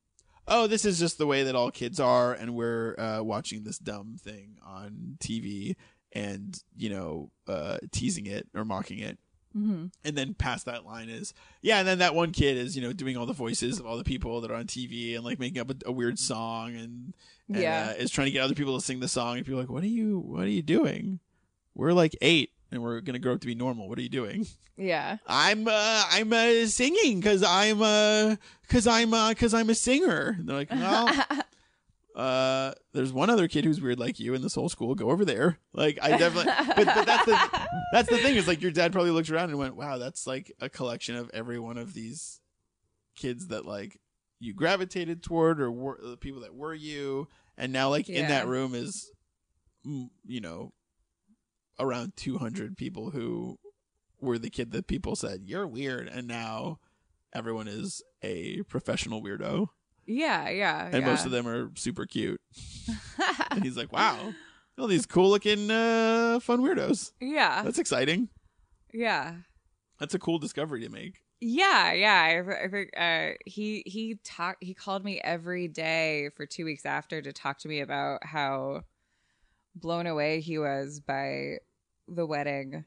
oh, 0.48 0.66
this 0.66 0.84
is 0.84 0.98
just 0.98 1.18
the 1.18 1.26
way 1.26 1.44
that 1.44 1.54
all 1.54 1.70
kids 1.70 2.00
are, 2.00 2.32
and 2.32 2.54
we're 2.54 2.98
uh, 2.98 3.22
watching 3.22 3.64
this 3.64 3.78
dumb 3.78 4.16
thing 4.18 4.56
on 4.66 5.16
TV 5.20 5.76
and, 6.12 6.62
you 6.76 6.88
know, 6.88 7.30
uh, 7.46 7.78
teasing 7.92 8.26
it 8.26 8.48
or 8.54 8.64
mocking 8.64 8.98
it. 8.98 9.18
Mhm. 9.58 9.90
And 10.04 10.16
then 10.16 10.34
past 10.34 10.66
that 10.66 10.84
line 10.86 11.08
is, 11.08 11.34
yeah, 11.62 11.78
and 11.80 11.88
then 11.88 11.98
that 11.98 12.14
one 12.14 12.32
kid 12.32 12.56
is, 12.56 12.76
you 12.76 12.82
know, 12.82 12.92
doing 12.92 13.16
all 13.16 13.26
the 13.26 13.32
voices 13.32 13.78
of 13.80 13.86
all 13.86 13.96
the 13.96 14.04
people 14.04 14.40
that 14.40 14.50
are 14.50 14.54
on 14.54 14.66
TV 14.66 15.14
and 15.16 15.24
like 15.24 15.38
making 15.38 15.60
up 15.60 15.70
a, 15.70 15.76
a 15.86 15.92
weird 15.92 16.18
song 16.18 16.74
and, 16.76 17.14
and 17.48 17.62
Yeah. 17.62 17.88
uh, 17.90 17.94
is 18.02 18.10
trying 18.10 18.26
to 18.26 18.30
get 18.32 18.42
other 18.42 18.54
people 18.54 18.78
to 18.78 18.84
sing 18.84 19.00
the 19.00 19.08
song. 19.08 19.36
And 19.36 19.44
people 19.46 19.58
are 19.58 19.62
like, 19.62 19.70
what 19.70 19.82
are 19.82 19.86
you, 19.86 20.18
what 20.20 20.44
are 20.44 20.48
you 20.50 20.62
doing? 20.62 21.20
We're 21.74 21.92
like 21.92 22.16
eight. 22.20 22.50
and 22.70 22.82
we're 22.82 23.00
gonna 23.00 23.18
grow 23.18 23.32
up 23.34 23.40
to 23.40 23.46
be 23.46 23.54
normal. 23.54 23.88
What 23.88 23.98
are 23.98 24.02
you 24.02 24.08
doing? 24.10 24.46
Yeah. 24.76 25.16
I'm 25.26 25.66
uh, 25.66 26.04
I'm 26.10 26.32
uh, 26.32 26.66
singing 26.66 27.18
because 27.20 27.42
I'm 27.42 27.80
uh, 27.82 28.36
because 28.62 28.86
I'm 28.86 29.12
uh, 29.14 29.30
because 29.30 29.54
I'm 29.54 29.70
a 29.70 29.74
singer. 29.74 30.36
And 30.38 30.48
they're 30.48 30.56
like, 30.56 30.70
well, 30.70 31.08
uh, 32.18 32.72
there's 32.92 33.12
one 33.12 33.30
other 33.30 33.46
kid 33.46 33.64
who's 33.64 33.80
weird 33.80 34.00
like 34.00 34.18
you 34.18 34.34
in 34.34 34.42
this 34.42 34.56
whole 34.56 34.68
school. 34.68 34.96
Go 34.96 35.10
over 35.10 35.24
there. 35.24 35.60
Like 35.72 36.00
I 36.02 36.16
definitely, 36.16 36.52
but, 36.74 36.86
but 36.86 37.06
that's 37.06 37.24
the 37.24 37.68
that's 37.92 38.08
the 38.10 38.18
thing 38.18 38.34
is 38.34 38.48
like 38.48 38.60
your 38.60 38.72
dad 38.72 38.92
probably 38.92 39.12
looked 39.12 39.30
around 39.30 39.50
and 39.50 39.58
went, 39.58 39.76
wow, 39.76 39.98
that's 39.98 40.26
like 40.26 40.52
a 40.60 40.68
collection 40.68 41.14
of 41.14 41.30
every 41.32 41.60
one 41.60 41.78
of 41.78 41.94
these 41.94 42.40
kids 43.14 43.46
that 43.48 43.64
like 43.64 44.00
you 44.40 44.52
gravitated 44.52 45.22
toward 45.22 45.60
or 45.60 45.70
were 45.70 46.00
the 46.02 46.16
people 46.16 46.40
that 46.40 46.56
were 46.56 46.74
you, 46.74 47.28
and 47.56 47.72
now 47.72 47.88
like 47.88 48.08
in 48.08 48.26
that 48.26 48.48
room 48.48 48.74
is, 48.74 49.12
you 49.84 50.40
know, 50.40 50.72
around 51.78 52.14
200 52.16 52.76
people 52.76 53.10
who 53.10 53.60
were 54.20 54.40
the 54.40 54.50
kid 54.50 54.72
that 54.72 54.88
people 54.88 55.14
said 55.14 55.42
you're 55.44 55.68
weird, 55.68 56.08
and 56.08 56.26
now 56.26 56.80
everyone 57.32 57.68
is 57.68 58.02
a 58.22 58.62
professional 58.62 59.22
weirdo, 59.22 59.68
Yeah, 60.08 60.48
yeah. 60.48 60.88
and 60.90 61.04
most 61.04 61.26
of 61.26 61.30
them 61.30 61.46
are 61.46 61.70
super 61.76 62.06
cute. 62.06 62.40
and 63.50 63.62
he's 63.62 63.76
like, 63.76 63.92
wow, 63.92 64.32
all 64.78 64.86
these 64.86 65.04
cool 65.04 65.28
looking 65.28 65.70
uh, 65.70 66.40
fun 66.40 66.60
weirdos. 66.60 67.12
Yeah. 67.20 67.62
That's 67.62 67.78
exciting. 67.78 68.30
Yeah. 68.92 69.34
That's 70.00 70.14
a 70.14 70.18
cool 70.18 70.38
discovery 70.38 70.80
to 70.80 70.88
make. 70.88 71.20
Yeah, 71.40 71.92
yeah. 71.92 72.42
I, 72.42 72.98
I 72.98 73.30
uh, 73.30 73.34
he 73.44 73.82
he 73.86 74.18
talked. 74.24 74.64
He 74.64 74.74
called 74.74 75.04
me 75.04 75.20
every 75.22 75.68
day 75.68 76.30
for 76.36 76.46
two 76.46 76.64
weeks 76.64 76.84
after 76.84 77.22
to 77.22 77.32
talk 77.32 77.58
to 77.58 77.68
me 77.68 77.80
about 77.80 78.24
how 78.24 78.82
blown 79.76 80.06
away 80.06 80.40
he 80.40 80.58
was 80.58 81.00
by 81.00 81.58
the 82.08 82.26
wedding. 82.26 82.84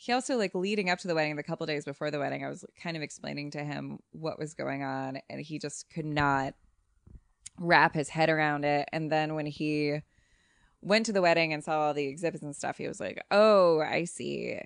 He 0.00 0.12
also 0.12 0.36
like 0.36 0.54
leading 0.54 0.88
up 0.90 1.00
to 1.00 1.08
the 1.08 1.14
wedding, 1.14 1.34
the 1.34 1.42
couple 1.42 1.66
days 1.66 1.84
before 1.84 2.10
the 2.12 2.20
wedding, 2.20 2.44
I 2.44 2.48
was 2.48 2.64
kind 2.80 2.96
of 2.96 3.02
explaining 3.02 3.50
to 3.50 3.64
him 3.64 3.98
what 4.12 4.38
was 4.38 4.54
going 4.54 4.84
on, 4.84 5.18
and 5.28 5.40
he 5.40 5.58
just 5.58 5.90
could 5.90 6.04
not 6.06 6.54
wrap 7.58 7.94
his 7.94 8.08
head 8.08 8.30
around 8.30 8.64
it. 8.64 8.88
And 8.92 9.10
then 9.10 9.34
when 9.34 9.46
he 9.46 9.98
went 10.80 11.04
to 11.06 11.12
the 11.12 11.20
wedding 11.20 11.52
and 11.52 11.64
saw 11.64 11.80
all 11.80 11.94
the 11.94 12.06
exhibits 12.06 12.44
and 12.44 12.54
stuff, 12.54 12.78
he 12.78 12.86
was 12.86 13.00
like, 13.00 13.20
"Oh, 13.32 13.80
I 13.80 14.04
see." 14.04 14.60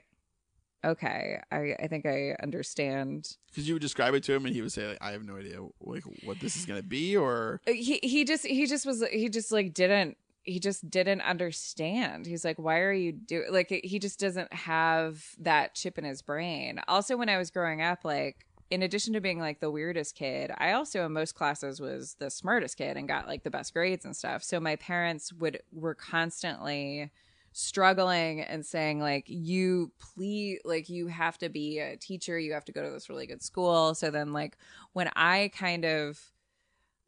Okay, 0.85 1.39
I, 1.51 1.77
I 1.79 1.87
think 1.87 2.05
I 2.07 2.35
understand 2.43 3.37
Because 3.47 3.69
you 3.69 3.75
would 3.77 3.83
describe 3.83 4.15
it 4.15 4.25
to 4.25 4.35
him, 4.35 4.45
and 4.45 4.55
he 4.55 4.61
would 4.61 4.73
say, 4.73 4.87
like, 4.89 4.99
"I 5.01 5.13
have 5.13 5.25
no 5.25 5.37
idea 5.37 5.61
like 5.81 6.03
what 6.25 6.41
this 6.41 6.57
is 6.57 6.67
gonna 6.67 6.83
be," 6.83 7.17
or 7.17 7.63
Uh, 7.67 7.73
he 7.73 8.01
he 8.03 8.25
just 8.25 8.45
he 8.45 8.67
just 8.67 8.85
was 8.85 9.03
he 9.11 9.31
just 9.31 9.51
like 9.51 9.73
didn't 9.73 10.19
he 10.45 10.59
just 10.59 10.91
didn't 10.91 11.21
understand. 11.23 12.27
He's 12.27 12.45
like 12.45 12.59
why 12.59 12.81
are 12.81 12.93
you 12.93 13.13
do 13.13 13.45
like 13.51 13.69
he 13.69 13.99
just 13.99 14.19
doesn't 14.19 14.53
have 14.53 15.25
that 15.39 15.75
chip 15.75 15.99
in 15.99 16.05
his 16.05 16.23
brain. 16.23 16.81
Also 16.89 17.17
when 17.17 17.29
i 17.29 17.39
was 17.39 17.51
growing 17.51 17.83
up 17.83 18.05
like 18.05 18.47
in 18.71 18.83
addition 18.83 19.13
to 19.13 19.21
being 19.21 19.39
like 19.39 19.61
the 19.61 19.71
weirdest 19.71 20.15
kid 20.15 20.51
i 20.57 20.73
also 20.73 21.05
in 21.05 21.13
most 21.13 21.35
classes 21.35 21.79
was 21.79 22.17
the 22.19 22.31
smartest 22.31 22.79
kid 22.79 22.97
and 22.97 23.07
got 23.07 23.27
like 23.27 23.43
the 23.43 23.51
best 23.51 23.73
grades 23.75 24.05
and 24.05 24.17
stuff. 24.17 24.43
So 24.43 24.61
my 24.61 24.77
parents 24.77 25.33
would 25.33 25.61
were 25.73 25.95
constantly 25.95 27.11
struggling 27.53 28.41
and 28.41 28.65
saying 28.65 28.99
like 28.99 29.25
you 29.29 29.93
please 29.99 30.59
like 30.65 30.89
you 30.89 31.07
have 31.07 31.37
to 31.39 31.49
be 31.49 31.79
a 31.79 31.97
teacher. 31.97 32.39
You 32.39 32.55
have 32.55 32.65
to 32.65 32.73
go 32.73 32.83
to 32.83 32.91
this 32.91 33.09
really 33.09 33.27
good 33.27 33.43
school. 33.43 33.95
So 33.95 34.11
then 34.11 34.33
like 34.33 34.57
when 34.95 35.11
i 35.15 35.51
kind 35.55 35.85
of 35.85 36.19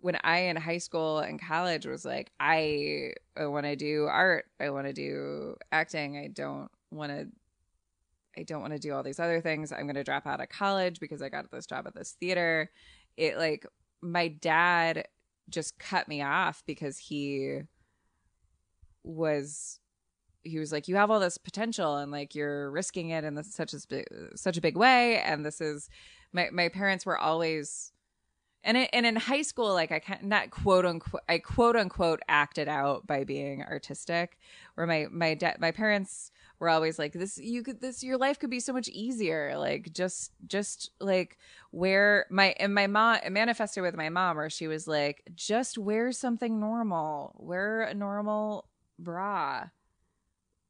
when 0.05 0.19
I 0.23 0.41
in 0.41 0.57
high 0.57 0.77
school 0.77 1.21
and 1.21 1.41
college 1.41 1.87
was 1.87 2.05
like, 2.05 2.31
I, 2.39 3.15
I 3.39 3.47
want 3.47 3.65
to 3.65 3.75
do 3.75 4.05
art, 4.05 4.45
I 4.61 4.69
want 4.69 4.87
to 4.87 4.93
do 4.93 5.57
acting, 5.73 6.19
I 6.19 6.29
don't 6.29 6.69
want 6.91 7.11
to, 7.11 7.27
I 8.39 8.43
don't 8.43 8.61
want 8.61 8.75
to 8.75 8.79
do 8.79 8.93
all 8.93 9.03
these 9.03 9.19
other 9.19 9.41
things. 9.41 9.73
I'm 9.73 9.85
going 9.85 9.95
to 9.95 10.05
drop 10.05 10.27
out 10.27 10.43
of 10.43 10.51
college 10.51 11.01
because 11.01 11.23
I 11.23 11.31
got 11.31 11.51
this 11.51 11.65
job 11.65 11.87
at 11.87 11.95
this 11.95 12.17
theater. 12.21 12.71
It 13.17 13.39
like 13.39 13.65
my 14.03 14.29
dad 14.29 15.09
just 15.49 15.79
cut 15.79 16.07
me 16.07 16.21
off 16.21 16.63
because 16.67 16.99
he 16.99 17.61
was 19.05 19.81
he 20.43 20.59
was 20.59 20.71
like 20.71 20.87
you 20.87 20.97
have 20.97 21.11
all 21.11 21.21
this 21.21 21.39
potential 21.39 21.97
and 21.97 22.13
like 22.13 22.35
you're 22.35 22.71
risking 22.71 23.09
it 23.09 23.25
in 23.25 23.37
this 23.37 23.55
such 23.55 23.73
a 23.73 23.79
such 24.37 24.59
a 24.59 24.61
big 24.61 24.77
way 24.77 25.17
and 25.21 25.47
this 25.47 25.63
is 25.63 25.89
my 26.35 26.51
my 26.53 26.69
parents 26.69 27.07
were 27.07 27.17
always 27.17 27.94
and 28.65 28.77
it, 28.77 28.91
and 28.93 29.07
in 29.07 29.17
high 29.17 29.43
school 29.43 29.73
like 29.73 29.93
i 29.93 29.99
can't 29.99 30.25
not 30.25 30.51
quote 30.51 30.85
unquote 30.85 31.23
i 31.29 31.39
quote 31.39 31.77
unquote 31.77 32.21
acted 32.29 32.69
out 32.69 33.07
by 33.07 33.23
being 33.23 33.63
artistic 33.63 34.39
where 34.75 34.87
my 34.87 35.07
my 35.11 35.35
dad 35.35 35.61
my 35.61 35.71
parents 35.71 36.33
were 36.59 36.69
always 36.69 36.99
like 36.99 37.13
this 37.13 37.37
you 37.39 37.63
could 37.63 37.81
this 37.81 38.03
your 38.03 38.17
life 38.17 38.39
could 38.39 38.51
be 38.51 38.61
so 38.61 38.73
much 38.73 38.89
easier. 38.89 39.57
Like 39.57 39.93
just 39.93 40.33
just 40.47 40.91
like 41.01 41.37
wear 41.73 42.27
my 42.31 42.55
and 42.59 42.75
my 42.75 42.87
mom 42.87 43.19
manifested 43.31 43.83
with 43.83 43.95
my 43.95 44.09
mom 44.09 44.37
where 44.37 44.51
she 44.51 44.67
was 44.67 44.87
like 44.87 45.23
just 45.35 45.77
wear 45.79 46.13
something 46.13 46.61
normal. 46.61 47.35
Wear 47.39 47.83
a 47.83 47.95
normal 47.95 48.69
bra. 48.99 49.65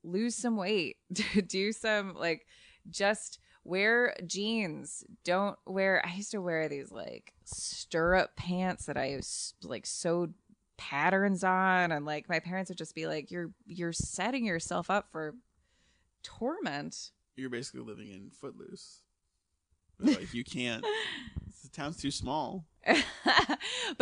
Lose 0.02 0.34
some 0.34 0.56
weight. 0.56 0.96
Do 1.46 1.72
some 1.72 2.14
like 2.14 2.46
just 2.90 3.38
wear 3.64 4.14
jeans. 4.26 5.04
Don't 5.24 5.58
wear 5.66 6.04
i 6.04 6.14
used 6.14 6.30
to 6.32 6.40
wear 6.40 6.68
these 6.68 6.92
like 6.92 7.32
stirrup 7.44 8.36
pants 8.36 8.86
that 8.86 8.96
i 8.96 9.20
like 9.62 9.86
sewed 9.86 10.34
patterns 10.76 11.44
on. 11.44 11.92
And 11.92 12.04
like 12.04 12.28
my 12.28 12.40
parents 12.40 12.70
would 12.70 12.78
just 12.78 12.94
be 12.94 13.06
like 13.06 13.30
you're 13.30 13.50
you're 13.66 13.92
setting 13.92 14.44
yourself 14.44 14.90
up 14.90 15.08
for 15.10 15.34
torment. 16.22 17.10
You're 17.36 17.50
basically 17.50 17.80
living 17.80 18.08
in 18.08 18.30
Footloose. 18.30 19.03
Like 20.00 20.34
you 20.34 20.44
can't. 20.44 20.82
the 21.62 21.68
town's 21.72 21.96
too 21.96 22.10
small. 22.10 22.64
but 22.86 22.96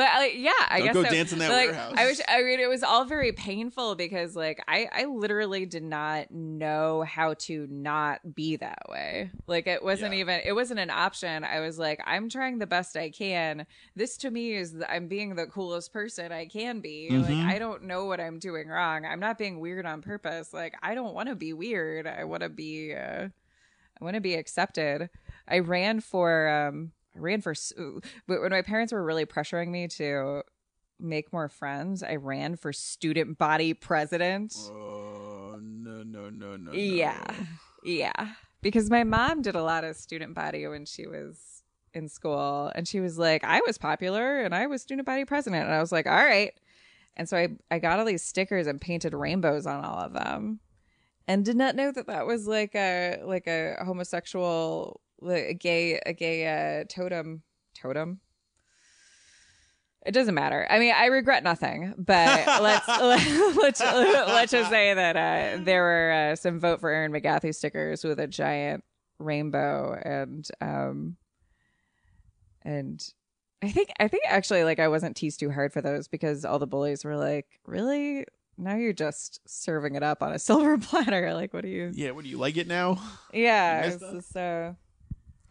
uh, 0.04 0.24
yeah, 0.34 0.50
I 0.68 0.78
Don't 0.78 0.86
guess 0.86 0.94
go 0.94 1.04
so. 1.04 1.10
dance 1.10 1.32
in 1.32 1.38
that 1.38 1.48
But, 1.50 1.54
like, 1.56 1.66
warehouse. 1.70 1.94
I 1.96 2.06
wish. 2.06 2.18
I 2.26 2.42
mean, 2.42 2.58
it 2.58 2.68
was 2.68 2.82
all 2.82 3.04
very 3.04 3.30
painful 3.30 3.94
because, 3.94 4.34
like, 4.34 4.60
I 4.66 4.88
I 4.92 5.04
literally 5.04 5.66
did 5.66 5.84
not 5.84 6.32
know 6.32 7.02
how 7.02 7.34
to 7.34 7.68
not 7.70 8.34
be 8.34 8.56
that 8.56 8.82
way. 8.88 9.30
Like, 9.46 9.68
it 9.68 9.84
wasn't 9.84 10.14
Yeah. 10.14 10.20
even. 10.20 10.40
It 10.44 10.52
wasn't 10.54 10.80
an 10.80 10.90
option. 10.90 11.44
I 11.44 11.60
was 11.60 11.78
like, 11.78 12.00
I'm 12.04 12.28
trying 12.28 12.58
the 12.58 12.66
best 12.66 12.96
I 12.96 13.10
can. 13.10 13.66
This 13.94 14.16
to 14.18 14.30
me 14.32 14.54
is 14.54 14.74
I'm 14.88 15.06
being 15.06 15.36
the 15.36 15.46
coolest 15.46 15.92
person 15.92 16.32
I 16.32 16.46
can 16.46 16.80
be. 16.80 17.08
Like, 17.10 17.30
Mhm. 17.30 17.46
I 17.46 17.60
don't 17.60 17.84
know 17.84 18.06
what 18.06 18.18
I'm 18.20 18.40
doing 18.40 18.66
wrong. 18.68 19.04
I'm 19.06 19.20
not 19.20 19.38
being 19.38 19.60
weird 19.60 19.86
on 19.86 20.02
purpose. 20.02 20.52
Like, 20.52 20.74
I 20.82 20.96
don't 20.96 21.14
want 21.14 21.28
to 21.28 21.36
be 21.36 21.52
weird. 21.52 22.08
I 22.08 22.24
want 22.24 22.42
to 22.42 22.48
be. 22.48 22.94
Uh, 22.94 23.28
I 24.00 24.04
want 24.04 24.14
to 24.14 24.20
be 24.20 24.34
accepted. 24.34 25.08
I 25.48 25.60
ran 25.60 26.00
for 26.00 26.48
um 26.48 26.92
I 27.14 27.18
ran 27.18 27.40
for 27.40 27.54
but 28.26 28.40
when 28.40 28.50
my 28.50 28.62
parents 28.62 28.92
were 28.92 29.02
really 29.02 29.26
pressuring 29.26 29.68
me 29.68 29.88
to 29.88 30.42
make 30.98 31.32
more 31.32 31.48
friends, 31.48 32.02
I 32.02 32.16
ran 32.16 32.56
for 32.56 32.72
student 32.72 33.38
body 33.38 33.74
president. 33.74 34.54
Oh 34.70 35.58
no 35.60 36.02
no 36.02 36.30
no 36.30 36.56
no. 36.56 36.56
no. 36.56 36.72
Yeah. 36.72 37.22
Yeah. 37.84 38.28
Because 38.62 38.90
my 38.90 39.04
mom 39.04 39.42
did 39.42 39.56
a 39.56 39.62
lot 39.62 39.84
of 39.84 39.96
student 39.96 40.34
body 40.34 40.66
when 40.68 40.86
she 40.86 41.06
was 41.06 41.62
in 41.94 42.08
school 42.08 42.70
and 42.74 42.86
she 42.86 43.00
was 43.00 43.18
like, 43.18 43.44
I 43.44 43.60
was 43.66 43.78
popular 43.78 44.40
and 44.40 44.54
I 44.54 44.66
was 44.66 44.82
student 44.82 45.06
body 45.06 45.24
president. 45.24 45.64
And 45.64 45.74
I 45.74 45.80
was 45.80 45.92
like, 45.92 46.06
all 46.06 46.12
right. 46.12 46.52
And 47.16 47.28
so 47.28 47.36
I, 47.36 47.48
I 47.70 47.78
got 47.78 47.98
all 47.98 48.04
these 48.04 48.22
stickers 48.22 48.66
and 48.66 48.80
painted 48.80 49.14
rainbows 49.14 49.66
on 49.66 49.84
all 49.84 49.98
of 49.98 50.12
them 50.12 50.60
and 51.28 51.44
did 51.44 51.56
not 51.56 51.76
know 51.76 51.92
that 51.92 52.06
that 52.06 52.26
was 52.26 52.46
like 52.46 52.74
a, 52.74 53.20
like 53.24 53.46
a 53.46 53.76
homosexual, 53.84 55.00
a 55.28 55.54
gay, 55.54 56.00
a 56.04 56.12
gay, 56.12 56.80
uh, 56.80 56.84
totem, 56.88 57.42
totem. 57.74 58.20
It 60.04 60.12
doesn't 60.12 60.34
matter. 60.34 60.66
I 60.68 60.80
mean, 60.80 60.92
I 60.96 61.06
regret 61.06 61.44
nothing, 61.44 61.94
but 61.96 62.46
let's 62.62 62.88
let's 62.88 63.80
let's 63.80 64.50
just 64.50 64.70
say 64.70 64.94
that 64.94 65.16
uh, 65.16 65.62
there 65.62 65.82
were 65.82 66.12
uh, 66.32 66.36
some 66.36 66.58
vote 66.58 66.80
for 66.80 66.90
Erin 66.90 67.12
McGathy 67.12 67.54
stickers 67.54 68.02
with 68.02 68.18
a 68.18 68.26
giant 68.26 68.84
rainbow, 69.18 69.96
and 70.04 70.48
um, 70.60 71.16
and 72.62 73.02
I 73.62 73.70
think 73.70 73.90
I 74.00 74.08
think 74.08 74.24
actually 74.26 74.64
like 74.64 74.80
I 74.80 74.88
wasn't 74.88 75.16
teased 75.16 75.38
too 75.40 75.50
hard 75.50 75.72
for 75.72 75.80
those 75.80 76.08
because 76.08 76.44
all 76.44 76.58
the 76.58 76.66
bullies 76.66 77.04
were 77.04 77.16
like, 77.16 77.46
really. 77.66 78.24
Now 78.58 78.76
you're 78.76 78.92
just 78.92 79.40
serving 79.46 79.94
it 79.94 80.02
up 80.02 80.22
on 80.22 80.32
a 80.32 80.38
silver 80.38 80.76
platter. 80.76 81.32
Like, 81.32 81.54
what 81.54 81.62
do 81.62 81.68
you? 81.68 81.90
Yeah. 81.94 82.10
What 82.10 82.24
do 82.24 82.30
you 82.30 82.38
like 82.38 82.58
it 82.58 82.68
now? 82.68 83.00
Yeah, 83.32 83.86
You 83.86 84.20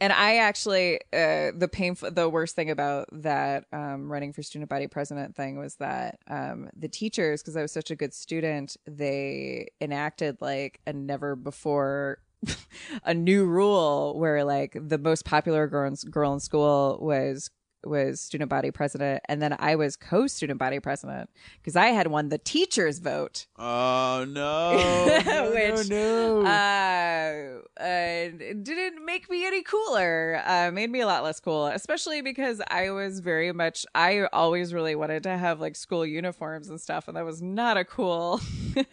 and 0.01 0.11
I 0.11 0.37
actually 0.37 0.95
uh, 1.13 1.51
the 1.55 1.69
painful, 1.71 2.09
the 2.09 2.27
worst 2.27 2.55
thing 2.55 2.71
about 2.71 3.07
that 3.11 3.65
um, 3.71 4.11
running 4.11 4.33
for 4.33 4.41
student 4.41 4.67
body 4.67 4.87
president 4.87 5.35
thing 5.35 5.59
was 5.59 5.75
that 5.75 6.17
um, 6.27 6.69
the 6.75 6.89
teachers, 6.89 7.43
because 7.43 7.55
I 7.55 7.61
was 7.61 7.71
such 7.71 7.91
a 7.91 7.95
good 7.95 8.11
student, 8.11 8.75
they 8.87 9.67
enacted 9.79 10.37
like 10.41 10.81
a 10.87 10.91
never 10.91 11.35
before. 11.35 12.17
a 13.03 13.13
new 13.13 13.45
rule 13.45 14.17
where 14.17 14.43
like 14.43 14.75
the 14.75 14.97
most 14.97 15.25
popular 15.25 15.67
girl 15.67 15.87
in, 15.87 15.93
girl 16.09 16.33
in 16.33 16.39
school 16.39 16.97
was 16.99 17.51
was 17.83 18.21
student 18.21 18.49
body 18.49 18.71
president, 18.71 19.21
and 19.25 19.41
then 19.41 19.55
I 19.59 19.75
was 19.75 19.95
co-student 19.95 20.59
body 20.59 20.79
president 20.79 21.29
because 21.57 21.75
I 21.75 21.87
had 21.87 22.07
won 22.07 22.29
the 22.29 22.37
teachers' 22.37 22.99
vote. 22.99 23.47
Oh 23.57 24.25
no! 24.27 25.21
no 25.25 25.51
Which, 25.51 25.89
no, 25.89 26.41
no. 26.41 26.47
Uh, 26.47 27.81
uh, 27.81 28.29
didn't 28.61 29.05
make 29.05 29.29
me 29.29 29.45
any 29.45 29.63
cooler. 29.63 30.41
Uh, 30.45 30.71
made 30.71 30.89
me 30.89 31.01
a 31.01 31.05
lot 31.05 31.23
less 31.23 31.39
cool, 31.39 31.67
especially 31.67 32.21
because 32.21 32.61
I 32.69 32.91
was 32.91 33.19
very 33.19 33.51
much. 33.51 33.85
I 33.95 34.25
always 34.33 34.73
really 34.73 34.95
wanted 34.95 35.23
to 35.23 35.37
have 35.37 35.59
like 35.59 35.75
school 35.75 36.05
uniforms 36.05 36.69
and 36.69 36.79
stuff, 36.79 37.07
and 37.07 37.17
that 37.17 37.25
was 37.25 37.41
not 37.41 37.77
a 37.77 37.85
cool. 37.85 38.41
no. 38.75 38.83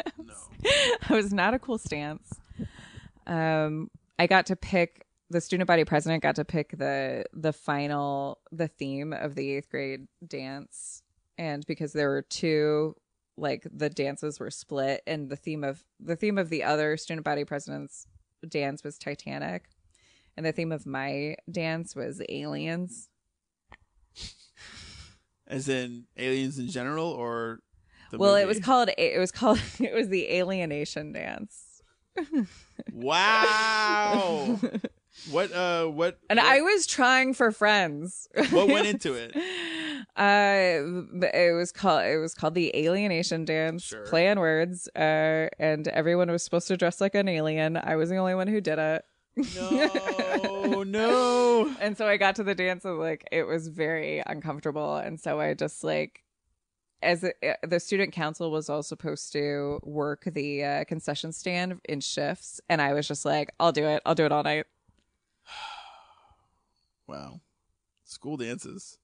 that 0.63 1.11
was 1.11 1.33
not 1.33 1.55
a 1.55 1.59
cool 1.59 1.79
stance. 1.79 2.41
Um, 3.27 3.91
I 4.19 4.27
got 4.27 4.47
to 4.47 4.57
pick 4.57 5.07
the 5.31 5.41
student 5.41 5.67
body 5.67 5.85
president 5.85 6.23
got 6.23 6.37
to 6.37 6.45
pick 6.45 6.77
the 6.77 7.25
the 7.33 7.53
final 7.53 8.39
the 8.51 8.69
theme 8.69 9.13
of 9.13 9.35
the 9.35 9.53
eighth 9.53 9.71
grade 9.71 10.07
dance, 10.27 11.03
and 11.37 11.65
because 11.67 11.93
there 11.93 12.09
were 12.09 12.23
two 12.23 12.95
like 13.37 13.67
the 13.73 13.89
dances 13.89 14.41
were 14.41 14.51
split 14.51 15.03
and 15.07 15.31
the 15.31 15.37
theme 15.37 15.63
of 15.63 15.85
the 16.01 16.17
theme 16.17 16.39
of 16.39 16.49
the 16.49 16.65
other 16.65 16.97
student 16.97 17.25
body 17.25 17.45
president's 17.45 18.07
dance 18.49 18.85
was 18.85 18.99
titanic. 18.99 19.69
And 20.37 20.47
the 20.47 20.53
theme 20.53 20.71
of 20.71 20.87
my 20.87 21.37
dance 21.51 21.97
was 21.97 22.23
aliens. 22.29 23.09
As 25.49 25.69
in 25.69 26.05
aliens 26.17 26.59
in 26.59 26.69
general, 26.69 27.09
or 27.09 27.61
the 28.11 28.19
well 28.19 28.37
it 28.37 28.47
was 28.47 28.61
called 28.61 28.91
it 28.97 29.19
was 29.19 29.33
called 29.33 29.61
it 29.81 29.95
was 29.95 30.09
the 30.09 30.31
alienation 30.31 31.13
dance. 31.13 31.83
Wow. 32.93 34.61
what? 35.31 35.53
Uh, 35.53 35.87
what? 35.87 36.19
and 36.31 36.39
what, 36.39 36.47
i 36.47 36.61
was 36.61 36.87
trying 36.87 37.35
for 37.35 37.51
friends 37.53 38.29
What 38.51 38.69
went 38.69 38.87
into 38.87 39.15
it? 39.15 39.35
uh 40.17 41.27
it 41.35 41.55
was 41.55 41.71
called 41.73 42.05
it 42.05 42.19
was 42.19 42.35
called 42.35 42.55
the 42.55 42.75
alienation 42.77 43.45
dance 43.45 43.85
Sure. 43.85 44.05
play 44.07 44.29
on 44.31 44.39
words 44.41 44.89
uh 44.97 45.49
and 45.59 45.87
everyone 45.89 46.31
was 46.31 46.43
supposed 46.43 46.69
to 46.69 46.77
dress 46.77 47.01
like 47.01 47.15
an 47.15 47.29
alien 47.29 47.77
i 47.77 47.97
was 47.97 48.09
the 48.11 48.17
only 48.17 48.35
one 48.35 48.49
who 48.49 48.61
did 48.61 48.79
it 48.79 49.05
No, 49.55 50.83
no. 50.87 51.77
and 51.81 51.97
so 51.97 52.09
I 52.09 52.17
got 52.17 52.35
to 52.37 52.43
the 52.43 52.57
dance 52.57 52.85
and 52.85 52.99
like 52.99 53.27
it 53.31 53.45
was 53.45 53.69
very 53.69 54.21
uncomfortable, 54.27 54.97
and 54.97 55.21
so 55.21 55.39
I 55.39 55.55
just 55.55 55.85
like 55.85 56.25
as 57.03 57.23
a, 57.23 57.31
uh, 57.49 57.55
the 57.65 57.79
student 57.79 58.13
council 58.13 58.51
was 58.51 58.69
all 58.69 58.83
supposed 58.83 59.33
to 59.35 59.79
work 59.85 60.25
the 60.27 60.65
uh, 60.65 60.85
concession 60.87 61.31
stand 61.33 61.79
in 61.89 62.01
shifts, 62.01 62.61
and 62.69 62.83
I 62.83 62.93
was 62.95 63.07
just 63.07 63.25
like, 63.25 63.55
I'll 63.61 63.71
do 63.71 63.85
it, 63.85 64.03
I'll 64.05 64.17
do 64.17 64.25
it 64.25 64.33
all 64.33 64.43
night. 64.43 64.67
Wow. 67.07 67.41
School 68.05 68.37
dances. 68.37 68.99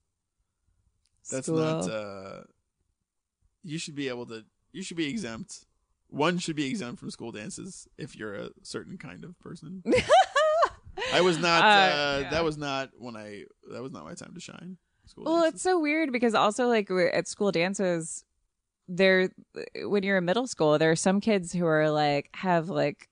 That's 1.31 1.47
School. 1.47 1.59
not. 1.59 1.89
uh 1.91 2.43
You 3.63 3.79
should 3.79 3.95
be 3.95 4.09
able 4.09 4.27
to. 4.27 4.45
You 4.73 4.83
should 4.83 4.97
be 4.99 5.09
exempt. 5.09 5.65
One 6.09 6.39
should 6.39 6.55
be 6.57 6.67
exempt 6.67 7.01
from 7.01 7.11
school 7.11 7.33
dances 7.33 7.89
if 7.97 8.15
you're 8.15 8.35
a 8.35 8.51
certain 8.63 8.99
kind 8.99 9.25
of 9.25 9.39
person. 9.41 9.83
I 11.13 11.23
was 11.23 11.39
not. 11.39 11.65
Uh, 11.65 11.67
Uh, 11.67 12.19
yeah. 12.23 12.31
That 12.31 12.45
was 12.45 12.59
not 12.59 12.91
when 12.99 13.17
I. 13.17 13.45
That 13.73 13.83
was 13.83 13.93
not 13.93 14.05
my 14.05 14.15
time 14.15 14.35
to 14.35 14.41
shine. 14.41 14.77
Well, 15.17 15.37
dances. 15.43 15.55
it's 15.55 15.63
so 15.63 15.79
weird 15.81 16.13
because 16.13 16.35
also 16.35 16.67
like 16.69 16.91
at 16.91 17.27
school 17.27 17.53
dances, 17.53 18.25
there 18.87 19.31
when 19.85 20.03
you're 20.03 20.19
in 20.19 20.25
middle 20.25 20.47
school, 20.47 20.79
there 20.79 20.91
are 20.91 20.97
some 20.97 21.21
kids 21.21 21.53
who 21.53 21.67
are 21.67 21.91
like 21.91 22.29
have 22.35 22.69
like 22.69 23.09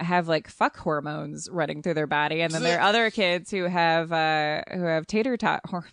have 0.00 0.28
like 0.28 0.48
fuck 0.48 0.76
hormones 0.76 1.48
running 1.50 1.82
through 1.82 1.94
their 1.94 2.06
body, 2.06 2.40
and 2.40 2.52
then 2.52 2.62
there 2.62 2.78
are 2.78 2.82
other 2.88 3.10
kids 3.10 3.50
who 3.50 3.64
have 3.64 4.12
uh 4.12 4.62
who 4.72 4.82
have 4.84 5.06
tater 5.06 5.36
tot 5.36 5.60
hormones. 5.66 5.92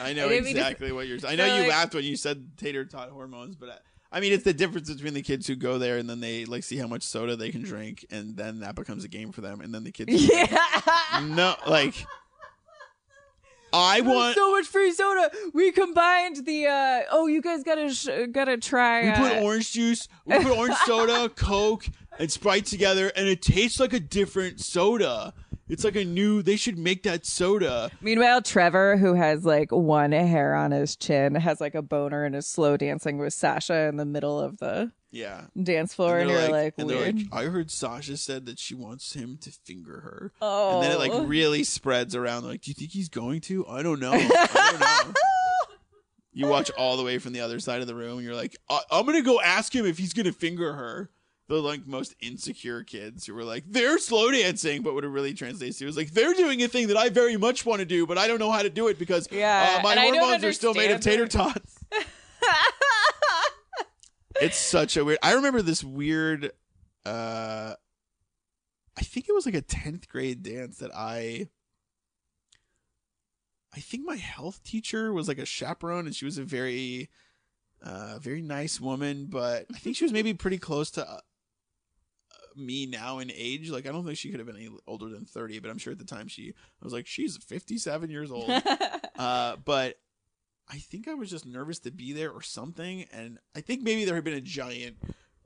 I 0.00 0.12
know 0.12 0.26
I 0.26 0.28
didn't 0.28 0.44
mean 0.44 0.54
to- 0.54 0.60
exactly 0.60 0.92
what 0.92 1.06
you're. 1.06 1.18
I 1.26 1.34
know 1.36 1.46
So, 1.48 1.54
you 1.54 1.60
like- 1.62 1.70
laughed 1.70 1.94
when 1.94 2.04
you 2.04 2.16
said 2.16 2.56
tater 2.56 2.84
tot 2.84 3.10
hormones, 3.10 3.56
but 3.56 3.68
I, 3.70 4.18
I 4.18 4.20
mean 4.20 4.32
it's 4.32 4.44
the 4.44 4.54
difference 4.54 4.92
between 4.92 5.14
the 5.14 5.22
kids 5.22 5.46
who 5.46 5.56
go 5.56 5.78
there 5.78 5.98
and 5.98 6.08
then 6.08 6.20
they 6.20 6.44
like 6.44 6.62
see 6.64 6.76
how 6.76 6.86
much 6.86 7.02
soda 7.02 7.36
they 7.36 7.50
can 7.50 7.62
drink, 7.62 8.04
and 8.10 8.36
then 8.36 8.60
that 8.60 8.74
becomes 8.74 9.04
a 9.04 9.08
game 9.08 9.32
for 9.32 9.40
them, 9.40 9.60
and 9.60 9.74
then 9.74 9.84
the 9.84 9.92
kids. 9.92 10.12
who- 10.12 10.34
yeah. 10.34 10.58
no, 11.22 11.54
like 11.66 11.94
I 13.72 14.00
want. 14.00 14.36
so 14.36 14.52
much 14.52 14.64
free 14.66 14.92
soda. 14.92 15.30
We 15.52 15.70
combined 15.72 16.46
the 16.46 16.66
uh 16.66 17.00
oh, 17.10 17.26
you 17.26 17.42
guys 17.42 17.62
gotta 17.62 17.92
sh- 17.92 18.08
gotta 18.32 18.56
try. 18.56 19.04
We 19.04 19.10
put 19.12 19.36
uh, 19.38 19.40
orange 19.42 19.72
juice, 19.72 20.08
we 20.24 20.38
put 20.38 20.56
orange 20.56 20.76
soda, 20.86 21.28
Coke, 21.36 21.84
and 22.18 22.30
Sprite 22.30 22.66
together, 22.66 23.08
and 23.16 23.26
it 23.28 23.42
tastes 23.42 23.80
like 23.80 23.92
a 23.92 24.00
different 24.00 24.60
soda. 24.60 25.32
It's 25.68 25.82
like 25.82 25.96
a 25.96 26.04
new. 26.04 26.42
They 26.42 26.56
should 26.56 26.78
make 26.78 27.02
that 27.02 27.26
soda. 27.26 27.90
Meanwhile, 28.00 28.42
Trevor, 28.42 28.96
who 28.96 29.14
has 29.14 29.44
like 29.44 29.72
one 29.72 30.12
hair 30.12 30.54
on 30.54 30.70
his 30.70 30.94
chin, 30.96 31.34
has 31.34 31.60
like 31.60 31.74
a 31.74 31.82
boner 31.82 32.24
and 32.24 32.36
is 32.36 32.46
slow 32.46 32.76
dancing 32.76 33.18
with 33.18 33.32
Sasha 33.34 33.86
in 33.88 33.96
the 33.96 34.04
middle 34.04 34.38
of 34.38 34.58
the 34.58 34.92
Yeah. 35.10 35.46
dance 35.60 35.92
floor, 35.92 36.18
and, 36.18 36.30
they're 36.30 36.42
you're 36.42 36.50
like, 36.52 36.74
and 36.78 36.86
weird. 36.86 37.16
like, 37.16 37.26
I 37.32 37.44
heard 37.46 37.72
Sasha 37.72 38.16
said 38.16 38.46
that 38.46 38.60
she 38.60 38.76
wants 38.76 39.14
him 39.14 39.38
to 39.42 39.50
finger 39.50 40.00
her. 40.02 40.32
oh, 40.40 40.74
And 40.76 40.84
then 40.84 40.92
it 40.92 40.98
like 41.00 41.10
oh. 41.12 41.24
really 41.24 41.64
spreads 41.64 42.14
around. 42.14 42.44
Like, 42.44 42.60
do 42.62 42.70
you 42.70 42.74
think 42.76 42.92
he's 42.92 43.08
going 43.08 43.40
to? 43.42 43.66
I 43.66 43.82
don't 43.82 43.98
know. 43.98 44.12
I 44.12 44.68
don't 44.70 44.80
know. 45.08 45.14
you 46.32 46.46
watch 46.46 46.70
all 46.78 46.96
the 46.96 47.02
way 47.02 47.18
from 47.18 47.32
the 47.32 47.40
other 47.40 47.58
side 47.58 47.80
of 47.80 47.86
the 47.88 47.94
room. 47.96 48.18
And 48.18 48.22
you're 48.24 48.36
like, 48.36 48.56
I- 48.70 48.82
I'm 48.92 49.04
gonna 49.06 49.22
go 49.22 49.40
ask 49.40 49.74
him 49.74 49.84
if 49.86 49.98
he's 49.98 50.12
gonna 50.12 50.32
finger 50.32 50.74
her. 50.74 51.10
The 51.48 51.62
like 51.62 51.86
most 51.86 52.14
insecure 52.20 52.82
kids 52.82 53.24
who 53.26 53.34
were 53.34 53.44
like, 53.44 53.64
they're 53.68 53.98
slow 53.98 54.32
dancing, 54.32 54.82
but 54.82 54.94
what 54.94 55.04
it 55.04 55.08
really 55.08 55.32
translates 55.32 55.78
to 55.78 55.86
is 55.86 55.96
like 55.96 56.10
they're 56.10 56.34
doing 56.34 56.60
a 56.62 56.68
thing 56.68 56.88
that 56.88 56.96
I 56.96 57.08
very 57.08 57.36
much 57.36 57.64
want 57.64 57.78
to 57.78 57.84
do, 57.86 58.04
but 58.04 58.18
I 58.18 58.26
don't 58.26 58.40
know 58.40 58.50
how 58.50 58.62
to 58.62 58.70
do 58.70 58.88
it 58.88 58.98
because 58.98 59.28
Yeah, 59.30 59.76
uh, 59.78 59.82
my 59.82 59.94
hormones 59.94 60.42
are 60.42 60.52
still 60.52 60.74
made 60.74 60.90
of 60.90 61.00
tater 61.00 61.28
tots. 61.28 61.78
it's 64.40 64.58
such 64.58 64.96
a 64.96 65.04
weird. 65.04 65.18
I 65.22 65.34
remember 65.34 65.62
this 65.62 65.82
weird. 65.84 66.50
uh 67.04 67.74
I 68.98 69.02
think 69.02 69.28
it 69.28 69.32
was 69.34 69.44
like 69.46 69.54
a 69.54 69.60
tenth 69.62 70.08
grade 70.08 70.42
dance 70.42 70.78
that 70.78 70.90
I. 70.94 71.48
I 73.74 73.80
think 73.80 74.04
my 74.06 74.16
health 74.16 74.62
teacher 74.64 75.12
was 75.12 75.28
like 75.28 75.38
a 75.38 75.44
chaperone, 75.44 76.06
and 76.06 76.14
she 76.16 76.24
was 76.24 76.38
a 76.38 76.44
very, 76.44 77.10
uh, 77.82 78.18
very 78.18 78.40
nice 78.40 78.80
woman. 78.80 79.26
But 79.28 79.66
I 79.74 79.78
think 79.78 79.96
she 79.96 80.04
was 80.04 80.12
maybe 80.12 80.32
pretty 80.32 80.56
close 80.56 80.90
to 80.92 81.06
uh, 81.08 81.20
me 82.56 82.86
now 82.86 83.18
in 83.18 83.30
age. 83.34 83.70
Like 83.70 83.86
I 83.86 83.92
don't 83.92 84.04
think 84.04 84.18
she 84.18 84.30
could 84.30 84.40
have 84.40 84.46
been 84.46 84.56
any 84.56 84.70
older 84.86 85.08
than 85.08 85.24
thirty, 85.24 85.58
but 85.58 85.70
I'm 85.70 85.78
sure 85.78 85.92
at 85.92 85.98
the 85.98 86.04
time 86.04 86.28
she. 86.28 86.48
I 86.48 86.84
was 86.84 86.92
like, 86.92 87.06
she's 87.06 87.36
57 87.36 88.10
years 88.10 88.30
old. 88.30 88.50
uh, 89.18 89.56
but 89.64 89.98
I 90.68 90.78
think 90.78 91.08
I 91.08 91.14
was 91.14 91.30
just 91.30 91.46
nervous 91.46 91.78
to 91.80 91.90
be 91.90 92.12
there 92.12 92.30
or 92.30 92.42
something, 92.42 93.06
and 93.12 93.38
I 93.54 93.60
think 93.60 93.82
maybe 93.82 94.04
there 94.04 94.14
had 94.14 94.24
been 94.24 94.34
a 94.34 94.40
giant 94.40 94.96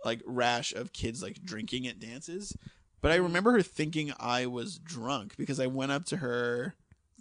like 0.04 0.22
rash 0.24 0.72
of 0.72 0.92
kids 0.92 1.22
like 1.22 1.42
drinking 1.42 1.86
at 1.86 1.98
dances. 1.98 2.56
But 3.00 3.12
I 3.12 3.16
remember 3.16 3.52
her 3.52 3.62
thinking 3.62 4.12
I 4.18 4.46
was 4.46 4.78
drunk 4.78 5.36
because 5.36 5.58
I 5.58 5.66
went 5.66 5.92
up 5.92 6.04
to 6.06 6.18
her 6.18 6.74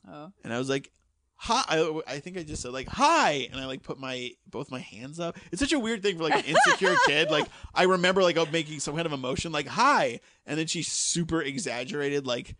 oh. 0.07 0.31
and 0.43 0.53
I 0.53 0.57
was 0.57 0.69
like, 0.69 0.91
"Hi!" 1.39 1.63
I, 1.69 2.01
I 2.07 2.19
think 2.19 2.37
I 2.37 2.43
just 2.43 2.61
said 2.61 2.71
like 2.73 2.87
"Hi," 2.89 3.47
and 3.51 3.59
I 3.59 3.65
like 3.65 3.81
put 3.81 3.99
my 3.99 4.31
both 4.47 4.69
my 4.71 4.79
hands 4.79 5.19
up. 5.19 5.37
It's 5.51 5.59
such 5.61 5.73
a 5.73 5.79
weird 5.79 6.03
thing 6.03 6.17
for 6.17 6.23
like 6.23 6.35
an 6.35 6.43
insecure 6.55 6.95
kid. 7.07 7.31
Like 7.31 7.47
I 7.73 7.83
remember 7.83 8.21
like 8.23 8.37
making 8.51 8.79
some 8.79 8.95
kind 8.95 9.05
of 9.05 9.13
emotion 9.13 9.51
like 9.51 9.67
"Hi," 9.67 10.19
and 10.45 10.59
then 10.59 10.67
she 10.67 10.83
super 10.83 11.41
exaggerated 11.41 12.27
like 12.27 12.55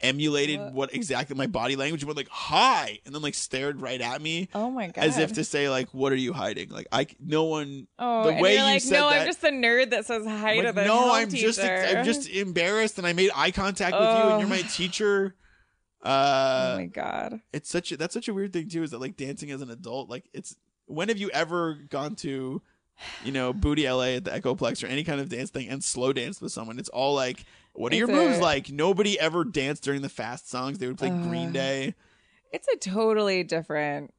emulated 0.00 0.58
What? 0.58 0.72
what, 0.74 0.94
exactly 0.94 1.36
my 1.36 1.46
body 1.46 1.76
language 1.76 2.04
went 2.04 2.16
like 2.16 2.28
"Hi," 2.28 2.98
and 3.06 3.14
then 3.14 3.22
like 3.22 3.34
stared 3.34 3.80
right 3.80 4.00
at 4.00 4.20
me 4.20 4.48
oh 4.54 4.70
my 4.70 4.88
god, 4.88 5.04
as 5.04 5.18
if 5.18 5.34
to 5.34 5.44
say 5.44 5.68
like 5.68 5.88
"What 5.92 6.12
are 6.12 6.16
you 6.16 6.32
hiding?" 6.32 6.70
Like 6.70 6.88
I 6.92 7.06
no 7.20 7.44
one. 7.44 7.86
oh, 7.98 8.24
the 8.24 8.30
and 8.30 8.40
way 8.40 8.54
you're 8.54 8.62
like, 8.62 8.82
said 8.82 8.98
no, 9.00 9.10
that- 9.10 9.20
I'm 9.20 9.26
just 9.26 9.40
the 9.42 9.50
nerd 9.50 9.90
that 9.90 10.06
says 10.06 10.26
hi 10.26 10.52
I'm 10.52 10.60
to 10.60 10.66
like, 10.66 10.74
the 10.74 10.84
no, 10.84 11.12
I'm 11.12 11.30
just. 11.30 11.60
I'm 11.60 12.04
just 12.04 12.28
embarrassed, 12.28 12.98
and 12.98 13.06
I 13.06 13.12
made 13.12 13.30
eye 13.34 13.50
contact 13.50 13.94
with 13.94 14.02
you, 14.02 14.30
and 14.32 14.40
you're 14.40 14.48
my 14.48 14.62
teacher. 14.62 15.36
Uh, 16.02 16.72
oh 16.74 16.80
my 16.80 16.86
god. 16.86 17.40
it's 17.52 17.68
such 17.68 17.92
a, 17.92 17.96
that's 17.96 18.12
such 18.14 18.28
a 18.28 18.34
weird 18.34 18.52
thing 18.52 18.68
too 18.68 18.82
is 18.82 18.90
that 18.90 18.98
like 19.00 19.16
dancing 19.16 19.50
as 19.52 19.60
an 19.62 19.70
adult 19.70 20.10
like 20.10 20.24
it's 20.32 20.56
when 20.86 21.08
have 21.08 21.18
you 21.18 21.30
ever 21.30 21.74
gone 21.90 22.16
to 22.16 22.60
you 23.24 23.32
know 23.32 23.52
booty 23.52 23.88
la 23.88 24.02
at 24.02 24.24
the 24.24 24.30
echoplex 24.32 24.82
or 24.82 24.88
any 24.88 25.04
kind 25.04 25.20
of 25.20 25.28
dance 25.28 25.50
thing 25.50 25.68
and 25.68 25.82
slow 25.82 26.12
dance 26.12 26.40
with 26.40 26.52
someone? 26.52 26.78
It's 26.78 26.88
all 26.88 27.14
like 27.14 27.44
what 27.72 27.92
are 27.92 27.96
your 27.96 28.10
It's 28.10 28.16
moves 28.16 28.38
like? 28.40 28.70
Nobody 28.70 29.18
ever 29.18 29.44
danced 29.44 29.82
during 29.84 30.02
the 30.02 30.08
fast 30.10 30.50
songs. 30.50 30.78
They 30.78 30.86
would 30.88 30.98
play 30.98 31.08
green 31.08 31.48
Uh, 31.50 31.52
day. 31.52 31.94
It's 32.52 32.68
a 32.68 32.76
totally 32.76 33.44
different 33.44 34.12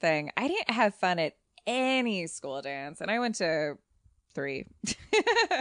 thing. 0.00 0.30
I 0.36 0.48
didn't 0.48 0.70
have 0.70 0.94
fun 0.96 1.18
at 1.18 1.34
any 1.66 2.26
school 2.26 2.60
dance, 2.60 3.00
and 3.00 3.10
I 3.10 3.18
went 3.20 3.36
to 3.36 3.78
three. 4.34 4.66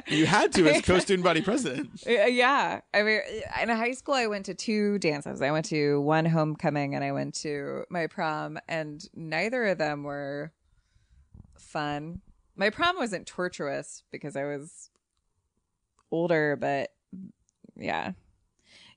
you 0.07 0.25
had 0.25 0.51
to 0.53 0.67
as 0.67 0.81
co-student 0.85 1.23
body 1.23 1.41
president 1.41 1.89
Uh, 2.07 2.25
yeah. 2.25 2.81
I 2.93 3.03
mean, 3.03 3.19
in 3.61 3.69
high 3.69 3.91
school, 3.93 4.15
I 4.15 4.27
went 4.27 4.45
to 4.47 4.53
two 4.53 4.99
dances. 4.99 5.41
I 5.41 5.51
went 5.51 5.65
to 5.67 6.01
one 6.01 6.25
homecoming 6.25 6.95
and 6.95 7.03
I 7.03 7.11
went 7.11 7.35
to 7.35 7.85
my 7.89 8.07
prom, 8.07 8.57
and 8.67 9.07
neither 9.15 9.65
of 9.65 9.77
them 9.77 10.03
were 10.03 10.51
fun. 11.57 12.21
My 12.55 12.69
prom 12.69 12.97
wasn't 12.97 13.27
tortuous 13.27 14.03
because 14.11 14.35
I 14.35 14.43
was 14.43 14.89
older, 16.11 16.55
but 16.55 16.91
yeah. 17.75 18.11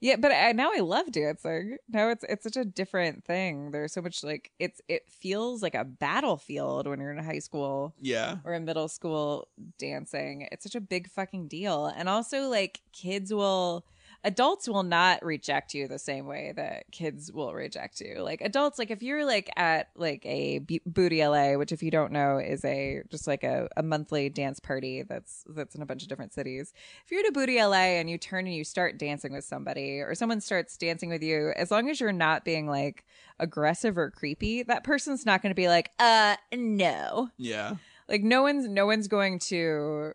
Yeah, 0.00 0.16
but 0.16 0.30
I, 0.32 0.52
now 0.52 0.70
I 0.74 0.80
love 0.80 1.10
dancing. 1.12 1.78
Now 1.88 2.10
it's 2.10 2.24
it's 2.28 2.42
such 2.44 2.56
a 2.56 2.64
different 2.64 3.24
thing. 3.24 3.70
There's 3.70 3.92
so 3.92 4.02
much 4.02 4.22
like 4.22 4.50
it's 4.58 4.80
it 4.88 5.08
feels 5.08 5.62
like 5.62 5.74
a 5.74 5.84
battlefield 5.84 6.86
when 6.86 7.00
you're 7.00 7.12
in 7.12 7.24
high 7.24 7.38
school 7.38 7.94
Yeah. 8.00 8.36
or 8.44 8.52
in 8.54 8.64
middle 8.64 8.88
school 8.88 9.48
dancing. 9.78 10.48
It's 10.52 10.62
such 10.64 10.74
a 10.74 10.80
big 10.80 11.08
fucking 11.08 11.48
deal. 11.48 11.86
And 11.86 12.08
also 12.08 12.48
like 12.48 12.80
kids 12.92 13.32
will 13.32 13.84
adults 14.24 14.68
will 14.68 14.82
not 14.82 15.24
reject 15.24 15.74
you 15.74 15.86
the 15.88 15.98
same 15.98 16.26
way 16.26 16.52
that 16.56 16.90
kids 16.90 17.32
will 17.32 17.54
reject 17.54 18.00
you. 18.00 18.20
Like 18.20 18.40
adults 18.40 18.78
like 18.78 18.90
if 18.90 19.02
you're 19.02 19.24
like 19.24 19.50
at 19.56 19.88
like 19.94 20.24
a 20.26 20.58
B- 20.60 20.80
booty 20.84 21.24
LA, 21.24 21.54
which 21.54 21.72
if 21.72 21.82
you 21.82 21.90
don't 21.90 22.12
know 22.12 22.38
is 22.38 22.64
a 22.64 23.02
just 23.08 23.26
like 23.26 23.44
a, 23.44 23.68
a 23.76 23.82
monthly 23.82 24.28
dance 24.28 24.58
party 24.60 25.02
that's 25.02 25.44
that's 25.48 25.74
in 25.74 25.82
a 25.82 25.86
bunch 25.86 26.02
of 26.02 26.08
different 26.08 26.32
cities. 26.34 26.72
If 27.04 27.10
you're 27.10 27.20
at 27.20 27.28
a 27.28 27.32
booty 27.32 27.62
LA 27.62 27.98
and 27.98 28.10
you 28.10 28.18
turn 28.18 28.46
and 28.46 28.54
you 28.54 28.64
start 28.64 28.98
dancing 28.98 29.32
with 29.32 29.44
somebody 29.44 30.00
or 30.00 30.14
someone 30.14 30.40
starts 30.40 30.76
dancing 30.76 31.08
with 31.08 31.22
you, 31.22 31.52
as 31.56 31.70
long 31.70 31.88
as 31.88 32.00
you're 32.00 32.12
not 32.12 32.44
being 32.44 32.66
like 32.66 33.04
aggressive 33.38 33.96
or 33.96 34.10
creepy, 34.10 34.62
that 34.64 34.82
person's 34.82 35.24
not 35.24 35.42
going 35.42 35.50
to 35.50 35.54
be 35.54 35.68
like, 35.68 35.92
"Uh, 35.98 36.36
no." 36.52 37.30
Yeah. 37.36 37.76
like 38.08 38.22
no 38.22 38.42
one's 38.42 38.68
no 38.68 38.86
one's 38.86 39.06
going 39.08 39.38
to 39.40 40.12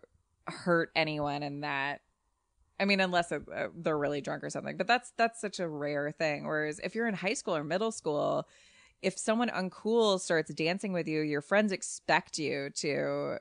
hurt 0.48 0.90
anyone 0.94 1.42
in 1.42 1.60
that 1.60 2.01
i 2.82 2.84
mean 2.84 3.00
unless 3.00 3.32
it, 3.32 3.42
uh, 3.54 3.68
they're 3.76 3.96
really 3.96 4.20
drunk 4.20 4.42
or 4.44 4.50
something 4.50 4.76
but 4.76 4.86
that's 4.86 5.12
that's 5.16 5.40
such 5.40 5.60
a 5.60 5.68
rare 5.68 6.10
thing 6.10 6.46
whereas 6.46 6.78
if 6.84 6.94
you're 6.94 7.08
in 7.08 7.14
high 7.14 7.34
school 7.34 7.56
or 7.56 7.64
middle 7.64 7.92
school 7.92 8.46
if 9.00 9.16
someone 9.18 9.48
uncool 9.48 10.20
starts 10.20 10.52
dancing 10.54 10.92
with 10.92 11.08
you 11.08 11.20
your 11.20 11.40
friends 11.40 11.72
expect 11.72 12.38
you 12.38 12.68
to 12.74 13.38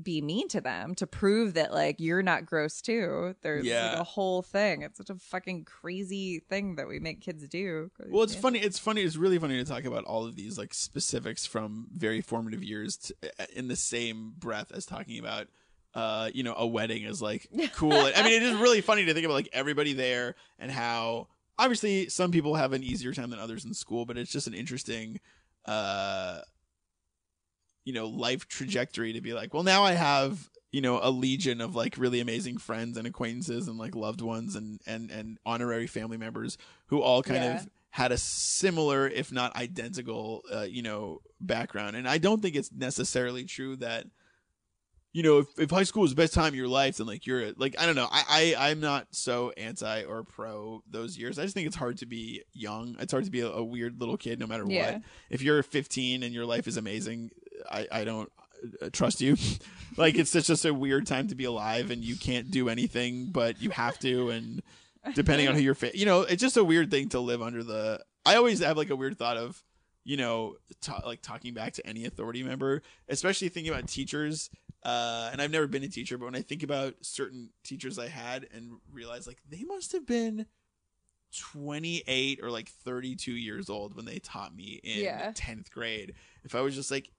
be 0.00 0.20
mean 0.22 0.48
to 0.48 0.60
them 0.60 0.94
to 0.94 1.06
prove 1.06 1.54
that 1.54 1.72
like 1.72 1.96
you're 1.98 2.22
not 2.22 2.46
gross 2.46 2.80
too 2.80 3.34
there's 3.42 3.66
Yeah. 3.66 3.90
like 3.90 4.00
a 4.00 4.04
whole 4.04 4.40
thing 4.40 4.82
it's 4.82 4.98
such 4.98 5.10
a 5.10 5.16
fucking 5.16 5.64
crazy 5.64 6.38
thing 6.38 6.76
that 6.76 6.88
we 6.88 7.00
make 7.00 7.20
kids 7.20 7.46
do 7.48 7.90
Well, 8.08 8.22
it's 8.22 8.34
funny. 8.34 8.60
It's 8.60 8.78
funny. 8.78 9.02
It's 9.02 9.16
really 9.16 9.38
funny 9.38 9.56
to 9.58 9.64
talk 9.64 9.84
about 9.84 10.04
all 10.04 10.24
of 10.24 10.36
these 10.36 10.56
like 10.56 10.72
specifics 10.74 11.44
from 11.44 11.88
very 11.92 12.20
formative 12.20 12.62
years 12.62 12.96
to, 12.98 13.14
in 13.58 13.68
the 13.68 13.76
same 13.76 14.34
breath 14.38 14.72
as 14.72 14.86
talking 14.86 15.18
about, 15.18 15.48
uh, 15.94 16.30
you 16.32 16.42
know, 16.42 16.54
a 16.56 16.66
wedding 16.66 17.02
is 17.04 17.20
like 17.20 17.48
cool. 17.74 17.92
I 17.92 18.22
mean, 18.22 18.32
it 18.32 18.42
is 18.42 18.56
really 18.56 18.80
funny 18.80 19.04
to 19.06 19.14
think 19.14 19.24
about 19.24 19.34
like 19.34 19.48
everybody 19.52 19.92
there 19.92 20.34
and 20.58 20.70
how 20.70 21.28
obviously 21.58 22.08
some 22.08 22.30
people 22.30 22.54
have 22.54 22.72
an 22.72 22.82
easier 22.82 23.12
time 23.12 23.30
than 23.30 23.38
others 23.40 23.64
in 23.64 23.74
school, 23.74 24.06
but 24.06 24.16
it's 24.16 24.30
just 24.30 24.46
an 24.46 24.54
interesting, 24.54 25.20
uh, 25.66 26.40
you 27.84 27.92
know, 27.92 28.06
life 28.08 28.46
trajectory 28.48 29.12
to 29.14 29.20
be 29.20 29.32
like, 29.32 29.52
well, 29.54 29.62
now 29.62 29.82
I 29.84 29.92
have 29.92 30.48
you 30.72 30.80
know 30.80 31.00
a 31.02 31.10
legion 31.10 31.60
of 31.60 31.74
like 31.74 31.96
really 31.98 32.20
amazing 32.20 32.56
friends 32.56 32.96
and 32.96 33.04
acquaintances 33.04 33.66
and 33.66 33.76
like 33.76 33.96
loved 33.96 34.20
ones 34.20 34.54
and 34.54 34.80
and 34.86 35.10
and 35.10 35.36
honorary 35.44 35.88
family 35.88 36.16
members 36.16 36.56
who 36.86 37.00
all 37.02 37.24
kind 37.24 37.42
Yeah. 37.42 37.54
of 37.54 37.68
had 37.90 38.12
a 38.12 38.18
similar 38.18 39.08
if 39.08 39.32
not 39.32 39.56
identical 39.56 40.42
uh, 40.54 40.60
you 40.60 40.80
know 40.80 41.22
background 41.40 41.96
and 41.96 42.06
i 42.08 42.18
don't 42.18 42.40
think 42.40 42.54
it's 42.54 42.70
necessarily 42.70 43.42
true 43.42 43.74
that 43.78 44.06
you 45.12 45.22
know 45.22 45.38
if, 45.38 45.46
if 45.58 45.70
high 45.70 45.82
school 45.82 46.02
was 46.02 46.10
the 46.12 46.16
best 46.16 46.32
time 46.34 46.48
of 46.48 46.54
your 46.54 46.68
life 46.68 46.98
then 46.98 47.06
like 47.06 47.26
you're 47.26 47.52
like 47.56 47.74
i 47.80 47.86
don't 47.86 47.96
know. 47.96 48.08
I, 48.10 48.54
I 48.58 48.70
i'm 48.70 48.80
not 48.80 49.08
so 49.10 49.50
anti 49.56 50.04
or 50.04 50.22
pro 50.24 50.82
those 50.88 51.18
years. 51.18 51.38
I 51.38 51.42
just 51.42 51.54
think 51.54 51.66
it's 51.66 51.76
hard 51.76 51.98
to 51.98 52.06
be 52.06 52.42
young. 52.52 52.96
It's 53.00 53.12
hard 53.12 53.24
to 53.24 53.30
be 53.30 53.40
a, 53.40 53.48
a 53.48 53.64
weird 53.64 53.98
little 54.00 54.16
kid 54.16 54.38
no 54.38 54.46
matter 54.46 54.64
Yeah. 54.68 54.92
what 54.92 55.02
if 55.30 55.42
you're 55.42 55.62
15 55.62 56.22
and 56.22 56.32
your 56.34 56.46
life 56.46 56.68
is 56.68 56.76
amazing 56.76 57.30
i 57.70 57.86
i 57.90 58.04
don't 58.04 58.30
uh, 58.82 58.90
trust 58.92 59.20
you. 59.20 59.36
Like 59.96 60.14
it's 60.16 60.30
such 60.30 60.46
just 60.46 60.64
a 60.64 60.72
weird 60.72 61.04
time 61.08 61.26
to 61.28 61.34
be 61.34 61.44
alive 61.44 61.90
and 61.90 62.04
you 62.04 62.14
can't 62.14 62.48
do 62.52 62.68
anything 62.68 63.32
but 63.32 63.60
you 63.60 63.70
have 63.70 63.98
to 63.98 64.30
and 64.30 64.62
depending 65.16 65.48
on 65.48 65.56
who 65.56 65.60
you're 65.60 65.74
fa- 65.74 65.96
you 65.98 66.06
know 66.06 66.20
it's 66.20 66.40
just 66.40 66.56
a 66.56 66.62
weird 66.62 66.92
thing 66.92 67.08
to 67.08 67.18
live 67.18 67.42
under 67.42 67.64
the 67.64 68.00
i 68.24 68.36
always 68.36 68.60
have 68.60 68.76
like 68.76 68.90
a 68.90 68.96
weird 68.96 69.18
thought 69.18 69.36
of 69.36 69.60
you 70.04 70.16
know 70.16 70.54
ta- 70.80 71.02
like 71.04 71.20
talking 71.22 71.54
back 71.54 71.72
to 71.72 71.84
any 71.86 72.04
authority 72.06 72.44
member 72.44 72.82
especially 73.08 73.48
thinking 73.48 73.72
about 73.72 73.88
teachers 73.88 74.48
uh 74.82 75.28
and 75.32 75.42
i've 75.42 75.50
never 75.50 75.66
been 75.66 75.82
a 75.82 75.88
teacher 75.88 76.16
but 76.16 76.24
when 76.24 76.34
i 76.34 76.40
think 76.42 76.62
about 76.62 76.94
certain 77.02 77.50
teachers 77.64 77.98
i 77.98 78.08
had 78.08 78.46
and 78.54 78.72
realize 78.90 79.26
like 79.26 79.38
they 79.48 79.62
must 79.64 79.92
have 79.92 80.06
been 80.06 80.46
28 81.38 82.40
or 82.42 82.50
like 82.50 82.68
32 82.68 83.32
years 83.32 83.70
old 83.70 83.94
when 83.94 84.04
they 84.04 84.18
taught 84.18 84.54
me 84.54 84.80
in 84.82 85.04
Yeah. 85.04 85.32
10th 85.32 85.70
grade. 85.70 86.14
If 86.44 86.54
i 86.54 86.60
was 86.60 86.74
just 86.74 86.90
like 86.90 87.10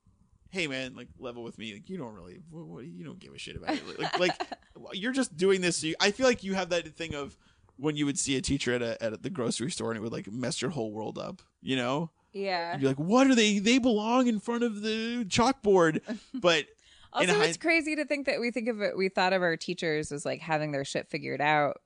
hey 0.49 0.67
man 0.67 0.95
like 0.97 1.07
level 1.17 1.43
with 1.43 1.57
me 1.57 1.71
like 1.73 1.89
you 1.89 1.97
don't 1.97 2.13
really 2.13 2.39
what, 2.49 2.65
what, 2.67 2.85
you 2.85 3.05
don't 3.05 3.19
give 3.19 3.33
a 3.33 3.37
shit 3.37 3.55
about 3.55 3.73
it. 3.75 3.99
Like, 3.99 4.19
like 4.19 4.51
you're 4.93 5.13
just 5.13 5.37
doing 5.37 5.61
this 5.61 5.77
so 5.77 5.87
you, 5.87 5.95
i 6.01 6.11
feel 6.11 6.25
like 6.27 6.43
you 6.43 6.55
have 6.55 6.69
that 6.69 6.85
thing 6.95 7.15
of 7.15 7.37
when 7.77 7.95
you 7.95 8.05
would 8.05 8.19
see 8.19 8.35
a 8.35 8.41
teacher 8.41 8.73
at 8.73 8.81
a, 8.81 9.01
at 9.01 9.23
the 9.23 9.29
grocery 9.29 9.71
store 9.71 9.91
and 9.91 9.97
it 9.97 10.01
would 10.01 10.11
like 10.11 10.29
mess 10.29 10.61
your 10.61 10.71
whole 10.71 10.91
world 10.91 11.17
up 11.17 11.41
you 11.61 11.75
know? 11.77 12.09
Yeah. 12.33 12.71
You'd 12.73 12.81
be 12.81 12.87
like 12.87 12.99
what 12.99 13.27
are 13.27 13.35
they? 13.35 13.59
They 13.59 13.77
belong 13.77 14.27
in 14.27 14.39
front 14.39 14.63
of 14.63 14.81
the 14.81 15.25
chalkboard. 15.25 16.01
But 16.33 16.65
Also, 17.13 17.41
it's 17.41 17.57
crazy 17.57 17.95
to 17.95 18.05
think 18.05 18.25
that 18.27 18.39
we 18.39 18.51
think 18.51 18.67
of 18.69 18.81
it. 18.81 18.97
We 18.97 19.09
thought 19.09 19.33
of 19.33 19.41
our 19.41 19.57
teachers 19.57 20.11
as 20.11 20.25
like 20.25 20.39
having 20.41 20.71
their 20.71 20.85
shit 20.85 21.07
figured 21.09 21.41
out. 21.41 21.81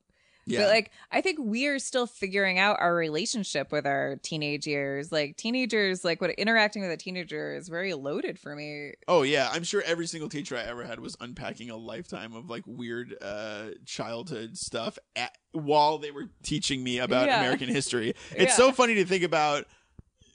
yeah 0.45 0.59
But 0.61 0.69
like, 0.69 0.91
I 1.11 1.21
think 1.21 1.39
we 1.41 1.65
are 1.65 1.79
still 1.79 2.05
figuring 2.05 2.59
out 2.59 2.77
our 2.79 2.93
relationship 2.93 3.71
with 3.71 3.87
our 3.87 4.17
teenage 4.21 4.67
years. 4.67 5.11
Like 5.11 5.37
teenagers, 5.37 6.05
like 6.05 6.21
what 6.21 6.29
interacting 6.31 6.83
with 6.83 6.91
a 6.91 6.97
teenager 6.97 7.55
is 7.55 7.67
very 7.67 7.93
loaded 7.95 8.37
for 8.37 8.55
me. 8.55 8.93
Oh 9.07 9.23
yeah, 9.23 9.49
I'm 9.51 9.63
sure 9.63 9.81
every 9.85 10.05
single 10.05 10.29
teacher 10.29 10.55
I 10.55 10.61
ever 10.61 10.83
had 10.83 10.99
was 10.99 11.17
unpacking 11.19 11.71
a 11.71 11.75
lifetime 11.77 12.33
of 12.35 12.47
like 12.49 12.63
weird 12.67 13.15
uh 13.21 13.69
childhood 13.85 14.57
stuff 14.57 14.99
at, 15.15 15.35
while 15.53 15.97
they 15.97 16.11
were 16.11 16.29
teaching 16.43 16.83
me 16.83 16.99
about 16.99 17.25
Yeah. 17.27 17.39
American 17.39 17.69
history. 17.69 18.13
It's 18.31 18.51
Yeah. 18.51 18.65
so 18.65 18.71
funny 18.71 18.95
to 18.95 19.05
think 19.05 19.23
about 19.23 19.65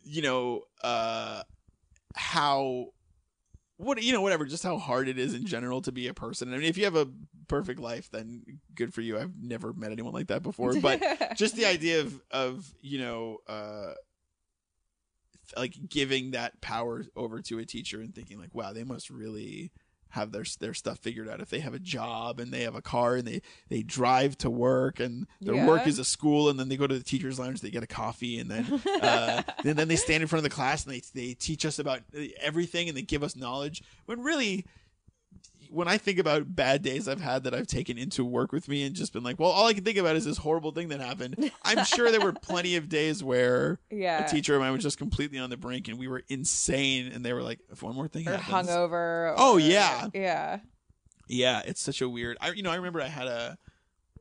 you 0.03 0.23
know 0.23 0.63
uh 0.83 1.43
how 2.17 2.87
what 3.81 4.03
you 4.03 4.13
know 4.13 4.21
whatever 4.21 4.45
just 4.45 4.63
how 4.63 4.79
hard 4.79 5.09
it 5.09 5.19
is 5.19 5.35
in 5.35 5.47
general 5.47 5.81
to 5.83 5.93
be 5.93 6.07
a 6.07 6.15
person. 6.15 6.53
I 6.53 6.59
mean 6.59 6.67
if 6.67 6.77
you 6.77 6.85
have 6.85 6.97
a 6.97 7.09
perfect 7.49 7.81
life 7.81 8.11
then 8.11 8.43
good 8.75 8.93
for 8.93 9.01
you. 9.01 9.19
I've 9.19 9.33
never 9.41 9.73
met 9.73 9.93
anyone 9.93 10.13
like 10.13 10.29
that 10.29 10.43
before, 10.43 10.75
but 10.81 11.03
just 11.37 11.57
the 11.57 11.67
idea 11.67 12.01
of 12.01 12.21
of 12.31 12.73
you 12.81 12.99
know 12.99 13.39
uh 13.49 13.93
like 15.57 15.75
giving 15.89 16.33
that 16.33 16.61
power 16.61 17.05
over 17.17 17.41
to 17.43 17.59
a 17.59 17.65
teacher 17.65 18.01
and 18.01 18.15
thinking 18.15 18.39
like 18.39 18.55
wow 18.55 18.73
they 18.73 18.85
must 18.85 19.11
really 19.11 19.73
have 20.11 20.33
their 20.33 20.45
their 20.59 20.75
stuff 20.75 20.99
figured 20.99 21.29
out 21.29 21.41
if 21.41 21.51
they 21.51 21.61
have 21.61 21.75
a 21.75 21.79
job 21.79 22.41
and 22.41 22.53
they 22.53 22.63
have 22.63 22.75
a 22.75 22.83
car 22.83 23.17
and 23.17 23.27
they 23.27 23.41
they 23.69 23.83
drive 23.83 24.37
to 24.39 24.51
work 24.51 25.01
and 25.01 25.27
their 25.41 25.55
Yeah. 25.55 25.67
work 25.67 25.87
is 25.87 25.99
a 25.99 26.05
school 26.05 26.49
and 26.49 26.59
then 26.59 26.69
they 26.69 26.77
go 26.77 26.87
to 26.87 26.99
the 26.99 27.05
teachers 27.05 27.39
lounge 27.39 27.61
they 27.61 27.71
get 27.71 27.83
a 27.83 27.87
coffee 27.87 28.39
and 28.39 28.51
then 28.51 28.65
uh 29.03 29.43
and 29.65 29.77
then 29.79 29.89
they 29.89 29.97
stand 29.97 30.23
in 30.23 30.29
front 30.29 30.41
of 30.45 30.51
the 30.51 30.55
class 30.55 30.85
and 30.85 30.95
they 30.95 31.03
they 31.15 31.35
teach 31.35 31.65
us 31.65 31.79
about 31.79 32.01
everything 32.41 32.89
and 32.89 32.97
they 32.97 33.03
give 33.03 33.23
us 33.23 33.37
knowledge 33.37 33.83
when 34.07 34.21
really 34.23 34.65
when 35.73 35.87
I 35.89 35.99
think 35.99 36.19
about 36.19 36.55
bad 36.57 36.83
days 36.83 37.07
I've 37.09 37.21
had 37.21 37.45
that 37.45 37.55
I've 37.55 37.67
taken 37.69 37.97
into 37.97 38.25
work 38.25 38.51
with 38.53 38.69
me 38.69 38.83
and 38.83 38.95
just 38.95 39.13
been 39.13 39.23
like, 39.23 39.39
well, 39.39 39.51
all 39.51 39.67
I 39.69 39.73
can 39.73 39.85
think 39.85 39.99
about 39.99 40.17
is 40.17 40.25
this 40.25 40.39
horrible 40.39 40.73
thing 40.73 40.89
that 40.89 41.01
happened. 41.01 41.51
I'm 41.65 41.85
sure 41.85 42.11
there 42.11 42.21
were 42.21 42.33
plenty 42.33 42.77
of 42.77 42.89
days 42.89 43.23
where 43.23 43.79
Yeah. 43.91 44.25
a 44.25 44.29
teacher 44.29 44.55
of 44.57 44.61
mine 44.61 44.73
was 44.73 44.83
just 44.83 44.99
completely 44.99 45.39
on 45.39 45.49
the 45.49 45.57
brink 45.57 45.87
and 45.89 45.99
we 45.99 46.09
were 46.09 46.23
insane 46.29 47.13
and 47.13 47.25
they 47.25 47.33
were 47.33 47.43
like, 47.43 47.61
if 47.71 47.83
one 47.83 47.95
more 47.95 48.09
thing 48.09 48.27
or 48.29 48.37
happens. 48.37 48.69
hungover. 48.69 49.35
Oh, 49.37 49.55
or- 49.55 49.61
yeah. 49.61 50.09
yeah. 50.13 50.59
Yeah, 51.29 51.63
it's 51.65 51.81
such 51.81 52.01
a 52.03 52.09
weird. 52.09 52.37
I 52.41 52.51
you 52.51 52.65
know 52.65 52.73
I 52.73 52.75
remember 52.75 53.01
I 53.01 53.07
had 53.07 53.29
a 53.29 53.57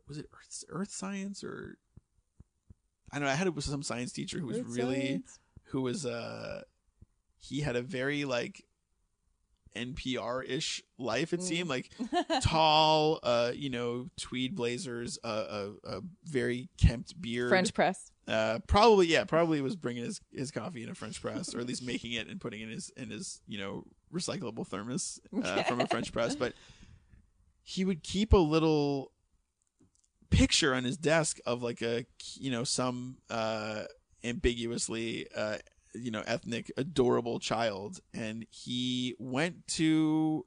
was 0.08 0.20
it 0.20 0.28
Earth, 0.32 0.64
Earth 0.70 0.92
Science 0.92 1.44
or 1.44 1.80
I 3.12 3.18
don't 3.18 3.26
know 3.26 3.32
I 3.32 3.36
had 3.36 3.48
it 3.48 3.56
with 3.56 3.66
some 3.66 3.82
science 3.82 4.12
teacher 4.12 4.38
who 4.40 4.46
was 4.46 4.60
Earth 4.60 4.66
really 4.70 5.08
science. 5.08 5.40
who 5.66 5.82
was 5.82 6.06
uh 6.06 6.62
he 7.40 7.62
had 7.62 7.76
a 7.76 7.82
very 7.82 8.26
like 8.26 8.64
NPR 9.80 10.44
ish 10.48 10.82
life 10.98 11.34
it 11.34 11.40
Mm. 11.40 11.44
seemed 11.44 11.70
like 11.70 11.90
tall 12.42 13.20
uh 13.24 13.52
you 13.56 13.70
know 13.70 14.10
tweed 14.18 14.56
blazers 14.56 15.18
uh, 15.24 15.46
a 15.86 15.98
a 15.98 16.02
very 16.26 16.70
kempt 16.78 17.20
beard 17.22 17.50
French 17.50 17.74
press. 17.74 18.12
uh, 18.28 18.60
probably 18.68 19.08
yeah, 19.08 19.24
probably 19.24 19.62
was 19.62 19.76
bringing 19.76 20.04
his, 20.04 20.20
his 20.32 20.52
coffee 20.52 20.84
in 20.84 20.90
a 20.90 20.96
French 20.96 21.22
press, 21.22 21.54
or 21.56 21.60
at 21.60 21.66
least 21.68 21.84
making 21.84 22.14
it 22.14 22.28
and 22.28 22.40
putting 22.40 22.62
it 22.62 22.66
in 22.66 22.70
his 22.72 22.90
in 22.98 23.10
his 23.10 23.42
you 23.48 23.58
know 23.58 23.84
recyclable 24.14 24.66
thermos 24.68 25.20
uh, 25.44 25.64
from 25.70 25.80
a 25.82 25.88
French 25.88 26.12
press. 26.12 26.36
But 26.36 26.54
he 27.64 27.86
would 27.86 28.04
keep 28.04 28.34
a 28.34 28.38
little 28.38 29.12
picture 30.30 30.74
on 30.76 30.84
his 30.84 30.98
desk 30.98 31.40
of 31.46 31.64
like 31.64 31.82
a 31.82 32.06
you 32.36 32.52
know 32.52 32.64
some 32.64 33.18
uh, 33.30 33.84
ambiguously 34.24 35.28
uh, 35.36 35.58
you 35.94 36.11
know 36.11 36.24
ethnic 36.26 36.72
adorable 36.78 37.40
child, 37.40 37.99
and 38.14 38.45
he 38.49 39.16
went 39.20 39.68
to 39.68 40.45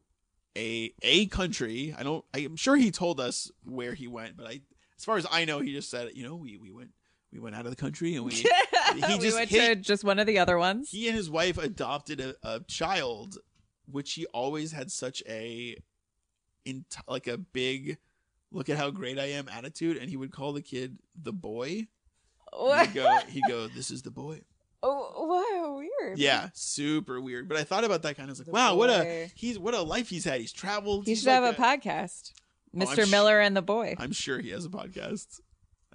a 0.57 0.93
a 1.03 1.27
country. 1.27 1.95
I 1.97 2.03
don't. 2.03 2.25
I'm 2.35 2.57
sure 2.57 2.77
he 2.77 2.91
told 2.91 3.21
us 3.21 3.51
where 3.65 3.95
he 3.95 4.07
went, 4.07 4.37
but 4.37 4.47
I. 4.47 4.61
As 4.99 5.05
far 5.05 5.17
as 5.17 5.27
I 5.33 5.45
know, 5.45 5.59
he 5.59 5.73
just 5.73 5.91
said, 5.91 6.11
you 6.15 6.23
know, 6.23 6.37
we, 6.37 6.57
we 6.59 6.71
went 6.71 6.91
we 7.33 7.41
went 7.41 7.57
out 7.57 7.65
of 7.65 7.71
the 7.71 7.77
country 7.77 8.15
and 8.15 8.25
we 8.25 8.33
he 8.35 8.49
we 8.95 9.19
just 9.19 9.37
went 9.37 9.49
hit- 9.51 9.69
to 9.69 9.77
just 9.77 10.05
one 10.05 10.21
of 10.21 10.29
the 10.29 10.39
other 10.39 10.59
ones. 10.59 10.91
he 10.91 11.09
and 11.09 11.17
his 11.17 11.29
wife 11.29 11.59
adopted 11.59 12.21
a, 12.21 12.35
a 12.45 12.61
child 12.69 13.39
which 13.87 14.13
he 14.13 14.27
always 14.27 14.71
had 14.71 14.93
such 14.93 15.23
a 15.29 15.77
in 16.65 16.85
like 17.09 17.27
a 17.27 17.37
big 17.37 17.99
look 18.53 18.69
at 18.69 18.77
how 18.77 18.91
great 18.91 19.19
I 19.19 19.31
am 19.31 19.49
attitude, 19.49 19.97
and 19.97 20.09
he 20.09 20.17
would 20.17 20.31
call 20.31 20.53
the 20.53 20.63
kid 20.63 20.99
the 21.21 21.33
boy. 21.33 21.89
What? 22.53 22.89
He'd 22.89 22.95
go, 22.95 23.19
he'd 23.29 23.45
go, 23.49 23.67
this 23.67 23.91
is 23.91 24.03
the 24.03 24.11
boy. 24.11 24.43
Oh, 24.83 25.53
wow, 25.63 25.79
weird. 25.79 26.19
Yeah, 26.19 26.49
super 26.55 27.21
weird. 27.21 27.49
But 27.49 27.59
I 27.59 27.65
thought 27.65 27.85
about 27.85 28.03
that 28.03 28.17
kind 28.17 28.31
of 28.31 28.39
like, 28.39 28.47
The 28.47 28.53
wow, 28.53 28.75
what 28.75 28.91
a 28.91 29.31
he's 29.35 29.59
what 29.59 29.75
a 29.75 29.83
life 29.83 30.09
he's 30.09 30.25
had. 30.25 30.41
He's 30.41 30.53
traveled. 30.53 31.07
He 31.07 31.15
should 31.15 31.29
have 31.29 31.45
like 31.45 31.59
a 31.59 31.61
podcast. 31.61 32.33
Oh, 32.75 32.79
Mr. 32.79 33.07
sh- 33.07 33.11
Miller 33.11 33.39
and 33.41 33.57
the 33.57 33.63
Boy. 33.63 33.95
I'm 33.99 34.13
sure 34.13 34.39
he 34.41 34.51
has 34.51 34.65
a 34.65 34.71
podcast. 34.71 35.41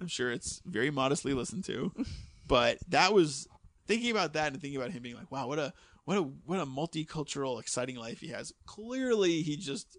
I'm 0.00 0.06
sure 0.06 0.30
it's 0.30 0.62
very 0.64 0.90
modestly 0.90 1.34
listened 1.34 1.64
to. 1.64 1.92
But 2.48 2.78
that 2.88 3.12
was 3.12 3.46
thinking 3.86 4.10
about 4.10 4.32
that 4.32 4.54
and 4.54 4.62
thinking 4.62 4.80
about 4.80 4.90
him 4.90 5.02
being 5.02 5.16
like, 5.16 5.30
wow, 5.30 5.46
what 5.46 5.58
a 5.58 5.74
what 6.06 6.16
a 6.16 6.22
what 6.22 6.58
a 6.58 6.64
multicultural, 6.64 7.60
exciting 7.60 7.96
life 7.96 8.20
he 8.20 8.28
has. 8.28 8.54
Clearly, 8.64 9.42
he 9.42 9.58
just 9.58 9.98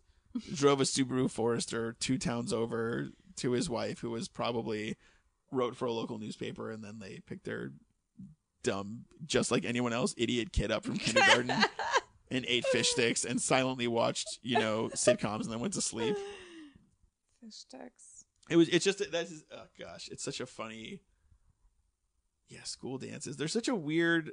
drove 0.55 0.81
a 0.81 0.83
Subaru 0.85 1.29
Forester 1.29 1.93
two 1.99 2.17
towns 2.17 2.51
over 2.51 3.09
to 3.35 3.51
his 3.51 3.69
wife, 3.69 3.99
who 3.99 4.09
was 4.09 4.27
probably 4.27 4.97
wrote 5.51 5.75
for 5.75 5.85
a 5.85 5.91
local 5.91 6.17
newspaper, 6.17 6.71
and 6.71 6.83
then 6.83 6.97
they 6.97 7.21
picked 7.27 7.45
their 7.45 7.71
dumb, 8.63 9.05
just 9.25 9.51
like 9.51 9.65
anyone 9.65 9.93
else, 9.93 10.13
idiot 10.17 10.51
kid 10.51 10.71
up 10.71 10.83
from 10.83 10.97
kindergarten 10.97 11.51
and 12.31 12.45
ate 12.47 12.65
fish 12.65 12.89
sticks 12.89 13.25
and 13.25 13.41
silently 13.41 13.87
watched, 13.87 14.39
you 14.41 14.59
know, 14.59 14.89
sitcoms 14.93 15.43
and 15.43 15.51
then 15.51 15.59
went 15.59 15.73
to 15.73 15.81
sleep. 15.81 16.15
Fish 17.41 17.55
sticks. 17.55 18.25
It 18.49 18.55
was. 18.55 18.67
It's 18.69 18.83
just 18.83 18.99
that's. 19.11 19.29
Just, 19.29 19.45
oh 19.51 19.65
gosh, 19.79 20.09
it's 20.11 20.23
such 20.23 20.39
a 20.39 20.45
funny. 20.45 21.01
Yeah, 22.47 22.63
school 22.63 22.97
dances. 22.97 23.37
They're 23.37 23.47
such 23.47 23.67
a 23.67 23.75
weird. 23.75 24.31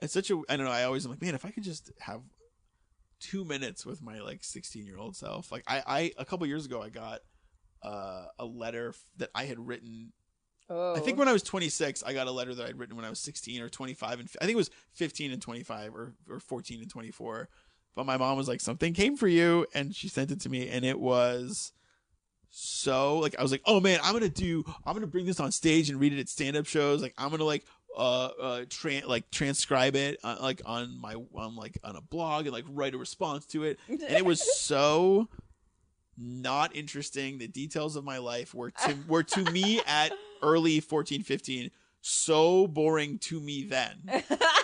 It's 0.00 0.14
such 0.14 0.30
a. 0.30 0.40
I 0.48 0.56
don't 0.56 0.64
know. 0.64 0.72
I 0.72 0.84
always 0.84 1.04
am 1.04 1.10
like, 1.10 1.20
man, 1.20 1.34
if 1.34 1.44
I 1.44 1.50
could 1.50 1.62
just 1.64 1.92
have 2.00 2.22
two 3.20 3.44
minutes 3.44 3.84
with 3.84 4.02
my 4.02 4.20
like 4.20 4.42
sixteen 4.42 4.86
year 4.86 4.98
old 4.98 5.16
self. 5.16 5.52
Like 5.52 5.64
I, 5.66 5.82
I 5.86 6.12
a 6.18 6.24
couple 6.24 6.46
years 6.46 6.64
ago, 6.64 6.82
I 6.82 6.88
got 6.88 7.20
uh, 7.82 8.24
a 8.38 8.44
letter 8.44 8.90
f- 8.90 9.04
that 9.18 9.30
I 9.34 9.44
had 9.44 9.58
written. 9.58 10.12
Oh. 10.70 10.94
I 10.94 11.00
think 11.00 11.18
when 11.18 11.28
I 11.28 11.32
was 11.32 11.42
26, 11.42 12.02
I 12.04 12.14
got 12.14 12.26
a 12.26 12.30
letter 12.30 12.54
that 12.54 12.66
I'd 12.66 12.78
written 12.78 12.96
when 12.96 13.04
I 13.04 13.10
was 13.10 13.20
16 13.20 13.60
or 13.60 13.68
25, 13.68 14.20
and 14.20 14.28
I 14.40 14.44
think 14.44 14.54
it 14.54 14.56
was 14.56 14.70
15 14.94 15.32
and 15.32 15.42
25 15.42 15.94
or 15.94 16.14
or 16.28 16.40
14 16.40 16.80
and 16.80 16.90
24. 16.90 17.48
But 17.94 18.06
my 18.06 18.16
mom 18.16 18.36
was 18.36 18.48
like, 18.48 18.60
something 18.60 18.92
came 18.94 19.16
for 19.16 19.28
you, 19.28 19.66
and 19.74 19.94
she 19.94 20.08
sent 20.08 20.30
it 20.30 20.40
to 20.40 20.48
me, 20.48 20.68
and 20.68 20.84
it 20.84 20.98
was 20.98 21.72
so 22.56 23.18
like 23.18 23.34
I 23.38 23.42
was 23.42 23.50
like, 23.50 23.62
oh 23.66 23.80
man, 23.80 23.98
I'm 24.02 24.12
gonna 24.12 24.28
do, 24.28 24.64
I'm 24.86 24.94
gonna 24.94 25.06
bring 25.08 25.26
this 25.26 25.40
on 25.40 25.50
stage 25.50 25.90
and 25.90 26.00
read 26.00 26.12
it 26.12 26.20
at 26.20 26.28
stand 26.28 26.56
up 26.56 26.66
shows. 26.66 27.02
Like 27.02 27.14
I'm 27.18 27.30
gonna 27.30 27.44
like 27.44 27.64
uh 27.96 28.30
uh 28.40 28.60
tran 28.64 29.06
like 29.06 29.30
transcribe 29.30 29.94
it 29.94 30.18
uh, 30.24 30.36
like 30.40 30.62
on 30.64 31.00
my 31.00 31.14
on 31.34 31.56
like 31.56 31.78
on 31.84 31.96
a 31.96 32.00
blog 32.00 32.46
and 32.46 32.52
like 32.52 32.64
write 32.68 32.94
a 32.94 32.98
response 32.98 33.44
to 33.46 33.64
it. 33.64 33.78
And 33.88 34.00
it 34.02 34.24
was 34.24 34.40
so 34.60 35.28
not 36.16 36.74
interesting. 36.76 37.38
The 37.38 37.48
details 37.48 37.96
of 37.96 38.04
my 38.04 38.18
life 38.18 38.54
were 38.54 38.70
to 38.70 38.96
were 39.08 39.22
to 39.22 39.50
me 39.50 39.80
at 39.86 40.12
early 40.42 40.80
14, 40.80 41.22
15 41.22 41.70
so 42.06 42.66
boring 42.66 43.18
to 43.18 43.40
me 43.40 43.64
then. 43.64 43.96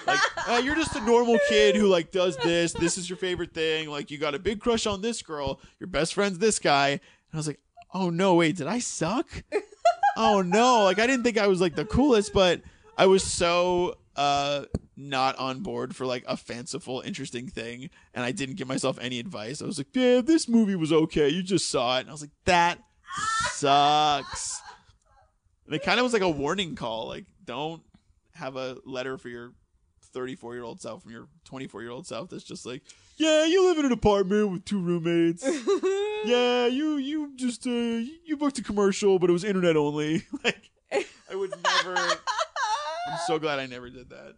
Like 0.07 0.21
uh, 0.49 0.61
you're 0.63 0.75
just 0.75 0.95
a 0.95 1.01
normal 1.01 1.39
kid 1.49 1.75
who 1.75 1.87
like 1.87 2.11
does 2.11 2.37
this. 2.39 2.73
This 2.75 2.99
is 2.99 3.09
your 3.09 3.17
favorite 3.17 3.55
thing. 3.55 3.89
Like 3.89 4.11
you 4.11 4.19
got 4.19 4.35
a 4.35 4.39
big 4.39 4.61
crush 4.61 4.87
on 4.87 5.01
this 5.01 5.23
girl. 5.23 5.59
Your 5.79 5.87
best 5.87 6.13
friend's 6.13 6.39
this 6.39 6.59
guy. 6.59 6.89
And 6.89 7.01
I 7.33 7.37
was 7.39 7.47
like, 7.47 7.61
oh 7.95 8.11
no, 8.11 8.35
wait, 8.35 8.57
did 8.57 8.67
I 8.67 8.79
suck? 8.79 9.27
oh 10.17 10.43
no, 10.43 10.85
like 10.85 10.99
I 10.99 11.07
didn't 11.07 11.25
think 11.25 11.39
I 11.39 11.47
was 11.47 11.63
like 11.63 11.77
the 11.77 11.87
coolest, 11.87 12.35
but 12.35 12.61
I 12.99 13.07
was 13.07 13.25
so 13.25 13.97
uh 14.17 14.65
not 14.97 15.39
on 15.39 15.61
board 15.61 15.97
for 15.97 16.07
like 16.07 16.25
a 16.27 16.37
fanciful, 16.37 17.01
interesting 17.01 17.49
thing, 17.49 17.91
and 18.15 18.25
I 18.25 18.33
didn't 18.33 18.57
give 18.57 18.69
myself 18.69 18.99
any 19.01 19.19
advice. 19.19 19.63
I 19.63 19.67
was 19.67 19.79
like, 19.79 19.89
yeah, 19.95 20.21
this 20.21 20.49
movie 20.49 20.77
was 20.77 20.93
okay. 20.93 21.29
You 21.29 21.43
just 21.43 21.69
saw 21.69 21.97
it, 21.99 22.01
and 22.01 22.11
I 22.11 22.13
was 22.13 22.21
like, 22.21 22.31
that 22.45 22.79
sucks. 23.53 24.61
And 25.67 25.75
it 25.75 25.83
kind 25.83 25.99
of 25.99 26.05
was 26.05 26.13
like 26.13 26.23
a 26.23 26.29
warning 26.29 26.75
call, 26.75 27.09
like 27.09 27.27
don't 27.45 27.83
have 28.35 28.57
a 28.57 28.79
letter 28.85 29.19
for 29.19 29.29
your 29.29 29.53
34 30.13 30.55
year 30.55 30.65
old 30.65 30.81
self 30.81 31.03
from 31.03 31.13
your 31.13 31.29
24 31.45 31.83
year 31.83 31.91
old 31.91 32.07
self 32.07 32.31
that's 32.31 32.45
just 32.45 32.67
like, 32.67 32.83
yeah, 33.17 33.45
you 33.45 33.69
live 33.69 33.79
in 33.79 33.87
an 33.87 33.93
apartment 33.93 34.51
with 34.51 34.65
two 34.65 34.81
roommates. 34.81 35.45
yeah, 36.25 36.67
you 36.67 36.97
you 36.97 37.33
just 37.37 37.67
uh 37.67 37.71
you 37.71 38.37
booked 38.37 38.59
a 38.59 38.63
commercial, 38.63 39.19
but 39.19 39.31
it 39.31 39.33
was 39.33 39.45
internet 39.45 39.77
only. 39.77 40.25
like 40.45 40.71
I 40.93 41.35
would 41.35 41.53
never. 41.63 41.97
I'm 43.09 43.19
so 43.27 43.39
glad 43.39 43.59
I 43.59 43.67
never 43.67 43.89
did 43.91 44.11
that. 44.11 44.35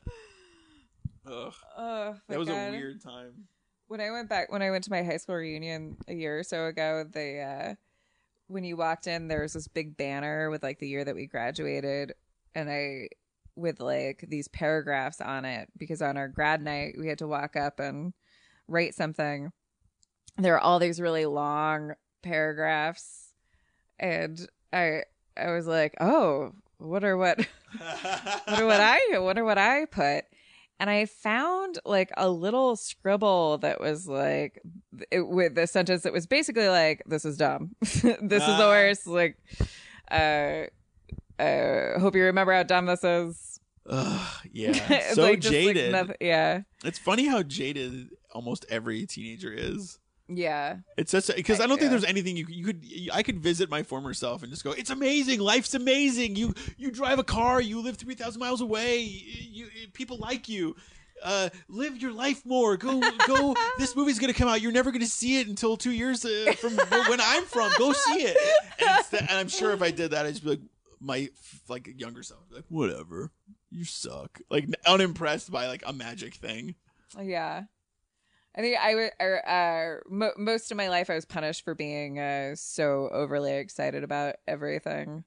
Ugh, 1.27 1.55
Oh, 1.77 2.17
that 2.29 2.39
was 2.39 2.49
God. 2.49 2.69
a 2.69 2.71
weird 2.73 3.01
time. 3.03 3.45
when 3.89 4.01
I 4.01 4.11
went 4.11 4.29
back 4.29 4.51
when 4.51 4.63
I 4.63 4.71
went 4.71 4.85
to 4.85 4.91
my 4.91 5.03
high 5.03 5.19
school 5.19 5.37
reunion 5.37 5.97
a 6.09 6.15
year 6.15 6.39
or 6.39 6.43
so 6.43 6.67
ago, 6.67 7.05
they 7.11 7.41
uh 7.43 7.75
when 8.49 8.65
you 8.65 8.77
walked 8.77 9.07
in 9.07 9.29
there 9.29 9.43
was 9.43 9.53
this 9.53 9.69
big 9.69 9.97
banner 9.97 10.51
with 10.51 10.63
like 10.63 10.79
the 10.79 10.89
year 10.89 11.05
that 11.05 11.15
we 11.15 11.27
graduated 11.27 12.13
and 12.55 12.69
I 12.71 13.09
with 13.55 13.81
like 13.81 14.25
these 14.29 14.49
paragraphs 14.49 15.21
on 15.21 15.45
it 15.45 15.69
because 15.77 16.03
on 16.03 16.17
our 16.17 16.29
grad 16.29 16.63
night 16.63 16.95
we 16.99 17.07
had 17.09 17.19
to 17.19 17.27
walk 17.29 17.55
up 17.57 17.79
and 17.81 18.13
write 18.69 18.95
something. 18.95 19.53
There 20.39 20.55
are 20.55 20.61
all 20.61 20.79
these 20.79 21.01
really 21.01 21.27
long 21.27 21.93
paragraphs 22.23 23.33
and 24.01 24.45
I 24.73 25.03
I 25.37 25.51
was 25.53 25.67
like, 25.67 25.95
"Oh, 26.01 26.53
what 26.79 27.05
are 27.05 27.17
what 27.17 27.47
wonder 27.81 28.66
what 28.66 28.81
I 28.81 29.19
wonder 29.19 29.44
what 29.44 29.59
I 29.59 29.86
put. 29.86 30.24
And 30.81 30.90
I 30.90 31.05
found 31.07 31.78
like 31.85 32.11
a 32.16 32.28
little 32.28 32.74
scribble 32.77 33.59
that 33.59 33.81
was 33.81 34.09
like 34.09 34.61
it, 35.11 35.20
with 35.20 35.55
the 35.55 35.66
sentence 35.66 36.03
that 36.03 36.12
was 36.12 36.27
basically 36.27 36.69
like, 36.69 37.03
"This 37.07 37.24
is 37.24 37.36
dumb. 37.36 37.77
this 37.81 38.03
is 38.05 38.23
the 38.23 38.40
Ah. 38.43 38.69
worst." 38.69 39.07
Like, 39.07 39.36
uh, 40.11 40.65
uh, 41.39 41.99
hope 42.01 42.16
you 42.16 42.24
remember 42.24 42.53
how 42.53 42.65
dumb 42.65 42.86
this 42.86 43.05
is. 43.05 43.61
Ugh, 43.89 44.28
yeah, 44.53 44.73
so 45.12 45.23
like, 45.23 45.40
just, 45.40 45.53
like, 45.55 45.74
jaded. 45.74 45.93
nothing- 45.93 46.16
yeah, 46.20 46.62
it's 46.85 46.99
funny 46.99 47.27
how 47.27 47.43
jaded 47.43 48.11
almost 48.32 48.65
every 48.69 49.07
teenager 49.07 49.53
is. 49.53 49.99
Yeah. 50.37 50.77
It's 50.97 51.13
just 51.13 51.35
because 51.35 51.61
I 51.61 51.67
don't 51.67 51.79
think 51.79 51.91
there's 51.91 52.05
anything 52.05 52.37
you 52.37 52.47
you 52.49 52.65
could 52.65 52.85
I 53.13 53.23
could 53.23 53.39
visit 53.41 53.71
my 53.71 53.83
former 53.83 54.15
self 54.15 54.43
and 54.43 54.51
just 54.51 54.65
go, 54.65 54.73
it's 54.73 54.91
amazing, 54.91 55.41
life's 55.41 55.75
amazing. 55.75 56.37
You 56.37 56.55
you 56.77 56.91
drive 56.91 57.19
a 57.19 57.25
car, 57.25 57.61
you 57.61 57.81
live 57.83 57.97
three 57.97 58.15
thousand 58.15 58.41
miles 58.41 58.61
away, 58.61 58.99
you, 59.01 59.67
you 59.75 59.89
people 59.93 60.17
like 60.19 60.49
you. 60.49 60.77
Uh, 61.25 61.49
live 61.69 61.97
your 62.03 62.11
life 62.13 62.45
more. 62.45 62.77
Go 62.77 63.01
go. 63.29 63.55
this 63.79 63.95
movie's 63.95 64.19
gonna 64.19 64.33
come 64.35 64.49
out. 64.49 64.61
You're 64.61 64.73
never 64.73 64.91
gonna 64.91 65.07
see 65.07 65.39
it 65.39 65.47
until 65.47 65.77
two 65.77 65.93
years 65.93 66.25
uh, 66.25 66.53
from 66.59 66.73
when 67.09 67.21
I'm 67.21 67.45
from. 67.45 67.71
Go 67.79 67.93
see 67.93 68.23
it. 68.25 68.37
And, 68.81 69.05
that- 69.13 69.21
and 69.21 69.31
I'm 69.39 69.47
sure 69.49 69.71
if 69.71 69.83
I 69.83 69.93
did 69.93 70.11
that, 70.11 70.27
I'd 70.27 70.31
just 70.33 70.43
be 70.43 70.51
like 70.51 70.61
my 71.01 71.29
like 71.69 71.89
younger 72.01 72.25
self, 72.25 72.41
like 72.51 72.65
whatever. 72.69 73.31
You 73.71 73.85
suck. 73.85 74.41
Like 74.51 74.67
unimpressed 74.85 75.53
by 75.53 75.69
like 75.69 75.85
a 75.87 75.93
magic 75.93 76.35
thing. 76.35 76.75
Yeah. 77.23 77.65
I 78.55 78.61
think 78.61 78.77
I 78.79 78.95
would, 78.95 79.11
uh, 79.47 80.01
mo- 80.09 80.35
most 80.37 80.70
of 80.70 80.77
my 80.77 80.89
life 80.89 81.09
I 81.09 81.15
was 81.15 81.24
punished 81.24 81.65
for 81.65 81.74
being 81.74 82.19
uh, 82.19 82.55
so 82.55 83.09
overly 83.11 83.55
excited 83.55 84.05
about 84.05 84.37
everything. 84.47 85.24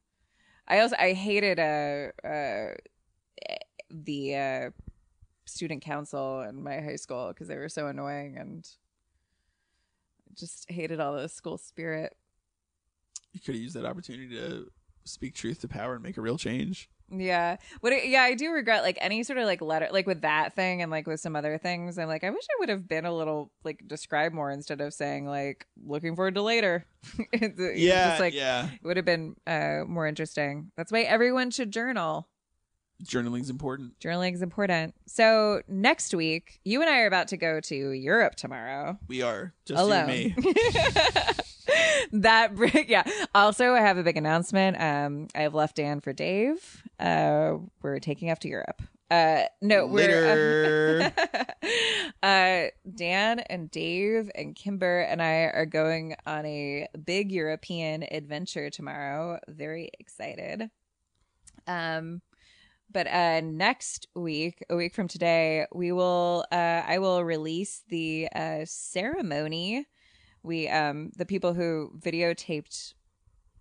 I 0.68 0.80
also, 0.80 0.96
I 0.98 1.14
hated 1.14 1.60
uh, 1.60 2.28
uh, 2.28 2.76
the 3.90 4.36
uh, 4.36 4.70
student 5.46 5.84
council 5.84 6.42
in 6.42 6.62
my 6.62 6.82
high 6.82 6.98
school 6.98 7.30
because 7.30 7.48
they 7.48 7.58
were 7.58 7.70
so 7.70 7.88
annoying 7.88 8.38
and 8.38 8.68
just 10.36 10.70
hated 10.70 11.00
all 11.00 11.16
the 11.16 11.30
school 11.30 11.58
spirit. 11.58 12.16
You 13.34 13.40
could 13.40 13.56
have 13.56 13.62
used 13.62 13.76
that 13.76 13.86
opportunity 13.86 14.30
to 14.36 14.68
speak 15.04 15.34
truth 15.34 15.62
to 15.62 15.68
power 15.68 15.96
and 15.96 16.04
make 16.04 16.18
a 16.18 16.22
real 16.22 16.38
change. 16.38 16.90
Yeah. 17.10 17.58
What 17.82 17.94
it, 17.94 18.08
yeah, 18.08 18.24
I 18.24 18.34
do 18.34 18.52
regret 18.52 18.84
like 18.84 18.98
any 19.02 19.24
sort 19.24 19.38
of 19.38 19.46
like 19.46 19.62
letter 19.62 19.90
like 19.92 20.08
with 20.08 20.22
that 20.22 20.56
thing 20.56 20.82
and 20.82 20.92
like 20.92 21.08
with 21.08 21.20
some 21.20 21.36
other 21.36 21.58
things. 21.58 21.98
I'm 21.98 22.08
like, 22.08 22.24
I 22.24 22.30
wish 22.30 22.44
I 22.44 22.60
would 22.60 22.70
have 22.70 22.88
been 22.88 23.06
a 23.06 23.16
little 23.16 23.52
like 23.64 23.84
describe 23.88 24.34
more 24.34 24.50
instead 24.52 24.82
of 24.82 24.94
saying 24.94 25.28
like 25.28 25.68
looking 25.86 26.16
forward 26.16 26.36
to 26.36 26.42
later. 26.42 26.86
It's, 27.32 27.60
Yeah, 27.80 28.10
just, 28.10 28.20
like 28.20 28.34
yeah. 28.34 28.70
it 28.72 28.84
would 28.84 28.98
have 28.98 29.06
been 29.06 29.36
uh 29.46 29.84
more 29.88 30.08
interesting. 30.08 30.72
That's 30.76 30.92
why 30.92 31.02
everyone 31.02 31.52
should 31.52 31.72
journal. 31.72 32.28
Journaling's 33.04 33.50
important. 33.50 34.00
Journaling 34.00 34.34
is 34.34 34.42
important. 34.42 34.96
So 35.06 35.62
next 35.68 36.14
week, 36.14 36.60
you 36.64 36.82
and 36.82 36.90
I 36.90 37.00
are 37.00 37.08
about 37.08 37.28
to 37.30 37.38
go 37.38 37.60
to 37.62 37.76
Europe 37.92 38.36
tomorrow. 38.36 38.98
We 39.08 39.22
are 39.22 39.54
just 39.66 39.82
Alone. 39.82 40.10
you 40.10 40.34
and 40.36 40.46
me. 40.46 40.54
that 42.12 42.52
yeah. 42.88 43.04
Also, 43.34 43.74
I 43.74 43.82
have 43.82 43.98
a 43.98 44.04
big 44.04 44.18
announcement. 44.18 44.80
Um, 44.80 45.28
I 45.36 45.42
have 45.42 45.54
left 45.54 45.76
Dan 45.76 46.00
for 46.00 46.14
Dave. 46.14 46.84
Uh, 47.00 47.58
we're 47.82 48.00
taking 48.00 48.32
off 48.32 48.40
to 48.40 48.48
Europe. 48.48 48.82
Uh, 49.12 49.44
no, 49.62 49.86
we're 49.86 50.08
Later. 50.08 51.14
uh, 52.24 52.64
Dan 52.96 53.40
and 53.40 53.70
Dave 53.70 54.32
and 54.34 54.56
Kimber 54.56 55.02
and 55.02 55.22
I 55.22 55.52
are 55.54 55.68
going 55.68 56.16
on 56.26 56.46
a 56.46 56.88
big 57.06 57.32
European 57.32 58.04
adventure 58.10 58.70
tomorrow. 58.72 59.40
Very 59.48 59.92
excited. 60.00 60.72
Um, 61.68 62.22
but 62.96 63.08
uh, 63.08 63.42
next 63.42 64.08
week, 64.16 64.64
a 64.70 64.76
week 64.78 64.96
from 64.96 65.10
today, 65.10 65.66
we 65.74 65.92
will 65.92 66.46
uh, 66.50 66.82
I 66.88 67.00
will 67.00 67.26
release 67.26 67.84
the 67.90 68.30
uh, 68.34 68.62
ceremony 68.64 69.86
We 70.44 70.70
um 70.70 71.12
the 71.18 71.26
people 71.26 71.54
who 71.54 71.92
videotaped 72.00 72.94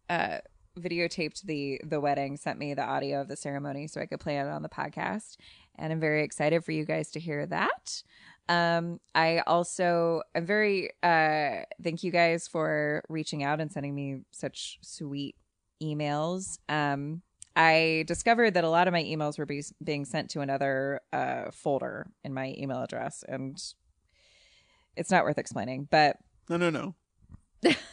uh 0.09 0.39
videotaped 0.79 1.43
the 1.43 1.81
the 1.85 2.01
wedding 2.01 2.37
sent 2.37 2.61
me 2.61 2.75
the 2.75 2.85
audio 2.85 3.21
of 3.23 3.27
the 3.27 3.37
ceremony 3.37 3.89
so 3.89 4.01
I 4.01 4.07
could 4.07 4.21
play 4.21 4.39
it 4.39 4.47
on 4.47 4.63
the 4.63 4.69
podcast 4.69 5.37
and 5.81 5.93
I'm 5.93 6.01
very 6.01 6.23
excited 6.23 6.65
for 6.65 6.71
you 6.71 6.85
guys 6.85 7.11
to 7.13 7.21
hear 7.21 7.45
that. 7.47 8.05
Um 8.49 9.01
I 9.17 9.41
also 9.49 10.23
I'm 10.37 10.47
very 10.47 10.91
uh 11.03 11.67
thank 11.83 12.05
you 12.05 12.13
guys 12.13 12.47
for 12.47 13.03
reaching 13.09 13.43
out 13.43 13.61
and 13.61 13.73
sending 13.73 13.97
me 13.97 14.21
such 14.31 14.79
sweet 14.81 15.35
emails. 15.83 16.59
Um 16.69 17.24
I 17.57 18.05
discovered 18.07 18.55
that 18.55 18.65
a 18.65 18.69
lot 18.69 18.89
of 18.89 18.93
my 18.93 19.03
emails 19.03 19.39
were 19.39 19.47
be- 19.47 19.63
being 19.83 20.05
sent 20.05 20.31
to 20.31 20.41
another 20.41 21.01
uh 21.13 21.51
folder 21.53 22.07
in 22.25 22.35
my 22.35 22.55
email 22.59 22.83
address 22.83 23.25
and 23.29 23.57
it's 24.97 25.11
not 25.11 25.25
worth 25.25 25.39
explaining, 25.39 25.89
but 25.91 26.17
No, 26.49 26.57
no, 26.57 26.71
no. 26.71 26.95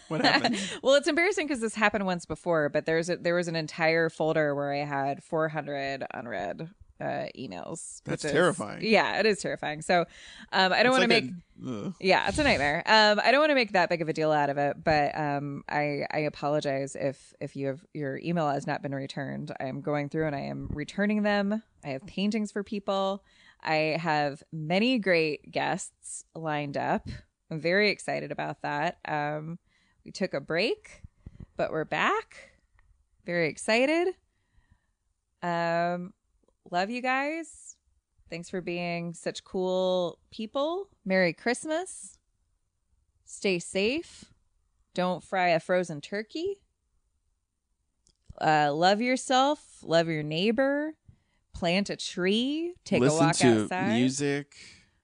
What 0.10 0.22
happened? 0.26 0.58
well, 0.84 0.96
it's 0.96 1.08
embarrassing 1.08 1.48
because 1.48 1.62
this 1.62 1.76
happened 1.76 2.06
once 2.06 2.26
before, 2.26 2.70
but 2.70 2.86
there's 2.86 3.10
a, 3.10 3.16
there 3.18 3.36
was 3.36 3.48
an 3.48 3.56
entire 3.56 4.10
folder 4.10 4.54
where 4.54 4.74
I 4.74 4.84
had 4.86 5.24
400 5.24 6.06
unread 6.14 6.70
uh, 7.02 7.28
emails. 7.38 8.02
That's 8.06 8.24
is- 8.24 8.32
terrifying. 8.32 8.80
Yeah, 8.84 9.20
it 9.20 9.26
is 9.26 9.40
terrifying. 9.42 9.82
So 9.82 10.06
um, 10.54 10.72
I 10.72 10.84
don't 10.84 10.92
want 10.92 11.04
to 11.10 11.14
like 11.14 11.24
make. 11.24 11.32
a- 11.66 11.94
Yeah, 12.00 12.28
it's 12.28 12.38
a 12.38 12.44
nightmare. 12.44 12.84
Um, 12.86 13.20
I 13.24 13.32
don't 13.32 13.40
want 13.40 13.50
to 13.50 13.56
make 13.56 13.72
that 13.74 13.90
big 13.90 14.02
of 14.02 14.10
a 14.10 14.14
deal 14.14 14.32
out 14.32 14.50
of 14.50 14.58
it, 14.58 14.84
but 14.84 15.18
um, 15.18 15.64
I 15.68 16.06
I 16.12 16.20
apologize 16.20 16.96
if 16.96 17.34
if 17.42 17.56
you 17.56 17.68
have 17.68 17.84
your 17.94 18.18
email 18.20 18.50
has 18.50 18.68
not 18.68 18.82
been 18.82 18.94
returned. 18.96 19.52
I 19.60 19.66
am 19.66 19.82
going 19.82 20.10
through 20.10 20.28
and 20.28 20.36
I 20.36 20.42
am 20.42 20.70
returning 20.74 21.24
them. 21.24 21.64
I 21.84 21.90
have 21.90 22.06
paintings 22.06 22.52
for 22.52 22.64
people. 22.64 23.24
I 23.64 23.98
have 24.00 24.42
many 24.52 24.98
great 25.00 25.52
guests 25.52 26.26
lined 26.36 26.78
up. 26.78 27.08
I'm 27.52 27.60
very 27.60 27.90
excited 27.90 28.32
about 28.32 28.62
that. 28.62 28.98
Um, 29.08 29.60
we 30.06 30.12
took 30.12 30.34
a 30.34 30.40
break, 30.40 31.02
but 31.58 31.70
we're 31.72 31.86
back. 31.86 32.52
Very 33.26 33.50
excited. 33.50 34.16
Um, 35.44 36.14
love 36.72 36.90
you 36.90 37.02
guys. 37.02 37.76
Thanks 38.30 38.50
for 38.50 38.62
being 38.62 39.14
such 39.14 39.44
cool 39.44 40.18
people. 40.32 40.88
Merry 41.06 41.34
Christmas. 41.34 42.18
Stay 43.26 43.60
safe. 43.60 44.26
Don't 44.94 45.24
fry 45.24 45.50
a 45.50 45.60
frozen 45.60 46.02
turkey. 46.02 46.62
Uh, 48.40 48.72
love 48.74 49.02
yourself. 49.02 49.60
Love 49.84 50.08
your 50.08 50.24
neighbor. 50.24 50.96
Plant 51.54 51.90
a 51.90 51.96
tree. 51.96 52.74
Take 52.86 53.02
Listen 53.02 53.18
a 53.20 53.22
walk 53.28 53.36
to 53.38 53.64
outside. 53.64 53.94
music, 53.94 54.56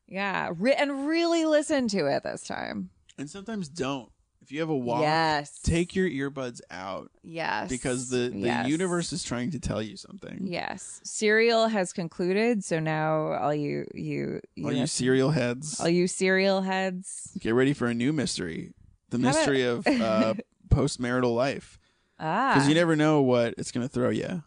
Yeah, 0.07 0.51
re- 0.55 0.73
and 0.73 1.07
really 1.07 1.45
listen 1.45 1.87
to 1.89 2.07
it 2.07 2.23
this 2.23 2.43
time. 2.43 2.89
and 3.17 3.29
sometimes 3.29 3.67
don't. 3.69 4.09
If 4.47 4.53
you 4.53 4.61
have 4.61 4.69
a 4.69 4.77
walk, 4.77 5.01
Yes. 5.01 5.59
take 5.61 5.93
your 5.93 6.09
earbuds 6.09 6.61
out 6.71 7.11
Yes. 7.21 7.67
because 7.69 8.07
the 8.09 8.29
the 8.29 8.39
Yes. 8.47 8.69
universe 8.69 9.11
is 9.11 9.21
trying 9.21 9.51
to 9.51 9.59
tell 9.59 9.81
you 9.81 9.97
something. 9.97 10.47
Yes, 10.47 11.01
serial 11.03 11.67
has 11.67 11.91
concluded. 11.91 12.63
So 12.63 12.79
now 12.79 13.33
all 13.33 13.53
you 13.53 13.85
you 13.93 14.39
All 14.63 14.71
you 14.71 14.87
cereal 14.87 15.31
heads, 15.31 15.81
all 15.81 15.89
you 15.89 16.07
serial 16.07 16.61
heads. 16.61 17.31
get 17.41 17.55
ready 17.55 17.73
for 17.73 17.87
a 17.87 17.93
new 17.93 18.13
mystery. 18.13 18.71
The 19.09 19.17
How 19.17 19.23
about- 19.31 19.35
mystery 19.35 19.63
of 19.63 19.85
uh, 19.87 20.35
postmarital 20.69 21.35
life. 21.35 21.77
Ah, 22.17 22.53
Because 22.53 22.69
you 22.69 22.73
never 22.75 22.95
know 22.95 23.21
what 23.21 23.53
it's 23.57 23.73
going 23.73 23.85
to 23.85 23.93
throw 23.93 24.09
you. 24.11 24.43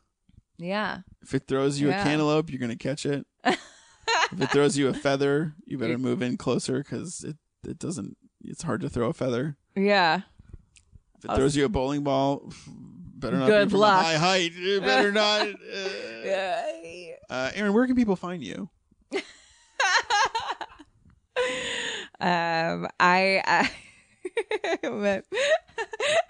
yeah. 0.57 1.01
If 1.21 1.35
it 1.35 1.47
throws 1.47 1.79
you 1.79 1.89
Yeah. 1.91 2.01
a 2.01 2.05
cantaloupe, 2.05 2.49
you're 2.49 2.59
going 2.59 2.71
to 2.71 2.77
catch 2.89 3.05
it. 3.05 3.27
if 3.45 4.41
it 4.41 4.51
throws 4.51 4.79
you 4.79 4.89
a 4.89 4.95
feather, 4.95 5.55
you 5.67 5.77
better 5.77 5.99
move 5.99 6.23
in 6.23 6.39
closer 6.39 6.79
because 6.79 7.23
it, 7.23 7.37
it 7.69 7.79
doesn't, 7.79 8.17
it's 8.43 8.63
hard 8.63 8.81
to 8.81 8.89
throw 8.89 9.09
a 9.11 9.13
feather. 9.13 9.59
Yeah. 9.85 10.21
If 11.19 11.25
it 11.31 11.35
throws 11.35 11.57
you 11.57 11.65
a 11.65 11.69
bowling 11.69 12.03
ball, 12.03 12.51
better 13.17 13.37
not 13.37 13.47
Good 13.47 13.69
be 13.69 13.71
from 13.73 13.81
luck. 13.81 14.01
a 14.01 14.05
high 14.05 14.17
height. 14.17 14.53
You 14.55 14.81
better 14.81 15.13
not. 15.23 15.47
Uh, 15.47 17.33
uh, 17.33 17.51
Erin, 17.55 17.73
where 17.75 17.87
can 17.87 17.97
people 17.97 18.17
find 18.17 18.43
you? 18.43 18.69
Um, 22.23 22.87
I, 23.01 23.41
I 23.47 23.71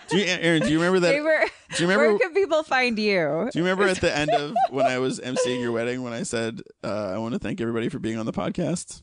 Do 0.08 0.18
you, 0.18 0.24
Erin? 0.24 0.62
Do 0.62 0.68
you 0.70 0.78
remember 0.78 1.00
that? 1.00 1.10
they 1.10 1.20
were. 1.20 1.44
do 1.76 1.82
you 1.82 1.88
remember? 1.88 2.10
Where 2.10 2.18
can 2.20 2.32
people 2.32 2.62
find 2.62 2.96
you? 2.96 3.48
Do 3.52 3.58
you 3.58 3.64
remember 3.64 3.88
at 3.88 4.00
the 4.00 4.16
end 4.16 4.30
of 4.30 4.54
when 4.70 4.86
I 4.86 4.98
was 4.98 5.18
emceeing 5.18 5.60
your 5.60 5.72
wedding 5.72 6.04
when 6.04 6.12
I 6.12 6.22
said 6.22 6.60
uh, 6.84 7.10
I 7.14 7.18
want 7.18 7.32
to 7.34 7.40
thank 7.40 7.60
everybody 7.60 7.88
for 7.88 7.98
being 7.98 8.18
on 8.18 8.26
the 8.26 8.32
podcast? 8.32 9.02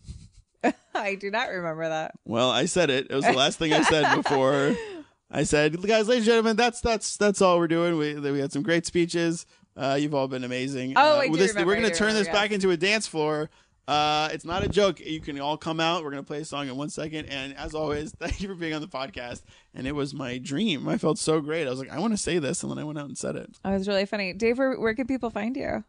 I 0.93 1.15
do 1.15 1.29
not 1.29 1.49
remember 1.49 1.87
that. 1.89 2.13
Well, 2.25 2.49
I 2.49 2.65
said 2.65 2.89
it. 2.89 3.07
It 3.09 3.15
was 3.15 3.25
the 3.25 3.33
last 3.33 3.59
thing 3.59 3.73
I 3.73 3.81
said 3.83 4.15
before. 4.15 4.75
I 5.31 5.43
said, 5.43 5.81
guys, 5.81 6.07
ladies 6.07 6.23
and 6.23 6.25
gentlemen, 6.25 6.55
that's 6.55 6.79
that's 6.81 7.17
that's 7.17 7.41
all 7.41 7.59
we're 7.59 7.67
doing. 7.67 7.97
We 7.97 8.15
we 8.15 8.39
had 8.39 8.51
some 8.51 8.63
great 8.63 8.85
speeches. 8.85 9.45
Uh, 9.75 9.97
you've 9.99 10.15
all 10.15 10.27
been 10.27 10.43
amazing. 10.43 10.93
Oh, 10.95 11.17
uh, 11.17 11.19
I 11.19 11.27
do 11.27 11.35
this, 11.35 11.49
remember, 11.49 11.67
We're 11.67 11.79
going 11.79 11.91
to 11.91 11.95
turn 11.95 12.07
remember, 12.07 12.23
this 12.25 12.33
back 12.33 12.51
into 12.51 12.71
a 12.71 12.77
dance 12.77 13.05
floor. 13.05 13.49
Uh, 13.87 14.27
it's 14.33 14.43
not 14.43 14.63
a 14.63 14.67
joke. 14.67 14.99
You 14.99 15.21
can 15.21 15.39
all 15.39 15.55
come 15.55 15.79
out. 15.79 16.03
We're 16.03 16.11
going 16.11 16.23
to 16.23 16.27
play 16.27 16.41
a 16.41 16.45
song 16.45 16.67
in 16.67 16.75
one 16.75 16.89
second. 16.89 17.27
And 17.27 17.55
as 17.55 17.73
always, 17.73 18.11
thank 18.19 18.41
you 18.41 18.49
for 18.49 18.55
being 18.55 18.73
on 18.73 18.81
the 18.81 18.87
podcast. 18.87 19.43
And 19.73 19.87
it 19.87 19.93
was 19.93 20.13
my 20.13 20.39
dream. 20.39 20.87
I 20.89 20.97
felt 20.97 21.19
so 21.19 21.39
great. 21.39 21.67
I 21.67 21.69
was 21.69 21.79
like, 21.79 21.91
I 21.91 21.99
want 21.99 22.13
to 22.13 22.17
say 22.17 22.39
this, 22.39 22.63
and 22.63 22.71
then 22.71 22.79
I 22.79 22.83
went 22.83 22.97
out 22.97 23.05
and 23.05 23.17
said 23.17 23.35
it. 23.35 23.49
Oh, 23.63 23.69
it 23.69 23.77
was 23.77 23.87
really 23.87 24.05
funny. 24.05 24.33
Dave, 24.33 24.57
where, 24.57 24.77
where 24.79 24.95
can 24.95 25.07
people 25.07 25.29
find 25.29 25.55
you? 25.55 25.83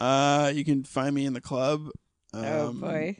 Uh, 0.00 0.50
you 0.54 0.64
can 0.64 0.82
find 0.82 1.14
me 1.14 1.26
in 1.26 1.34
the 1.34 1.40
club. 1.40 1.88
Um, 2.32 2.44
oh 2.44 2.72
boy. 2.72 3.18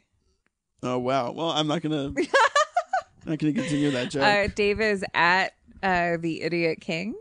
Oh 0.83 0.99
wow. 0.99 1.33
Well, 1.33 1.51
I'm 1.51 1.67
not 1.67 1.83
gonna. 1.83 2.11
not 3.27 3.39
gonna 3.39 3.53
continue 3.53 3.91
that 3.91 4.11
joke. 4.11 4.23
Uh, 4.23 4.49
Dave 4.55 4.81
is 4.81 5.05
at 5.15 5.55
uh, 5.83 6.17
the 6.19 6.43
Idiot 6.43 6.81
King 6.81 7.15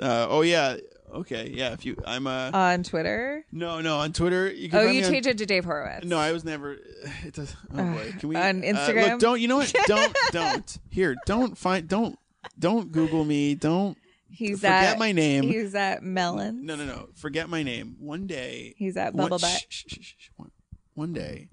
Uh, 0.00 0.26
oh 0.28 0.42
yeah. 0.42 0.76
Okay. 1.12 1.50
Yeah. 1.54 1.72
If 1.72 1.84
you, 1.86 1.96
I'm 2.04 2.26
uh 2.26 2.50
on 2.52 2.82
Twitter. 2.82 3.44
No, 3.52 3.80
no. 3.80 3.98
On 3.98 4.12
Twitter, 4.12 4.50
you 4.52 4.68
can. 4.68 4.78
Oh, 4.80 4.90
you 4.90 5.04
on- 5.04 5.10
changed 5.10 5.28
it 5.28 5.38
to 5.38 5.46
Dave 5.46 5.64
Horowitz. 5.64 6.04
No, 6.06 6.18
I 6.18 6.32
was 6.32 6.44
never. 6.44 6.76
It 7.24 7.34
does. 7.34 7.54
Oh 7.72 7.76
boy. 7.92 8.14
Can 8.18 8.28
we 8.30 8.36
On 8.36 8.60
uh, 8.60 8.66
Instagram? 8.66 9.10
look, 9.12 9.20
don't. 9.20 9.40
You 9.40 9.48
know 9.48 9.56
what? 9.58 9.74
Don't. 9.86 10.16
Don't. 10.32 10.78
Here. 10.90 11.14
Don't 11.26 11.56
find. 11.56 11.86
Don't. 11.86 12.18
Don't 12.58 12.90
Google 12.90 13.24
me. 13.24 13.54
Don't. 13.54 13.96
He's 14.28 14.58
forget 14.60 14.94
at 14.94 14.98
my 14.98 15.12
name. 15.12 15.44
He's 15.44 15.74
at 15.76 16.02
Melon. 16.02 16.66
No, 16.66 16.74
no, 16.74 16.84
no. 16.84 17.08
Forget 17.14 17.48
my 17.48 17.62
name. 17.62 17.94
One 18.00 18.26
day. 18.26 18.74
He's 18.76 18.96
at 18.96 19.14
one, 19.14 19.26
Bubble 19.26 19.38
Butt. 19.38 19.64
shh, 19.68 19.84
shh, 19.86 19.94
shh, 20.00 20.14
shh, 20.18 20.28
one, 20.36 20.50
one 20.94 21.12
day, 21.12 21.50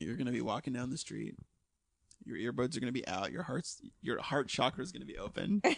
you're 0.00 0.16
gonna 0.16 0.32
be 0.32 0.40
walking 0.40 0.72
down 0.72 0.90
the 0.90 0.98
street. 0.98 1.34
Your 2.24 2.36
earbuds 2.52 2.76
are 2.76 2.80
gonna 2.80 2.92
be 2.92 3.06
out. 3.06 3.32
Your 3.32 3.42
heart's 3.42 3.80
your 4.02 4.20
heart 4.20 4.48
chakra 4.48 4.82
is 4.82 4.92
gonna 4.92 5.04
be 5.06 5.18
open. 5.18 5.60
you're 5.64 5.74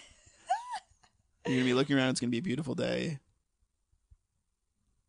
gonna 1.46 1.64
be 1.64 1.74
looking 1.74 1.96
around. 1.96 2.10
It's 2.10 2.20
gonna 2.20 2.30
be 2.30 2.38
a 2.38 2.42
beautiful 2.42 2.74
day. 2.74 3.18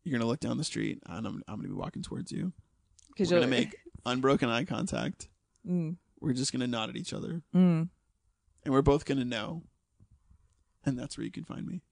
You're 0.04 0.18
gonna 0.18 0.28
look 0.28 0.40
down 0.40 0.56
the 0.58 0.64
street, 0.64 1.00
and 1.06 1.26
I'm 1.26 1.42
I'm 1.46 1.56
gonna 1.56 1.68
be 1.68 1.74
walking 1.74 2.02
towards 2.02 2.32
you. 2.32 2.52
We're 3.10 3.24
'Cause 3.24 3.30
gonna 3.30 3.46
make 3.46 3.76
unbroken 4.06 4.48
eye 4.48 4.64
contact. 4.64 5.28
Mm. 5.68 5.96
We're 6.20 6.32
just 6.32 6.52
gonna 6.52 6.66
nod 6.66 6.88
at 6.90 6.96
each 6.96 7.12
other, 7.12 7.42
Mm. 7.54 7.88
and 8.64 8.74
we're 8.74 8.82
both 8.82 9.04
gonna 9.04 9.24
know. 9.24 9.62
And 10.84 10.98
that's 10.98 11.18
where 11.18 11.24
you 11.26 11.30
can 11.30 11.44
find 11.44 11.66
me. 11.66 11.82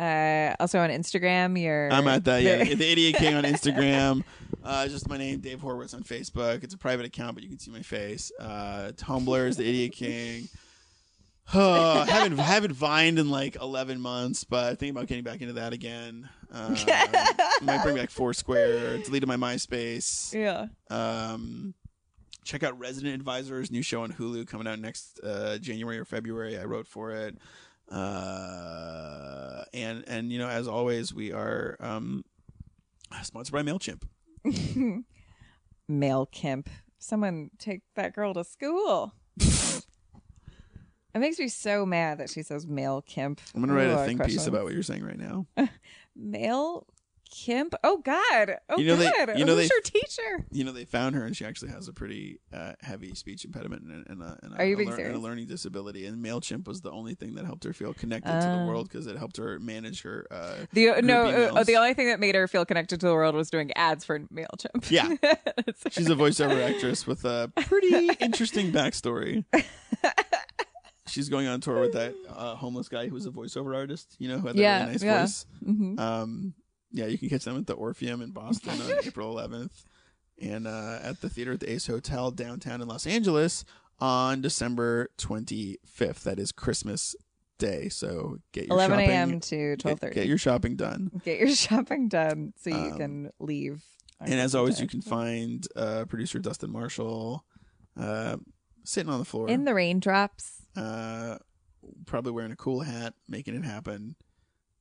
Uh, 0.00 0.54
also 0.58 0.78
on 0.78 0.88
Instagram, 0.88 1.60
you're. 1.60 1.92
I'm 1.92 2.08
at 2.08 2.24
that. 2.24 2.42
Yeah, 2.42 2.64
the 2.64 2.90
Idiot 2.90 3.16
King 3.16 3.34
on 3.34 3.44
Instagram. 3.54 4.24
Uh, 4.64 4.88
just 4.88 5.08
my 5.08 5.18
name, 5.18 5.40
Dave 5.40 5.60
Horwitz 5.60 5.94
on 5.94 6.02
Facebook. 6.02 6.64
It's 6.64 6.72
a 6.72 6.78
private 6.78 7.04
account, 7.04 7.34
but 7.34 7.42
you 7.42 7.50
can 7.50 7.58
see 7.58 7.70
my 7.70 7.82
face. 7.82 8.32
Uh, 8.40 8.92
Tumblr 8.94 9.46
is 9.46 9.56
the 9.56 9.68
Idiot 9.68 9.92
King. 9.92 10.48
Uh, 11.52 12.04
haven't 12.04 12.38
haven't 12.38 12.70
vined 12.70 13.18
in 13.18 13.28
like 13.28 13.56
11 13.56 14.00
months, 14.00 14.44
but 14.44 14.78
thinking 14.78 14.90
about 14.90 15.08
getting 15.08 15.24
back 15.24 15.40
into 15.40 15.54
that 15.54 15.72
again. 15.72 16.28
Uh, 16.52 16.76
might 17.62 17.82
bring 17.82 17.96
back 17.96 18.08
Foursquare. 18.08 18.98
Deleted 18.98 19.26
my 19.28 19.34
MySpace. 19.34 20.32
Yeah. 20.32 20.66
Um, 20.96 21.74
check 22.44 22.62
out 22.62 22.78
Resident 22.78 23.16
Advisors, 23.16 23.68
new 23.72 23.82
show 23.82 24.04
on 24.04 24.12
Hulu 24.12 24.46
coming 24.46 24.68
out 24.68 24.78
next 24.78 25.18
uh, 25.24 25.58
January 25.58 25.98
or 25.98 26.04
February. 26.04 26.56
I 26.56 26.66
wrote 26.66 26.86
for 26.86 27.10
it. 27.10 27.36
Uh, 27.90 29.64
and 29.74 30.04
and 30.06 30.32
you 30.32 30.38
know, 30.38 30.48
as 30.48 30.68
always, 30.68 31.12
we 31.12 31.32
are 31.32 31.76
um, 31.80 32.24
sponsored 33.22 33.52
by 33.52 33.62
Mailchimp. 33.62 34.02
Male 35.88 36.26
Kimp. 36.26 36.70
Someone 36.98 37.50
take 37.58 37.80
that 37.96 38.14
girl 38.14 38.34
to 38.34 38.44
school. 38.44 39.14
it 39.38 39.82
makes 41.14 41.38
me 41.38 41.48
so 41.48 41.84
mad 41.84 42.18
that 42.18 42.30
she 42.30 42.42
says 42.42 42.66
male 42.66 43.02
Kimp. 43.02 43.40
I'm 43.54 43.60
gonna 43.60 43.74
write 43.74 43.88
Ooh, 43.88 43.98
a 43.98 44.04
think 44.04 44.24
piece 44.24 44.46
about 44.46 44.64
what 44.64 44.72
you're 44.72 44.82
saying 44.82 45.04
right 45.04 45.18
now. 45.18 45.46
Male 46.16 46.86
Kimp. 47.30 47.74
Oh 47.84 47.98
God. 47.98 48.56
Oh 48.68 48.78
You 48.78 48.86
know 48.86 48.96
they- 48.96 49.10
God. 49.10 49.38
you 49.38 49.44
know 49.44 49.54
Who's 49.54 49.68
they- 49.68 49.74
your 49.74 49.82
teacher? 49.82 50.46
you 50.50 50.64
know 50.64 50.72
they 50.72 50.84
found 50.84 51.14
her 51.14 51.24
and 51.24 51.36
she 51.36 51.44
actually 51.44 51.70
has 51.70 51.86
a 51.88 51.92
pretty 51.92 52.40
uh, 52.52 52.72
heavy 52.80 53.14
speech 53.14 53.44
impediment 53.44 53.82
and, 53.84 54.06
and, 54.08 54.22
a, 54.22 54.38
and, 54.42 54.54
a, 54.54 54.62
a 54.62 54.74
lear- 54.74 55.06
and 55.06 55.14
a 55.14 55.18
learning 55.18 55.46
disability 55.46 56.06
and 56.06 56.24
mailchimp 56.24 56.66
was 56.66 56.80
the 56.80 56.90
only 56.90 57.14
thing 57.14 57.34
that 57.36 57.44
helped 57.44 57.64
her 57.64 57.72
feel 57.72 57.94
connected 57.94 58.28
to 58.40 58.46
the 58.46 58.60
Oh. 58.62 58.66
world 58.66 58.88
because 58.88 59.06
it 59.06 59.16
helped 59.16 59.36
her 59.36 59.58
manage 59.60 60.02
her 60.02 60.26
uh, 60.30 60.54
The 60.72 61.00
no, 61.02 61.26
uh, 61.54 61.62
the 61.64 61.76
only 61.76 61.94
thing 61.94 62.08
that 62.08 62.18
made 62.20 62.34
her 62.34 62.48
feel 62.48 62.64
connected 62.64 63.00
to 63.00 63.06
the 63.06 63.14
world 63.14 63.34
was 63.34 63.48
doing 63.50 63.70
ads 63.76 64.04
for 64.04 64.18
Mailchimp. 64.18 64.90
Yeah. 64.90 65.08
she's 65.90 66.10
a 66.10 66.14
voiceover 66.16 66.60
actress 66.68 67.06
with 67.06 67.24
a 67.24 67.50
pretty 67.66 68.08
interesting 68.20 68.72
backstory 68.72 69.44
she's 71.06 71.28
going 71.28 71.46
on 71.46 71.60
tour 71.60 71.80
with 71.80 71.92
that 71.92 72.14
uh, 72.28 72.54
homeless 72.54 72.88
guy 72.88 73.08
who 73.08 73.14
was 73.14 73.26
a 73.26 73.30
voiceover 73.30 73.74
artist 73.74 74.14
you 74.18 74.28
know 74.28 74.38
who 74.38 74.46
had 74.48 74.56
that 74.56 74.60
Yeah, 74.62 74.78
really 74.80 74.92
nice 74.92 75.02
yeah. 75.02 75.20
voice 75.20 75.46
Mhm. 75.66 75.98
um, 75.98 76.54
yeah 76.92 77.06
you 77.06 77.18
can 77.18 77.28
catch 77.28 77.44
them 77.44 77.56
at 77.56 77.66
the 77.66 77.74
orpheum 77.74 78.20
in 78.22 78.30
boston 78.30 78.80
on 78.80 78.90
april 79.04 79.34
11th 79.36 79.84
and 80.42 80.66
uh, 80.66 80.98
at 81.02 81.20
the 81.20 81.28
theater 81.28 81.52
at 81.52 81.60
the 81.60 81.70
ace 81.72 81.86
hotel 81.86 82.30
downtown 82.30 82.80
in 82.80 82.88
los 82.88 83.06
angeles 83.06 83.64
on 84.00 84.40
december 84.40 85.08
25th 85.18 86.22
that 86.22 86.38
is 86.38 86.52
christmas 86.52 87.14
day 87.58 87.88
so 87.88 88.38
get 88.52 88.66
your 88.66 88.76
11 88.76 88.98
shopping 88.98 89.10
a.m. 89.10 89.40
to 89.40 89.76
get- 89.76 90.00
12:30. 90.00 90.14
get, 90.14 90.26
your 90.26 90.38
shopping 90.38 90.76
done 90.76 91.10
Get 91.24 91.38
your 91.38 91.48
shopping 91.54 92.08
done 92.08 92.54
so 92.56 92.70
you 92.70 92.76
Um, 92.92 92.96
can 92.96 93.30
leave. 93.38 93.82
and 94.18 94.34
as 94.40 94.54
always 94.54 94.76
Day. 94.76 94.82
you 94.84 94.88
can 94.88 95.02
find 95.02 95.66
uh, 95.76 96.06
producer 96.06 96.38
dustin 96.38 96.70
marshall 96.72 97.44
uh, 97.98 98.38
sitting 98.84 99.12
on 99.12 99.18
the 99.18 99.26
floor 99.26 99.48
in 99.50 99.64
the 99.64 99.74
raindrops. 99.74 100.62
uh, 100.74 101.36
probably 102.06 102.32
wearing 102.32 102.52
a 102.52 102.56
cool 102.56 102.80
hat, 102.80 103.12
making 103.28 103.54
it 103.54 103.64
happen. 103.64 104.16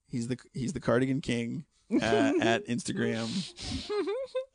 He's 0.07 0.27
the 0.30 0.38
he's 0.53 0.72
the 0.73 0.80
cardigan 0.80 1.19
king 1.19 1.65
uh, 1.91 2.34
at 2.41 2.68
Instagram. 2.68 3.28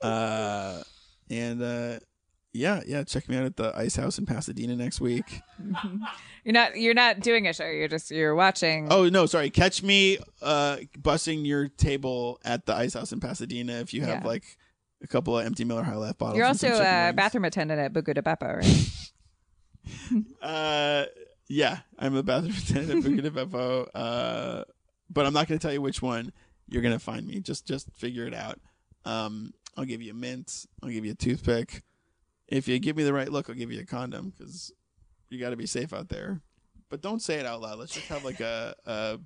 Uh, 0.00 0.82
and 1.30 1.62
uh, 1.62 1.98
yeah, 2.52 2.82
yeah, 2.86 3.02
check 3.04 3.28
me 3.28 3.36
out 3.36 3.44
at 3.44 3.56
the 3.56 3.72
Ice 3.76 3.96
House 3.96 4.18
in 4.18 4.26
Pasadena 4.26 4.76
next 4.76 5.00
week. 5.00 5.40
You're 6.44 6.52
not 6.52 6.76
you're 6.76 6.92
not 6.94 7.20
doing 7.20 7.48
a 7.48 7.54
show. 7.54 7.64
You're 7.66 7.88
just 7.88 8.10
you're 8.10 8.34
watching. 8.34 8.88
Oh 8.90 9.08
no, 9.08 9.24
sorry. 9.24 9.48
Catch 9.48 9.82
me 9.82 10.18
uh, 10.42 10.76
bussing 11.00 11.46
your 11.46 11.68
table 11.68 12.38
at 12.44 12.66
the 12.66 12.74
Ice 12.74 12.92
House 12.92 13.12
in 13.12 13.20
Pasadena 13.20 13.72
if 13.80 13.94
you 13.94 14.02
have 14.02 14.22
Yeah. 14.22 14.28
like 14.28 14.44
a 15.02 15.06
couple 15.06 15.38
of 15.38 15.46
empty 15.46 15.64
Miller 15.64 15.82
High 15.82 15.94
Life 15.96 16.18
bottles. 16.18 16.36
You're 16.36 16.46
and 16.46 16.58
some 16.60 16.72
also 16.72 16.82
chicken 16.82 16.94
a 16.94 17.06
wings. 17.06 17.16
bathroom 17.16 17.44
attendant 17.46 17.80
at 17.80 17.92
Buca 17.94 18.12
de 18.14 18.20
Beppo, 18.22 18.56
right? 18.58 20.30
Uh, 20.42 21.04
yeah, 21.48 21.78
I'm 21.98 22.14
a 22.16 22.22
bathroom 22.22 22.54
attendant 22.56 23.04
at 23.04 23.10
Buca 23.10 23.22
de 23.22 23.30
Beppo. 23.30 23.86
Uh, 23.94 24.64
but 25.10 25.26
I'm 25.26 25.32
not 25.32 25.46
going 25.48 25.58
to 25.58 25.62
tell 25.66 25.72
you 25.72 25.82
which 25.82 26.00
one. 26.02 26.32
You're 26.68 26.82
going 26.82 26.94
to 26.94 26.98
find 26.98 27.26
me. 27.26 27.40
Just 27.40 27.66
just 27.66 27.90
figure 27.94 28.26
it 28.26 28.34
out. 28.34 28.58
Um, 29.04 29.52
I'll 29.76 29.84
give 29.84 30.02
you 30.02 30.12
a 30.12 30.14
mint. 30.14 30.66
I'll 30.82 30.90
give 30.90 31.04
you 31.04 31.12
a 31.12 31.16
toothpick. 31.16 31.82
If 32.48 32.68
you 32.68 32.78
give 32.78 32.96
me 32.96 33.04
the 33.04 33.12
right 33.12 33.30
look, 33.30 33.48
I'll 33.48 33.56
give 33.56 33.72
you 33.72 33.80
a 33.80 33.86
condom 33.86 34.32
because 34.36 34.72
you 35.30 35.38
got 35.38 35.50
to 35.50 35.56
be 35.56 35.66
safe 35.66 35.92
out 35.92 36.08
there. 36.08 36.40
But 36.90 37.00
don't 37.00 37.22
say 37.22 37.36
it 37.36 37.46
out 37.46 37.60
loud. 37.60 37.78
Let's 37.78 37.94
just 37.94 38.08
have 38.08 38.24
like 38.24 38.40
a, 38.40 38.74
a 38.86 39.18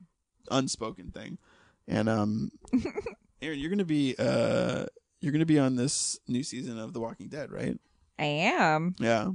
unspoken 0.50 1.10
thing. 1.10 1.38
And 1.86 2.08
um, 2.08 2.50
Erin, 3.42 3.58
you're 3.58 3.74
to 3.74 3.84
be 3.84 4.14
uh, 4.18 4.86
you're 5.20 5.32
going 5.32 5.40
to 5.40 5.46
be 5.46 5.58
on 5.58 5.76
this 5.76 6.18
new 6.28 6.42
season 6.42 6.78
of 6.78 6.92
The 6.92 7.00
Walking 7.00 7.28
Dead, 7.28 7.50
right? 7.50 7.78
I 8.18 8.24
am. 8.24 8.94
Yeah. 8.98 9.30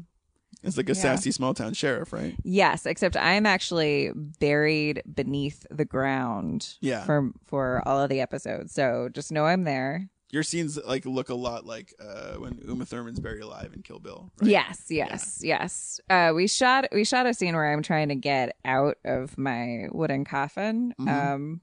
It's 0.62 0.78
like 0.78 0.90
a 0.90 0.94
Yeah. 0.94 1.02
sassy 1.02 1.32
small 1.32 1.54
town 1.54 1.74
sheriff, 1.74 2.14
right? 2.14 2.36
Yes, 2.44 2.86
except 2.86 3.18
I 3.18 3.34
am 3.34 3.46
actually 3.46 4.12
buried 4.16 5.02
beneath 5.14 5.66
the 5.72 5.86
ground. 5.86 6.76
Yeah. 6.82 7.04
For 7.04 7.32
for 7.46 7.82
all 7.88 8.00
of 8.02 8.10
the 8.10 8.22
episodes, 8.22 8.74
so 8.74 9.10
just 9.12 9.32
know 9.32 9.46
I'm 9.46 9.64
there. 9.64 10.10
Your 10.32 10.42
scenes 10.44 10.80
like 10.88 11.06
look 11.06 11.30
a 11.30 11.36
lot 11.36 11.64
like 11.66 11.94
uh, 12.00 12.36
when 12.38 12.60
Uma 12.68 12.86
Thurman's 12.86 13.20
buried 13.20 13.44
alive 13.44 13.72
in 13.76 13.84
Kill 13.84 14.00
Bill. 14.00 14.32
right? 14.42 14.50
Yes, 14.50 14.86
yes, 14.90 15.42
yes. 15.44 16.00
Uh, 16.10 16.32
we 16.36 16.48
shot 16.48 16.86
we 16.92 17.04
shot 17.04 17.26
a 17.28 17.34
scene 17.36 17.54
where 17.56 17.72
I'm 17.72 17.84
trying 17.84 18.10
to 18.10 18.16
get 18.16 18.56
out 18.66 18.98
of 19.06 19.38
my 19.38 19.88
wooden 19.92 20.26
coffin. 20.26 20.94
Mhm. 21.00 21.08
Um, 21.34 21.62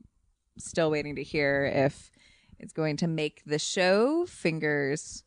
still 0.58 0.90
waiting 0.90 1.16
to 1.16 1.22
hear 1.24 1.64
if 1.66 2.12
it's 2.60 2.72
going 2.72 2.96
to 2.98 3.08
make 3.08 3.42
the 3.44 3.58
show. 3.58 4.24
Fingers 4.26 5.24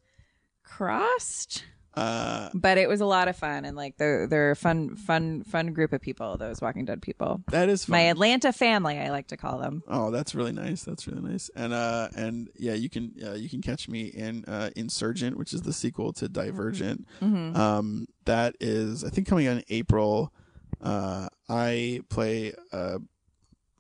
crossed. 0.64 1.65
Uh, 1.95 2.49
But 2.56 2.78
it 2.80 2.90
was 2.90 3.02
a 3.02 3.06
lot 3.06 3.28
of 3.28 3.36
fun, 3.36 3.65
and 3.65 3.78
like 3.78 3.98
they're 3.98 4.26
they're 4.28 4.52
a 4.52 4.56
fun, 4.56 4.95
fun, 4.95 5.44
fun 5.44 5.74
group 5.74 5.94
of 5.94 6.02
people. 6.02 6.38
Those 6.38 6.60
Walking 6.61 6.86
Dead 6.86 7.02
people. 7.02 7.44
that 7.52 7.70
is 7.70 7.86
fun. 7.86 7.91
My 7.94 8.02
Atlanta 8.10 8.52
family, 8.52 8.98
I 8.98 9.11
like 9.11 9.28
to 9.28 9.38
call 9.38 9.60
them. 9.60 9.84
Oh, 9.88 10.10
that's 10.10 10.34
really 10.34 10.53
nice. 10.53 10.84
That's 10.84 11.07
really 11.07 11.22
nice. 11.22 11.52
And 11.56 11.72
uh, 11.74 12.10
and 12.15 12.49
yeah, 12.57 12.74
you 12.74 12.90
can 12.90 13.14
uh, 13.24 13.34
you 13.34 13.48
can 13.48 13.61
catch 13.61 13.88
me 13.88 14.06
in 14.07 14.44
uh, 14.45 14.72
Insurgent, 14.76 15.38
which 15.38 15.53
is 15.53 15.61
the 15.61 15.74
sequel 15.74 16.14
to 16.14 16.28
Divergent. 16.28 17.07
Mhm. 17.22 17.56
Um, 17.56 18.07
that 18.26 18.56
is 18.60 19.03
I 19.03 19.10
think 19.10 19.28
coming 19.28 19.45
out 19.48 19.57
in 19.57 19.64
April. 19.70 20.34
Uh, 20.82 21.28
I 21.48 22.02
play 22.10 22.53
a 22.72 22.99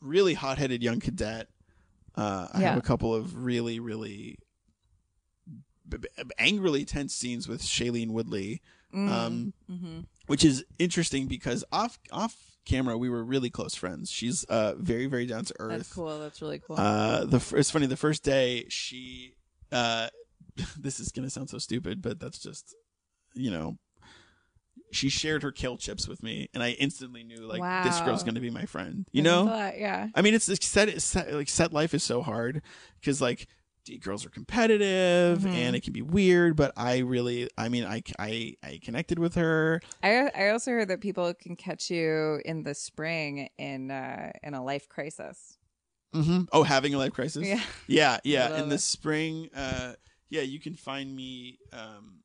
really 0.01 0.35
hot-headed 0.35 0.83
young 0.83 0.99
cadet. 0.99 1.47
Uh, 2.15 2.47
I 2.53 2.61
Yeah. 2.61 2.69
have 2.69 2.77
a 2.77 2.81
couple 2.81 3.13
of 3.15 3.43
really 3.43 3.79
really 3.79 4.37
b- 5.87 5.97
angrily 6.37 6.85
tense 6.85 7.13
scenes 7.13 7.47
with 7.47 7.61
Shailene 7.61 8.11
Woodley. 8.11 8.61
Um, 8.93 9.53
mm-hmm. 9.71 10.01
which 10.27 10.45
is 10.45 10.63
interesting 10.77 11.25
because 11.25 11.63
off 11.71 11.97
off 12.11 12.53
camera 12.63 12.95
we 12.95 13.09
were 13.09 13.23
really 13.23 13.49
close 13.49 13.73
friends. 13.73 14.11
She's 14.11 14.43
uh 14.43 14.75
very 14.77 15.07
very 15.07 15.25
down 15.25 15.45
to 15.45 15.55
earth. 15.59 15.77
That's 15.77 15.93
cool. 15.93 16.19
That's 16.19 16.41
really 16.43 16.59
cool. 16.59 16.75
Uh, 16.77 17.25
the 17.25 17.37
f- 17.37 17.53
it's 17.53 17.71
funny. 17.71 17.87
The 17.87 17.97
first 17.97 18.23
day 18.23 18.65
she, 18.69 19.33
uh, 19.71 20.09
this 20.77 20.99
is 20.99 21.11
gonna 21.11 21.31
sound 21.31 21.49
so 21.49 21.57
stupid, 21.57 22.03
but 22.03 22.19
that's 22.19 22.37
just, 22.37 22.75
you 23.33 23.49
know, 23.49 23.77
she 24.91 25.09
shared 25.09 25.41
her 25.43 25.51
kill 25.51 25.77
chips 25.77 26.07
with 26.07 26.21
me, 26.21 26.49
and 26.53 26.61
I 26.61 26.71
instantly 26.71 27.23
knew 27.23 27.47
like 27.47 27.83
this 27.83 27.99
girl's 28.01 28.23
gonna 28.23 28.39
be 28.41 28.51
my 28.51 28.65
friend. 28.65 29.07
You 29.11 29.23
That's 29.23 29.33
know, 29.33 29.43
lot, 29.45 29.79
yeah. 29.79 30.07
I 30.13 30.21
mean, 30.21 30.35
it's, 30.35 30.47
it's 30.47 30.67
set, 30.67 30.87
it's 30.87 31.03
set 31.03 31.33
like 31.33 31.49
set 31.49 31.73
life 31.73 31.93
is 31.93 32.03
so 32.03 32.21
hard 32.21 32.61
because 32.99 33.21
like. 33.21 33.47
D 33.85 33.97
girls 33.97 34.25
are 34.25 34.29
competitive 34.29 35.39
Mhm. 35.39 35.53
and 35.53 35.75
it 35.75 35.83
can 35.83 35.93
be 35.93 36.01
weird, 36.01 36.55
but 36.55 36.71
I 36.77 36.99
really, 36.99 37.49
I 37.57 37.69
mean, 37.69 37.83
I, 37.83 38.01
I, 38.17 38.55
I 38.63 38.79
connected 38.81 39.19
with 39.19 39.35
her. 39.35 39.81
I 40.01 40.29
I 40.33 40.49
also 40.49 40.71
heard 40.71 40.87
that 40.87 41.01
people 41.01 41.33
can 41.33 41.55
catch 41.55 41.89
you 41.91 42.41
in 42.45 42.63
the 42.63 42.73
spring 42.73 43.49
in 43.57 43.91
uh, 43.91 44.31
in 44.41 44.53
a 44.53 44.63
life 44.63 44.87
crisis. 44.87 45.57
Mm-hmm. 46.13 46.43
Oh, 46.51 46.63
having 46.63 46.93
a 46.93 46.97
life 46.97 47.13
crisis. 47.13 47.45
Yeah. 47.45 47.61
yeah, 47.87 48.19
yeah. 48.23 48.59
In 48.61 48.69
the 48.69 48.75
it. 48.75 48.81
spring, 48.81 49.49
uh, 49.55 49.93
yeah, 50.29 50.41
you 50.41 50.59
can 50.59 50.75
find 50.75 51.13
me 51.15 51.57
um, 51.73 52.19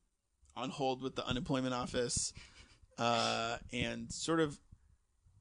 on 0.56 0.70
hold 0.70 1.02
with 1.02 1.16
the 1.16 1.26
unemployment 1.26 1.74
office, 1.74 2.32
uh, 2.98 3.56
and 3.72 4.12
sort 4.12 4.40
of 4.40 4.59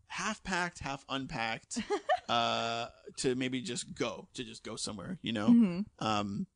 half 0.08 0.44
packed, 0.44 0.80
half 0.80 1.06
unpacked, 1.10 1.80
uh, 2.30 2.88
to 3.18 3.36
maybe 3.36 3.62
just 3.62 3.94
go 3.96 4.28
to 4.34 4.44
just 4.44 4.64
go 4.64 4.76
somewhere, 4.76 5.18
you 5.22 5.34
know, 5.34 5.50
Mhm. 5.50 5.86
um, 6.00 6.48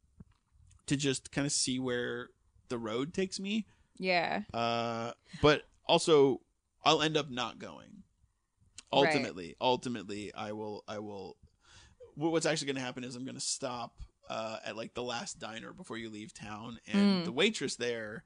to 0.87 0.95
just 0.97 1.31
kind 1.31 1.45
of 1.45 1.51
see 1.53 1.79
where 1.79 2.29
the 2.69 2.77
road 2.77 3.13
takes 3.13 3.39
me. 3.39 3.65
Yeah. 3.97 4.41
Uh, 4.53 5.11
but 5.41 5.63
also, 5.85 6.41
I'll 6.83 7.01
end 7.01 7.17
up 7.17 7.29
not 7.29 7.59
going. 7.59 8.03
Right. 8.93 9.07
Ultimately, 9.07 9.55
ultimately, 9.61 10.33
I 10.33 10.51
will. 10.53 10.83
I 10.87 10.99
will. 10.99 11.37
What's 12.15 12.45
actually 12.45 12.67
going 12.67 12.75
to 12.77 12.81
happen 12.81 13.03
is 13.05 13.15
I'm 13.15 13.23
going 13.23 13.35
to 13.35 13.41
stop 13.41 13.93
uh, 14.29 14.57
at 14.65 14.75
like 14.75 14.93
the 14.95 15.03
last 15.03 15.39
diner 15.39 15.71
before 15.73 15.97
you 15.97 16.09
leave 16.09 16.33
town, 16.33 16.79
and 16.91 17.21
Mm. 17.21 17.25
the 17.25 17.31
waitress 17.31 17.75
there 17.77 18.23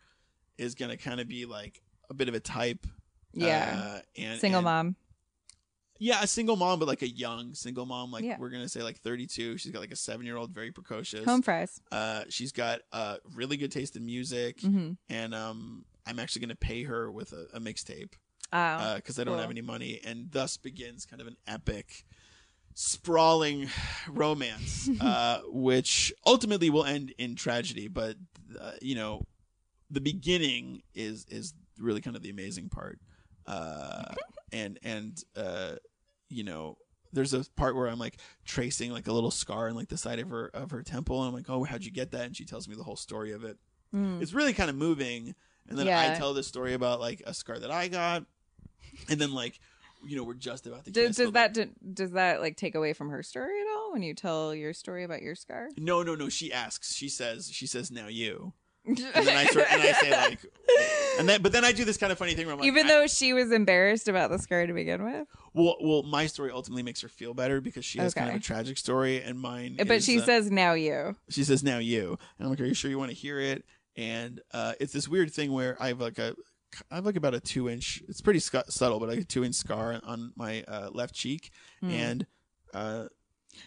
is 0.57 0.73
going 0.75 0.89
to 0.91 0.97
kind 0.97 1.19
of 1.19 1.27
be 1.27 1.45
like 1.45 1.81
a 2.09 2.13
bit 2.13 2.29
of 2.29 2.33
a 2.35 2.39
type. 2.39 2.87
Yeah. 3.33 3.83
uh, 3.97 3.99
and 4.17 4.39
Single 4.39 4.59
and- 4.59 4.65
mom. 4.65 4.95
Yeah, 5.97 6.21
a 6.21 6.27
single 6.27 6.55
mom, 6.57 6.79
but 6.79 6.87
like 6.87 7.01
a 7.03 7.09
young 7.09 7.53
single 7.53 7.85
mom. 7.85 8.11
Like 8.11 8.23
Yeah. 8.25 8.37
we're 8.39 8.49
gonna 8.49 8.67
say 8.69 8.83
like 8.83 8.99
32. 8.99 9.57
She's 9.57 9.71
got 9.71 9.79
like 9.79 9.91
a 9.91 9.95
seven 9.95 10.25
year 10.25 10.35
old, 10.37 10.51
very 10.51 10.71
precocious. 10.71 11.23
Home 11.25 11.41
fries. 11.41 11.79
Uh, 11.91 12.23
she's 12.29 12.51
got 12.51 12.81
uh 12.91 13.17
really 13.33 13.57
good 13.57 13.71
taste 13.71 13.95
in 13.95 14.05
music, 14.05 14.59
Mhm. 14.61 14.97
and 15.09 15.33
um, 15.33 15.85
I'm 16.05 16.19
actually 16.19 16.41
gonna 16.41 16.55
pay 16.55 16.83
her 16.83 17.09
with 17.11 17.31
a, 17.33 17.47
a 17.53 17.59
mixtape 17.59 18.13
Oh, 18.53 18.95
because 18.95 19.17
I 19.19 19.23
don't 19.23 19.33
cool. 19.35 19.41
have 19.41 19.49
any 19.49 19.61
money, 19.61 19.99
and 20.05 20.29
thus 20.31 20.57
begins 20.57 21.05
kind 21.05 21.21
of 21.21 21.27
an 21.27 21.37
epic, 21.47 22.05
sprawling 22.73 23.69
romance, 24.09 24.89
uh, 25.01 25.41
which 25.47 26.13
ultimately 26.25 26.69
will 26.69 26.85
end 26.85 27.13
in 27.17 27.35
tragedy. 27.35 27.87
But 27.87 28.17
uh, 28.59 28.73
you 28.81 28.95
know, 28.95 29.23
the 29.89 30.01
beginning 30.01 30.83
is 30.93 31.25
is 31.29 31.53
really 31.79 32.01
kind 32.01 32.15
of 32.15 32.21
the 32.21 32.29
amazing 32.29 32.69
part, 32.69 32.99
uh, 33.47 34.13
and 34.51 34.79
and 34.83 35.23
uh, 35.35 35.75
you 36.29 36.43
know. 36.43 36.77
There's 37.13 37.33
a 37.33 37.45
part 37.55 37.77
where 37.77 37.87
I'm 37.87 37.97
like 37.97 38.17
tracing 38.43 38.91
like 38.91 39.07
a 39.07 39.13
little 39.13 39.31
scar 39.31 39.69
in 39.69 39.75
like 39.75 39.87
the 39.87 39.95
side 39.95 40.19
of 40.19 40.29
her 40.29 40.47
of 40.53 40.71
her 40.71 40.83
temple, 40.83 41.21
and 41.21 41.29
I'm 41.29 41.33
like, 41.33 41.49
"Oh, 41.49 41.63
how'd 41.63 41.85
you 41.85 41.91
get 41.91 42.11
that?" 42.11 42.25
And 42.25 42.35
she 42.35 42.43
tells 42.43 42.67
me 42.67 42.75
the 42.75 42.83
whole 42.83 42.97
story 42.97 43.31
of 43.31 43.45
it. 43.45 43.57
Mm. 43.95 44.21
It's 44.21 44.33
really 44.33 44.51
kind 44.51 44.69
of 44.69 44.75
moving, 44.75 45.33
and 45.69 45.77
then 45.77 45.87
Yeah. 45.87 46.11
I 46.11 46.17
tell 46.17 46.33
this 46.33 46.45
story 46.47 46.73
about 46.73 46.99
like 46.99 47.23
a 47.25 47.33
scar 47.33 47.57
that 47.57 47.71
I 47.71 47.87
got, 47.87 48.25
and 49.09 49.21
then 49.21 49.31
like 49.33 49.61
you 50.05 50.17
know 50.17 50.23
we're 50.23 50.33
just 50.33 50.67
about 50.67 50.83
to. 50.85 50.91
Does, 50.91 51.15
does 51.15 51.31
that 51.31 51.57
does 51.93 52.11
that 52.11 52.41
like 52.41 52.57
take 52.57 52.75
away 52.75 52.91
from 52.91 53.09
her 53.11 53.23
story 53.23 53.61
at 53.61 53.67
all 53.77 53.93
when 53.93 54.03
you 54.03 54.13
tell 54.13 54.53
your 54.53 54.73
story 54.73 55.05
about 55.05 55.21
your 55.21 55.35
scar? 55.35 55.69
No, 55.77 56.03
no, 56.03 56.15
no. 56.15 56.27
She 56.27 56.51
asks. 56.51 56.93
She 56.93 57.07
says. 57.07 57.49
She 57.49 57.65
says 57.65 57.91
now 57.91 58.07
you. 58.07 58.51
And 58.87 58.97
then 58.97 59.35
I 59.35 59.45
sort 59.45 59.65
and 59.71 59.81
I 59.81 59.91
say 59.93 60.11
like, 60.11 60.39
and 61.19 61.27
then 61.29 61.41
but 61.41 61.51
then 61.51 61.65
I 61.65 61.71
do 61.71 61.85
this 61.85 61.97
kind 61.97 62.11
of 62.11 62.17
funny 62.17 62.33
thing 62.35 62.45
where 62.45 62.53
I'm 62.53 62.59
like, 62.59 62.67
Even 62.67 62.85
I- 62.85 62.89
though 62.89 63.07
she 63.07 63.33
was 63.33 63.51
embarrassed 63.51 64.07
about 64.07 64.29
the 64.29 64.37
scar 64.39 64.67
to 64.67 64.73
begin 64.73 65.03
with, 65.03 65.27
well, 65.53 65.75
well, 65.81 66.03
my 66.03 66.27
story 66.27 66.51
ultimately 66.51 66.83
makes 66.83 67.01
her 67.01 67.07
feel 67.09 67.33
better 67.33 67.61
because 67.61 67.85
she 67.85 67.99
has 67.99 68.13
kind 68.13 68.27
of 68.29 68.35
Okay. 68.35 68.39
a 68.39 68.41
tragic 68.43 68.77
story, 68.77 69.21
and 69.21 69.39
mine. 69.39 69.75
but 69.77 69.89
is, 69.91 70.05
she 70.05 70.19
uh, 70.19 70.23
says 70.25 70.51
now 70.51 70.73
you. 70.73 71.15
she 71.29 71.43
says 71.43 71.63
now 71.63 71.77
you 71.79 72.17
and 72.37 72.45
i'm 72.45 72.49
like 72.49 72.59
are 72.61 72.65
you 72.65 72.73
sure 72.73 72.89
you 72.91 72.99
want 72.99 73.09
to 73.11 73.15
hear 73.17 73.39
it 73.39 73.65
and 73.95 74.41
uh 74.53 74.73
it's 74.79 74.91
this 74.93 75.07
weird 75.07 75.31
thing 75.31 75.51
where 75.53 75.77
i 75.81 75.87
have 75.87 75.99
like 76.01 76.17
a 76.19 76.35
i 76.91 76.95
have 76.95 77.05
like 77.05 77.15
about 77.15 77.33
a 77.33 77.39
two 77.39 77.69
inch 77.69 78.03
it's 78.09 78.19
pretty 78.21 78.39
scu- 78.39 78.69
subtle 78.69 78.99
but 78.99 79.07
like 79.09 79.19
a 79.19 79.23
two 79.23 79.43
inch 79.45 79.55
scar 79.55 79.99
on 80.03 80.33
my 80.35 80.63
uh, 80.67 80.89
left 80.91 81.13
cheek 81.15 81.51
and 81.81 82.25
uh 82.73 83.05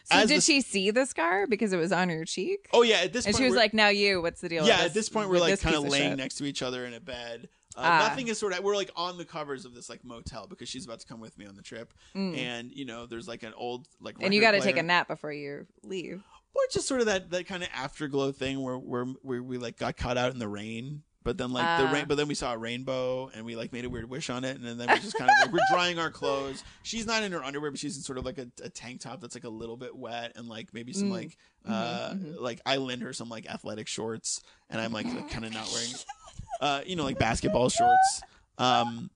So 0.04 0.16
as 0.18 0.28
did 0.28 0.38
the- 0.38 0.40
she 0.42 0.60
see 0.60 0.90
the 0.90 1.06
scar 1.06 1.46
because 1.46 1.72
it 1.72 1.76
was 1.78 1.92
on 1.92 2.08
her 2.08 2.24
cheek? 2.24 2.68
oh 2.72 2.82
yeah 2.82 3.00
at 3.02 3.12
this 3.12 3.26
and 3.26 3.34
point 3.34 3.42
she 3.44 3.48
was 3.48 3.56
like, 3.56 3.74
"Now 3.74 3.88
you, 3.88 4.20
what's 4.22 4.40
the 4.40 4.48
deal?" 4.48 4.66
yeah 4.66 4.78
with 4.78 4.86
at 4.86 4.94
this 4.94 5.08
point 5.08 5.28
we're 5.30 5.38
like 5.38 5.60
kind 5.60 5.76
of 5.76 5.82
laying 5.84 6.10
shit?" 6.12 6.18
next 6.18 6.34
to 6.36 6.44
each 6.44 6.62
other 6.62 6.84
in 6.86 6.94
a 6.94 7.00
bed 7.00 7.48
uh, 7.76 7.80
Ah. 7.84 8.08
nothing 8.08 8.26
is 8.28 8.38
sort 8.38 8.52
of 8.52 8.64
we're 8.64 8.74
like 8.74 8.90
on 8.96 9.18
the 9.18 9.24
covers 9.24 9.64
of 9.64 9.74
this 9.74 9.88
like 9.88 10.04
motel 10.04 10.46
because 10.48 10.68
she's 10.68 10.84
about 10.84 10.98
to 11.00 11.06
come 11.06 11.20
with 11.20 11.36
me 11.38 11.46
on 11.46 11.54
the 11.54 11.62
trip 11.62 11.92
and 12.14 12.72
you 12.72 12.84
know 12.84 13.06
there's 13.06 13.28
like 13.28 13.42
an 13.42 13.52
old 13.56 13.86
like 14.00 14.16
Mm. 14.18 14.24
and 14.26 14.34
you 14.34 14.40
got 14.40 14.52
got 14.52 14.58
to 14.58 14.64
take 14.64 14.76
a 14.78 14.82
nap 14.82 15.06
before 15.08 15.32
you 15.32 15.66
leave. 15.84 16.22
or 16.54 16.62
just 16.72 16.88
sort 16.88 17.00
of 17.00 17.06
that 17.06 17.30
that 17.30 17.46
kind 17.46 17.62
of 17.62 17.68
afterglow 17.72 18.32
thing 18.32 18.60
where 18.62 18.76
where 18.78 19.04
where 19.22 19.42
we 19.42 19.58
like 19.58 19.76
got 19.78 19.96
caught 19.96 20.16
out 20.18 20.32
in 20.32 20.38
the 20.40 20.48
rain 20.48 21.02
but 21.28 21.36
then 21.36 21.52
like 21.52 21.78
the 21.78 21.86
Ah. 21.86 21.92
rain 21.92 22.06
but 22.08 22.16
then 22.16 22.26
we 22.26 22.34
saw 22.34 22.54
a 22.54 22.56
rainbow 22.56 23.30
and 23.34 23.44
we 23.44 23.54
like 23.54 23.70
made 23.70 23.84
a 23.84 23.90
weird 23.90 24.08
wish 24.08 24.30
on 24.30 24.44
it. 24.44 24.56
And 24.56 24.80
then 24.80 24.88
we 24.88 24.94
just 24.98 25.14
kind 25.14 25.30
of 25.30 25.36
like 25.42 25.52
we're 25.52 25.66
drying 25.70 25.98
our 25.98 26.10
clothes. 26.10 26.64
She's 26.82 27.04
not 27.04 27.22
in 27.22 27.32
her 27.32 27.44
underwear 27.44 27.70
but 27.70 27.78
she's 27.78 27.98
in 27.98 28.02
sort 28.02 28.16
of 28.16 28.24
like 28.24 28.38
a, 28.38 28.48
a 28.62 28.70
tank 28.70 29.02
top 29.02 29.20
that's 29.20 29.34
like 29.36 29.44
a 29.44 29.50
little 29.50 29.76
bit 29.76 29.94
wet 29.94 30.32
and 30.36 30.48
like 30.48 30.72
maybe 30.72 30.94
some 30.94 31.10
like 31.10 31.36
uh 31.68 32.14
like 32.38 32.62
i 32.64 32.78
lend 32.78 33.02
her 33.02 33.12
some 33.12 33.28
like 33.28 33.44
athletic 33.46 33.88
shorts 33.88 34.40
and 34.70 34.80
i'm 34.80 34.90
like, 34.94 35.04
kind 35.28 35.44
of 35.44 35.52
not 35.52 35.68
wearing 35.74 35.92
uh 36.62 36.80
you 36.86 36.96
know 36.96 37.04
like 37.04 37.18
basketball 37.18 37.68
shorts. 37.68 38.22
Um 38.56 39.10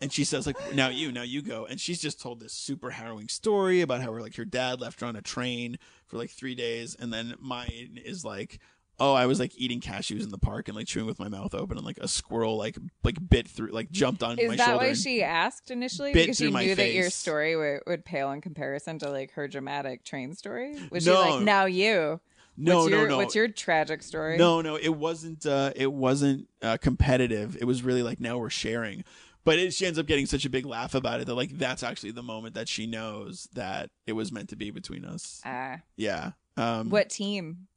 and 0.00 0.12
she 0.12 0.24
says 0.24 0.46
like 0.46 0.56
now 0.74 0.88
you 0.88 1.10
now 1.12 1.22
you 1.22 1.42
go. 1.42 1.66
And 1.66 1.78
she's 1.80 2.00
just 2.00 2.20
told 2.20 2.40
this 2.40 2.52
super 2.54 2.90
harrowing 2.90 3.28
story 3.28 3.80
about 3.80 4.00
how 4.00 4.12
her 4.12 4.20
like 4.22 4.36
her 4.36 4.44
dad 4.44 4.80
left 4.80 5.00
her 5.00 5.06
on 5.06 5.16
a 5.16 5.22
train 5.22 5.78
for 6.06 6.16
like 6.18 6.30
three 6.30 6.54
days. 6.54 6.94
And 6.98 7.12
then 7.12 7.34
mine 7.40 8.00
is 8.04 8.24
like 8.24 8.58
oh 9.00 9.14
i 9.14 9.26
was 9.26 9.38
like 9.40 9.52
eating 9.56 9.80
cashews 9.80 10.22
in 10.22 10.30
the 10.30 10.38
park 10.38 10.68
and 10.68 10.76
like 10.76 10.86
chewing 10.86 11.06
with 11.06 11.18
my 11.18 11.28
mouth 11.28 11.54
open 11.54 11.76
and 11.76 11.86
like 11.86 11.98
a 11.98 12.08
squirrel 12.08 12.56
like 12.56 12.76
like 13.04 13.16
bit 13.28 13.46
through 13.48 13.70
like 13.70 13.90
jumped 13.90 14.22
on 14.22 14.38
Is 14.38 14.48
my 14.48 14.56
that 14.56 14.64
shoulder 14.66 14.78
why 14.78 14.86
and- 14.88 14.96
she 14.98 15.22
asked 15.22 15.70
initially? 15.70 16.12
bit 16.12 16.22
Because 16.26 16.36
she 16.38 16.44
through 16.44 16.52
my 16.52 16.64
knew 16.64 16.74
that 16.74 16.92
your 16.92 17.04
face. 17.04 17.14
story 17.14 17.56
would, 17.56 17.80
would 17.86 18.04
pale 18.04 18.30
in 18.32 18.40
comparison 18.40 18.98
to 19.00 19.10
like 19.10 19.32
her 19.32 19.46
dramatic 19.48 20.04
train 20.04 20.34
story. 20.34 20.74
Was 20.90 21.06
No. 21.06 21.24
she 21.24 21.30
like, 21.30 21.42
"Now 21.44 21.66
you"? 21.66 22.20
No, 22.56 22.78
what's 22.80 22.90
no, 22.90 22.96
your, 22.98 23.08
no. 23.08 23.16
What's 23.18 23.34
your 23.36 23.46
tragic 23.48 24.02
story? 24.02 24.36
No, 24.36 24.60
no, 24.60 24.74
it 24.76 24.88
wasn't. 24.96 25.46
Uh, 25.46 25.72
it 25.76 25.92
wasn't 25.92 26.48
uh, 26.60 26.76
competitive. 26.78 27.56
It 27.60 27.64
was 27.66 27.82
really 27.84 28.02
like 28.02 28.18
now 28.18 28.36
we're 28.38 28.50
sharing. 28.50 29.04
But 29.44 29.60
it, 29.60 29.72
she 29.72 29.86
ends 29.86 29.96
up 29.98 30.06
getting 30.06 30.26
such 30.26 30.44
a 30.44 30.50
big 30.50 30.66
laugh 30.66 30.94
about 30.96 31.20
it 31.20 31.26
that 31.28 31.34
like 31.36 31.56
that's 31.56 31.84
actually 31.84 32.10
the 32.10 32.22
moment 32.24 32.54
that 32.54 32.68
she 32.68 32.86
knows 32.88 33.48
that 33.52 33.90
it 34.08 34.12
was 34.14 34.32
meant 34.32 34.48
to 34.48 34.56
be 34.56 34.72
between 34.72 35.04
us. 35.04 35.40
Ah, 35.44 35.78
Yeah. 35.96 36.32
Um, 36.56 36.90
what 36.90 37.08
team? 37.10 37.67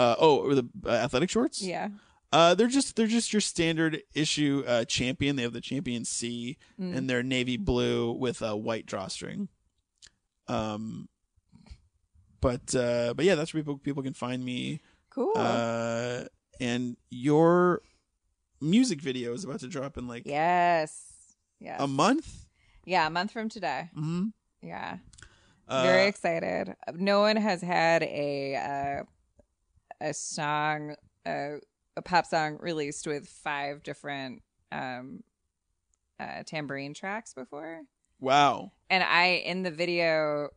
Uh, 0.00 0.14
oh, 0.18 0.54
the 0.54 0.68
uh, 0.86 0.90
athletic 0.90 1.30
shorts. 1.30 1.60
Yeah. 1.62 1.88
Uh, 2.32 2.54
they're 2.54 2.68
just 2.68 2.94
they're 2.96 3.06
just 3.18 3.32
your 3.32 3.40
standard 3.40 4.02
issue 4.14 4.62
uh, 4.66 4.84
champion. 4.84 5.36
They 5.36 5.42
have 5.42 5.52
the 5.52 5.60
champion 5.60 6.04
C, 6.04 6.56
Mm. 6.80 6.96
and 6.96 7.10
they're 7.10 7.22
navy 7.24 7.56
blue 7.56 8.12
with 8.12 8.40
a 8.42 8.56
white 8.56 8.86
drawstring. 8.86 9.48
Um, 10.48 11.08
but 12.40 12.74
uh, 12.74 13.14
but 13.14 13.24
yeah, 13.24 13.34
that's 13.34 13.52
where 13.52 13.62
people 13.62 13.78
people 13.78 14.02
can 14.02 14.14
find 14.14 14.44
me. 14.44 14.80
Cool. 15.10 15.32
Uh, 15.36 16.24
and 16.60 16.96
your 17.10 17.82
music 18.60 19.00
video 19.00 19.32
is 19.32 19.44
about 19.44 19.60
to 19.60 19.68
drop 19.68 19.98
in 19.98 20.06
like 20.06 20.22
yes. 20.26 21.04
Yes. 21.58 21.80
a 21.80 21.86
month. 21.86 22.46
Yeah, 22.86 23.06
a 23.06 23.10
month 23.10 23.32
from 23.32 23.48
today. 23.48 23.90
Mm-hmm. 23.96 24.28
Yeah. 24.62 24.98
Uh, 25.68 25.82
Very 25.82 26.06
excited. 26.06 26.74
No 26.94 27.20
one 27.20 27.36
has 27.36 27.60
had 27.60 28.02
a 28.02 28.56
uh, 28.56 29.02
a 30.00 30.14
song, 30.14 30.96
uh, 31.26 31.56
a 31.96 32.02
pop 32.02 32.26
song 32.26 32.58
released 32.60 33.06
with 33.06 33.28
five 33.28 33.82
different 33.82 34.42
um, 34.72 35.22
uh, 36.18 36.42
tambourine 36.46 36.94
tracks 36.94 37.34
before. 37.34 37.82
wow. 38.18 38.72
And 38.88 39.02
I 39.02 39.42
in 39.44 39.62
the 39.62 39.70
video, 39.70 40.50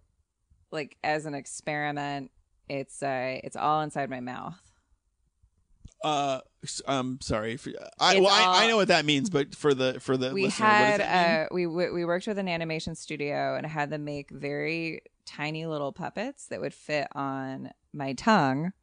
like 0.72 0.98
as 1.04 1.26
an 1.26 1.34
experiment, 1.34 2.32
it's 2.70 3.04
uh, 3.04 3.40
it's 3.44 3.56
all 3.56 3.82
inside 3.82 4.10
my 4.10 4.20
mouth. 4.20 4.60
Uh, 6.04 6.42
I'm 6.86 7.22
sorry. 7.22 7.56
For, 7.56 7.72
I 7.98 8.16
It's 8.16 8.22
well, 8.22 8.30
I, 8.30 8.66
I 8.66 8.68
know 8.68 8.76
what 8.76 8.90
that 8.90 9.06
means, 9.06 9.30
but 9.30 9.56
for 9.56 9.74
the 9.74 10.00
for 10.00 10.18
the 10.18 10.34
we 10.34 10.44
listener, 10.44 10.66
had 10.66 11.02
uh 11.02 11.48
we 11.54 11.66
we 11.68 12.06
worked 12.06 12.28
with 12.28 12.38
an 12.38 12.50
animation 12.50 12.96
studio 12.96 13.56
and 13.56 13.66
had 13.66 13.90
them 13.90 14.04
make 14.04 14.30
very 14.30 15.02
tiny 15.26 15.66
little 15.66 15.94
puppets 15.94 16.48
that 16.48 16.60
would 16.60 16.74
fit 16.74 17.08
on 17.14 17.72
my 17.94 18.14
tongue 18.14 18.74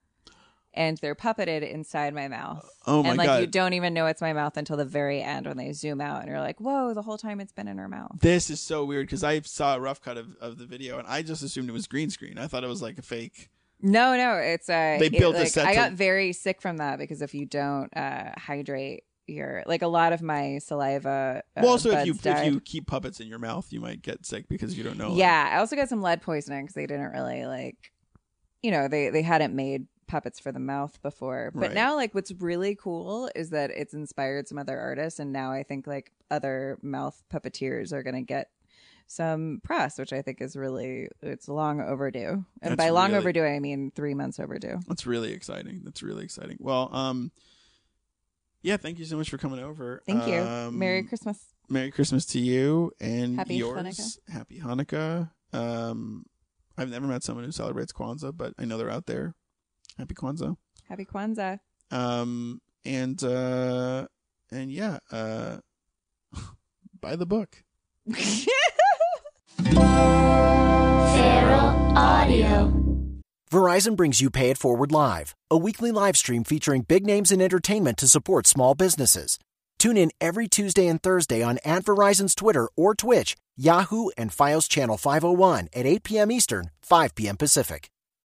and 0.72 0.98
they're 0.98 1.14
puppeted 1.16 1.68
inside 1.68 2.14
my 2.14 2.28
mouth 2.28 2.64
Oh 2.86 3.02
my 3.02 3.08
and 3.10 3.18
like 3.18 3.26
God. 3.26 3.40
you 3.40 3.46
don't 3.46 3.72
even 3.72 3.92
know 3.92 4.06
it's 4.06 4.20
my 4.20 4.32
mouth 4.32 4.56
until 4.56 4.76
the 4.76 4.84
very 4.84 5.20
end 5.20 5.46
when 5.46 5.56
they 5.56 5.72
zoom 5.72 6.00
out 6.00 6.20
and 6.20 6.28
you're 6.28 6.40
like 6.40 6.60
whoa 6.60 6.94
the 6.94 7.02
whole 7.02 7.18
time 7.18 7.40
it's 7.40 7.52
been 7.52 7.66
in 7.68 7.78
her 7.78 7.88
mouth 7.88 8.12
This 8.20 8.50
is 8.50 8.60
so 8.60 8.84
weird 8.84 9.06
because 9.06 9.24
I 9.24 9.40
saw 9.40 9.74
a 9.76 9.80
rough 9.80 10.00
cut 10.00 10.16
of, 10.16 10.36
of 10.40 10.58
the 10.58 10.66
video 10.66 10.98
and 10.98 11.08
I 11.08 11.22
just 11.22 11.42
assumed 11.42 11.68
it 11.68 11.72
was 11.72 11.86
green 11.86 12.10
screen. 12.10 12.38
I 12.38 12.46
thought 12.46 12.62
it 12.64 12.68
was 12.68 12.82
like 12.82 12.98
a 12.98 13.02
fake. 13.02 13.50
no 13.80 14.16
no 14.16 14.34
it's 14.36 14.68
uh 14.68 14.96
They 15.00 15.06
it- 15.06 15.18
built 15.18 15.34
a 15.36 15.46
set 15.46 15.66
i 15.66 15.72
to- 15.72 15.76
got 15.80 15.92
very 15.92 16.32
sick 16.32 16.60
from 16.62 16.76
that 16.76 16.98
because 16.98 17.20
if 17.22 17.34
you 17.34 17.46
don't 17.46 17.88
uh 17.96 18.32
hydrate 18.36 19.04
your 19.26 19.62
like 19.66 19.82
a 19.82 19.86
lot 19.86 20.12
of 20.12 20.22
my 20.22 20.58
saliva 20.58 21.42
uh, 21.56 21.60
well, 21.62 21.70
also 21.72 21.90
if 21.92 22.04
you 22.06 22.14
buds 22.14 22.26
if 22.40 22.46
you 22.46 22.60
keep 22.60 22.86
puppets 22.88 23.20
in 23.20 23.28
your 23.28 23.38
mouth, 23.38 23.66
you 23.72 23.80
might 23.80 24.02
get 24.02 24.26
sick 24.26 24.48
because 24.48 24.76
you 24.76 24.82
don't 24.82 24.98
know. 24.98 25.14
Yeah, 25.14 25.50
I 25.52 25.58
also 25.58 25.76
got 25.76 25.88
some 25.88 26.02
lead 26.02 26.20
poisoning 26.20 26.62
because 26.64 26.74
they 26.74 26.86
didn't 26.86 27.10
really 27.12 27.44
like, 27.46 27.92
you 28.60 28.72
know, 28.72 28.88
they 28.88 29.10
they 29.10 29.22
hadn't 29.22 29.54
made 29.54 29.86
puppets 30.10 30.40
for 30.40 30.50
the 30.50 30.58
mouth 30.58 31.00
before. 31.02 31.52
But 31.54 31.60
Right. 31.68 31.72
now, 31.74 31.94
like, 31.94 32.14
what's 32.14 32.32
really 32.32 32.74
cool 32.74 33.30
is 33.36 33.50
that 33.50 33.70
it's 33.70 33.94
inspired 33.94 34.48
some 34.48 34.58
other 34.58 34.76
artists, 34.78 35.20
and 35.20 35.32
now 35.32 35.52
I 35.52 35.62
think 35.62 35.86
like 35.86 36.10
other 36.30 36.78
mouth 36.82 37.22
puppeteers 37.32 37.92
are 37.92 38.02
gonna 38.02 38.22
get 38.22 38.50
some 39.06 39.60
press, 39.62 39.98
which 39.98 40.12
I 40.12 40.22
think 40.22 40.40
is 40.40 40.56
really 40.56 41.08
it's 41.22 41.48
long 41.48 41.80
overdue. 41.80 42.44
And 42.62 42.72
That's 42.72 42.76
by 42.76 42.90
long 42.90 43.10
really- 43.10 43.18
overdue, 43.18 43.44
I 43.44 43.60
mean 43.60 43.92
three 43.92 44.14
months 44.14 44.40
overdue. 44.40 44.80
That's 44.88 45.06
really 45.06 45.32
exciting. 45.32 45.82
That's 45.84 46.02
really 46.02 46.24
exciting. 46.24 46.56
Well, 46.60 46.94
um, 46.94 47.30
yeah, 48.62 48.76
thank 48.76 48.98
you 48.98 49.04
so 49.04 49.16
much 49.16 49.30
for 49.30 49.38
coming 49.38 49.60
over. 49.60 50.02
Thank 50.06 50.26
you. 50.26 50.40
Um, 50.40 50.78
Merry 50.78 51.02
Christmas. 51.04 51.38
Merry 51.68 51.90
Christmas 51.92 52.26
to 52.26 52.40
you 52.40 52.92
and 53.00 53.36
Happy 53.36 53.54
yours. 53.56 53.80
Hanukkah. 53.80 54.18
Happy 54.32 54.58
Hanukkah. 54.60 55.30
Um, 55.52 56.26
I've 56.76 56.90
never 56.90 57.06
met 57.06 57.22
someone 57.22 57.44
who 57.44 57.52
celebrates 57.52 57.92
Kwanzaa, 57.92 58.36
but 58.36 58.54
I 58.58 58.64
know 58.64 58.76
they're 58.76 58.90
out 58.90 59.06
there. 59.06 59.34
Happy 59.98 60.14
Kwanzaa. 60.14 60.56
Happy 60.88 61.04
Kwanzaa. 61.04 61.58
Um, 61.90 62.60
and 62.84 63.22
uh, 63.22 64.06
and 64.50 64.70
yeah, 64.72 64.98
uh, 65.10 65.58
buy 67.00 67.16
the 67.16 67.26
book. 67.26 67.62
Feral 71.14 71.96
Audio. 71.96 72.72
Verizon 73.50 73.96
brings 73.96 74.20
you 74.20 74.30
Pay 74.30 74.50
It 74.50 74.58
Forward 74.58 74.92
Live, 74.92 75.34
a 75.50 75.56
weekly 75.56 75.90
live 75.90 76.16
stream 76.16 76.44
featuring 76.44 76.82
big 76.82 77.04
names 77.04 77.32
in 77.32 77.42
entertainment 77.42 77.98
to 77.98 78.06
support 78.06 78.46
small 78.46 78.76
businesses. 78.76 79.40
Tune 79.80 79.96
in 79.96 80.12
every 80.20 80.46
Tuesday 80.46 80.86
and 80.86 81.02
Thursday 81.02 81.42
on 81.42 81.58
at 81.64 81.84
Verizon's 81.84 82.34
Twitter 82.36 82.68
or 82.76 82.94
Twitch, 82.94 83.36
Yahoo, 83.56 84.10
and 84.16 84.30
Fios 84.30 84.68
Channel 84.68 84.98
501 84.98 85.68
at 85.74 85.86
8 85.86 86.04
p.m. 86.04 86.30
Eastern, 86.30 86.70
5 86.82 87.14
p.m. 87.16 87.36
Pacific. 87.36 87.90